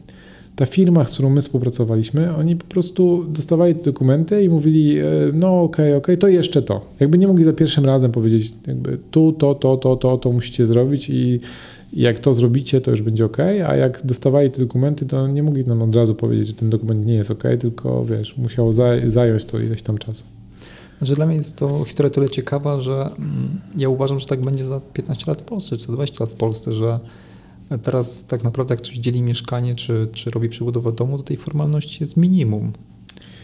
ta 0.57 0.67
firma, 0.67 1.05
z 1.05 1.13
którą 1.13 1.31
my 1.31 1.41
współpracowaliśmy, 1.41 2.35
oni 2.35 2.57
po 2.57 2.65
prostu 2.67 3.25
dostawali 3.29 3.75
te 3.75 3.85
dokumenty 3.85 4.43
i 4.43 4.49
mówili, 4.49 4.99
e, 4.99 5.05
no 5.35 5.63
okej, 5.63 5.95
okej, 5.95 6.19
to 6.19 6.29
jeszcze 6.29 6.63
to. 6.63 6.81
Jakby 7.01 7.19
nie 7.19 7.29
mogli 7.29 7.45
za 7.45 7.53
pierwszym 7.53 7.85
razem 7.85 8.13
powiedzieć, 8.13 8.53
jakby 8.67 8.99
tu, 9.11 9.33
to, 9.33 9.55
to, 9.55 9.77
to, 9.77 9.97
to, 9.97 10.19
to 10.19 10.33
musicie 10.33 10.67
zrobić 10.67 11.11
i 11.11 11.41
jak 11.93 12.19
to 12.19 12.35
zrobicie, 12.35 12.81
to 12.81 12.91
już 12.91 13.03
będzie 13.03 13.25
ok, 13.25 13.37
a 13.67 13.77
jak 13.77 14.07
dostawali 14.07 14.51
te 14.51 14.59
dokumenty, 14.59 15.07
to 15.07 15.29
nie 15.29 15.43
mogli 15.43 15.65
nam 15.65 15.83
od 15.83 15.95
razu 15.97 16.15
powiedzieć, 16.15 16.47
że 16.47 16.55
ten 16.55 16.71
dokument 16.71 17.07
nie 17.07 17.15
jest 17.15 17.31
ok, 17.31 17.43
tylko 17.61 18.05
wiesz, 18.05 18.37
musiało 18.37 18.73
za- 18.73 19.11
zająć 19.11 19.45
to 19.45 19.61
ileś 19.61 19.83
tam 19.83 19.99
czasu. 19.99 20.25
Znaczy 21.01 21.15
dla 21.15 21.27
mnie 21.27 21.37
jest 21.37 21.57
to 21.57 21.85
historia 21.85 22.11
tyle 22.11 22.31
ciekawa, 22.31 22.81
że 22.81 22.93
mm, 22.93 23.61
ja 23.79 23.89
uważam, 23.89 24.21
że 24.21 24.27
tak 24.27 24.43
będzie 24.43 24.65
za 24.65 24.81
15 24.81 25.25
lat 25.27 25.43
w 25.43 25.45
Polsce, 25.45 25.77
czy 25.77 25.87
za 25.87 25.93
20 25.93 26.25
lat 26.25 26.33
w 26.33 26.37
Polsce, 26.37 26.73
że 26.73 26.99
teraz 27.79 28.25
tak 28.25 28.45
naprawdę 28.45 28.75
jak 28.75 28.83
ktoś 28.83 28.95
dzieli 28.95 29.23
mieszkanie, 29.23 29.75
czy, 29.75 30.09
czy 30.13 30.31
robi 30.31 30.49
przebudowę 30.49 30.93
domu, 30.93 31.17
to 31.19 31.23
tej 31.23 31.37
formalności 31.37 31.99
jest 32.01 32.17
minimum. 32.17 32.73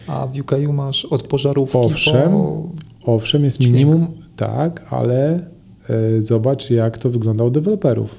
A 0.07 0.27
w 0.27 0.39
UK 0.39 0.51
masz 0.73 1.05
od 1.05 1.23
pożarówki 1.23 1.77
Owszem. 1.77 2.31
po... 2.31 2.69
Owszem, 3.03 3.43
jest 3.43 3.57
Dźwięk. 3.57 3.73
minimum, 3.73 4.07
tak, 4.35 4.87
ale 4.89 5.49
e, 5.89 6.21
zobacz, 6.23 6.69
jak 6.69 6.97
to 6.97 7.09
wygląda 7.09 7.43
u 7.43 7.49
deweloperów. 7.49 8.15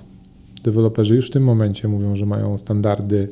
Deweloperzy 0.65 1.16
już 1.16 1.28
w 1.28 1.31
tym 1.31 1.44
momencie 1.44 1.89
mówią, 1.89 2.16
że 2.16 2.27
mają 2.27 2.59
standardy 2.59 3.28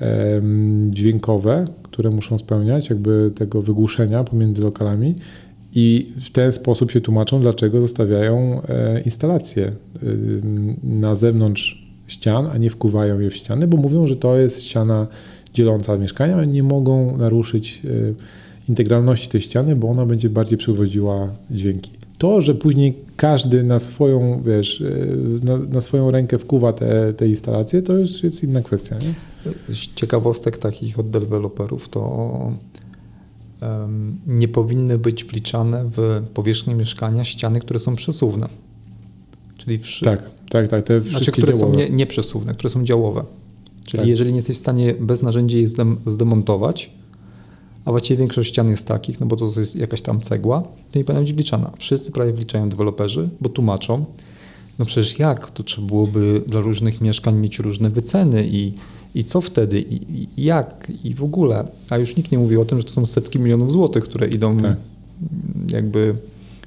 em, 0.00 0.90
dźwiękowe, 0.94 1.66
które 1.94 2.10
muszą 2.10 2.38
spełniać, 2.38 2.90
jakby 2.90 3.30
tego 3.34 3.62
wygłuszenia 3.62 4.24
pomiędzy 4.24 4.62
lokalami. 4.62 5.14
I 5.74 6.12
w 6.20 6.30
ten 6.30 6.52
sposób 6.52 6.90
się 6.90 7.00
tłumaczą, 7.00 7.40
dlaczego 7.40 7.80
zostawiają 7.80 8.60
e, 8.68 9.00
instalacje 9.00 9.72
ym, 10.02 10.76
na 10.82 11.14
zewnątrz 11.14 11.86
ścian, 12.06 12.46
a 12.52 12.58
nie 12.58 12.70
wkuwają 12.70 13.20
je 13.20 13.30
w 13.30 13.36
ściany, 13.36 13.66
bo 13.66 13.76
mówią, 13.76 14.06
że 14.06 14.16
to 14.16 14.36
jest 14.38 14.62
ściana 14.62 15.06
dzieląca 15.52 15.98
mieszkania, 15.98 16.44
nie 16.44 16.62
mogą 16.62 17.16
naruszyć 17.16 17.82
e, 17.84 17.88
integralności 18.68 19.28
tej 19.28 19.40
ściany, 19.40 19.76
bo 19.76 19.88
ona 19.88 20.06
będzie 20.06 20.30
bardziej 20.30 20.58
przewodziła 20.58 21.28
dźwięki. 21.50 21.90
To, 22.18 22.40
że 22.40 22.54
później 22.54 22.94
każdy 23.16 23.62
na 23.62 23.80
swoją, 23.80 24.42
wiesz, 24.42 24.80
e, 24.80 25.44
na, 25.44 25.58
na 25.58 25.80
swoją 25.80 26.10
rękę 26.10 26.38
wkuwa 26.38 26.72
te, 26.72 27.12
te 27.12 27.28
instalacje, 27.28 27.82
to 27.82 27.98
już 27.98 28.22
jest 28.22 28.44
inna 28.44 28.62
kwestia, 28.62 28.96
nie? 28.96 29.14
Z 29.74 29.94
ciekawostek 29.94 30.58
takich 30.58 30.98
od 30.98 31.10
deweloperów 31.10 31.88
to 31.88 32.52
em, 33.60 34.18
nie 34.26 34.48
powinny 34.48 34.98
być 34.98 35.24
wliczane 35.24 35.84
w 35.96 36.22
powierzchnię 36.34 36.74
mieszkania 36.74 37.24
ściany, 37.24 37.60
które 37.60 37.80
są 37.80 37.96
przesuwne. 37.96 38.48
Czyli 39.56 39.78
wszy... 39.78 40.04
Tak, 40.04 40.30
tak, 40.50 40.68
tak, 40.68 40.84
te 40.84 41.00
znaczy, 41.00 41.14
wszystkie 41.14 41.42
które 41.42 41.58
działowe. 41.58 41.72
są 41.74 41.78
nie, 41.78 41.90
nieprzesuwne, 41.90 42.52
które 42.52 42.70
są 42.70 42.84
działowe. 42.84 43.24
Czyli 43.84 43.98
Tak. 44.00 44.08
jeżeli 44.08 44.30
nie 44.30 44.36
jesteś 44.36 44.56
w 44.56 44.60
stanie 44.60 44.94
bez 45.00 45.22
narzędzi 45.22 45.60
je 45.60 45.68
zdem, 45.68 45.96
zdemontować, 46.06 46.90
a 47.84 47.90
właściwie 47.90 48.18
większość 48.18 48.48
ścian 48.48 48.68
jest 48.68 48.88
takich, 48.88 49.20
no 49.20 49.26
bo 49.26 49.36
to 49.36 49.60
jest 49.60 49.76
jakaś 49.76 50.02
tam 50.02 50.20
cegła, 50.20 50.62
to 50.92 50.98
nie 50.98 51.04
powinna 51.04 51.22
być 51.24 51.34
wliczana. 51.34 51.70
Wszyscy 51.78 52.12
prawie 52.12 52.32
wliczają 52.32 52.68
deweloperzy, 52.68 53.28
bo 53.40 53.48
tłumaczą, 53.48 54.04
no 54.78 54.84
przecież 54.84 55.18
jak, 55.18 55.50
to 55.50 55.62
trzeba 55.62 55.86
byłoby 55.86 56.42
dla 56.46 56.60
różnych 56.60 57.00
mieszkań 57.00 57.36
mieć 57.36 57.58
różne 57.58 57.90
wyceny 57.90 58.46
i, 58.46 58.72
i 59.14 59.24
co 59.24 59.40
wtedy, 59.40 59.80
i, 59.80 60.28
i 60.36 60.44
jak, 60.44 60.92
i 61.04 61.14
w 61.14 61.24
ogóle. 61.24 61.66
A 61.90 61.96
już 61.96 62.16
nikt 62.16 62.32
nie 62.32 62.38
mówi 62.38 62.56
o 62.56 62.64
tym, 62.64 62.78
że 62.78 62.84
to 62.84 62.90
są 62.90 63.06
setki 63.06 63.38
milionów 63.38 63.72
złotych, 63.72 64.04
które 64.04 64.28
idą 64.28 64.56
Tak. 64.56 64.76
jakby 65.72 66.14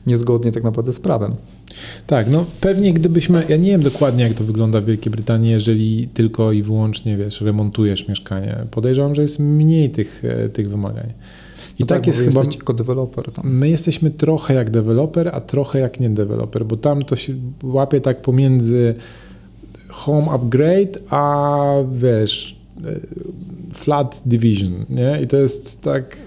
niezgodnie 0.08 0.52
tak 0.52 0.64
naprawdę 0.64 0.94
z 0.94 1.00
prawem. 1.00 1.36
Tak, 2.08 2.30
no 2.30 2.46
pewnie 2.62 2.94
gdybyśmy, 2.94 3.44
ja 3.50 3.58
nie 3.58 3.72
wiem 3.72 3.82
dokładnie 3.82 4.24
jak 4.24 4.34
to 4.34 4.44
wygląda 4.44 4.82
w 4.82 4.86
Wielkiej 4.86 5.12
Brytanii, 5.12 5.52
jeżeli 5.52 6.08
tylko 6.14 6.52
i 6.52 6.62
wyłącznie, 6.64 7.18
wiesz, 7.18 7.42
remontujesz 7.42 8.08
mieszkanie. 8.08 8.56
Podejrzewam, 8.72 9.16
że 9.16 9.22
jest 9.22 9.40
mniej 9.40 9.90
tych, 9.90 10.26
e, 10.26 10.50
tych 10.50 10.70
wymagań. 10.70 11.14
I 11.80 11.82
No 11.84 11.86
tak, 11.86 12.02
bo 12.02 12.08
jest 12.08 12.24
chyba, 12.24 12.44
jako 12.44 12.74
deweloper 12.74 13.32
tam. 13.32 13.50
my 13.54 13.70
jesteśmy 13.70 14.12
trochę 14.12 14.54
jak 14.54 14.70
deweloper, 14.70 15.30
a 15.34 15.42
trochę 15.42 15.80
jak 15.80 16.00
nie 16.00 16.10
deweloper, 16.10 16.66
bo 16.66 16.78
tam 16.78 17.04
to 17.06 17.16
się 17.16 17.34
łapie 17.64 18.02
tak 18.02 18.22
pomiędzy 18.22 18.96
home 19.90 20.32
upgrade, 20.32 21.00
a 21.10 21.66
wiesz, 21.94 22.60
e, 22.86 23.00
flat 23.74 24.22
division, 24.26 24.86
nie? 24.90 25.20
I 25.24 25.28
to 25.28 25.38
jest 25.38 25.82
tak, 25.82 26.18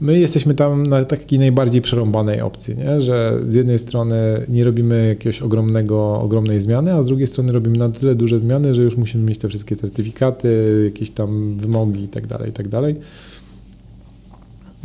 my 0.00 0.20
jesteśmy 0.20 0.54
tam 0.54 0.82
na 0.82 1.04
takiej 1.04 1.38
najbardziej 1.38 1.82
przerąbanej 1.82 2.40
opcji, 2.40 2.76
nie? 2.76 3.00
że 3.00 3.40
z 3.48 3.54
jednej 3.54 3.78
strony 3.78 4.16
nie 4.48 4.64
robimy 4.64 5.08
jakiegoś 5.08 5.42
ogromnego, 5.42 6.20
ogromnej 6.20 6.60
zmiany, 6.60 6.92
a 6.92 7.02
z 7.02 7.06
drugiej 7.06 7.26
strony 7.26 7.52
robimy 7.52 7.78
na 7.78 7.88
tyle 7.88 8.14
duże 8.14 8.38
zmiany, 8.38 8.74
że 8.74 8.82
już 8.82 8.96
musimy 8.96 9.24
mieć 9.24 9.38
te 9.38 9.48
wszystkie 9.48 9.76
certyfikaty, 9.76 10.82
jakieś 10.84 11.10
tam 11.10 11.56
wymogi 11.56 12.04
i 12.04 12.08
tak 12.08 12.26
dalej, 12.26 12.50
i 12.50 12.52
tak. 12.52 12.66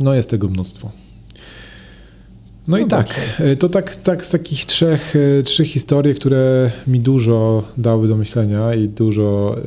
No 0.00 0.14
jest 0.14 0.30
tego 0.30 0.48
mnóstwo. 0.48 0.90
No, 2.70 2.78
i 2.78 2.82
No 2.82 2.88
tak, 2.88 3.20
e, 3.38 3.56
to 3.56 3.68
tak, 3.68 3.96
tak 3.96 4.24
z 4.24 4.30
takich 4.30 4.66
trzech, 4.66 5.14
e, 5.16 5.42
trzech 5.42 5.68
historii, 5.68 6.14
które 6.14 6.70
mi 6.86 7.00
dużo 7.00 7.62
dały 7.76 8.08
do 8.08 8.16
myślenia 8.16 8.74
i 8.74 8.88
dużo 8.88 9.56
e, 9.58 9.62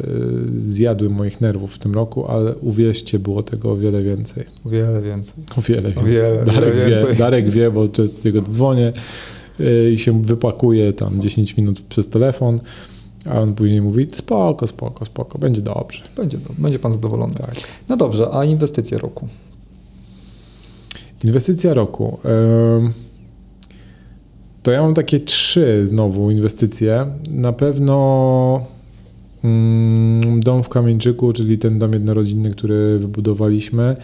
zjadły 0.57 1.09
moich 1.09 1.41
nerwów 1.41 1.75
w 1.75 1.77
tym 1.77 1.93
roku, 1.93 2.27
ale 2.27 2.55
uwierzcie, 2.55 3.19
było 3.19 3.43
tego 3.43 3.71
o 3.71 3.77
wiele 3.77 4.03
więcej. 4.03 4.43
O 4.65 4.69
wiele 4.69 5.01
więcej. 5.01 5.43
O 5.57 5.61
wiele 5.61 5.91
więcej. 5.91 6.13
wiele, 6.13 6.45
Darek, 6.45 6.75
wiele 6.75 6.85
wie, 6.85 6.95
więcej. 6.95 7.15
Darek 7.15 7.49
wie, 7.49 7.71
bo 7.71 7.87
często 7.87 8.21
niego 8.25 8.41
dzwonię 8.41 8.93
i 9.93 9.97
się 9.97 10.23
wypakuje 10.23 10.93
tam 10.93 11.21
10 11.21 11.57
minut 11.57 11.81
przez 11.81 12.07
telefon, 12.07 12.59
a 13.25 13.41
on 13.41 13.53
później 13.53 13.81
mówi 13.81 14.07
spoko, 14.11 14.67
spoko, 14.67 15.05
spoko, 15.05 15.39
będzie 15.39 15.61
dobrze. 15.61 16.03
Będzie, 16.17 16.37
będzie 16.57 16.79
pan 16.79 16.93
zadowolony. 16.93 17.33
Tak. 17.33 17.55
No 17.89 17.97
dobrze, 17.97 18.27
a 18.31 18.45
inwestycje 18.45 18.97
roku? 18.97 19.27
Inwestycja 21.23 21.73
roku. 21.73 22.17
To 24.63 24.71
ja 24.71 24.81
mam 24.81 24.93
takie 24.93 25.19
trzy 25.19 25.87
znowu 25.87 26.31
inwestycje. 26.31 27.05
Na 27.29 27.53
pewno 27.53 28.65
mm, 29.43 30.39
dom 30.39 30.63
w 30.63 30.69
Kamieńczyku, 30.69 31.33
czyli 31.33 31.57
ten 31.57 31.79
dom 31.79 31.93
jednorodzinny, 31.93 32.51
który 32.51 32.99
wybudowaliśmy. 32.99 33.95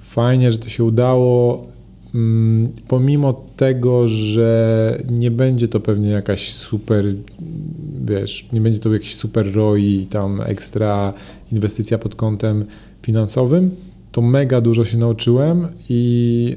Fajnie, 0.00 0.52
że 0.52 0.58
to 0.58 0.68
się 0.68 0.84
udało. 0.84 1.64
Mm, 2.14 2.68
Pomimo 2.88 3.44
tego, 3.56 4.08
że 4.08 5.02
nie 5.10 5.30
będzie 5.30 5.68
to 5.68 5.80
pewnie 5.80 6.08
jakaś 6.08 6.52
super, 6.52 7.04
wiesz, 8.04 8.48
nie 8.52 8.60
będzie 8.60 8.78
to 8.78 8.92
jakiś 8.92 9.14
super 9.14 9.54
ROI 9.54 10.06
tam 10.10 10.40
ekstra 10.40 11.12
inwestycja 11.52 11.98
pod 11.98 12.14
kątem 12.14 12.64
finansowym, 13.02 13.70
to 14.12 14.22
mega 14.22 14.60
dużo 14.60 14.84
się 14.84 14.98
nauczyłem 14.98 15.68
i, 15.88 16.56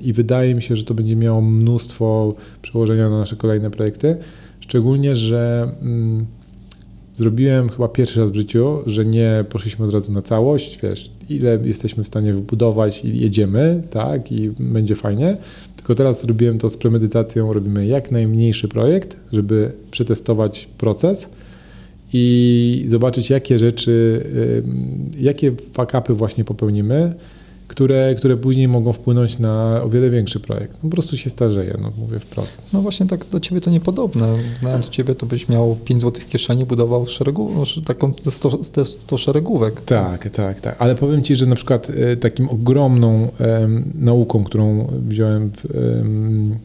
i 0.00 0.12
wydaje 0.12 0.54
mi 0.54 0.62
się, 0.62 0.76
że 0.76 0.84
to 0.84 0.94
będzie 0.94 1.16
miało 1.16 1.40
mnóstwo 1.40 2.34
przełożenia 2.62 3.10
na 3.10 3.18
nasze 3.18 3.36
kolejne 3.36 3.70
projekty. 3.70 4.16
Szczególnie, 4.60 5.16
że 5.16 5.70
mm, 5.82 6.26
zrobiłem 7.14 7.68
chyba 7.68 7.88
pierwszy 7.88 8.20
raz 8.20 8.30
w 8.30 8.34
życiu, 8.34 8.78
że 8.86 9.06
nie 9.06 9.44
poszliśmy 9.48 9.86
od 9.86 9.92
razu 9.92 10.12
na 10.12 10.22
całość, 10.22 10.78
wiesz, 10.82 11.10
ile 11.30 11.58
jesteśmy 11.64 12.04
w 12.04 12.06
stanie 12.06 12.32
wybudować 12.32 13.04
i 13.04 13.20
jedziemy, 13.20 13.82
tak, 13.90 14.32
i 14.32 14.50
będzie 14.50 14.94
fajnie. 14.94 15.36
Tylko 15.76 15.94
teraz 15.94 16.22
zrobiłem 16.22 16.58
to 16.58 16.70
z 16.70 16.76
premedytacją, 16.76 17.52
robimy 17.52 17.86
jak 17.86 18.10
najmniejszy 18.10 18.68
projekt, 18.68 19.16
żeby 19.32 19.72
przetestować 19.90 20.68
proces 20.78 21.30
i 22.12 22.84
zobaczyć, 22.88 23.30
jakie 23.30 23.58
rzeczy, 23.58 24.24
jakie 25.20 25.52
fakapy 25.72 26.14
właśnie 26.14 26.44
popełnimy, 26.44 27.14
które, 27.68 28.14
które 28.14 28.36
później 28.36 28.68
mogą 28.68 28.92
wpłynąć 28.92 29.38
na 29.38 29.82
o 29.82 29.88
wiele 29.88 30.10
większy 30.10 30.40
projekt. 30.40 30.72
No, 30.72 30.78
po 30.82 30.88
prostu 30.88 31.16
się 31.16 31.30
starzeje, 31.30 31.78
no 31.82 31.92
mówię 31.98 32.20
wprost. 32.20 32.72
No 32.72 32.82
właśnie 32.82 33.06
tak 33.06 33.24
do 33.24 33.40
ciebie 33.40 33.60
to 33.60 33.70
niepodobne. 33.70 34.26
Znając 34.60 34.88
ciebie, 34.88 35.14
to 35.14 35.26
byś 35.26 35.48
miał 35.48 35.76
5 35.84 36.00
złotych 36.00 36.24
w 36.24 36.28
kieszeni, 36.28 36.64
budował 36.64 37.06
szeregu, 37.06 37.50
taką 37.86 38.12
100, 38.30 38.84
100 38.84 39.18
szeregówek. 39.18 39.80
Tak, 39.80 40.10
więc... 40.10 40.34
tak, 40.34 40.60
tak. 40.60 40.76
Ale 40.78 40.94
powiem 40.94 41.22
ci, 41.22 41.36
że 41.36 41.46
na 41.46 41.56
przykład 41.56 41.90
e, 41.90 42.16
takim 42.16 42.48
ogromną 42.48 43.28
um, 43.40 43.92
nauką, 43.94 44.44
którą 44.44 44.92
wziąłem, 45.08 45.50
w, 45.50 45.64
um, 45.98 46.58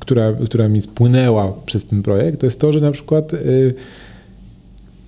która, 0.00 0.32
która 0.32 0.68
mi 0.68 0.80
spłynęła 0.80 1.52
przez 1.66 1.84
ten 1.84 2.02
projekt, 2.02 2.40
to 2.40 2.46
jest 2.46 2.60
to, 2.60 2.72
że 2.72 2.80
na 2.80 2.92
przykład 2.92 3.34
y, 3.34 3.74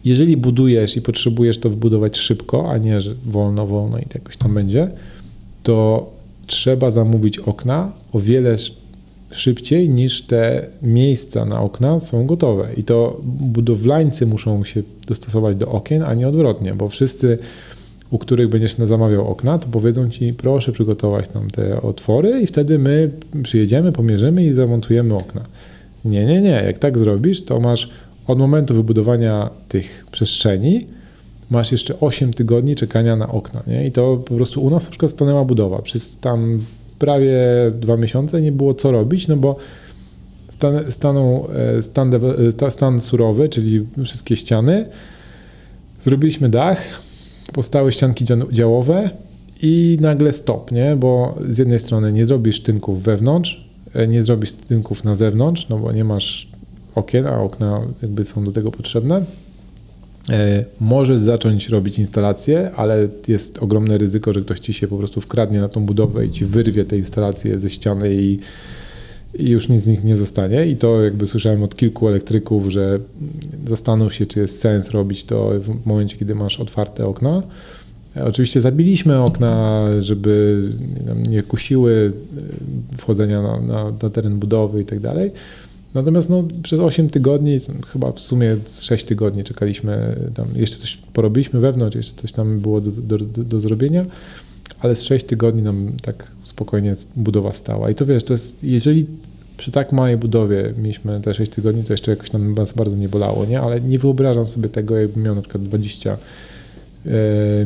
jeżeli 0.04 0.36
budujesz 0.36 0.96
i 0.96 1.02
potrzebujesz 1.02 1.58
to 1.58 1.70
wbudować 1.70 2.18
szybko, 2.18 2.70
a 2.70 2.78
nie, 2.78 3.00
że 3.00 3.14
wolno, 3.26 3.66
wolno 3.66 3.98
i 3.98 4.04
jakoś 4.14 4.36
tam 4.36 4.54
będzie, 4.54 4.90
to 5.62 6.10
trzeba 6.46 6.90
zamówić 6.90 7.38
okna 7.38 7.92
o 8.12 8.20
wiele 8.20 8.56
szybciej 9.30 9.88
niż 9.88 10.22
te 10.22 10.66
miejsca 10.82 11.44
na 11.44 11.60
okna 11.60 12.00
są 12.00 12.26
gotowe. 12.26 12.68
I 12.76 12.84
to 12.84 13.20
budowlańcy 13.24 14.26
muszą 14.26 14.64
się 14.64 14.82
dostosować 15.06 15.56
do 15.56 15.68
okien, 15.68 16.02
a 16.02 16.14
nie 16.14 16.28
odwrotnie, 16.28 16.74
bo 16.74 16.88
wszyscy, 16.88 17.38
u 18.10 18.18
których 18.18 18.48
będziesz 18.48 18.74
zamawiał 18.74 19.28
okna, 19.28 19.58
to 19.58 19.68
powiedzą 19.68 20.10
ci, 20.10 20.32
proszę 20.32 20.72
przygotować 20.72 21.34
nam 21.34 21.50
te 21.50 21.82
otwory 21.82 22.40
i 22.40 22.46
wtedy 22.46 22.78
my 22.78 23.10
przyjedziemy, 23.42 23.92
pomierzymy 23.92 24.44
i 24.44 24.54
zamontujemy 24.54 25.14
okna. 25.14 25.44
Nie, 26.04 26.26
nie, 26.26 26.40
nie. 26.40 26.62
Jak 26.66 26.78
tak 26.78 26.98
zrobisz, 26.98 27.44
to 27.44 27.60
masz 27.60 27.90
od 28.28 28.38
momentu 28.38 28.74
wybudowania 28.74 29.50
tych 29.68 30.06
przestrzeni 30.10 30.86
masz 31.50 31.72
jeszcze 31.72 32.00
8 32.00 32.32
tygodni 32.32 32.76
czekania 32.76 33.16
na 33.16 33.28
okna. 33.28 33.62
Nie? 33.66 33.86
I 33.86 33.92
to 33.92 34.16
po 34.16 34.34
prostu 34.34 34.62
u 34.62 34.70
nas 34.70 34.84
na 34.84 34.90
przykład 34.90 35.10
stanęła 35.10 35.44
budowa. 35.44 35.82
Przez 35.82 36.18
tam 36.18 36.60
prawie 36.98 37.38
dwa 37.80 37.96
miesiące 37.96 38.40
nie 38.40 38.52
było 38.52 38.74
co 38.74 38.92
robić, 38.92 39.28
no 39.28 39.36
bo 39.36 39.56
stan, 40.48 40.76
e, 40.76 40.92
stan, 41.82 42.14
e, 42.62 42.70
stan 42.70 43.00
surowy, 43.00 43.48
czyli 43.48 43.86
wszystkie 44.04 44.36
ściany. 44.36 44.88
Zrobiliśmy 46.00 46.48
dach, 46.48 47.02
powstały 47.52 47.92
ścianki 47.92 48.24
działowe 48.52 49.10
i 49.62 49.98
nagle 50.00 50.32
stop, 50.32 50.72
nie? 50.72 50.96
bo 50.96 51.34
z 51.48 51.58
jednej 51.58 51.78
strony 51.78 52.12
nie 52.12 52.26
zrobisz 52.26 52.60
tynków 52.60 53.02
wewnątrz, 53.02 53.68
e, 53.94 54.08
nie 54.08 54.22
zrobisz 54.22 54.52
tynków 54.52 55.04
na 55.04 55.14
zewnątrz, 55.14 55.68
no 55.68 55.78
bo 55.78 55.92
nie 55.92 56.04
masz 56.04 56.57
okien, 56.98 57.26
a 57.26 57.40
okna 57.40 57.80
jakby 58.02 58.24
są 58.24 58.44
do 58.44 58.52
tego 58.52 58.70
potrzebne. 58.70 59.24
E, 60.30 60.64
możesz 60.80 61.20
zacząć 61.20 61.68
robić 61.68 61.98
instalację, 61.98 62.70
ale 62.76 63.08
jest 63.28 63.62
ogromne 63.62 63.98
ryzyko, 63.98 64.32
że 64.32 64.40
ktoś 64.40 64.58
ci 64.58 64.72
się 64.72 64.88
po 64.88 64.98
prostu 64.98 65.20
wkradnie 65.20 65.60
na 65.60 65.68
tą 65.68 65.86
budowę 65.86 66.26
i 66.26 66.30
ci 66.30 66.44
wyrwie 66.44 66.84
te 66.84 66.98
instalacje 66.98 67.60
ze 67.60 67.70
ściany 67.70 68.14
i, 68.14 68.38
i 69.34 69.48
już 69.48 69.68
nic 69.68 69.82
z 69.82 69.86
nich 69.86 70.04
nie 70.04 70.16
zostanie. 70.16 70.66
I 70.66 70.76
to 70.76 71.02
jakby 71.02 71.26
słyszałem 71.26 71.62
od 71.62 71.76
kilku 71.76 72.08
elektryków, 72.08 72.68
że 72.68 72.98
zastanów 73.66 74.14
się, 74.14 74.26
czy 74.26 74.40
jest 74.40 74.60
sens 74.60 74.90
robić 74.90 75.24
to 75.24 75.50
w 75.60 75.86
momencie, 75.86 76.16
kiedy 76.16 76.34
masz 76.34 76.60
otwarte 76.60 77.06
okna. 77.06 77.42
E, 78.16 78.24
oczywiście 78.24 78.60
zabiliśmy 78.60 79.22
okna, 79.22 79.84
żeby 80.00 80.62
nie 81.28 81.42
kusiły 81.42 82.12
e, 82.94 82.96
wchodzenia 82.96 83.42
na, 83.42 83.60
na, 83.60 83.84
na 84.02 84.10
teren 84.10 84.38
budowy 84.38 84.80
i 84.80 84.84
tak 84.84 85.00
dalej. 85.00 85.30
Natomiast 85.94 86.30
no, 86.30 86.44
przez 86.62 86.80
8 86.80 87.10
tygodni, 87.10 87.58
chyba 87.92 88.12
w 88.12 88.20
sumie 88.20 88.56
z 88.66 88.82
6 88.82 89.04
tygodni 89.04 89.44
czekaliśmy, 89.44 90.16
tam 90.34 90.46
jeszcze 90.56 90.76
coś 90.76 90.96
porobiliśmy 90.96 91.60
wewnątrz, 91.60 91.96
jeszcze 91.96 92.22
coś 92.22 92.32
tam 92.32 92.58
było 92.58 92.80
do, 92.80 92.90
do, 92.90 93.44
do, 93.44 93.60
zrobienia, 93.60 94.06
ale 94.80 94.96
z 94.96 95.02
6 95.02 95.26
tygodni 95.26 95.62
nam 95.62 95.92
tak 96.02 96.30
spokojnie 96.44 96.96
budowa 97.16 97.54
stała. 97.54 97.90
I 97.90 97.94
to 97.94 98.06
wiesz, 98.06 98.24
to 98.24 98.32
jest, 98.32 98.58
jeżeli 98.62 99.06
przy 99.56 99.70
tak 99.70 99.92
małej 99.92 100.16
budowie 100.16 100.74
mieliśmy 100.78 101.20
te 101.20 101.34
6 101.34 101.52
tygodni, 101.52 101.84
to 101.84 101.92
jeszcze 101.92 102.10
jakoś 102.10 102.32
nam 102.32 102.54
bardzo 102.76 102.96
nie 102.96 103.08
bolało, 103.08 103.44
nie? 103.44 103.60
Ale 103.60 103.80
nie 103.80 103.98
wyobrażam 103.98 104.46
sobie 104.46 104.68
tego, 104.68 104.96
jakbym 104.96 105.22
miał 105.22 105.34
na 105.34 105.42
przykład 105.42 105.62
20 105.64 106.10
E, 106.12 106.18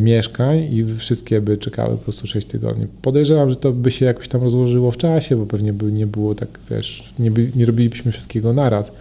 mieszkań 0.01 0.59
i 0.59 0.85
wszystkie 0.99 1.41
by 1.41 1.59
czekały 1.59 1.97
po 1.97 2.03
prostu 2.03 2.27
6 2.27 2.47
tygodni. 2.47 2.87
Podejrzewam, 3.03 3.51
że 3.51 3.57
to 3.57 3.73
by 3.73 3.91
się 3.91 4.05
jakoś 4.05 4.29
tam 4.29 4.43
rozłożyło 4.43 4.91
w 4.91 4.97
czasie, 4.97 5.37
bo 5.37 5.47
pewnie 5.47 5.73
by 5.73 5.93
nie 5.93 6.07
było 6.07 6.35
tak, 6.35 6.49
wiesz, 6.71 7.13
nie, 7.19 7.31
by, 7.31 7.51
nie 7.57 7.67
robilibyśmy 7.67 8.13
wszystkiego 8.13 8.53
naraz. 8.53 8.93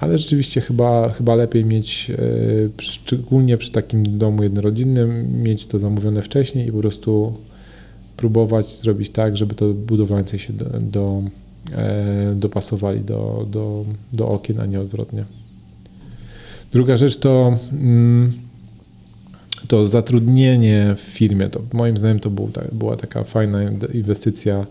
Ale 0.00 0.18
rzeczywiście 0.18 0.60
chyba, 0.60 1.08
chyba 1.08 1.34
lepiej 1.34 1.64
mieć, 1.64 2.10
e, 2.10 2.82
szczególnie 2.82 3.58
przy 3.58 3.72
takim 3.72 4.18
domu 4.18 4.42
jednorodzinnym, 4.42 5.42
mieć 5.42 5.66
to 5.66 5.78
zamówione 5.78 6.22
wcześniej 6.22 6.68
i 6.68 6.72
po 6.72 6.78
prostu 6.78 7.34
próbować 8.16 8.72
zrobić 8.72 9.10
tak, 9.10 9.36
żeby 9.36 9.54
to 9.54 9.74
budowlańcy 9.74 10.38
się 10.38 10.52
do, 10.52 10.64
do, 10.80 11.22
e, 11.72 12.34
dopasowali 12.34 13.00
do, 13.00 13.46
do, 13.50 13.84
do 14.12 14.28
okien, 14.28 14.60
a 14.60 14.66
nie 14.66 14.80
odwrotnie. 14.80 15.24
Druga 16.72 16.96
rzecz 16.96 17.16
to 17.16 17.56
mm, 17.72 18.32
to 19.68 19.86
zatrudnienie 19.86 20.94
w 20.96 21.00
firmie, 21.00 21.48
to 21.48 21.62
moim 21.72 21.96
zdaniem 21.96 22.20
to 22.20 22.30
był, 22.30 22.50
była 22.72 22.96
taka 22.96 23.24
fajna 23.24 23.58
inwestycja. 23.94 24.66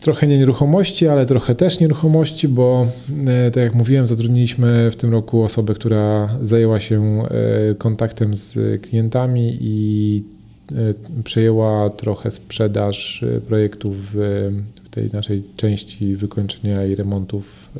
Trochę 0.00 0.26
nie 0.26 0.38
nieruchomości, 0.38 1.08
ale 1.08 1.26
trochę 1.26 1.54
też 1.54 1.80
nieruchomości, 1.80 2.48
bo 2.48 2.86
e, 3.26 3.50
tak 3.50 3.62
jak 3.62 3.74
mówiłem, 3.74 4.06
zatrudniliśmy 4.06 4.90
w 4.90 4.96
tym 4.96 5.12
roku 5.12 5.42
osobę, 5.42 5.74
która 5.74 6.28
zajęła 6.42 6.80
się 6.80 7.22
e, 7.24 7.74
kontaktem 7.74 8.36
z 8.36 8.82
klientami 8.82 9.58
i 9.60 10.24
e, 10.72 11.22
przejęła 11.24 11.90
trochę 11.90 12.30
sprzedaż 12.30 13.24
projektów 13.46 13.96
w 14.12 14.50
tej 14.90 15.10
naszej 15.10 15.42
części 15.56 16.16
wykończenia 16.16 16.84
i 16.84 16.94
remontów. 16.94 17.70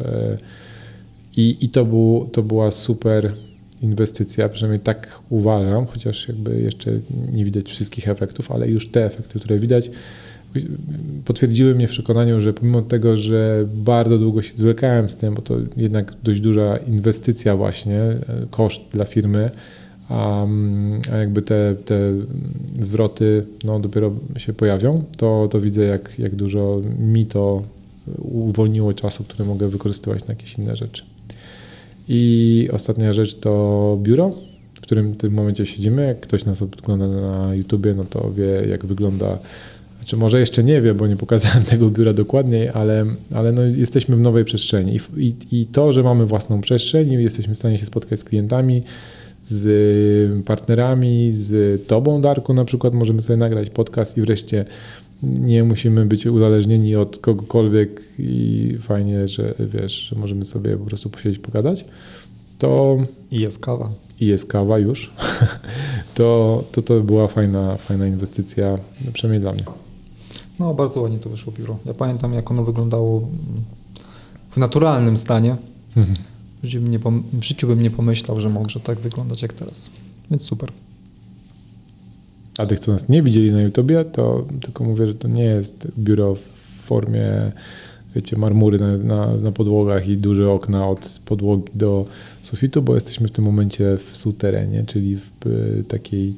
I, 1.36 1.56
i 1.60 1.68
to, 1.68 1.84
był, 1.84 2.28
to 2.32 2.42
była 2.42 2.70
super 2.70 3.32
inwestycja, 3.82 4.48
przynajmniej 4.48 4.81
tak 4.81 5.20
uważam, 5.31 5.86
chociaż 5.86 6.28
jakby 6.28 6.61
jeszcze 6.61 6.90
nie 7.32 7.44
widać 7.44 7.69
wszystkich 7.69 8.09
efektów, 8.09 8.52
ale 8.52 8.69
już 8.69 8.90
te 8.90 9.05
efekty, 9.05 9.39
które 9.39 9.59
widać, 9.59 9.90
potwierdziły 11.24 11.74
mnie 11.74 11.86
w 11.86 11.90
przekonaniu, 11.90 12.40
że 12.40 12.52
pomimo 12.52 12.82
tego, 12.82 13.16
że 13.16 13.66
bardzo 13.74 14.19
długo 14.19 14.43
się 14.43 14.57
zwlekałem 14.57 15.11
z 15.11 15.16
tym, 15.16 15.35
bo 15.35 15.43
to 15.43 15.57
jednak 15.77 16.15
dość 16.23 16.40
duża 16.40 16.77
inwestycja 16.77 17.57
właśnie, 17.57 18.01
koszt 18.51 18.82
dla 18.93 19.05
firmy, 19.05 19.51
a, 20.09 20.47
jakby 21.19 21.43
te, 21.43 21.74
te 21.85 22.12
zwroty 22.81 23.47
no, 23.65 23.81
dopiero 23.81 24.12
się 24.36 24.52
pojawią, 24.52 25.05
to, 25.16 25.48
to 25.51 25.61
widzę 25.61 25.85
jak, 25.85 26.19
jak 26.19 26.35
dużo 26.35 26.81
mi 26.98 27.27
to 27.27 27.62
uwolniło 28.19 28.93
czasu, 28.93 29.24
który 29.24 29.44
mogę 29.48 29.69
wykorzystywać 29.69 30.27
na 30.27 30.35
jakieś 30.35 30.59
inne 30.59 30.77
rzeczy. 30.77 31.09
I 32.09 32.68
ostatnia 32.72 33.12
rzecz 33.12 33.35
to 33.35 33.98
biuro, 34.02 34.32
w 34.74 34.81
którym 34.81 35.12
w 35.12 35.16
tym 35.16 35.32
momencie 35.32 35.66
siedzimy. 35.66 36.06
Jak 36.06 36.20
ktoś 36.20 36.44
nas 36.44 36.62
ogląda 36.62 37.09
na 37.09 37.55
YouTubie, 37.55 37.94
no 37.94 38.05
to 38.05 38.32
wie, 38.32 38.68
jak 38.68 38.86
wygląda. 38.86 39.39
Znaczy, 39.97 40.16
może 40.16 40.40
jeszcze 40.40 40.64
nie 40.64 40.81
wie, 40.81 40.94
bo 40.94 41.06
nie 41.06 41.16
pokazałem 41.16 41.64
tego 41.72 41.90
biura 41.90 42.12
dokładniej, 42.12 42.68
ale, 42.68 43.06
ale 43.35 43.52
no 43.52 43.62
jesteśmy 43.62 44.16
w 44.16 44.20
nowej 44.20 44.44
przestrzeni. 44.44 44.97
I, 45.16 45.24
i, 45.27 45.60
I 45.60 45.66
to, 45.66 45.93
że 45.93 46.02
mamy 46.02 46.27
własną 46.27 46.60
przestrzeń 46.60 47.12
jesteśmy 47.12 47.55
w 47.55 47.56
stanie 47.56 47.78
się 47.78 47.86
spotkać 47.86 48.20
z 48.20 48.24
klientami, 48.24 48.82
z 49.43 50.44
partnerami, 50.44 51.32
z 51.32 51.81
Tobą, 51.86 52.20
Darku, 52.20 52.55
na 52.55 52.64
przykład, 52.64 52.94
możemy 52.94 53.22
sobie 53.22 53.36
nagrać 53.36 53.70
podcast 53.70 54.18
i 54.18 54.20
wreszcie 54.20 54.64
nie 55.22 55.64
musimy 55.64 56.06
być 56.06 56.26
uzależnieni 56.26 56.97
od 56.97 57.18
kogokolwiek 57.18 58.02
i 58.18 58.76
fajnie, 58.80 59.28
że 59.28 59.55
wiesz, 59.59 59.92
że 59.92 60.16
możemy 60.16 60.47
sobie 60.47 60.76
po 60.76 60.84
prostu 60.84 61.10
posiedzieć, 61.10 61.38
pogadać, 61.38 61.84
to... 62.59 62.98
I 63.30 63.40
jest 63.40 63.59
kawa. 63.59 63.90
I 64.20 64.26
jest 64.26 64.47
kawa 64.47 64.78
już. 64.78 65.12
to, 66.14 66.64
to 66.72 66.82
to 66.82 67.01
była 67.01 67.28
fajna, 67.28 67.76
fajna 67.76 68.06
inwestycja, 68.06 68.78
przynajmniej 69.12 69.40
dla 69.40 69.52
mnie. 69.52 69.64
No, 70.59 70.74
bardzo 70.74 71.01
ładnie 71.01 71.18
to 71.18 71.30
wyszło 71.30 71.52
biuro. 71.52 71.78
Ja 71.86 71.94
pamiętam, 71.94 72.34
jak 72.34 72.51
ono 72.51 72.64
wyglądało 72.64 73.28
w 74.51 74.56
naturalnym 74.56 75.16
stanie. 75.16 75.56
Mhm. 75.97 76.16
W, 76.62 76.66
życiu 76.66 76.80
bym 76.80 76.90
nie 76.90 76.98
w 77.40 77.44
życiu 77.44 77.66
bym 77.66 77.82
nie 77.82 77.90
pomyślał, 77.90 78.40
że 78.40 78.48
może 78.48 78.80
tak 78.80 79.01
wyglądać 79.01 79.42
jak 79.42 79.52
teraz. 79.52 79.90
Więc 80.30 80.42
super. 80.42 80.72
A 82.59 82.66
tych, 82.66 82.78
co 82.78 82.93
nas 82.93 83.09
nie 83.09 83.22
widzieli 83.22 83.52
na 83.52 83.62
YouTubie, 83.62 84.05
to 84.05 84.47
tylko 84.60 84.85
mówię, 84.85 85.09
że 85.09 85.14
to 85.14 85.28
nie 85.28 85.44
jest 85.44 85.89
biuro 85.98 86.35
w 86.35 86.40
formie 86.85 87.52
wiecie, 88.14 88.36
marmury 88.36 88.78
na, 88.78 88.97
na, 88.97 89.36
na 89.36 89.52
podłogach 89.52 90.09
i 90.09 90.16
duże 90.16 90.51
okna 90.51 90.89
od 90.89 91.20
podłogi 91.24 91.72
do 91.74 92.06
sufitu, 92.43 92.82
bo 92.82 92.94
jesteśmy 92.94 93.28
w 93.28 93.31
tym 93.31 93.44
momencie 93.44 93.97
w 93.97 94.16
suterenie, 94.16 94.85
czyli 94.86 95.16
w 95.16 95.47
y, 95.47 95.85
takiej 95.89 96.36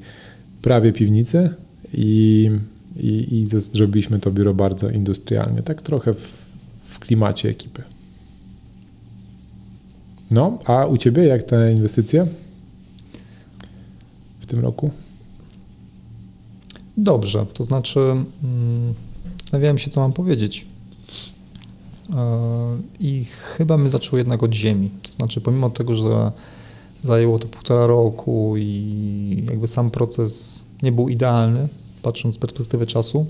prawie 0.63 0.93
piwnicy 0.93 1.51
i, 1.95 2.51
i, 2.97 3.39
i 3.41 3.47
zrobiliśmy 3.47 4.19
to 4.19 4.31
biuro 4.31 4.55
bardzo 4.55 4.91
industrialnie, 4.91 5.63
tak 5.63 5.83
trochę 5.83 6.15
w, 6.15 6.33
w 6.85 6.99
klimacie 6.99 7.49
ekipy. 7.49 7.83
No, 10.31 10.59
a 10.65 10.87
u 10.87 10.97
Ciebie 10.97 11.25
jak 11.25 11.43
te 11.43 11.73
inwestycje 11.73 12.27
w 14.41 14.47
tym 14.47 14.61
roku? 14.61 14.91
Dobrze, 16.97 17.47
to 17.47 17.65
znaczy 17.65 18.01
mm, 18.01 18.95
zastanawiałem 19.39 19.79
się, 19.79 19.91
co 19.91 20.01
mam 20.01 20.13
powiedzieć. 20.13 20.67
E, 22.11 22.17
I 23.01 23.25
chyba 23.25 23.79
my 23.79 23.91
zaczęło 23.91 24.19
jednak 24.19 24.43
od 24.43 24.55
ziemi. 24.55 24.91
To 25.03 25.13
znaczy, 25.13 25.41
pomimo 25.41 25.71
tego, 25.71 25.95
że 25.95 26.33
zajęło 27.03 27.39
to 27.39 27.49
półtora 27.49 27.87
roku 27.87 28.55
i 28.57 29.45
jakby 29.51 29.69
sam 29.69 29.91
proces 29.91 30.65
nie 30.83 30.93
był 30.93 31.09
idealny, 31.09 31.69
patrząc 32.03 32.35
z 32.35 32.39
perspektywy 32.39 32.87
czasu, 32.87 33.27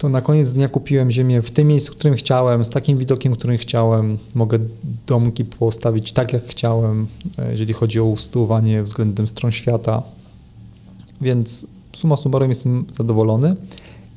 to 0.00 0.08
na 0.08 0.20
koniec 0.20 0.52
dnia 0.52 0.68
kupiłem 0.68 1.10
ziemię 1.10 1.42
w 1.42 1.50
tym 1.50 1.68
miejscu, 1.68 1.92
w 1.92 1.96
którym 1.96 2.16
chciałem, 2.16 2.64
z 2.64 2.70
takim 2.70 2.98
widokiem, 2.98 3.32
którym 3.32 3.58
chciałem. 3.58 4.18
Mogę 4.34 4.58
domki 5.06 5.44
postawić 5.44 6.12
tak, 6.12 6.32
jak 6.32 6.44
chciałem, 6.44 7.06
e, 7.38 7.50
jeżeli 7.50 7.72
chodzi 7.72 8.00
o 8.00 8.04
usytuowanie 8.04 8.82
względem 8.82 9.28
stron 9.28 9.52
świata. 9.52 10.02
Więc 11.20 11.66
suma 11.96 12.16
summarum 12.16 12.48
jestem 12.48 12.84
zadowolony. 12.98 13.56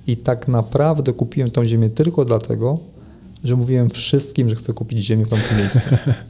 I 0.08 0.18
tak 0.18 0.48
naprawdę 0.48 1.14
kupiłem 1.14 1.52
tą 1.52 1.66
ziemię 1.66 1.90
tylko 1.90 2.26
dlatego, 2.26 2.80
że 3.44 3.56
mówiłem 3.56 3.90
wszystkim, 3.90 4.50
że 4.50 4.56
chcę 4.56 4.74
kupić 4.74 5.06
ziemię 5.06 5.26
w 5.26 5.30
tamtym 5.30 5.58
miejscu. 5.62 5.80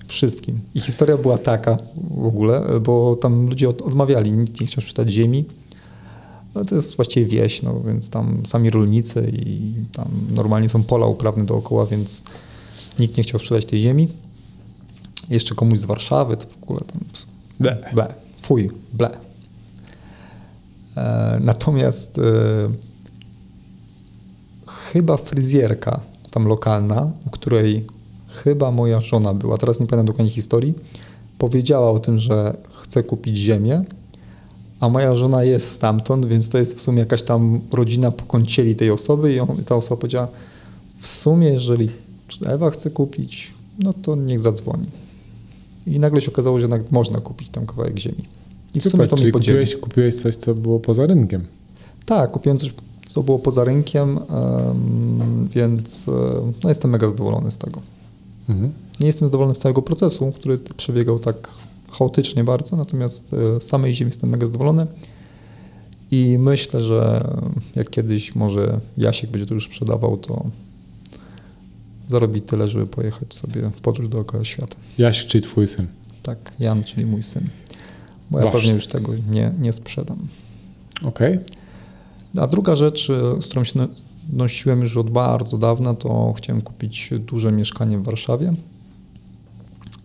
Wszystkim. 0.07 0.59
I 0.75 0.79
historia 0.79 1.17
była 1.17 1.37
taka 1.37 1.77
w 1.95 2.25
ogóle, 2.25 2.79
bo 2.81 3.15
tam 3.15 3.47
ludzie 3.47 3.69
odmawiali, 3.69 4.31
nikt 4.31 4.61
nie 4.61 4.67
chciał 4.67 4.81
sprzedać 4.81 5.09
ziemi. 5.09 5.45
No 6.55 6.65
to 6.65 6.75
jest 6.75 6.95
właściwie 6.95 7.25
wieś, 7.25 7.61
no 7.61 7.81
więc 7.87 8.09
tam 8.09 8.45
sami 8.45 8.69
rolnicy 8.69 9.31
i 9.33 9.73
tam 9.91 10.07
normalnie 10.35 10.69
są 10.69 10.83
pola 10.83 11.05
uprawne 11.05 11.45
dookoła, 11.45 11.85
więc 11.85 12.23
nikt 12.99 13.17
nie 13.17 13.23
chciał 13.23 13.39
sprzedać 13.39 13.65
tej 13.65 13.81
ziemi. 13.81 14.07
Jeszcze 15.29 15.55
komuś 15.55 15.79
z 15.79 15.85
Warszawy, 15.85 16.37
to 16.37 16.45
w 16.59 16.63
ogóle 16.63 16.79
tam... 16.79 16.99
Ble. 17.59 17.91
Ble. 17.93 18.07
Fuj, 18.41 18.69
ble. 18.93 19.09
E, 20.97 21.37
natomiast 21.41 22.19
e, 22.19 22.21
chyba 24.67 25.17
fryzjerka 25.17 25.99
tam 26.31 26.47
lokalna, 26.47 27.11
u 27.27 27.29
której 27.29 27.85
chyba 28.27 28.71
moja 28.71 28.99
żona 28.99 29.33
była, 29.33 29.57
teraz 29.57 29.79
nie 29.79 29.87
pamiętam 29.87 30.05
dokładnie 30.05 30.33
historii, 30.33 30.73
powiedziała 31.37 31.91
o 31.91 31.99
tym, 31.99 32.19
że 32.19 32.57
chce 32.71 33.03
kupić 33.03 33.37
ziemię, 33.37 33.83
a 34.79 34.89
moja 34.89 35.15
żona 35.15 35.43
jest 35.43 35.71
stamtąd, 35.71 36.25
więc 36.25 36.49
to 36.49 36.57
jest 36.57 36.77
w 36.77 36.81
sumie 36.81 36.99
jakaś 36.99 37.23
tam 37.23 37.61
rodzina 37.71 38.11
po 38.11 38.25
kącieli 38.25 38.75
tej 38.75 38.91
osoby 38.91 39.33
i, 39.33 39.39
on, 39.39 39.47
ta 39.65 39.75
osoba 39.75 40.01
powiedziała, 40.01 40.27
w 40.99 41.07
sumie 41.07 41.47
jeżeli 41.47 41.89
Ewa 42.45 42.69
chce 42.69 42.89
kupić, 42.89 43.53
no 43.79 43.93
to 43.93 44.15
niech 44.15 44.39
zadzwoni. 44.39 44.85
I 45.87 45.99
nagle 45.99 46.21
się 46.21 46.31
okazało, 46.31 46.59
że 46.59 46.63
jednak 46.63 46.91
można 46.91 47.19
kupić 47.19 47.49
tam 47.49 47.65
kawałek 47.65 47.99
ziemi. 47.99 48.23
I 48.75 48.79
w 48.79 48.83
sumie 48.83 49.07
to 49.07 49.15
czyli 49.15 49.25
mi 49.25 49.31
podzieli. 49.31 49.59
kupiłeś, 49.59 49.81
kupiłeś 49.81 50.15
coś, 50.15 50.35
co 50.35 50.55
było 50.55 50.79
poza 50.79 51.07
rynkiem. 51.07 51.45
Tak, 52.05 52.31
kupiłem 52.31 52.57
coś, 52.57 52.73
co 53.07 53.23
było 53.23 53.39
poza 53.39 53.63
rynkiem, 53.63 54.17
em, 54.17 55.47
więc 55.55 56.07
e, 56.07 56.11
no, 56.63 56.69
jestem 56.69 56.91
mega 56.91 57.09
zadowolony 57.09 57.51
z 57.51 57.57
tego. 57.57 57.81
Mhm. 58.49 58.73
Nie 58.99 59.07
jestem 59.07 59.27
zadowolony 59.27 59.55
z 59.55 59.59
całego 59.59 59.81
procesu, 59.81 60.31
który 60.31 60.57
przebiegał 60.57 61.19
tak 61.19 61.49
chaotycznie 61.91 62.43
bardzo, 62.43 62.75
natomiast 62.75 63.33
e, 63.33 63.61
z 63.61 63.63
samej 63.63 63.95
ziemi 63.95 64.09
jestem 64.09 64.29
mega 64.29 64.45
zadowolony. 64.45 64.87
I 66.11 66.37
myślę, 66.39 66.83
że 66.83 67.27
jak 67.75 67.89
kiedyś 67.89 68.35
może 68.35 68.79
Jasiek 68.97 69.31
będzie 69.31 69.45
to 69.45 69.53
już 69.53 69.65
sprzedawał, 69.65 70.17
to 70.17 70.45
zarobi 72.07 72.41
tyle, 72.41 72.67
żeby 72.67 72.87
pojechać 72.87 73.33
sobie 73.33 73.71
podróż 73.81 74.07
dookoła 74.07 74.45
świata. 74.45 74.75
Jaś, 74.97 75.25
czy 75.25 75.41
twój 75.41 75.67
syn? 75.67 75.87
Tak, 76.23 76.53
Jan, 76.59 76.83
czyli 76.83 77.05
mój 77.05 77.23
syn. 77.23 77.47
Bo 78.31 78.37
ja 78.39 78.43
Wasz 78.45 78.53
pewnie 78.53 78.71
już 78.71 78.87
tego 78.87 79.11
nie, 79.31 79.51
nie 79.59 79.73
sprzedam. 79.73 80.17
Okej. 81.03 81.39
A 82.37 82.47
druga 82.47 82.75
rzecz, 82.75 83.09
e, 83.09 83.41
z 83.41 83.45
którą 83.47 83.63
się 83.63 83.79
no- 83.79 83.87
nosiłem 84.33 84.81
już 84.81 84.97
od 84.97 85.09
bardzo 85.09 85.57
dawna, 85.57 85.93
to 85.93 86.33
chciałem 86.37 86.61
kupić 86.61 87.09
duże 87.19 87.51
mieszkanie 87.51 87.97
w 87.97 88.03
Warszawie 88.03 88.53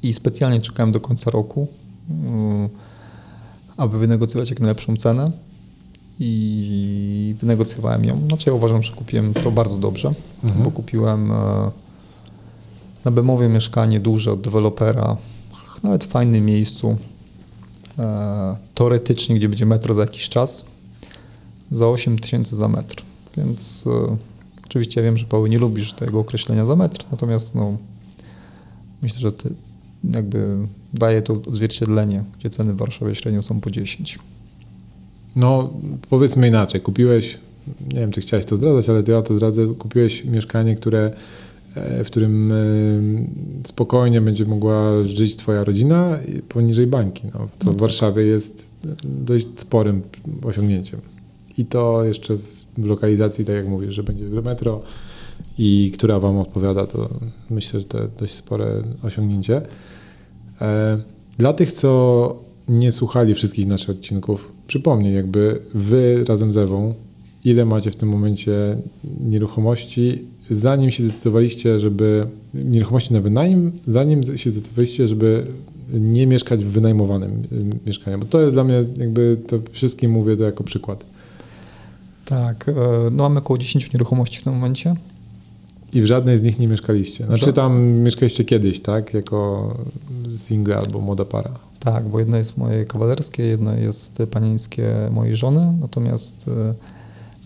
i 0.02 0.12
specjalnie 0.14 0.60
czekałem 0.60 0.92
do 0.92 1.00
końca 1.00 1.30
roku, 1.30 1.66
mm, 2.10 2.68
aby 3.76 3.98
wynegocjować 3.98 4.50
jak 4.50 4.60
najlepszą 4.60 4.96
cenę 4.96 5.30
i 6.20 7.34
wynegocjowałem 7.40 8.04
ją. 8.04 8.20
Znaczy 8.28 8.50
ja 8.50 8.54
uważam, 8.56 8.82
że 8.82 8.92
kupiłem 8.92 9.34
to 9.34 9.50
bardzo 9.50 9.76
dobrze, 9.78 10.12
Mhm. 10.44 10.64
bo 10.64 10.70
kupiłem 10.70 11.32
e, 11.32 11.34
na 13.04 13.10
Bemowie 13.10 13.48
mieszkanie 13.48 14.00
duże 14.00 14.32
od 14.32 14.40
dewelopera, 14.40 15.16
nawet 15.82 16.04
w 16.04 16.08
fajnym 16.08 16.44
miejscu, 16.44 16.96
teoretycznie, 18.74 19.36
gdzie 19.36 19.48
będzie 19.48 19.66
metro 19.66 19.94
za 19.94 20.00
jakiś 20.00 20.28
czas, 20.28 20.64
za 21.72 21.88
8 21.88 22.18
tysięcy 22.18 22.56
za 22.56 22.68
metr. 22.68 23.02
Więc 23.36 23.84
e, 23.86 24.16
oczywiście 24.66 25.00
ja 25.00 25.04
wiem, 25.04 25.16
że 25.16 25.26
Paweł 25.26 25.46
nie 25.46 25.58
lubisz 25.58 25.92
tego 25.92 26.20
określenia 26.20 26.64
za 26.64 26.76
metr, 26.76 27.04
natomiast 27.10 27.54
no, 27.54 27.76
myślę, 29.02 29.20
że 29.20 29.32
ty, 29.32 29.50
jakby 30.14 30.56
daje 30.94 31.22
to 31.22 31.32
odzwierciedlenie, 31.32 32.24
gdzie 32.38 32.50
ceny 32.50 32.72
w 32.72 32.76
Warszawie 32.76 33.14
średnio 33.14 33.42
są 33.42 33.60
po 33.60 33.70
10. 33.70 34.18
No, 35.36 35.70
powiedzmy 36.10 36.48
inaczej. 36.48 36.80
Kupiłeś, 36.80 37.38
nie 37.92 38.00
wiem, 38.00 38.12
czy 38.12 38.20
chciałeś 38.20 38.46
to 38.46 38.56
zdradzać, 38.56 38.88
ale 38.88 39.02
ja 39.08 39.22
to 39.22 39.34
zdradzę. 39.34 39.66
Kupiłeś 39.66 40.24
mieszkanie, 40.24 40.76
które, 40.76 40.98
e, 40.98 41.12
w 41.76 42.06
którym 42.06 42.52
e, 42.52 42.56
spokojnie 43.66 44.20
będzie 44.20 44.44
mogła 44.46 45.04
żyć 45.04 45.36
twoja 45.36 45.64
rodzina 45.64 46.18
poniżej 46.48 46.86
bańki, 46.86 47.26
no, 47.26 47.32
co 47.32 47.66
No 47.66 47.72
w 47.72 47.74
tak. 47.74 47.80
Warszawie 47.80 48.22
jest 48.22 48.74
dość 49.04 49.46
sporym 49.56 50.02
osiągnięciem. 50.42 51.00
I 51.58 51.64
to 51.64 52.04
jeszcze 52.04 52.36
w 52.78 52.86
lokalizacji, 52.86 53.44
tak 53.44 53.56
jak 53.56 53.68
mówisz, 53.68 53.94
że 53.94 54.02
będzie 54.02 54.24
metro 54.24 54.80
i 55.58 55.90
która 55.94 56.20
wam 56.20 56.38
odpowiada, 56.38 56.86
to 56.86 57.08
myślę, 57.50 57.80
że 57.80 57.86
to 57.86 57.98
dość 58.20 58.34
spore 58.34 58.82
osiągnięcie. 59.02 59.62
E, 60.60 60.98
Dla 61.38 61.52
tych, 61.52 61.72
co 61.72 62.42
nie 62.68 62.92
słuchali 62.92 63.34
wszystkich 63.34 63.66
naszych 63.66 63.90
odcinków, 63.90 64.52
przypomnij, 64.66 65.14
jakby 65.14 65.60
wy 65.74 66.24
razem 66.28 66.52
z 66.52 66.56
Ewą, 66.56 66.94
ile 67.44 67.64
macie 67.64 67.90
w 67.90 67.96
tym 67.96 68.08
momencie 68.08 68.76
nieruchomości, 69.20 70.24
zanim 70.50 70.90
się 70.90 71.02
zdecydowaliście, 71.02 71.80
żeby 71.80 72.26
nieruchomości 72.54 73.14
na 73.14 73.20
wynajem, 73.20 73.72
zanim 73.86 74.36
się 74.36 74.50
zdecydowaliście, 74.50 75.08
żeby 75.08 75.46
nie 75.92 76.26
mieszkać 76.26 76.64
w 76.64 76.68
wynajmowanym 76.68 77.42
y, 77.52 77.86
mieszkaniu, 77.86 78.18
bo 78.18 78.24
to 78.24 78.40
jest 78.40 78.52
dla 78.52 78.64
mnie 78.64 78.84
jakby, 78.96 79.36
to 79.46 79.58
wszystkim 79.72 80.10
mówię 80.10 80.36
to 80.36 80.42
jako 80.42 80.64
przykład. 80.64 81.04
Tak, 82.24 82.68
e, 82.68 82.72
no 83.10 83.22
mamy 83.22 83.38
około 83.38 83.58
10 83.58 83.92
nieruchomości 83.92 84.38
w 84.38 84.44
tym 84.44 84.52
momencie. 84.52 84.94
I 85.92 86.00
w 86.00 86.06
żadnej 86.06 86.38
z 86.38 86.42
nich 86.42 86.58
nie 86.58 86.68
mieszkaliście. 86.68 87.26
Znaczy 87.26 87.52
tam 87.52 87.82
mieszkaliście 87.82 88.44
kiedyś, 88.44 88.80
tak? 88.80 89.14
Jako 89.14 89.74
single 90.36 90.76
albo 90.76 91.00
młoda 91.00 91.24
para. 91.24 91.54
Tak, 91.80 92.08
bo 92.08 92.18
jedno 92.18 92.36
jest 92.36 92.56
moje 92.56 92.84
kawalerskie, 92.84 93.42
jedno 93.42 93.74
jest 93.74 94.22
panieńskie 94.30 94.88
mojej 95.10 95.36
żony, 95.36 95.72
natomiast 95.80 96.48
e, 96.48 96.74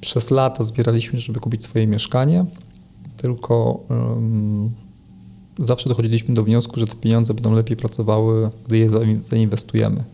przez 0.01 0.31
lata 0.31 0.65
zbieraliśmy, 0.65 1.19
żeby 1.19 1.41
kupić 1.41 1.65
swoje 1.65 1.87
mieszkanie, 1.87 2.45
tylko 3.23 3.81
em, 3.90 4.70
zawsze 5.59 5.89
dochodziliśmy 5.89 6.35
do 6.35 6.44
wniosku, 6.44 6.81
że 6.81 6.86
te 6.86 6.97
pieniądze 6.97 7.35
będą 7.35 7.53
lepiej 7.53 7.77
pracowały, 7.77 8.51
gdy 8.66 8.78
je 8.78 8.90
zain- 8.90 9.24
zainwestujemy. 9.24 10.05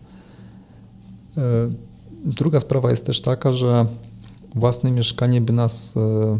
E, 1.37 1.41
Druga 2.25 2.59
sprawa 2.59 2.89
jest 2.89 3.05
też 3.05 3.21
taka, 3.21 3.53
że 3.53 3.85
własne 4.55 4.91
mieszkanie 4.91 5.41
by 5.41 5.53
nas 5.53 5.97
e, 5.97 6.37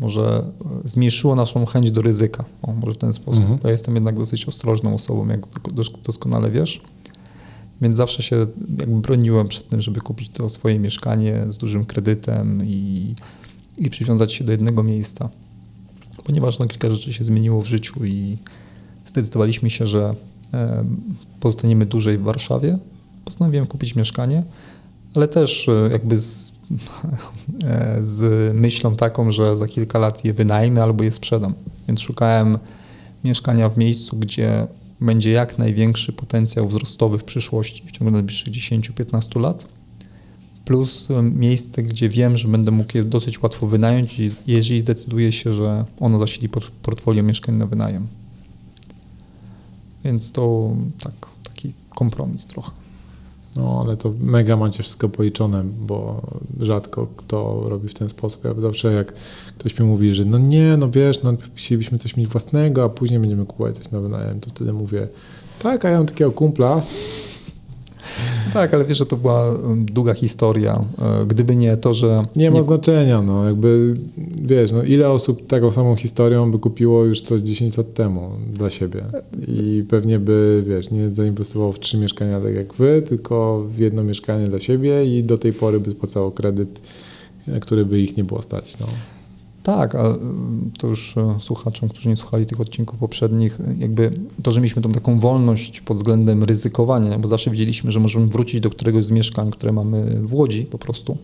może 0.00 0.42
zmniejszyło 0.84 1.34
naszą 1.34 1.66
chęć 1.66 1.90
do 1.90 2.02
ryzyka. 2.02 2.44
O, 2.62 2.72
może 2.72 2.92
w 2.94 2.98
ten 2.98 3.12
sposób. 3.12 3.40
Mhm. 3.42 3.58
Ja 3.64 3.70
jestem 3.70 3.94
jednak 3.94 4.18
dosyć 4.18 4.44
ostrożną 4.48 4.94
osobą, 4.94 5.28
jak 5.28 5.40
dos- 5.74 5.92
doskonale 6.04 6.50
wiesz. 6.50 6.82
Więc 7.80 7.96
zawsze 7.96 8.22
się 8.22 8.36
jakby 8.78 9.00
broniłem 9.00 9.48
przed 9.48 9.68
tym, 9.68 9.80
żeby 9.80 10.00
kupić 10.00 10.30
to 10.30 10.48
swoje 10.48 10.78
mieszkanie 10.78 11.46
z 11.48 11.58
dużym 11.58 11.84
kredytem 11.84 12.60
i, 12.66 13.14
i 13.78 13.90
przywiązać 13.90 14.32
się 14.32 14.44
do 14.44 14.52
jednego 14.52 14.82
miejsca. 14.82 15.28
Ponieważ 16.28 16.58
no, 16.58 16.66
kilka 16.66 16.90
rzeczy 16.90 17.12
się 17.12 17.24
zmieniło 17.24 17.62
w 17.62 17.66
życiu 17.66 18.04
i 18.04 18.38
zdecydowaliśmy 19.04 19.70
się, 19.70 19.86
że 19.86 20.14
em, 20.52 20.96
pozostaniemy 21.40 21.86
dłużej 21.86 22.18
w 22.18 22.22
Warszawie. 22.22 22.78
Postanowiłem 23.24 23.66
kupić 23.66 23.94
mieszkanie, 23.94 24.42
ale 25.14 25.28
też 25.28 25.68
e, 25.68 25.88
jakby 25.92 26.20
z 26.20 26.52
e, 27.64 27.98
z 28.02 28.54
myślą 28.54 28.96
taką, 28.96 29.30
że 29.30 29.56
za 29.56 29.68
kilka 29.68 29.98
lat 29.98 30.24
je 30.24 30.34
wynajmę 30.34 30.82
albo 30.82 31.04
je 31.04 31.12
sprzedam. 31.12 31.54
Więc 31.88 32.00
szukałem 32.00 32.58
mieszkania 33.24 33.68
w 33.68 33.78
miejscu, 33.78 34.16
gdzie 34.16 34.66
będzie 35.00 35.30
jak 35.30 35.58
największy 35.58 36.12
potencjał 36.12 36.68
wzrostowy 36.68 37.18
w 37.18 37.24
przyszłości, 37.24 37.84
w 37.86 37.92
ciągu 37.92 38.10
najbliższych 38.10 38.52
10-15 38.52 39.40
lat, 39.40 39.66
plus 40.68 41.08
miejsce, 41.34 41.82
gdzie 41.82 42.08
wiem, 42.08 42.36
że 42.36 42.48
będę 42.48 42.70
mógł 42.70 42.96
je 42.96 43.04
dosyć 43.04 43.42
łatwo 43.42 43.66
wynająć, 43.66 44.20
jeżeli 44.46 44.80
zdecyduje 44.80 45.32
się, 45.32 45.52
że 45.52 45.84
ono 46.00 46.18
zasili 46.18 46.48
portfolio 46.82 47.22
mieszkań 47.22 47.54
na 47.54 47.66
wynajem. 47.66 48.06
Więc 50.04 50.32
to 50.32 50.70
tak, 51.00 51.14
taki 51.42 51.72
kompromis 51.90 52.46
trochę. 52.46 52.70
No, 53.56 53.82
ale 53.84 53.96
to 53.96 54.14
mega 54.20 54.56
macie 54.56 54.82
wszystko 54.82 55.08
policzone, 55.08 55.64
bo 55.64 56.22
rzadko 56.60 57.08
kto 57.16 57.64
robi 57.68 57.88
w 57.88 57.94
ten 57.94 58.08
sposób. 58.08 58.44
Ja 58.44 58.54
zawsze 58.54 58.92
jak 58.92 59.12
ktoś 59.58 59.78
mi 59.78 59.86
mówi, 59.86 60.14
że 60.14 60.24
no 60.24 60.38
nie, 60.38 60.76
no 60.76 60.90
wiesz, 60.90 61.22
no 61.22 61.32
chcielibyśmy 61.54 61.98
coś 61.98 62.16
mieć 62.16 62.28
własnego, 62.28 62.84
a 62.84 62.88
później 62.88 63.20
będziemy 63.20 63.46
kupować 63.46 63.76
coś 63.76 63.90
na 63.90 64.00
wynajem, 64.00 64.40
to 64.40 64.50
wtedy 64.50 64.72
mówię, 64.72 65.08
tak, 65.58 65.84
a 65.84 65.88
ja 65.88 65.96
mam 65.96 66.06
takiego 66.06 66.32
kumpla, 66.32 66.82
tak, 68.52 68.74
ale 68.74 68.84
wiesz, 68.84 68.98
że 68.98 69.06
to 69.06 69.16
była 69.16 69.54
długa 69.76 70.14
historia. 70.14 70.84
E, 71.22 71.26
gdyby 71.26 71.56
nie 71.56 71.76
to, 71.76 71.94
że... 71.94 72.24
Nie 72.36 72.50
ma 72.50 72.56
nie... 72.56 72.64
znaczenia, 72.64 73.22
no 73.22 73.44
jakby, 73.44 73.96
wiesz, 74.42 74.72
no 74.72 74.82
ile 74.82 75.08
osób 75.10 75.46
taką 75.46 75.70
samą 75.70 75.96
historią 75.96 76.50
by 76.50 76.58
kupiło 76.58 77.04
już 77.04 77.22
coś 77.22 77.42
10 77.42 77.76
lat 77.76 77.94
temu 77.94 78.30
dla 78.52 78.70
siebie 78.70 79.04
i 79.48 79.84
pewnie 79.88 80.18
by, 80.18 80.64
wiesz, 80.66 80.90
nie 80.90 81.08
zainwestowało 81.08 81.72
w 81.72 81.80
trzy 81.80 81.98
mieszkania 81.98 82.40
tak 82.40 82.54
jak 82.54 82.74
wy, 82.74 83.02
tylko 83.08 83.64
w 83.68 83.78
jedno 83.78 84.04
mieszkanie 84.04 84.48
dla 84.48 84.60
siebie 84.60 85.18
i 85.18 85.22
do 85.22 85.38
tej 85.38 85.52
pory 85.52 85.80
by 85.80 85.90
spłacało 85.90 86.30
kredyt, 86.30 86.80
który 87.60 87.84
by 87.84 88.00
ich 88.00 88.16
nie 88.16 88.24
było 88.24 88.42
stać, 88.42 88.78
no. 88.80 88.86
Tak, 89.68 89.94
a 89.94 90.02
to 90.78 90.86
już 90.86 91.16
e, 91.16 91.36
słuchaczom, 91.40 91.88
którzy 91.88 92.08
nie 92.08 92.16
słuchali 92.16 92.46
tych 92.46 92.60
odcinków 92.60 92.98
poprzednich, 92.98 93.58
jakby 93.78 94.10
to, 94.42 94.52
że 94.52 94.60
mieliśmy 94.60 94.82
tą 94.82 94.92
taką 94.92 95.20
wolność 95.20 95.80
pod 95.80 95.96
względem 95.96 96.44
ryzykowania, 96.44 97.18
bo 97.18 97.28
zawsze 97.28 97.50
wiedzieliśmy, 97.50 97.90
że 97.90 98.00
możemy 98.00 98.26
wrócić 98.26 98.60
do 98.60 98.70
któregoś 98.70 99.04
z 99.04 99.10
mieszkań, 99.10 99.50
które 99.50 99.72
mamy 99.72 100.20
w 100.22 100.34
Łodzi 100.34 100.62
po 100.62 100.78
prostu. 100.78 101.16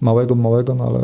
Małego, 0.00 0.34
małego, 0.34 0.74
no 0.74 0.84
ale 0.84 1.00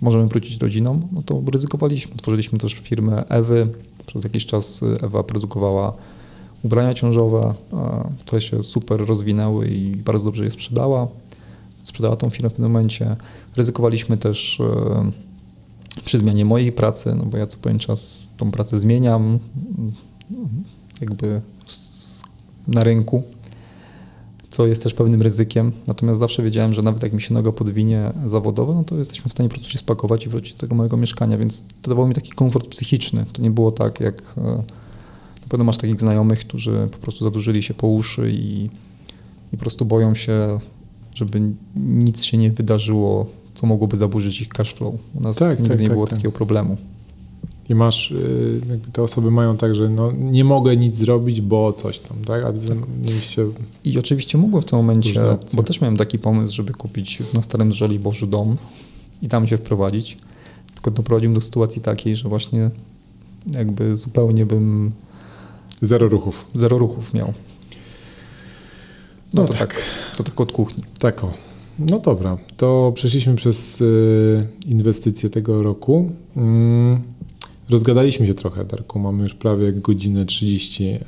możemy 0.00 0.26
wrócić 0.26 0.60
rodziną, 0.60 1.00
no 1.12 1.22
to 1.22 1.42
ryzykowaliśmy. 1.52 2.16
Tworzyliśmy 2.16 2.58
też 2.58 2.72
firmę 2.72 3.24
Ewy. 3.28 3.68
Przez 4.06 4.24
jakiś 4.24 4.46
czas 4.46 4.80
Ewa 5.02 5.22
produkowała 5.22 5.92
ubrania 6.62 6.94
ciążowe, 6.94 7.54
które 8.20 8.40
się 8.40 8.62
super 8.62 9.06
rozwinęły 9.06 9.68
i 9.68 9.96
bardzo 9.96 10.24
dobrze 10.24 10.44
je 10.44 10.50
sprzedała. 10.50 11.08
Sprzedała 11.82 12.16
tą 12.16 12.30
firmę 12.30 12.50
w 12.50 12.52
pewnym 12.52 12.72
momencie. 12.72 13.16
Ryzykowaliśmy 13.56 14.16
też 14.16 14.62
przy 16.04 16.18
zmianie 16.18 16.44
mojej 16.44 16.72
pracy, 16.72 17.14
no 17.14 17.24
bo 17.24 17.36
ja 17.38 17.46
co 17.46 17.58
pewien 17.58 17.78
czas 17.78 18.28
tą 18.36 18.50
pracę 18.50 18.78
zmieniam 18.78 19.38
jakby 21.00 21.40
na 22.68 22.84
rynku, 22.84 23.22
co 24.50 24.66
jest 24.66 24.82
też 24.82 24.94
pewnym 24.94 25.22
ryzykiem. 25.22 25.72
Natomiast 25.86 26.20
zawsze 26.20 26.42
wiedziałem, 26.42 26.74
że 26.74 26.82
nawet 26.82 27.02
jak 27.02 27.12
mi 27.12 27.22
się 27.22 27.34
noga 27.34 27.52
podwinie 27.52 28.12
zawodowo, 28.26 28.74
no 28.74 28.84
to 28.84 28.96
jesteśmy 28.96 29.28
w 29.28 29.32
stanie 29.32 29.48
po 29.48 29.54
prostu 29.54 29.70
się 29.70 29.78
spakować 29.78 30.26
i 30.26 30.28
wrócić 30.28 30.52
do 30.52 30.60
tego 30.60 30.74
mojego 30.74 30.96
mieszkania, 30.96 31.38
więc 31.38 31.64
to 31.82 31.90
dawało 31.90 32.08
mi 32.08 32.14
taki 32.14 32.32
komfort 32.32 32.68
psychiczny. 32.68 33.26
To 33.32 33.42
nie 33.42 33.50
było 33.50 33.72
tak, 33.72 34.00
jak 34.00 34.34
e, 34.36 34.40
na 35.42 35.48
pewno 35.48 35.64
masz 35.64 35.78
takich 35.78 36.00
znajomych, 36.00 36.40
którzy 36.40 36.88
po 36.92 36.98
prostu 36.98 37.24
zadłużyli 37.24 37.62
się 37.62 37.74
po 37.74 37.88
uszy 37.88 38.30
i, 38.32 38.64
i 39.52 39.56
po 39.56 39.56
prostu 39.56 39.84
boją 39.84 40.14
się, 40.14 40.58
żeby 41.14 41.40
nic 41.76 42.24
się 42.24 42.36
nie 42.36 42.50
wydarzyło 42.50 43.37
co 43.58 43.66
mogłoby 43.66 43.96
zaburzyć 43.96 44.40
ich 44.40 44.48
cash 44.48 44.74
flow. 44.74 44.94
U 45.14 45.20
nas 45.20 45.36
tak, 45.36 45.58
nigdy 45.58 45.68
tak, 45.68 45.80
nie 45.80 45.86
tak, 45.86 45.94
było 45.94 46.06
tak. 46.06 46.18
takiego 46.18 46.32
problemu. 46.32 46.76
I 47.68 47.74
masz, 47.74 48.10
y, 48.10 48.60
jakby 48.70 48.90
te 48.90 49.02
osoby 49.02 49.30
mają 49.30 49.56
tak, 49.56 49.74
że 49.74 49.88
no, 49.88 50.12
nie 50.12 50.44
mogę 50.44 50.76
nic 50.76 50.94
zrobić, 50.94 51.40
bo 51.40 51.72
coś 51.72 51.98
tam, 51.98 52.16
tak? 52.24 52.44
A 52.44 52.52
wy 52.52 52.76
mieliście... 53.04 53.46
I 53.84 53.98
oczywiście 53.98 54.38
mogłem 54.38 54.62
w 54.62 54.64
tym 54.64 54.78
momencie, 54.78 55.20
bo 55.54 55.62
też 55.62 55.80
miałem 55.80 55.96
taki 55.96 56.18
pomysł, 56.18 56.54
żeby 56.54 56.72
kupić 56.72 57.22
na 57.34 57.42
Starym 57.42 57.72
Żoli 57.72 57.98
Boży 57.98 58.26
dom 58.26 58.56
i 59.22 59.28
tam 59.28 59.46
się 59.46 59.56
wprowadzić. 59.56 60.18
Tylko 60.74 60.90
doprowadził 60.90 61.32
do 61.32 61.40
sytuacji 61.40 61.82
takiej, 61.82 62.16
że 62.16 62.28
właśnie 62.28 62.70
jakby 63.52 63.96
zupełnie 63.96 64.46
bym... 64.46 64.92
Zero 65.82 66.08
ruchów. 66.08 66.46
Zero 66.54 66.78
ruchów 66.78 67.14
miał. 67.14 67.32
No, 69.34 69.42
no 69.42 69.48
to 69.48 69.52
tak. 69.52 69.60
tak. 69.60 69.82
To 70.16 70.24
tak 70.24 70.40
od 70.40 70.52
kuchni. 70.52 70.84
Tak 70.98 71.24
o. 71.24 71.47
No 71.78 71.98
dobra, 71.98 72.38
to 72.56 72.92
przeszliśmy 72.94 73.34
przez 73.34 73.80
y, 73.80 74.46
inwestycje 74.66 75.30
tego 75.30 75.62
roku. 75.62 76.10
Mm, 76.36 77.00
rozgadaliśmy 77.70 78.26
się 78.26 78.34
trochę, 78.34 78.64
Darku. 78.64 78.98
Mamy 78.98 79.22
już 79.22 79.34
prawie 79.34 79.72
godzinę 79.72 80.26
30. 80.26 80.84
E, 80.86 80.98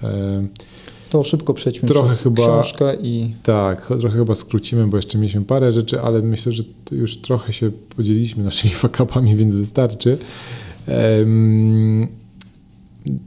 to 1.11 1.25
szybko 1.25 1.55
przejdźmy 1.55 1.89
trochę 1.89 2.09
przez 2.09 2.21
chyba, 2.21 2.43
książkę 2.43 2.97
i... 3.03 3.31
Tak, 3.43 3.87
trochę 3.87 4.19
chyba 4.19 4.35
skrócimy, 4.35 4.87
bo 4.87 4.97
jeszcze 4.97 5.19
mieliśmy 5.19 5.45
parę 5.45 5.73
rzeczy, 5.73 6.01
ale 6.01 6.23
myślę, 6.23 6.53
że 6.53 6.63
już 6.93 7.17
trochę 7.17 7.53
się 7.53 7.71
podzieliliśmy 7.97 8.45
naszymi 8.45 8.75
fakapami, 8.85 9.37
więc 9.37 9.55
wystarczy. 9.55 10.19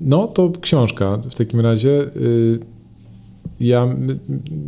No 0.02 0.28
to 0.28 0.52
książka 0.62 1.18
w 1.18 1.36
takim 1.36 1.60
razie. 1.60 2.06
Ja, 3.60 3.96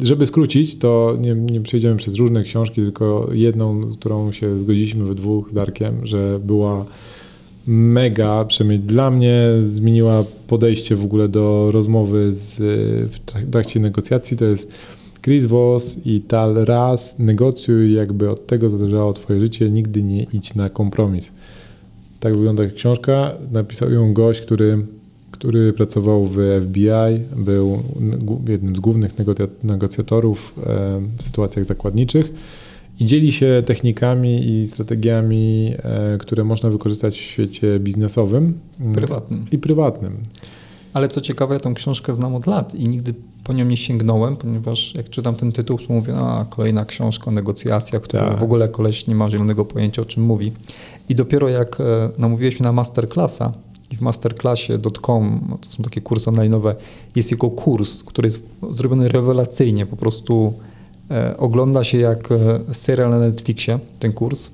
żeby 0.01 0.25
skrócić, 0.25 0.79
to 0.79 1.17
nie, 1.19 1.35
nie 1.35 1.61
przejdziemy 1.61 1.95
przez 1.95 2.15
różne 2.15 2.43
książki, 2.43 2.81
tylko 2.81 3.29
jedną, 3.33 3.81
którą 3.81 4.31
się 4.31 4.59
zgodziliśmy 4.59 5.05
we 5.05 5.15
dwóch 5.15 5.49
z 5.49 5.53
Darkiem, 5.53 6.05
że 6.07 6.39
była 6.39 6.85
mega, 7.67 8.45
przynajmniej 8.45 8.79
dla 8.79 9.11
mnie, 9.11 9.49
zmieniła 9.61 10.23
podejście 10.47 10.95
w 10.95 11.03
ogóle 11.03 11.27
do 11.27 11.69
rozmowy 11.71 12.33
z, 12.33 12.57
w 13.11 13.19
trakcie 13.51 13.79
negocjacji. 13.79 14.37
To 14.37 14.45
jest 14.45 14.71
Chris 15.21 15.45
Voss 15.45 16.05
i 16.05 16.21
Tal 16.21 16.55
Raz. 16.55 17.19
Negocjuj, 17.19 17.93
jakby 17.93 18.29
od 18.29 18.47
tego 18.47 18.69
zależało 18.69 19.13
Twoje 19.13 19.39
życie, 19.39 19.69
nigdy 19.69 20.03
nie 20.03 20.23
idź 20.23 20.55
na 20.55 20.69
kompromis. 20.69 21.33
Tak 22.19 22.35
wygląda 22.35 22.65
książka. 22.65 23.31
Napisał 23.51 23.91
ją 23.91 24.13
gość, 24.13 24.41
który 24.41 24.85
który 25.37 25.73
pracował 25.73 26.25
w 26.25 26.37
FBI, 26.63 27.19
był 27.35 27.83
jednym 28.47 28.75
z 28.75 28.79
głównych 28.79 29.11
negocjatorów 29.63 30.53
w 31.17 31.23
sytuacjach 31.23 31.65
zakładniczych 31.65 32.33
i 32.99 33.05
dzieli 33.05 33.31
się 33.31 33.63
technikami 33.65 34.49
i 34.49 34.67
strategiami, 34.67 35.73
e, 35.77 36.17
które 36.17 36.43
można 36.43 36.69
wykorzystać 36.69 37.17
w 37.17 37.21
świecie 37.21 37.79
biznesowym 37.79 38.59
prywatnym. 38.93 39.45
i 39.51 39.57
prywatnym. 39.57 40.17
Ale 40.93 41.07
co 41.07 41.21
ciekawe, 41.21 41.53
ja 41.53 41.59
tą 41.59 41.73
książkę 41.73 42.15
znam 42.15 42.35
od 42.35 42.47
lat 42.47 42.75
i 42.75 42.87
nigdy 42.89 43.13
po 43.43 43.53
nią 43.53 43.65
nie 43.65 43.77
sięgnąłem, 43.77 44.37
ponieważ 44.37 44.95
jak 44.95 45.09
czytam 45.09 45.35
ten 45.35 45.51
tytuł, 45.51 45.77
to 45.77 45.93
mówię, 45.93 46.15
a 46.15 46.45
kolejna 46.49 46.85
książka 46.85 47.25
o 47.27 47.31
negocjacjach, 47.31 48.01
która 48.01 48.29
tak. 48.29 48.39
w 48.39 48.43
ogóle 48.43 48.69
koleś 48.69 49.07
nie 49.07 49.15
ma 49.15 49.29
zielonego 49.29 49.65
pojęcia, 49.65 50.01
o 50.01 50.05
czym 50.05 50.23
mówi. 50.23 50.51
I 51.09 51.15
dopiero 51.15 51.49
jak 51.49 51.81
e, 51.81 52.09
namówiłeś 52.17 52.59
mnie 52.59 52.63
na 52.63 52.71
masterclassa, 52.71 53.51
i 53.95 53.97
w 53.97 54.01
masterclassie.com, 54.01 55.41
no 55.49 55.57
to 55.57 55.69
są 55.69 55.83
takie 55.83 56.01
kursy 56.01 56.29
online'owe, 56.29 56.75
jest 57.15 57.31
jego 57.31 57.49
kurs, 57.49 58.03
który 58.03 58.27
jest 58.27 58.39
zrobiony 58.69 59.09
rewelacyjnie, 59.09 59.85
po 59.85 59.95
prostu 59.95 60.53
e, 61.11 61.37
ogląda 61.37 61.83
się 61.83 61.97
jak 61.97 62.31
e, 62.31 62.73
serial 62.73 63.09
na 63.09 63.19
Netflixie, 63.19 63.79
ten 63.99 64.13
kurs. 64.13 64.49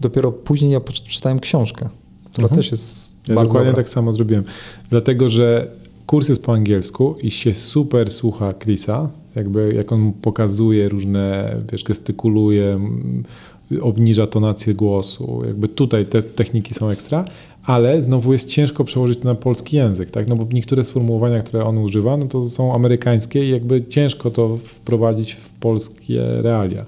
Dopiero 0.00 0.32
później 0.32 0.70
ja 0.70 0.80
przeczytałem 0.80 1.40
książkę, 1.40 1.88
która 2.24 2.44
mhm. 2.44 2.56
też 2.56 2.70
jest 2.70 3.16
ja 3.28 3.34
bardzo 3.34 3.48
Dokładnie 3.48 3.70
dobra. 3.70 3.84
tak 3.84 3.92
samo 3.92 4.12
zrobiłem, 4.12 4.44
dlatego 4.90 5.28
że 5.28 5.66
kurs 6.06 6.28
jest 6.28 6.42
po 6.42 6.52
angielsku 6.52 7.16
i 7.22 7.30
się 7.30 7.54
super 7.54 8.10
słucha 8.10 8.52
Chrisa, 8.52 9.10
jakby 9.34 9.74
jak 9.76 9.92
on 9.92 10.12
pokazuje 10.12 10.88
różne, 10.88 11.56
wiesz, 11.72 11.84
gestykuluje, 11.84 12.80
obniża 13.80 14.26
tonację 14.26 14.74
głosu. 14.74 15.42
Jakby 15.46 15.68
tutaj 15.68 16.06
te 16.06 16.22
techniki 16.22 16.74
są 16.74 16.88
ekstra, 16.88 17.24
ale 17.64 18.02
znowu 18.02 18.32
jest 18.32 18.48
ciężko 18.48 18.84
przełożyć 18.84 19.22
na 19.22 19.34
polski 19.34 19.76
język, 19.76 20.10
tak? 20.10 20.28
No 20.28 20.36
bo 20.36 20.46
niektóre 20.52 20.84
sformułowania, 20.84 21.42
które 21.42 21.64
on 21.64 21.78
używa, 21.78 22.16
no 22.16 22.26
to 22.26 22.44
są 22.44 22.74
amerykańskie 22.74 23.46
i 23.46 23.50
jakby 23.50 23.84
ciężko 23.84 24.30
to 24.30 24.56
wprowadzić 24.56 25.32
w 25.32 25.48
polskie 25.48 26.22
realia. 26.42 26.84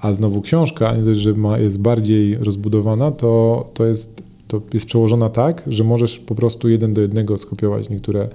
A 0.00 0.12
znowu 0.12 0.40
książka, 0.40 0.94
nie 0.94 1.02
dość, 1.02 1.20
że 1.20 1.32
ma, 1.32 1.58
jest 1.58 1.80
bardziej 1.80 2.36
rozbudowana, 2.36 3.10
to, 3.10 3.70
to, 3.74 3.86
jest, 3.86 4.22
to 4.48 4.60
jest 4.74 4.86
przełożona 4.86 5.30
tak, 5.30 5.62
że 5.66 5.84
możesz 5.84 6.18
po 6.18 6.34
prostu 6.34 6.68
jeden 6.68 6.94
do 6.94 7.00
jednego 7.00 7.36
skopiować 7.36 7.90
niektóre 7.90 8.28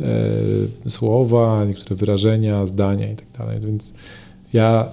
e, 0.00 0.90
słowa, 0.90 1.64
niektóre 1.64 1.96
wyrażenia, 1.96 2.66
zdania 2.66 3.12
i 3.12 3.16
tak 3.16 3.26
dalej. 3.38 3.60
Więc 3.60 3.94
ja 4.52 4.88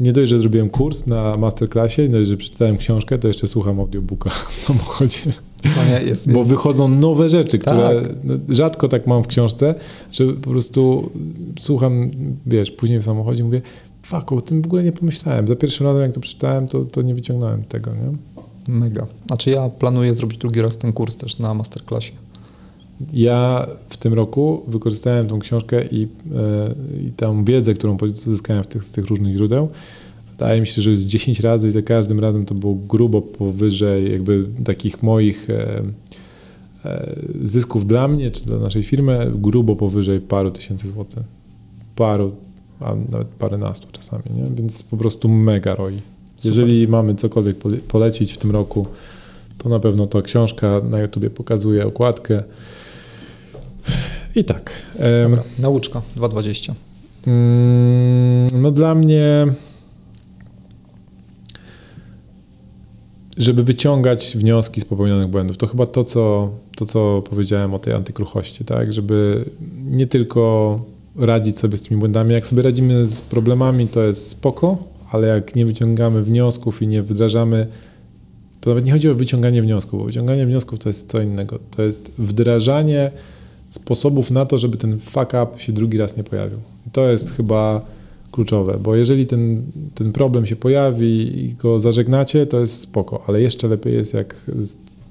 nie 0.00 0.12
dość, 0.12 0.30
że 0.30 0.38
zrobiłem 0.38 0.70
kurs 0.70 1.06
na 1.06 1.36
masterclassie, 1.36 2.02
nie 2.02 2.08
dość, 2.08 2.30
że 2.30 2.36
przeczytałem 2.36 2.76
książkę, 2.76 3.18
to 3.18 3.28
jeszcze 3.28 3.48
słucham 3.48 3.80
audiobooka 3.80 4.30
w 4.30 4.56
samochodzie. 4.66 5.32
No 5.64 5.98
jest, 6.06 6.32
Bo 6.32 6.38
jest. 6.38 6.50
wychodzą 6.50 6.88
nowe 6.88 7.28
rzeczy, 7.28 7.58
które 7.58 8.02
tak. 8.02 8.12
Rzadko 8.48 8.88
tak 8.88 9.06
mam 9.06 9.24
w 9.24 9.26
książce, 9.26 9.74
że 10.12 10.26
po 10.26 10.50
prostu 10.50 11.10
słucham, 11.60 12.10
wiesz, 12.46 12.70
później 12.70 12.98
w 13.00 13.02
samochodzie 13.02 13.44
mówię, 13.44 13.60
fuck, 14.02 14.32
o 14.32 14.40
tym 14.40 14.62
w 14.62 14.66
ogóle 14.66 14.84
nie 14.84 14.92
pomyślałem. 14.92 15.48
Za 15.48 15.56
pierwszym 15.56 15.86
razem, 15.86 16.02
jak 16.02 16.12
to 16.12 16.20
przeczytałem, 16.20 16.66
to, 16.66 16.84
to 16.84 17.02
nie 17.02 17.14
wyciągnąłem 17.14 17.64
tego, 17.64 17.90
nie? 17.90 18.18
Mega. 18.74 19.06
Znaczy 19.26 19.50
ja 19.50 19.68
planuję 19.68 20.14
zrobić 20.14 20.38
drugi 20.38 20.62
raz 20.62 20.78
ten 20.78 20.92
kurs 20.92 21.16
też 21.16 21.38
na 21.38 21.54
masterclassie. 21.54 22.12
Ja 23.12 23.66
w 23.88 23.96
tym 23.96 24.14
roku 24.14 24.62
wykorzystałem 24.68 25.28
tą 25.28 25.38
książkę 25.38 25.84
i, 25.86 26.00
yy, 26.00 26.08
i 27.06 27.10
tą 27.10 27.44
wiedzę, 27.44 27.74
którą 27.74 27.96
uzyskałem 28.26 28.62
w 28.62 28.66
tych, 28.66 28.84
z 28.84 28.92
tych 28.92 29.06
różnych 29.06 29.36
źródeł. 29.36 29.68
Wydaje 30.30 30.60
mi 30.60 30.66
się, 30.66 30.82
że 30.82 30.90
jest 30.90 31.06
10 31.06 31.40
razy 31.40 31.68
i 31.68 31.70
za 31.70 31.82
każdym 31.82 32.20
razem 32.20 32.46
to 32.46 32.54
było 32.54 32.74
grubo 32.74 33.22
powyżej 33.22 34.12
jakby 34.12 34.44
takich 34.64 35.02
moich 35.02 35.50
e, 35.50 35.82
e, 36.84 37.16
zysków 37.44 37.86
dla 37.86 38.08
mnie 38.08 38.30
czy 38.30 38.44
dla 38.44 38.58
naszej 38.58 38.82
firmy, 38.82 39.32
grubo 39.34 39.76
powyżej 39.76 40.20
paru 40.20 40.50
tysięcy 40.50 40.88
złotych. 40.88 41.22
Paru, 41.96 42.32
a 42.80 42.94
nawet 43.12 43.28
paręnastu 43.28 43.88
czasami, 43.92 44.24
nie? 44.36 44.44
więc 44.56 44.82
po 44.82 44.96
prostu 44.96 45.28
mega 45.28 45.74
roi. 45.74 45.98
Jeżeli 46.44 46.88
mamy 46.88 47.14
cokolwiek 47.14 47.56
polecić 47.88 48.32
w 48.32 48.38
tym 48.38 48.50
roku, 48.50 48.86
to 49.58 49.68
na 49.68 49.80
pewno 49.80 50.06
to 50.06 50.22
książka 50.22 50.80
na 50.90 51.00
YouTubie 51.00 51.30
pokazuje 51.30 51.86
okładkę. 51.86 52.42
I 54.36 54.44
tak. 54.44 54.82
Dobra, 55.22 55.42
nauczka 55.58 56.02
2.20. 56.16 56.72
Mm, 57.26 58.46
no 58.62 58.70
dla 58.70 58.94
mnie, 58.94 59.46
żeby 63.36 63.62
wyciągać 63.64 64.36
wnioski 64.36 64.80
z 64.80 64.84
popełnionych 64.84 65.28
błędów, 65.28 65.56
to 65.56 65.66
chyba 65.66 65.86
to, 65.86 66.04
co, 66.04 66.50
to, 66.76 66.86
co 66.86 67.22
powiedziałem 67.30 67.74
o 67.74 67.78
tej 67.78 67.94
antykruchości, 67.94 68.64
tak? 68.64 68.92
Żeby 68.92 69.44
nie 69.84 70.06
tylko 70.06 70.80
radzić 71.16 71.58
sobie 71.58 71.76
z 71.76 71.82
tymi 71.82 72.00
błędami. 72.00 72.32
Jak 72.32 72.46
sobie 72.46 72.62
radzimy 72.62 73.06
z 73.06 73.20
problemami, 73.20 73.88
to 73.88 74.02
jest 74.02 74.28
spoko, 74.28 74.78
ale 75.10 75.26
jak 75.26 75.56
nie 75.56 75.66
wyciągamy 75.66 76.22
wniosków 76.22 76.82
i 76.82 76.86
nie 76.86 77.02
wdrażamy, 77.02 77.66
to 78.60 78.70
nawet 78.70 78.84
nie 78.84 78.92
chodzi 78.92 79.08
o 79.08 79.14
wyciąganie 79.14 79.62
wniosków, 79.62 80.00
bo 80.00 80.06
wyciąganie 80.06 80.46
wniosków 80.46 80.78
to 80.78 80.88
jest 80.88 81.10
co 81.10 81.22
innego. 81.22 81.58
To 81.70 81.82
jest 81.82 82.12
wdrażanie 82.18 83.10
sposobów 83.74 84.30
na 84.30 84.46
to, 84.46 84.58
żeby 84.58 84.76
ten 84.76 84.98
fuck 84.98 85.32
up 85.42 85.48
się 85.56 85.72
drugi 85.72 85.98
raz 85.98 86.16
nie 86.16 86.24
pojawił. 86.24 86.58
I 86.86 86.90
to 86.90 87.10
jest 87.10 87.30
chyba 87.30 87.86
kluczowe, 88.32 88.78
bo 88.82 88.96
jeżeli 88.96 89.26
ten, 89.26 89.62
ten 89.94 90.12
problem 90.12 90.46
się 90.46 90.56
pojawi 90.56 91.38
i 91.44 91.54
go 91.54 91.80
zażegnacie, 91.80 92.46
to 92.46 92.60
jest 92.60 92.80
spoko, 92.80 93.24
ale 93.26 93.42
jeszcze 93.42 93.68
lepiej 93.68 93.94
jest, 93.94 94.14
jak 94.14 94.50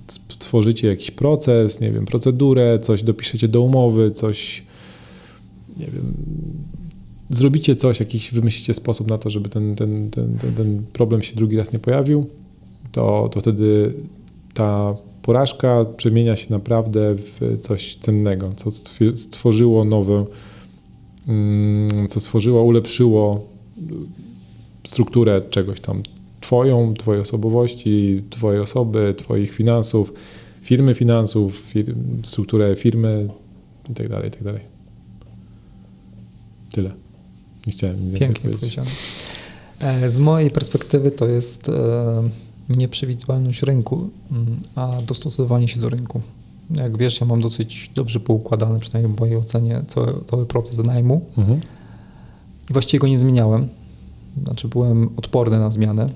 stworzycie 0.07 0.87
jakiś 0.87 1.11
proces, 1.11 1.81
nie 1.81 1.91
wiem, 1.91 2.05
procedurę, 2.05 2.79
coś 2.79 3.03
dopiszecie 3.03 3.47
do 3.47 3.61
umowy, 3.61 4.11
coś, 4.11 4.63
nie 5.77 5.87
wiem, 5.87 6.13
zrobicie 7.29 7.75
coś, 7.75 7.99
jakiś 7.99 8.33
wymyślicie 8.33 8.73
sposób 8.73 9.07
na 9.07 9.17
to, 9.17 9.29
żeby 9.29 9.49
ten, 9.49 9.75
ten, 9.75 10.09
ten, 10.09 10.37
ten, 10.37 10.53
ten 10.53 10.83
problem 10.93 11.21
się 11.21 11.35
drugi 11.35 11.57
raz 11.57 11.73
nie 11.73 11.79
pojawił, 11.79 12.25
to, 12.91 13.29
to 13.33 13.39
wtedy 13.39 13.93
ta 14.53 14.95
porażka 15.21 15.85
przemienia 15.97 16.35
się 16.35 16.47
naprawdę 16.49 17.15
w 17.15 17.57
coś 17.61 17.95
cennego, 17.95 18.53
co 18.55 18.71
stworzyło 19.15 19.85
nowe, 19.85 20.25
mm, 21.27 22.07
co 22.07 22.19
stworzyło, 22.19 22.63
ulepszyło 22.63 23.45
strukturę 24.87 25.41
czegoś 25.49 25.79
tam. 25.79 26.03
Twoją, 26.41 26.93
Twojej 26.93 27.21
osobowości, 27.21 28.23
Twojej 28.29 28.61
osoby, 28.61 29.15
Twoich 29.17 29.53
finansów, 29.53 30.13
firmy 30.61 30.93
finansów, 30.93 31.57
fir 31.57 31.95
strukturę 32.23 32.75
firmy 32.75 33.27
itd., 33.89 34.09
tak 34.15 34.23
itd. 34.23 34.53
Tak 34.53 34.61
Tyle. 36.71 36.91
Nie 37.67 37.73
chciałem 37.73 38.09
nic 38.09 38.19
Pięknie 38.19 38.49
powiedziane. 38.49 38.87
E, 39.79 40.11
z 40.11 40.19
mojej 40.19 40.51
perspektywy 40.51 41.11
to 41.11 41.27
jest 41.27 41.69
e, 41.69 42.23
nieprzewidywalność 42.69 43.61
rynku, 43.61 44.09
mm, 44.31 44.59
a 44.75 45.01
dostosowanie 45.07 45.67
się 45.67 45.79
do 45.79 45.89
rynku. 45.89 46.21
Jak 46.75 46.97
wiesz, 46.97 47.21
ja 47.21 47.27
mam 47.27 47.41
dosyć 47.41 47.91
dobrze 47.95 48.19
poukładany, 48.19 48.79
przynajmniej 48.79 49.15
w 49.15 49.19
mojej 49.19 49.37
ocenie, 49.37 49.81
cały, 49.87 50.13
cały 50.25 50.45
proces 50.45 50.83
najmu 50.85 51.21
mhm. 51.37 51.59
i 52.69 52.73
właściwie 52.73 52.99
go 52.99 53.07
nie 53.07 53.19
zmieniałem. 53.19 53.67
Znaczy 54.43 54.67
byłem 54.67 55.09
odporny 55.17 55.59
na 55.59 55.71
zmianę. 55.71 56.09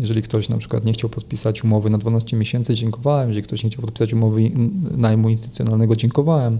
Jeżeli 0.00 0.22
ktoś 0.22 0.48
na 0.48 0.58
przykład 0.58 0.84
nie 0.84 0.92
chciał 0.92 1.10
podpisać 1.10 1.64
umowy 1.64 1.90
na 1.90 1.98
12 1.98 2.36
miesięcy, 2.36 2.74
dziękowałem. 2.74 3.28
Jeżeli 3.28 3.42
ktoś 3.42 3.64
nie 3.64 3.70
chciał 3.70 3.80
podpisać 3.80 4.12
umowy 4.12 4.50
najmu 4.96 5.28
instytucjonalnego, 5.28 5.96
dziękowałem. 5.96 6.58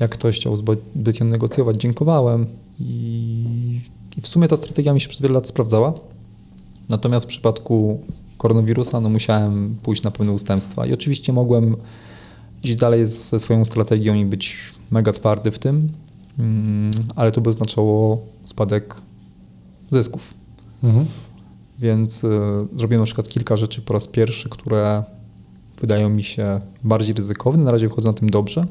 Jak 0.00 0.10
ktoś 0.10 0.36
chciał 0.36 0.56
zbyt 0.56 1.20
ją 1.20 1.26
negocjować, 1.26 1.76
dziękowałem. 1.76 2.46
I, 2.80 3.80
I 4.16 4.20
w 4.20 4.26
sumie 4.26 4.48
ta 4.48 4.56
strategia 4.56 4.92
mi 4.92 5.00
się 5.00 5.08
przez 5.08 5.20
wiele 5.20 5.34
lat 5.34 5.48
sprawdzała. 5.48 5.94
Natomiast 6.88 7.26
w 7.26 7.28
przypadku 7.28 8.00
koronawirusa 8.38 9.00
no 9.00 9.08
musiałem 9.08 9.76
pójść 9.82 10.02
na 10.02 10.10
pewne 10.10 10.32
ustępstwa. 10.32 10.86
I 10.86 10.92
oczywiście 10.92 11.32
mogłem 11.32 11.76
iść 12.62 12.76
dalej 12.76 13.06
ze 13.06 13.40
swoją 13.40 13.64
strategią 13.64 14.14
i 14.14 14.24
być 14.24 14.56
mega 14.90 15.12
twardy 15.12 15.50
w 15.50 15.58
tym, 15.58 15.88
mm, 16.38 16.90
ale 17.16 17.32
to 17.32 17.40
by 17.40 17.50
oznaczało 17.50 18.22
spadek 18.44 18.94
zysków. 19.90 20.34
Mhm. 20.82 21.06
Więc 21.78 22.24
y, 22.24 22.28
zrobiłem 22.76 23.00
na 23.02 23.06
przykład 23.06 23.28
kilka 23.28 23.56
rzeczy 23.56 23.82
po 23.82 23.94
raz 23.94 24.06
pierwszy, 24.06 24.48
które 24.48 25.04
wydają 25.80 26.08
mi 26.08 26.22
się 26.22 26.60
bardziej 26.84 27.14
ryzykowne. 27.14 27.64
Na 27.64 27.70
razie 27.70 27.88
wchodzę 27.88 28.08
na 28.08 28.14
tym 28.14 28.30
dobrze, 28.30 28.66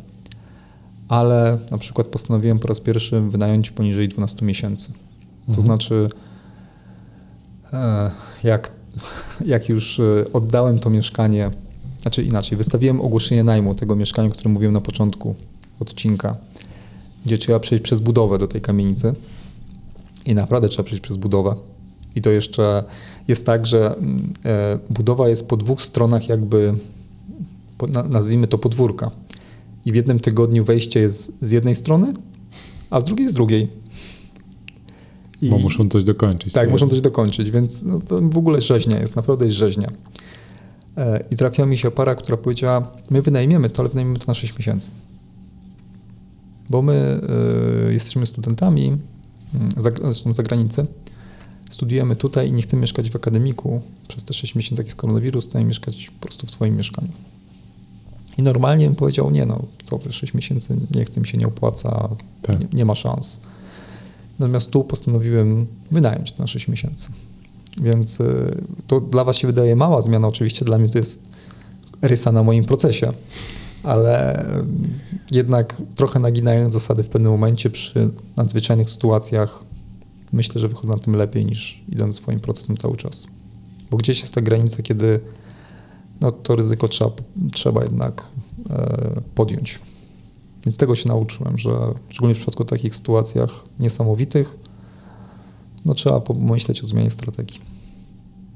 ale 1.07 1.57
na 1.71 1.77
przykład 1.77 2.07
postanowiłem 2.07 2.59
po 2.59 2.67
raz 2.67 2.81
pierwszy 2.81 3.21
wynająć 3.21 3.71
poniżej 3.71 4.07
12 4.07 4.45
miesięcy. 4.45 4.87
To 5.45 5.47
mhm. 5.47 5.65
znaczy, 5.65 6.09
e, 7.73 8.11
jak 8.43 8.71
jak 9.45 9.69
już 9.69 9.99
e, 9.99 10.03
oddałem 10.33 10.79
to 10.79 10.89
mieszkanie, 10.89 11.51
znaczy 12.01 12.23
inaczej, 12.23 12.57
wystawiłem 12.57 13.01
ogłoszenie 13.01 13.43
najmu 13.43 13.75
tego 13.75 13.95
mieszkania, 13.95 14.29
o 14.29 14.31
którym 14.31 14.51
mówiłem 14.51 14.73
na 14.73 14.81
początku 14.81 15.35
odcinka, 15.79 16.37
gdzie 17.25 17.37
trzeba 17.37 17.59
przejść 17.59 17.83
przez 17.83 17.99
budowę 17.99 18.37
do 18.37 18.47
tej 18.47 18.61
kamienicy. 18.61 19.13
I 20.25 20.35
naprawdę 20.35 20.69
trzeba 20.69 20.83
przejść 20.83 21.03
przez 21.03 21.17
budowę. 21.17 21.55
I 22.15 22.21
to 22.21 22.29
jeszcze 22.29 22.83
jest 23.27 23.45
tak, 23.45 23.65
że 23.65 23.95
mm, 23.97 24.33
e, 24.45 24.79
budowa 24.89 25.29
jest 25.29 25.47
po 25.47 25.57
dwóch 25.57 25.81
stronach 25.81 26.29
jakby, 26.29 26.73
nazwijmy 28.09 28.47
to 28.47 28.57
podwórka. 28.57 29.11
I 29.85 29.91
w 29.91 29.95
jednym 29.95 30.19
tygodniu 30.19 30.65
wejście 30.65 30.99
jest 30.99 31.33
z 31.41 31.51
jednej 31.51 31.75
strony, 31.75 32.13
a 32.89 32.99
z 32.99 33.03
drugiej 33.03 33.29
z 33.29 33.33
drugiej. 33.33 33.67
I, 35.41 35.49
Bo 35.49 35.57
muszą 35.57 35.89
coś 35.89 36.03
dokończyć. 36.03 36.53
Tak, 36.53 36.71
muszą 36.71 36.87
coś 36.87 37.01
dokończyć, 37.01 37.51
więc 37.51 37.83
no, 37.83 37.99
to 37.99 38.21
w 38.21 38.37
ogóle 38.37 38.61
rzeźnia 38.61 38.99
jest, 38.99 39.15
naprawdę 39.15 39.45
jest 39.45 39.57
rzeźnia. 39.57 39.91
E, 40.97 41.23
I 41.31 41.35
trafiła 41.35 41.67
mi 41.67 41.77
się 41.77 41.91
para, 41.91 42.15
która 42.15 42.37
powiedziała, 42.37 42.91
my 43.09 43.21
wynajmiemy 43.21 43.69
to, 43.69 43.81
ale 43.81 43.89
wynajmiemy 43.89 44.19
to 44.19 44.25
na 44.27 44.33
6 44.33 44.57
miesięcy. 44.57 44.91
Bo 46.69 46.81
my 46.81 47.21
y, 47.89 47.93
jesteśmy 47.93 48.27
studentami, 48.27 48.87
mm, 48.87 49.71
za, 49.77 49.91
zresztą 50.03 50.33
za 50.33 50.43
granicę, 50.43 50.85
studiujemy 51.69 52.15
tutaj 52.15 52.49
i 52.49 52.53
nie 52.53 52.61
chcemy 52.61 52.81
mieszkać 52.81 53.11
w 53.11 53.15
akademiku 53.15 53.81
przez 54.07 54.23
te 54.23 54.33
6 54.33 54.55
miesięcy, 54.55 54.79
jak 54.81 54.87
jest 54.87 54.97
koronawirus, 54.97 55.47
chcemy 55.47 55.65
mieszkać 55.65 56.11
po 56.19 56.27
prostu 56.27 56.47
w 56.47 56.51
swoim 56.51 56.77
mieszkaniu. 56.77 57.11
I 58.37 58.41
normalnie 58.41 58.85
bym 58.85 58.95
powiedział, 58.95 59.31
nie 59.31 59.45
no, 59.45 59.61
co 59.83 59.99
6 60.11 60.33
miesięcy, 60.33 60.77
nie 60.95 61.05
chcę 61.05 61.21
mi 61.21 61.27
się, 61.27 61.37
nie 61.37 61.47
opłaca, 61.47 62.09
tak. 62.41 62.59
nie, 62.59 62.67
nie 62.73 62.85
ma 62.85 62.95
szans. 62.95 63.39
Natomiast 64.39 64.71
tu 64.71 64.83
postanowiłem 64.83 65.67
wynająć 65.91 66.37
na 66.37 66.47
6 66.47 66.67
miesięcy. 66.67 67.09
Więc 67.81 68.19
y, 68.19 68.63
to 68.87 69.01
dla 69.01 69.23
Was 69.23 69.37
się 69.37 69.47
wydaje 69.47 69.75
mała 69.75 70.01
zmiana, 70.01 70.27
oczywiście 70.27 70.65
dla 70.65 70.77
mnie 70.77 70.89
to 70.89 70.97
jest 70.97 71.23
rysa 72.01 72.31
na 72.31 72.43
moim 72.43 72.65
procesie, 72.65 73.13
ale 73.83 74.41
y, 74.41 74.65
jednak 75.31 75.81
trochę 75.95 76.19
naginając 76.19 76.73
zasady 76.73 77.03
w 77.03 77.09
pewnym 77.09 77.31
momencie 77.31 77.69
przy 77.69 78.09
nadzwyczajnych 78.37 78.89
sytuacjach, 78.89 79.63
myślę, 80.33 80.61
że 80.61 80.67
wychodzę 80.67 80.87
na 80.87 80.97
tym 80.97 81.15
lepiej 81.15 81.45
niż 81.45 81.83
idąc 81.89 82.15
swoim 82.15 82.39
procesem 82.39 82.77
cały 82.77 82.97
czas. 82.97 83.27
Bo 83.91 83.97
gdzieś 83.97 84.21
jest 84.21 84.35
ta 84.35 84.41
granica, 84.41 84.83
kiedy 84.83 85.19
no, 86.21 86.31
to 86.31 86.55
ryzyko 86.55 86.87
trzeba, 86.87 87.11
trzeba 87.53 87.83
jednak 87.83 88.23
e, 88.69 89.21
podjąć. 89.35 89.79
Więc 90.67 90.77
tego 90.77 90.95
się 90.95 91.09
nauczyłem, 91.09 91.57
że 91.57 91.69
szczególnie 92.09 92.35
w 92.35 92.37
przypadku 92.37 92.65
takich 92.65 92.95
sytuacjach 92.95 93.65
niesamowitych, 93.79 94.57
no 95.85 95.93
trzeba 95.93 96.19
pomyśleć 96.19 96.83
o 96.83 96.87
zmianie 96.87 97.11
strategii. 97.11 97.59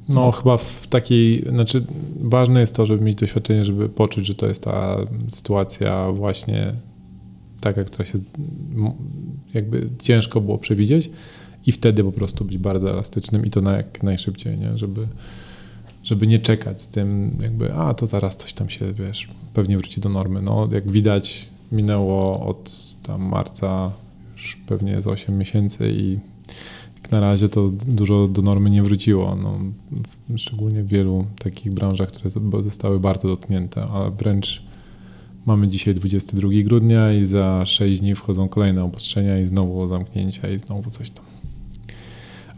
No, 0.10 0.16
no, 0.16 0.32
chyba 0.32 0.58
w 0.58 0.88
takiej, 0.90 1.42
znaczy 1.50 1.86
ważne 2.22 2.62
jest 2.62 2.76
to, 2.76 2.86
żeby 2.86 3.06
mieć 3.06 3.16
doświadczenie, 3.16 3.66
żeby 3.66 3.90
poczuć, 3.90 4.26
że 4.26 4.36
to 4.36 4.48
jest 4.48 4.64
ta 4.64 4.98
sytuacja 5.30 6.12
właśnie 6.12 6.74
taka, 7.62 7.84
która 7.84 8.06
się 8.06 8.20
jakby 9.54 9.90
ciężko 10.00 10.42
było 10.42 10.58
przewidzieć 10.58 11.10
i 11.66 11.72
wtedy 11.72 12.04
po 12.04 12.12
prostu 12.12 12.46
być 12.46 12.58
bardzo 12.58 12.90
elastycznym 12.90 13.46
i 13.46 13.50
to 13.50 13.62
na 13.62 13.78
jak 13.78 14.04
najszybciej, 14.04 14.58
nie? 14.58 14.78
Żeby, 14.78 15.08
żeby 16.04 16.28
nie 16.28 16.40
czekać 16.40 16.82
z 16.82 16.88
tym 16.88 17.38
jakby, 17.42 17.74
a 17.74 17.94
to 17.94 18.08
zaraz 18.08 18.36
coś 18.36 18.54
tam 18.54 18.70
się, 18.70 18.94
wiesz, 18.94 19.30
pewnie 19.54 19.78
wróci 19.78 20.02
do 20.02 20.10
normy. 20.10 20.42
No, 20.42 20.70
jak 20.72 20.92
widać, 20.92 21.50
minęło 21.72 22.48
od 22.48 22.96
tam 23.04 23.22
marca 23.30 23.92
już 24.38 24.56
pewnie 24.56 25.02
z 25.02 25.08
8 25.08 25.38
miesięcy 25.38 25.92
i 25.92 26.20
jak 26.96 27.12
na 27.12 27.20
razie 27.20 27.50
to 27.50 27.70
dużo 27.88 28.28
do 28.28 28.42
normy 28.42 28.70
nie 28.70 28.84
wróciło. 28.84 29.36
No, 29.36 29.60
szczególnie 30.38 30.84
w 30.84 30.88
wielu 30.88 31.26
takich 31.44 31.72
branżach, 31.72 32.10
które 32.10 32.30
zostały 32.64 33.00
bardzo 33.00 33.28
dotknięte, 33.28 33.84
a 33.84 34.12
wręcz 34.12 34.64
mamy 35.46 35.68
dzisiaj 35.68 35.96
22 35.96 36.50
grudnia 36.64 37.14
i 37.14 37.26
za 37.26 37.66
6 37.66 38.02
dni 38.02 38.16
wchodzą 38.16 38.50
kolejne 38.50 38.84
obostrzenia 38.84 39.40
i 39.40 39.46
znowu 39.46 39.88
zamknięcia 39.88 40.50
i 40.50 40.60
znowu 40.60 40.90
coś 40.90 41.10
tam. 41.10 41.26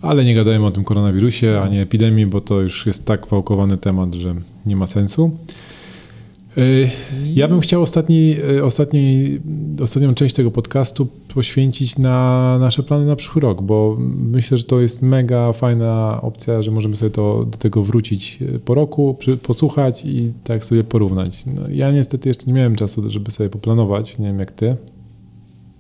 Ale 0.02 0.26
nie 0.26 0.36
gadajmy 0.36 0.66
o 0.66 0.72
tym 0.72 0.84
koronawirusie, 0.84 1.62
ani 1.62 1.78
epidemii, 1.78 2.26
bo 2.26 2.42
to 2.42 2.62
już 2.62 2.86
jest 2.86 3.06
tak 3.06 3.28
wałkowany 3.28 3.78
temat, 3.78 4.16
że 4.16 4.36
nie 4.66 4.76
ma 4.76 4.88
sensu. 4.88 5.32
Y, 6.58 6.90
ja 7.34 7.48
bym 7.48 7.60
chciał 7.60 7.82
ostatni, 7.82 8.36
y, 8.50 8.64
ostatni, 8.64 9.40
ostatnią 9.82 10.14
część 10.14 10.36
tego 10.36 10.52
podcastu 10.52 11.08
poświęcić 11.34 11.98
na 11.98 12.58
nasze 12.60 12.84
plany 12.84 13.06
na 13.06 13.16
przyszły 13.16 13.42
rok, 13.42 13.62
bo 13.62 13.98
myślę, 14.18 14.58
że 14.58 14.64
to 14.64 14.82
jest 14.82 15.02
mega 15.02 15.54
fajna 15.54 16.20
opcja, 16.22 16.62
że 16.62 16.72
możemy 16.72 16.96
sobie 16.96 17.12
to, 17.12 17.46
do 17.46 17.58
tego 17.58 17.84
wrócić 17.84 18.40
y, 18.42 18.60
po 18.60 18.76
roku, 18.76 19.18
posłuchać 19.44 20.06
i 20.06 20.34
tak 20.44 20.66
sobie 20.66 20.84
porównać. 20.84 21.46
No, 21.46 21.62
ja 21.70 21.92
niestety 21.92 22.30
jeszcze 22.30 22.46
nie 22.46 22.54
miałem 22.54 22.76
czasu, 22.76 23.10
żeby 23.10 23.32
sobie 23.32 23.50
poplanować, 23.50 24.20
nie 24.20 24.26
wiem 24.26 24.40
jak 24.40 24.52
ty. 24.52 24.76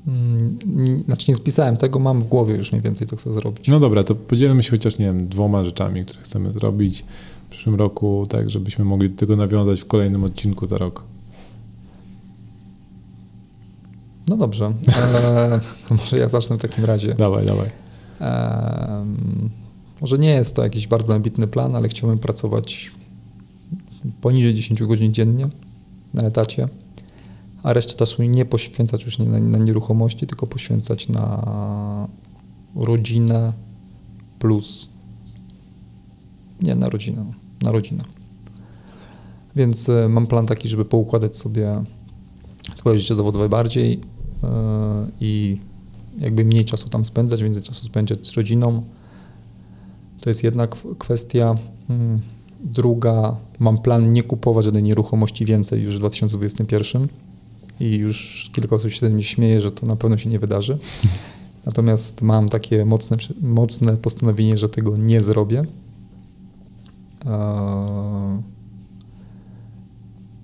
Mm, 0.08 0.58
znaczy 1.06 1.32
nie 1.32 1.36
spisałem 1.36 1.78
tego, 1.78 2.00
mam 2.00 2.22
w 2.22 2.28
głowie 2.28 2.56
już 2.56 2.72
mniej 2.72 2.82
więcej, 2.82 3.08
co 3.08 3.16
chcę 3.16 3.34
zrobić. 3.34 3.68
No 3.68 3.80
dobra, 3.80 4.04
to 4.04 4.16
podzielmy 4.16 4.64
się 4.64 4.72
chociaż, 4.72 5.00
nie 5.00 5.06
wiem, 5.06 5.28
dwoma 5.28 5.64
rzeczami, 5.64 6.06
które 6.06 6.22
chcemy 6.22 6.54
zrobić 6.54 7.06
przyszłym 7.54 7.76
roku, 7.76 8.28
tak 8.30 8.50
żebyśmy 8.50 8.86
mogli 8.86 9.10
do 9.10 9.18
tego 9.18 9.36
nawiązać 9.36 9.82
w 9.82 9.86
kolejnym 9.86 10.24
odcinku 10.24 10.68
za 10.68 10.78
rok. 10.78 11.04
No 14.28 14.38
dobrze. 14.38 14.74
E, 14.88 15.60
może 15.96 16.18
ja 16.18 16.30
zacznę 16.30 16.58
w 16.58 16.62
takim 16.62 16.86
razie. 16.86 17.14
Dawaj, 17.14 17.46
dawaj. 17.46 17.70
Może 20.02 20.18
nie 20.18 20.30
jest 20.30 20.56
to 20.56 20.64
jakiś 20.64 20.88
bardzo 20.88 21.14
ambitny 21.16 21.48
plan, 21.48 21.76
ale 21.76 21.90
chciałbym 21.90 22.20
pracować 22.20 22.92
poniżej 24.22 24.54
10 24.54 24.84
godzin 24.84 25.14
dziennie 25.14 25.48
na 26.14 26.24
etacie, 26.24 26.68
a 27.64 27.74
resztę 27.74 27.94
czasu 27.94 28.24
nie 28.24 28.46
poświęcać 28.46 29.06
już 29.06 29.20
nie 29.20 29.26
na, 29.26 29.40
na 29.40 29.58
nieruchomości, 29.58 30.28
tylko 30.28 30.48
poświęcać 30.48 31.10
na 31.10 32.08
rodzinę 32.76 33.54
plus 34.40 34.90
nie 36.62 36.76
na 36.76 36.90
rodzinę 36.90 37.43
na 37.64 37.72
rodzinę. 37.72 38.03
Więc 39.56 39.90
e, 39.90 40.10
mam 40.10 40.27
plan 40.27 40.45
taki, 40.45 40.68
żeby 40.68 40.85
poukładać 40.85 41.38
sobie 41.38 41.84
swoje 42.76 42.99
życie 42.99 43.15
zawodowe 43.15 43.49
bardziej 43.49 43.99
e, 44.44 44.48
i 45.22 45.57
jakby 46.19 46.45
mniej 46.45 46.65
czasu 46.65 46.90
tam 46.90 47.06
spędzać, 47.06 47.44
więcej 47.44 47.64
czasu 47.64 47.85
spędzać 47.85 48.27
z 48.27 48.34
rodziną. 48.34 48.84
To 50.22 50.30
jest 50.30 50.44
jedna 50.44 50.68
kwestia. 50.98 51.56
Mm, 51.90 52.22
druga, 52.64 53.38
mam 53.60 53.77
plan 53.77 54.14
nie 54.14 54.23
kupować 54.23 54.65
żadnej 54.65 54.84
nieruchomości 54.84 55.45
więcej 55.45 55.81
już 55.81 55.95
w 55.95 55.99
2021 55.99 57.07
i 57.80 57.95
już 57.95 58.49
kilka 58.53 58.76
osób 58.76 58.91
się 58.91 59.10
mnie 59.10 59.23
śmieje, 59.23 59.61
że 59.61 59.72
to 59.72 59.85
na 59.85 59.95
pewno 59.95 60.18
się 60.18 60.30
nie 60.30 60.40
wydarzy. 60.40 60.77
Natomiast 61.65 62.22
mam 62.22 62.49
takie 62.49 62.85
mocne, 62.85 63.18
mocne 63.41 63.98
postanowienie, 63.98 64.57
że 64.57 64.69
tego 64.69 64.98
nie 64.98 65.22
zrobię. 65.22 65.64
Eee, 67.26 68.41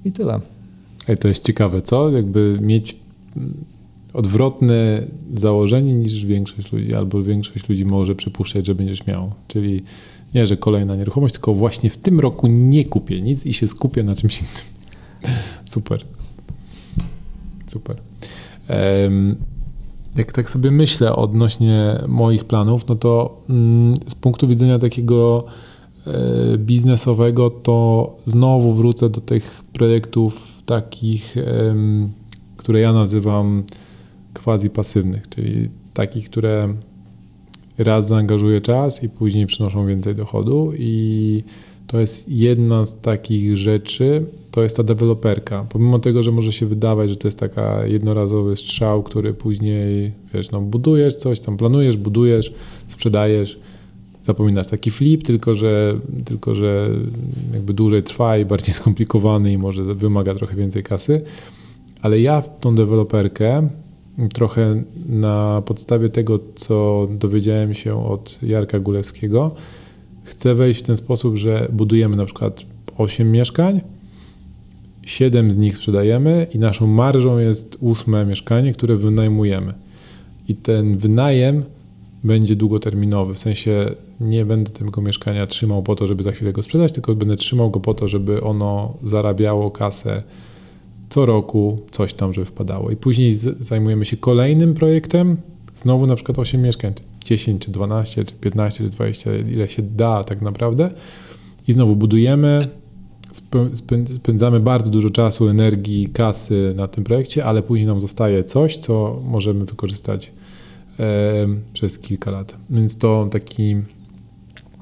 I 0.05 0.11
tyle. 0.11 0.39
Ej, 1.07 1.17
to 1.17 1.27
jest 1.27 1.43
ciekawe, 1.43 1.81
co? 1.81 2.09
Jakby 2.09 2.57
mieć 2.61 2.97
odwrotne 4.13 5.01
założenie 5.35 5.93
niż 5.93 6.25
większość 6.25 6.71
ludzi, 6.71 6.95
albo 6.95 7.23
większość 7.23 7.69
ludzi 7.69 7.85
może 7.85 8.15
przypuszczać, 8.15 8.67
że 8.67 8.75
będziesz 8.75 9.07
miał. 9.07 9.31
Czyli 9.47 9.81
nie, 10.35 10.47
że 10.47 10.57
kolejna 10.57 10.95
nieruchomość, 10.95 11.33
tylko 11.33 11.53
właśnie 11.53 11.89
w 11.89 11.97
tym 11.97 12.19
roku 12.19 12.47
nie 12.47 12.85
kupię 12.85 13.21
nic 13.21 13.45
i 13.45 13.53
się 13.53 13.67
skupię 13.67 14.03
na 14.03 14.15
czymś 14.15 14.39
innym. 14.39 15.33
Super. 15.65 16.05
Super. 17.67 17.97
Um, 19.03 19.35
jak 20.15 20.31
tak 20.31 20.49
sobie 20.49 20.71
myślę 20.71 21.15
odnośnie 21.15 21.95
moich 22.07 22.45
planów, 22.45 22.87
no 22.87 22.95
to 22.95 23.41
mm, 23.49 23.95
z 24.07 24.15
punktu 24.15 24.47
widzenia 24.47 24.79
takiego 24.79 25.45
biznesowego, 26.57 27.49
to 27.49 28.17
znowu 28.25 28.73
wrócę 28.73 29.09
do 29.09 29.21
tych 29.21 29.61
projektów 29.73 30.61
takich, 30.65 31.35
które 32.57 32.81
ja 32.81 32.93
nazywam 32.93 33.63
quasi 34.43 34.69
pasywnych, 34.69 35.29
czyli 35.29 35.69
takich, 35.93 36.29
które 36.29 36.73
raz 37.77 38.07
zaangażuję 38.07 38.61
czas 38.61 39.03
i 39.03 39.09
później 39.09 39.47
przynoszą 39.47 39.87
więcej 39.87 40.15
dochodu 40.15 40.73
i 40.77 41.43
to 41.87 41.99
jest 41.99 42.29
jedna 42.29 42.85
z 42.85 43.01
takich 43.01 43.57
rzeczy, 43.57 44.25
to 44.51 44.63
jest 44.63 44.77
ta 44.77 44.83
deweloperka. 44.83 45.65
Pomimo 45.69 45.99
tego, 45.99 46.23
że 46.23 46.31
może 46.31 46.53
się 46.53 46.65
wydawać, 46.65 47.09
że 47.09 47.15
to 47.15 47.27
jest 47.27 47.39
taka 47.39 47.87
jednorazowy 47.87 48.55
strzał, 48.55 49.03
który 49.03 49.33
później, 49.33 50.11
wiesz, 50.33 50.51
no 50.51 50.61
budujesz 50.61 51.15
coś, 51.15 51.39
tam 51.39 51.57
planujesz, 51.57 51.97
budujesz, 51.97 52.53
sprzedajesz, 52.87 53.59
zapominasz. 54.29 54.67
Taki 54.67 54.91
flip, 54.91 55.23
tylko 55.23 55.55
że, 55.55 55.99
tylko 56.25 56.55
że 56.55 56.89
jakby 57.53 57.73
dłużej 57.73 58.03
trwa 58.03 58.37
i 58.37 58.45
bardziej 58.45 58.73
skomplikowany 58.79 59.51
i 59.51 59.57
może 59.57 59.83
wymaga 59.83 60.35
trochę 60.35 60.55
więcej 60.55 60.83
kasy. 60.83 61.21
Ale 62.01 62.19
ja 62.19 62.41
tą 62.41 62.75
deweloperkę 62.75 63.69
trochę 64.33 64.83
na 65.09 65.61
podstawie 65.65 66.09
tego, 66.09 66.39
co 66.55 67.07
dowiedziałem 67.11 67.73
się 67.73 68.05
od 68.05 68.39
Jarka 68.43 68.79
Gulewskiego, 68.79 69.55
chcę 70.23 70.55
wejść 70.55 70.79
w 70.79 70.83
ten 70.83 70.97
sposób, 70.97 71.37
że 71.37 71.67
budujemy 71.71 72.15
na 72.15 72.25
przykład 72.25 72.65
8 72.97 73.31
mieszkań, 73.31 73.81
7 75.01 75.51
z 75.51 75.57
nich 75.57 75.77
sprzedajemy 75.77 76.47
i 76.53 76.59
naszą 76.59 76.87
marżą 76.87 77.37
jest 77.37 77.77
ósme 77.79 78.25
mieszkanie, 78.25 78.73
które 78.73 78.95
wynajmujemy. 78.95 79.73
I 80.49 80.55
ten 80.55 80.97
wynajem 80.97 81.63
będzie 82.23 82.55
długoterminowy, 82.55 83.33
w 83.33 83.39
sensie 83.39 83.95
nie 84.19 84.45
będę 84.45 84.71
tego 84.71 85.01
mieszkania 85.01 85.47
trzymał 85.47 85.83
po 85.83 85.95
to, 85.95 86.07
żeby 86.07 86.23
za 86.23 86.31
chwilę 86.31 86.53
go 86.53 86.63
sprzedać, 86.63 86.91
tylko 86.91 87.15
będę 87.15 87.35
trzymał 87.35 87.71
go 87.71 87.79
po 87.79 87.93
to, 87.93 88.07
żeby 88.07 88.41
ono 88.41 88.97
zarabiało 89.03 89.71
kasę 89.71 90.23
co 91.09 91.25
roku, 91.25 91.79
coś 91.91 92.13
tam, 92.13 92.33
żeby 92.33 92.45
wpadało. 92.45 92.91
I 92.91 92.95
później 92.95 93.33
zajmujemy 93.59 94.05
się 94.05 94.17
kolejnym 94.17 94.73
projektem, 94.73 95.37
znowu 95.75 96.05
na 96.05 96.15
przykład 96.15 96.39
8 96.39 96.61
mieszkań, 96.61 96.93
10 97.25 97.65
czy 97.65 97.71
12, 97.71 98.25
czy 98.25 98.33
15 98.33 98.83
czy 98.83 98.89
20, 98.89 99.31
ile 99.35 99.69
się 99.69 99.81
da 99.81 100.23
tak 100.23 100.41
naprawdę. 100.41 100.91
I 101.67 101.73
znowu 101.73 101.95
budujemy, 101.95 102.59
spędzamy 104.15 104.59
bardzo 104.59 104.91
dużo 104.91 105.09
czasu, 105.09 105.47
energii, 105.47 106.07
kasy 106.07 106.73
na 106.77 106.87
tym 106.87 107.03
projekcie, 107.03 107.45
ale 107.45 107.63
później 107.63 107.87
nam 107.87 108.01
zostaje 108.01 108.43
coś, 108.43 108.77
co 108.77 109.21
możemy 109.23 109.65
wykorzystać 109.65 110.31
przez 111.73 111.99
kilka 111.99 112.31
lat. 112.31 112.57
Więc 112.69 112.97
to 112.97 113.27
taki 113.31 113.75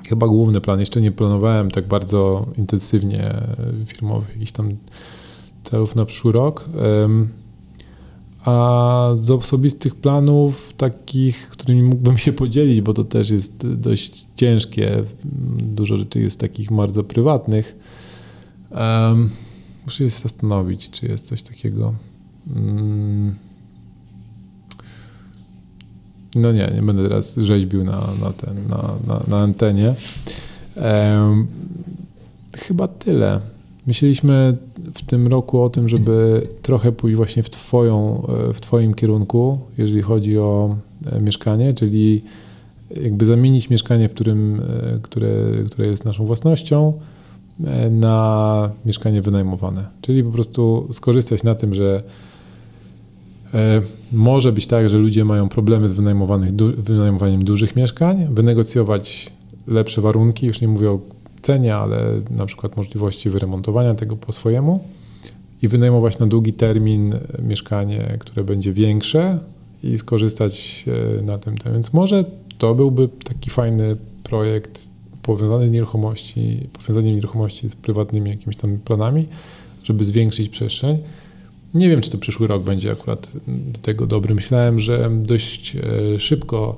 chyba 0.07 0.27
główny 0.27 0.61
plan. 0.61 0.79
Jeszcze 0.79 1.01
nie 1.01 1.11
planowałem 1.11 1.71
tak 1.71 1.87
bardzo 1.87 2.47
intensywnie 2.57 3.33
firmowych 3.85 4.29
jakichś 4.29 4.51
tam 4.51 4.77
celów 5.63 5.95
na 5.95 6.05
przyszły 6.05 6.31
rok. 6.31 6.69
A 8.45 9.15
z 9.19 9.31
osobistych 9.31 9.95
planów, 9.95 10.73
takich, 10.77 11.49
którymi 11.49 11.83
mógłbym 11.83 12.17
się 12.17 12.33
podzielić, 12.33 12.81
bo 12.81 12.93
to 12.93 13.03
też 13.03 13.29
jest 13.29 13.67
dość 13.75 14.27
ciężkie, 14.35 15.03
dużo 15.57 15.97
rzeczy 15.97 16.19
jest 16.19 16.39
takich 16.39 16.71
bardzo 16.71 17.03
prywatnych. 17.03 17.75
Muszę 19.85 19.97
się 19.97 20.09
zastanowić, 20.09 20.89
czy 20.89 21.07
jest 21.07 21.27
coś 21.27 21.41
takiego. 21.41 21.95
No 26.35 26.51
nie, 26.51 26.71
nie 26.75 26.81
będę 26.81 27.03
teraz 27.03 27.35
rzeźbił 27.35 27.83
na, 27.83 27.91
na, 28.21 28.31
ten, 28.31 28.67
na, 28.67 28.93
na, 29.07 29.23
na 29.27 29.37
antenie. 29.37 29.93
Chyba 32.57 32.87
tyle. 32.87 33.41
Myśleliśmy 33.87 34.57
w 34.93 35.05
tym 35.05 35.27
roku 35.27 35.61
o 35.61 35.69
tym, 35.69 35.89
żeby 35.89 36.47
trochę 36.61 36.91
pójść 36.91 37.15
właśnie 37.17 37.43
w, 37.43 37.49
twoją, 37.49 38.23
e, 38.49 38.53
w 38.53 38.61
Twoim 38.61 38.93
kierunku, 38.93 39.59
jeżeli 39.77 40.01
chodzi 40.01 40.37
o 40.37 40.75
e, 41.05 41.21
mieszkanie, 41.21 41.73
czyli 41.73 42.23
jakby 43.03 43.25
zamienić 43.25 43.69
mieszkanie, 43.69 44.09
w 44.09 44.13
którym, 44.13 44.61
e, 44.95 44.99
które, 45.01 45.29
które 45.71 45.87
jest 45.87 46.05
naszą 46.05 46.25
własnością, 46.25 46.93
na 47.91 48.71
mieszkanie 48.85 49.21
wynajmowane. 49.21 49.85
Czyli 50.01 50.23
po 50.23 50.31
prostu 50.31 50.87
skorzystać 50.91 51.43
na 51.43 51.55
tym, 51.55 51.75
że 51.75 52.03
może 54.11 54.51
być 54.51 54.67
tak, 54.67 54.89
że 54.89 54.97
ludzie 54.97 55.25
mają 55.25 55.49
problemy 55.49 55.89
z 55.89 55.93
wynajmowaniem 56.77 57.43
dużych 57.43 57.75
mieszkań, 57.75 58.27
wynegocjować 58.31 59.31
lepsze 59.67 60.01
warunki, 60.01 60.45
już 60.47 60.61
nie 60.61 60.67
mówię 60.67 60.91
o 60.91 60.99
cenie, 61.41 61.75
ale 61.75 61.97
na 62.31 62.45
przykład 62.45 62.77
możliwości 62.77 63.29
wyremontowania 63.29 63.95
tego 63.95 64.17
po 64.17 64.33
swojemu 64.33 64.79
i 65.61 65.67
wynajmować 65.67 66.19
na 66.19 66.27
długi 66.27 66.53
termin 66.53 67.15
mieszkanie, 67.43 68.17
które 68.19 68.43
będzie 68.43 68.73
większe 68.73 69.39
i 69.83 69.97
skorzystać 69.97 70.85
e, 71.19 71.21
na 71.21 71.37
tym. 71.37 71.55
Więc 71.73 71.93
może 71.93 72.25
to 72.57 72.75
byłby 72.75 73.07
taki 73.07 73.49
fajny 73.49 73.95
projekt 74.23 74.89
powiązany 75.21 75.69
nieruchomości, 75.69 76.69
powiązaniem 76.73 77.15
nieruchomości 77.15 77.69
z 77.69 77.75
prywatnymi 77.75 78.29
jakimiś 78.29 78.57
tam 78.57 78.77
planami, 78.77 79.27
żeby 79.83 80.05
zwiększyć 80.05 80.49
przestrzeń. 80.49 80.97
Nie 81.73 81.89
wiem, 81.89 82.01
czy 82.01 82.11
to 82.11 82.17
przyszły 82.17 82.47
rok 82.47 82.63
będzie 82.63 82.91
akurat 82.91 83.31
do 83.47 83.79
tego 83.79 84.07
dobry. 84.07 84.35
Myślałem, 84.35 84.79
że 84.79 85.09
dość 85.23 85.75
e, 85.75 86.19
szybko 86.19 86.77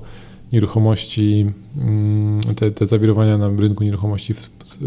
nieruchomości, 0.52 1.46
mm, 1.76 2.40
te, 2.56 2.70
te 2.70 2.86
zawirowania 2.86 3.38
na 3.38 3.48
rynku 3.48 3.84
nieruchomości 3.84 4.34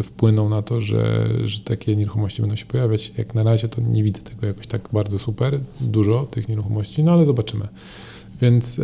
wpłyną 0.03 0.49
na 0.49 0.61
to, 0.61 0.81
że, 0.81 1.29
że 1.45 1.59
takie 1.59 1.95
nieruchomości 1.95 2.41
będą 2.41 2.55
się 2.55 2.65
pojawiać. 2.65 3.13
Jak 3.17 3.35
na 3.35 3.43
razie 3.43 3.69
to 3.69 3.81
nie 3.81 4.03
widzę 4.03 4.21
tego 4.21 4.47
jakoś 4.47 4.67
tak 4.67 4.89
bardzo 4.93 5.19
super, 5.19 5.59
dużo 5.81 6.27
tych 6.31 6.49
nieruchomości, 6.49 7.03
no 7.03 7.11
ale 7.11 7.25
zobaczymy. 7.25 7.67
Więc 8.41 8.81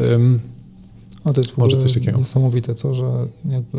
a 1.23 1.33
to 1.33 1.41
jest 1.41 1.57
może 1.57 1.77
coś 1.77 1.93
takiego. 1.93 2.17
Niesamowite, 2.17 2.75
co, 2.75 2.95
że 2.95 3.27
jakby 3.45 3.77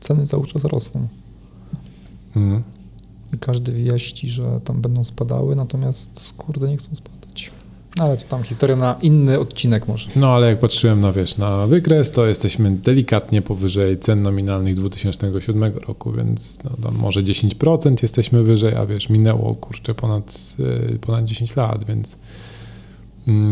ceny 0.00 0.26
cały 0.26 0.46
czas 0.46 0.64
rosną. 0.64 1.08
Mhm. 2.36 2.62
I 3.32 3.38
każdy 3.38 3.72
wieści, 3.72 4.28
że 4.28 4.60
tam 4.64 4.80
będą 4.80 5.04
spadały, 5.04 5.56
natomiast 5.56 6.34
kurde 6.36 6.68
nie 6.68 6.76
chcą 6.76 6.94
spadać. 6.94 7.50
Ale 8.00 8.16
to 8.16 8.24
tam 8.24 8.42
historia 8.42 8.76
na 8.76 8.96
inny 9.02 9.38
odcinek 9.38 9.88
może. 9.88 10.08
No 10.16 10.34
ale 10.34 10.46
jak 10.46 10.60
patrzyłem 10.60 11.00
na, 11.00 11.12
wiesz, 11.12 11.36
na 11.36 11.66
wykres, 11.66 12.10
to 12.10 12.26
jesteśmy 12.26 12.70
delikatnie 12.70 13.42
powyżej 13.42 13.98
cen 13.98 14.22
nominalnych 14.22 14.74
2007 14.74 15.72
roku, 15.76 16.12
więc 16.12 16.58
no, 16.64 16.70
tam 16.82 16.94
może 16.94 17.22
10% 17.22 18.02
jesteśmy 18.02 18.42
wyżej, 18.42 18.74
a 18.74 18.86
wiesz, 18.86 19.08
minęło 19.08 19.54
kurczę 19.54 19.94
ponad, 19.94 20.56
e, 20.94 20.98
ponad 20.98 21.24
10 21.24 21.56
lat, 21.56 21.84
więc 21.84 22.18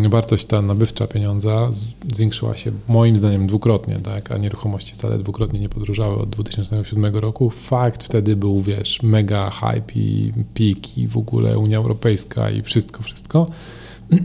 wartość 0.08 0.46
ta 0.46 0.62
nabywcza 0.62 1.06
pieniądza 1.06 1.70
zwiększyła 2.12 2.56
się 2.56 2.72
moim 2.88 3.16
zdaniem 3.16 3.46
dwukrotnie, 3.46 3.96
tak, 3.96 4.32
a 4.32 4.36
nieruchomości 4.36 4.94
wcale 4.94 5.18
dwukrotnie 5.18 5.60
nie 5.60 5.68
podróżały 5.68 6.16
od 6.18 6.30
2007 6.30 7.16
roku. 7.16 7.50
Fakt 7.50 8.04
wtedy 8.04 8.36
był, 8.36 8.62
wiesz, 8.62 9.02
mega 9.02 9.50
hype 9.50 9.92
i 9.94 10.32
pik 10.54 10.98
i 10.98 11.08
w 11.08 11.16
ogóle 11.16 11.58
Unia 11.58 11.78
Europejska 11.78 12.50
i 12.50 12.62
wszystko, 12.62 13.02
wszystko. 13.02 13.46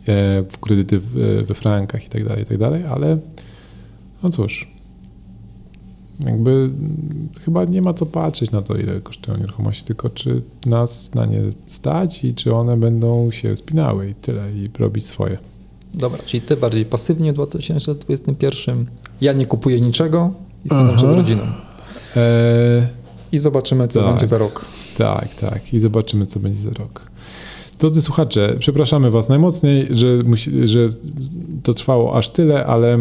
E, 0.00 0.42
w 0.50 0.58
kredyty 0.58 1.00
we 1.46 1.54
frankach 1.54 2.06
i 2.06 2.08
tak 2.08 2.24
dalej, 2.24 2.42
i 2.42 2.46
tak 2.46 2.58
dalej, 2.58 2.84
ale 2.84 3.18
no 4.22 4.30
cóż, 4.30 4.68
jakby 6.26 6.50
mm, 6.50 7.28
chyba 7.40 7.64
nie 7.64 7.82
ma 7.82 7.94
co 7.94 8.06
patrzeć 8.06 8.50
na 8.50 8.62
to, 8.62 8.76
ile 8.76 9.00
kosztują 9.00 9.38
nieruchomości, 9.38 9.84
tylko 9.84 10.10
czy 10.10 10.42
nas 10.66 11.14
na 11.14 11.26
nie 11.26 11.40
stać 11.66 12.24
i 12.24 12.34
czy 12.34 12.54
one 12.54 12.76
będą 12.76 13.30
się 13.30 13.56
spinały 13.56 14.10
i 14.10 14.14
tyle, 14.14 14.52
i 14.52 14.70
robić 14.78 15.06
swoje. 15.06 15.38
Dobra, 15.94 16.22
czyli 16.26 16.40
ty 16.40 16.56
bardziej 16.56 16.84
pasywnie 16.84 17.32
w 17.32 17.34
2021. 17.34 18.86
Ja 19.20 19.32
nie 19.32 19.46
kupuję 19.46 19.80
niczego 19.80 20.30
i 20.64 20.68
spędzam 20.68 20.96
czas 20.96 21.10
z 21.10 21.12
rodziną. 21.12 21.42
E... 22.16 23.00
I 23.32 23.38
zobaczymy, 23.38 23.88
co 23.88 24.00
tak, 24.00 24.10
będzie 24.10 24.26
za 24.26 24.38
rok. 24.38 24.64
Tak, 24.98 25.34
tak. 25.34 25.74
I 25.74 25.80
zobaczymy, 25.80 26.26
co 26.26 26.40
będzie 26.40 26.60
za 26.60 26.70
rok. 26.70 27.10
Drodzy 27.80 28.02
słuchacze, 28.02 28.56
przepraszamy 28.58 29.10
Was 29.10 29.28
najmocniej, 29.28 29.86
że, 29.90 30.22
że 30.64 30.88
to 31.62 31.74
trwało 31.74 32.16
aż 32.16 32.28
tyle, 32.28 32.66
ale 32.66 32.98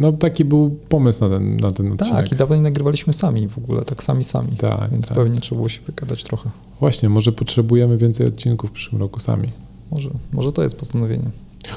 no, 0.00 0.12
taki 0.12 0.44
był 0.44 0.70
pomysł 0.88 1.20
na 1.20 1.28
ten, 1.28 1.56
na 1.56 1.70
ten 1.70 1.92
odcinek. 1.92 2.14
Tak, 2.14 2.32
i 2.32 2.36
dawno 2.36 2.56
nie 2.56 2.62
nagrywaliśmy 2.62 3.12
sami 3.12 3.48
w 3.48 3.58
ogóle, 3.58 3.82
tak 3.82 4.02
sami 4.02 4.24
sami. 4.24 4.56
Tak, 4.56 4.90
więc 4.90 5.08
tak. 5.08 5.18
pewnie 5.18 5.40
trzeba 5.40 5.56
było 5.56 5.68
się 5.68 5.80
wygadać 5.86 6.24
trochę. 6.24 6.50
Właśnie, 6.80 7.08
może 7.08 7.32
potrzebujemy 7.32 7.96
więcej 7.96 8.26
odcinków 8.26 8.70
w 8.70 8.72
przyszłym 8.72 9.00
roku 9.00 9.20
sami. 9.20 9.48
Może, 9.90 10.10
może 10.32 10.52
to 10.52 10.62
jest 10.62 10.76
postanowienie. 10.76 11.30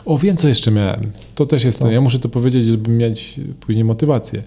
O, 0.06 0.18
wiem, 0.18 0.38
co 0.38 0.48
jeszcze 0.48 0.72
miałem. 0.72 1.12
To 1.36 1.46
też 1.46 1.64
jest, 1.64 1.82
no, 1.82 1.92
ja 1.92 2.02
muszę 2.02 2.20
to 2.20 2.30
powiedzieć, 2.30 2.66
żeby 2.66 2.92
mieć 2.92 3.40
później 3.60 3.86
motywację. 3.86 4.44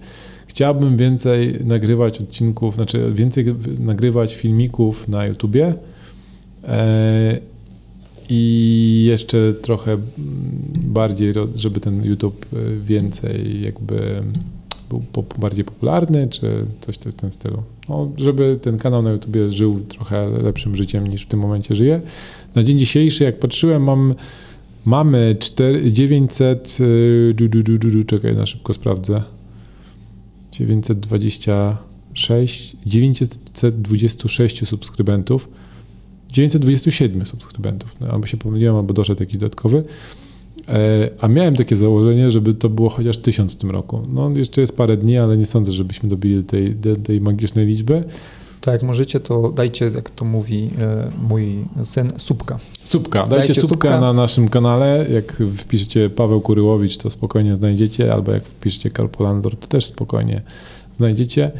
Chciałbym 0.47 0.97
więcej 0.97 1.57
nagrywać 1.65 2.21
odcinków, 2.21 2.75
znaczy 2.75 3.11
więcej 3.13 3.55
nagrywać 3.79 4.35
filmików 4.35 5.07
na 5.07 5.25
YouTubie. 5.25 5.73
E, 6.63 7.56
i 8.29 9.05
jeszcze 9.09 9.53
trochę 9.53 9.97
bardziej, 10.77 11.33
żeby 11.55 11.79
ten 11.79 12.05
YouTube 12.05 12.45
e, 12.53 12.57
więcej 12.85 13.61
jakby 13.61 14.23
był 14.89 15.03
bardziej 15.39 15.65
popularny, 15.65 16.27
czy 16.27 16.65
coś 16.81 16.97
w 16.97 17.13
tym 17.13 17.31
stylu. 17.31 17.63
No, 17.89 18.11
żeby 18.17 18.59
ten 18.61 18.77
kanał 18.77 19.01
na 19.01 19.11
YouTube 19.11 19.37
żył 19.49 19.79
trochę 19.87 20.29
lepszym 20.29 20.75
życiem 20.75 21.07
niż 21.07 21.21
w 21.21 21.25
tym 21.25 21.39
momencie 21.39 21.75
żyje. 21.75 22.01
Na 22.55 22.63
dzień 22.63 22.79
dzisiejszy, 22.79 23.23
jak 23.23 23.39
patrzyłem, 23.39 23.83
mam, 23.83 24.15
mamy 24.85 25.35
4, 25.39 25.91
900, 25.91 26.77
du, 27.33 27.49
du, 27.49 27.63
du, 27.63 27.77
du, 27.77 28.03
czekaj, 28.03 28.35
na 28.35 28.45
szybko 28.45 28.73
sprawdzę, 28.73 29.23
926, 30.51 32.75
926 32.85 34.67
subskrybentów. 34.67 35.49
927 36.29 37.25
subskrybentów, 37.25 37.95
no, 38.01 38.07
albo 38.07 38.27
się 38.27 38.37
pomyliłem, 38.37 38.75
albo 38.75 38.93
doszedł 38.93 39.21
jakiś 39.23 39.37
dodatkowy. 39.37 39.83
E, 40.69 41.09
a 41.21 41.27
miałem 41.27 41.55
takie 41.55 41.75
założenie, 41.75 42.31
żeby 42.31 42.53
to 42.53 42.69
było 42.69 42.89
chociaż 42.89 43.17
tysiąc 43.17 43.55
w 43.55 43.57
tym 43.57 43.71
roku. 43.71 44.01
No 44.09 44.29
jeszcze 44.29 44.61
jest 44.61 44.77
parę 44.77 44.97
dni, 44.97 45.17
ale 45.17 45.37
nie 45.37 45.45
sądzę, 45.45 45.71
żebyśmy 45.71 46.09
dobili 46.09 46.43
tej, 46.43 46.75
tej 47.03 47.21
magicznej 47.21 47.65
liczby. 47.65 48.03
Tak, 48.61 48.73
jak 48.73 48.83
możecie, 48.83 49.19
to 49.19 49.51
dajcie, 49.51 49.91
jak 49.95 50.09
to 50.09 50.25
mówi 50.25 50.69
e, 50.79 51.11
mój 51.29 51.65
syn, 51.83 52.11
słupka. 52.17 52.59
Słupka. 52.83 53.19
Dajcie, 53.19 53.47
dajcie 53.47 53.61
słupka, 53.61 53.99
na 53.99 54.13
naszym 54.13 54.49
kanale. 54.49 55.05
Jak 55.13 55.43
wpiszecie 55.57 56.09
Paweł 56.09 56.41
Kuryłowicz, 56.41 56.97
to 56.97 57.09
spokojnie 57.09 57.55
znajdziecie, 57.55 58.13
albo 58.13 58.31
jak 58.31 58.45
wpiszecie 58.45 58.91
Karpolandor, 58.91 59.55
to 59.55 59.67
też 59.67 59.85
spokojnie 59.85 60.41
znajdziecie. 60.97 61.51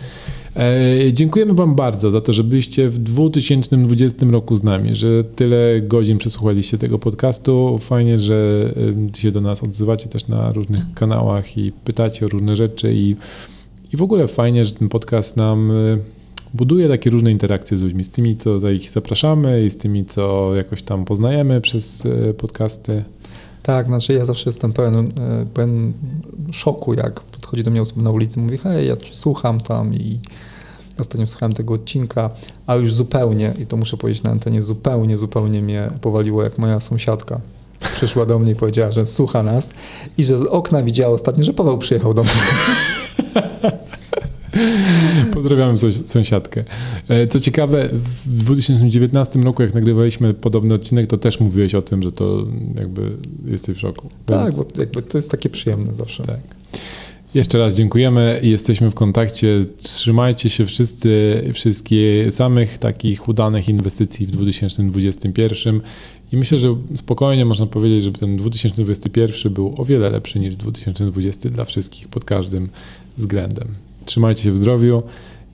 E, 0.55 1.13
dziękujemy 1.13 1.53
Wam 1.53 1.75
bardzo 1.75 2.11
za 2.11 2.21
to, 2.21 2.33
że 2.33 2.43
byliście 2.43 2.89
w 2.89 2.99
2020 2.99 4.25
roku 4.25 4.55
z 4.55 4.63
nami, 4.63 4.95
że 4.95 5.23
tyle 5.23 5.81
godzin 5.81 6.17
przesłuchaliście 6.17 6.77
tego 6.77 6.99
podcastu. 6.99 7.79
Fajnie, 7.81 8.17
że 8.17 8.69
się 9.17 9.31
do 9.31 9.41
nas 9.41 9.63
odzywacie 9.63 10.09
też 10.09 10.27
na 10.27 10.51
różnych 10.51 10.93
kanałach 10.93 11.57
i 11.57 11.71
pytacie 11.71 12.25
o 12.25 12.29
różne 12.29 12.55
rzeczy 12.55 12.93
i, 12.93 13.15
i 13.93 13.97
w 13.97 14.01
ogóle 14.01 14.27
fajnie, 14.27 14.65
że 14.65 14.71
ten 14.71 14.89
podcast 14.89 15.37
nam 15.37 15.71
e, 15.71 15.73
buduje 16.53 16.87
takie 16.87 17.09
różne 17.09 17.31
interakcje 17.31 17.77
z 17.77 17.81
ludźmi, 17.81 18.03
z 18.03 18.09
tymi, 18.09 18.37
co 18.37 18.59
za 18.59 18.71
ich 18.71 18.89
zapraszamy 18.89 19.65
i 19.65 19.69
z 19.69 19.77
tymi, 19.77 20.05
co 20.05 20.55
jakoś 20.55 20.81
tam 20.81 21.05
poznajemy 21.05 21.61
przez 21.61 22.05
e, 22.05 22.33
podcasty. 22.33 23.03
Tak, 23.67 23.85
znaczy 23.85 24.13
ja 24.13 24.25
zawsze 24.25 24.49
jestem 24.49 24.73
pełen, 24.73 25.09
pełen 25.53 25.93
szoku, 26.51 26.93
jak 26.93 27.19
podchodzi 27.21 27.63
do 27.63 27.71
mnie 27.71 27.81
osoba 27.81 28.01
na 28.01 28.11
ulicy, 28.11 28.39
mówi, 28.39 28.57
hej, 28.57 28.87
ja 28.87 28.95
słucham 29.11 29.61
tam 29.61 29.93
i 29.93 30.19
ostatnio 30.99 31.27
słuchałem 31.27 31.53
tego 31.53 31.73
odcinka, 31.73 32.29
a 32.67 32.75
już 32.75 32.93
zupełnie, 32.93 33.53
i 33.59 33.65
to 33.65 33.77
muszę 33.77 33.97
powiedzieć 33.97 34.23
na 34.23 34.31
antenie, 34.31 34.63
zupełnie, 34.63 35.17
zupełnie 35.17 35.61
mnie 35.61 35.89
powaliło, 36.01 36.43
jak 36.43 36.57
moja 36.57 36.79
sąsiadka 36.79 37.41
przyszła 37.95 38.25
do 38.25 38.39
mnie 38.39 38.51
i 38.51 38.55
powiedziała, 38.55 38.91
że 38.91 39.05
słucha 39.05 39.43
nas 39.43 39.71
i 40.17 40.23
że 40.23 40.39
z 40.39 40.43
okna 40.43 40.83
widziała 40.83 41.13
ostatnio, 41.13 41.43
że 41.43 41.53
Paweł 41.53 41.77
przyjechał 41.77 42.13
do 42.13 42.23
mnie. 42.23 42.31
Pozdrawiam 45.33 45.77
sąsiadkę. 46.05 46.63
E, 47.07 47.27
co 47.27 47.39
ciekawe, 47.39 47.89
w 47.93 48.29
2019 48.29 49.39
roku, 49.39 49.61
jak 49.61 49.73
nagrywaliśmy 49.73 50.33
podobny 50.33 50.73
odcinek, 50.73 51.07
to 51.07 51.17
też 51.17 51.39
mówiłeś 51.39 51.75
o 51.75 51.81
tym, 51.81 52.03
że 52.03 52.11
to 52.11 52.45
jakby 52.75 53.01
jesteś 53.45 53.77
w 53.77 53.79
szoku. 53.79 54.09
Tak, 54.25 54.45
Więc... 54.45 54.55
bo 54.55 54.65
jakby 54.79 55.01
to 55.01 55.17
jest 55.17 55.31
takie 55.31 55.49
przyjemne 55.49 55.95
zawsze. 55.95 56.23
Tak. 56.23 56.39
Jeszcze 57.33 57.57
raz 57.57 57.75
dziękujemy 57.75 58.39
i 58.43 58.49
jesteśmy 58.49 58.91
w 58.91 58.93
kontakcie. 58.93 59.65
Trzymajcie 59.77 60.49
się 60.49 60.65
wszyscy, 60.65 61.41
wszystkie 61.53 62.31
samych 62.31 62.77
takich 62.77 63.27
udanych 63.27 63.69
inwestycji 63.69 64.27
w 64.27 64.31
2021 64.31 65.81
i 66.31 66.37
myślę, 66.37 66.57
że 66.57 66.75
spokojnie 66.95 67.45
można 67.45 67.65
powiedzieć, 67.65 68.03
że 68.03 68.11
ten 68.11 68.37
2021 68.37 69.53
był 69.53 69.73
o 69.77 69.85
wiele 69.85 70.09
lepszy 70.09 70.39
niż 70.39 70.55
2020 70.55 71.49
dla 71.49 71.65
wszystkich 71.65 72.07
pod 72.07 72.25
każdym 72.25 72.69
względem. 73.17 73.86
Trzymajcie 74.07 74.43
się 74.43 74.51
w 74.51 74.57
zdrowiu. 74.57 75.03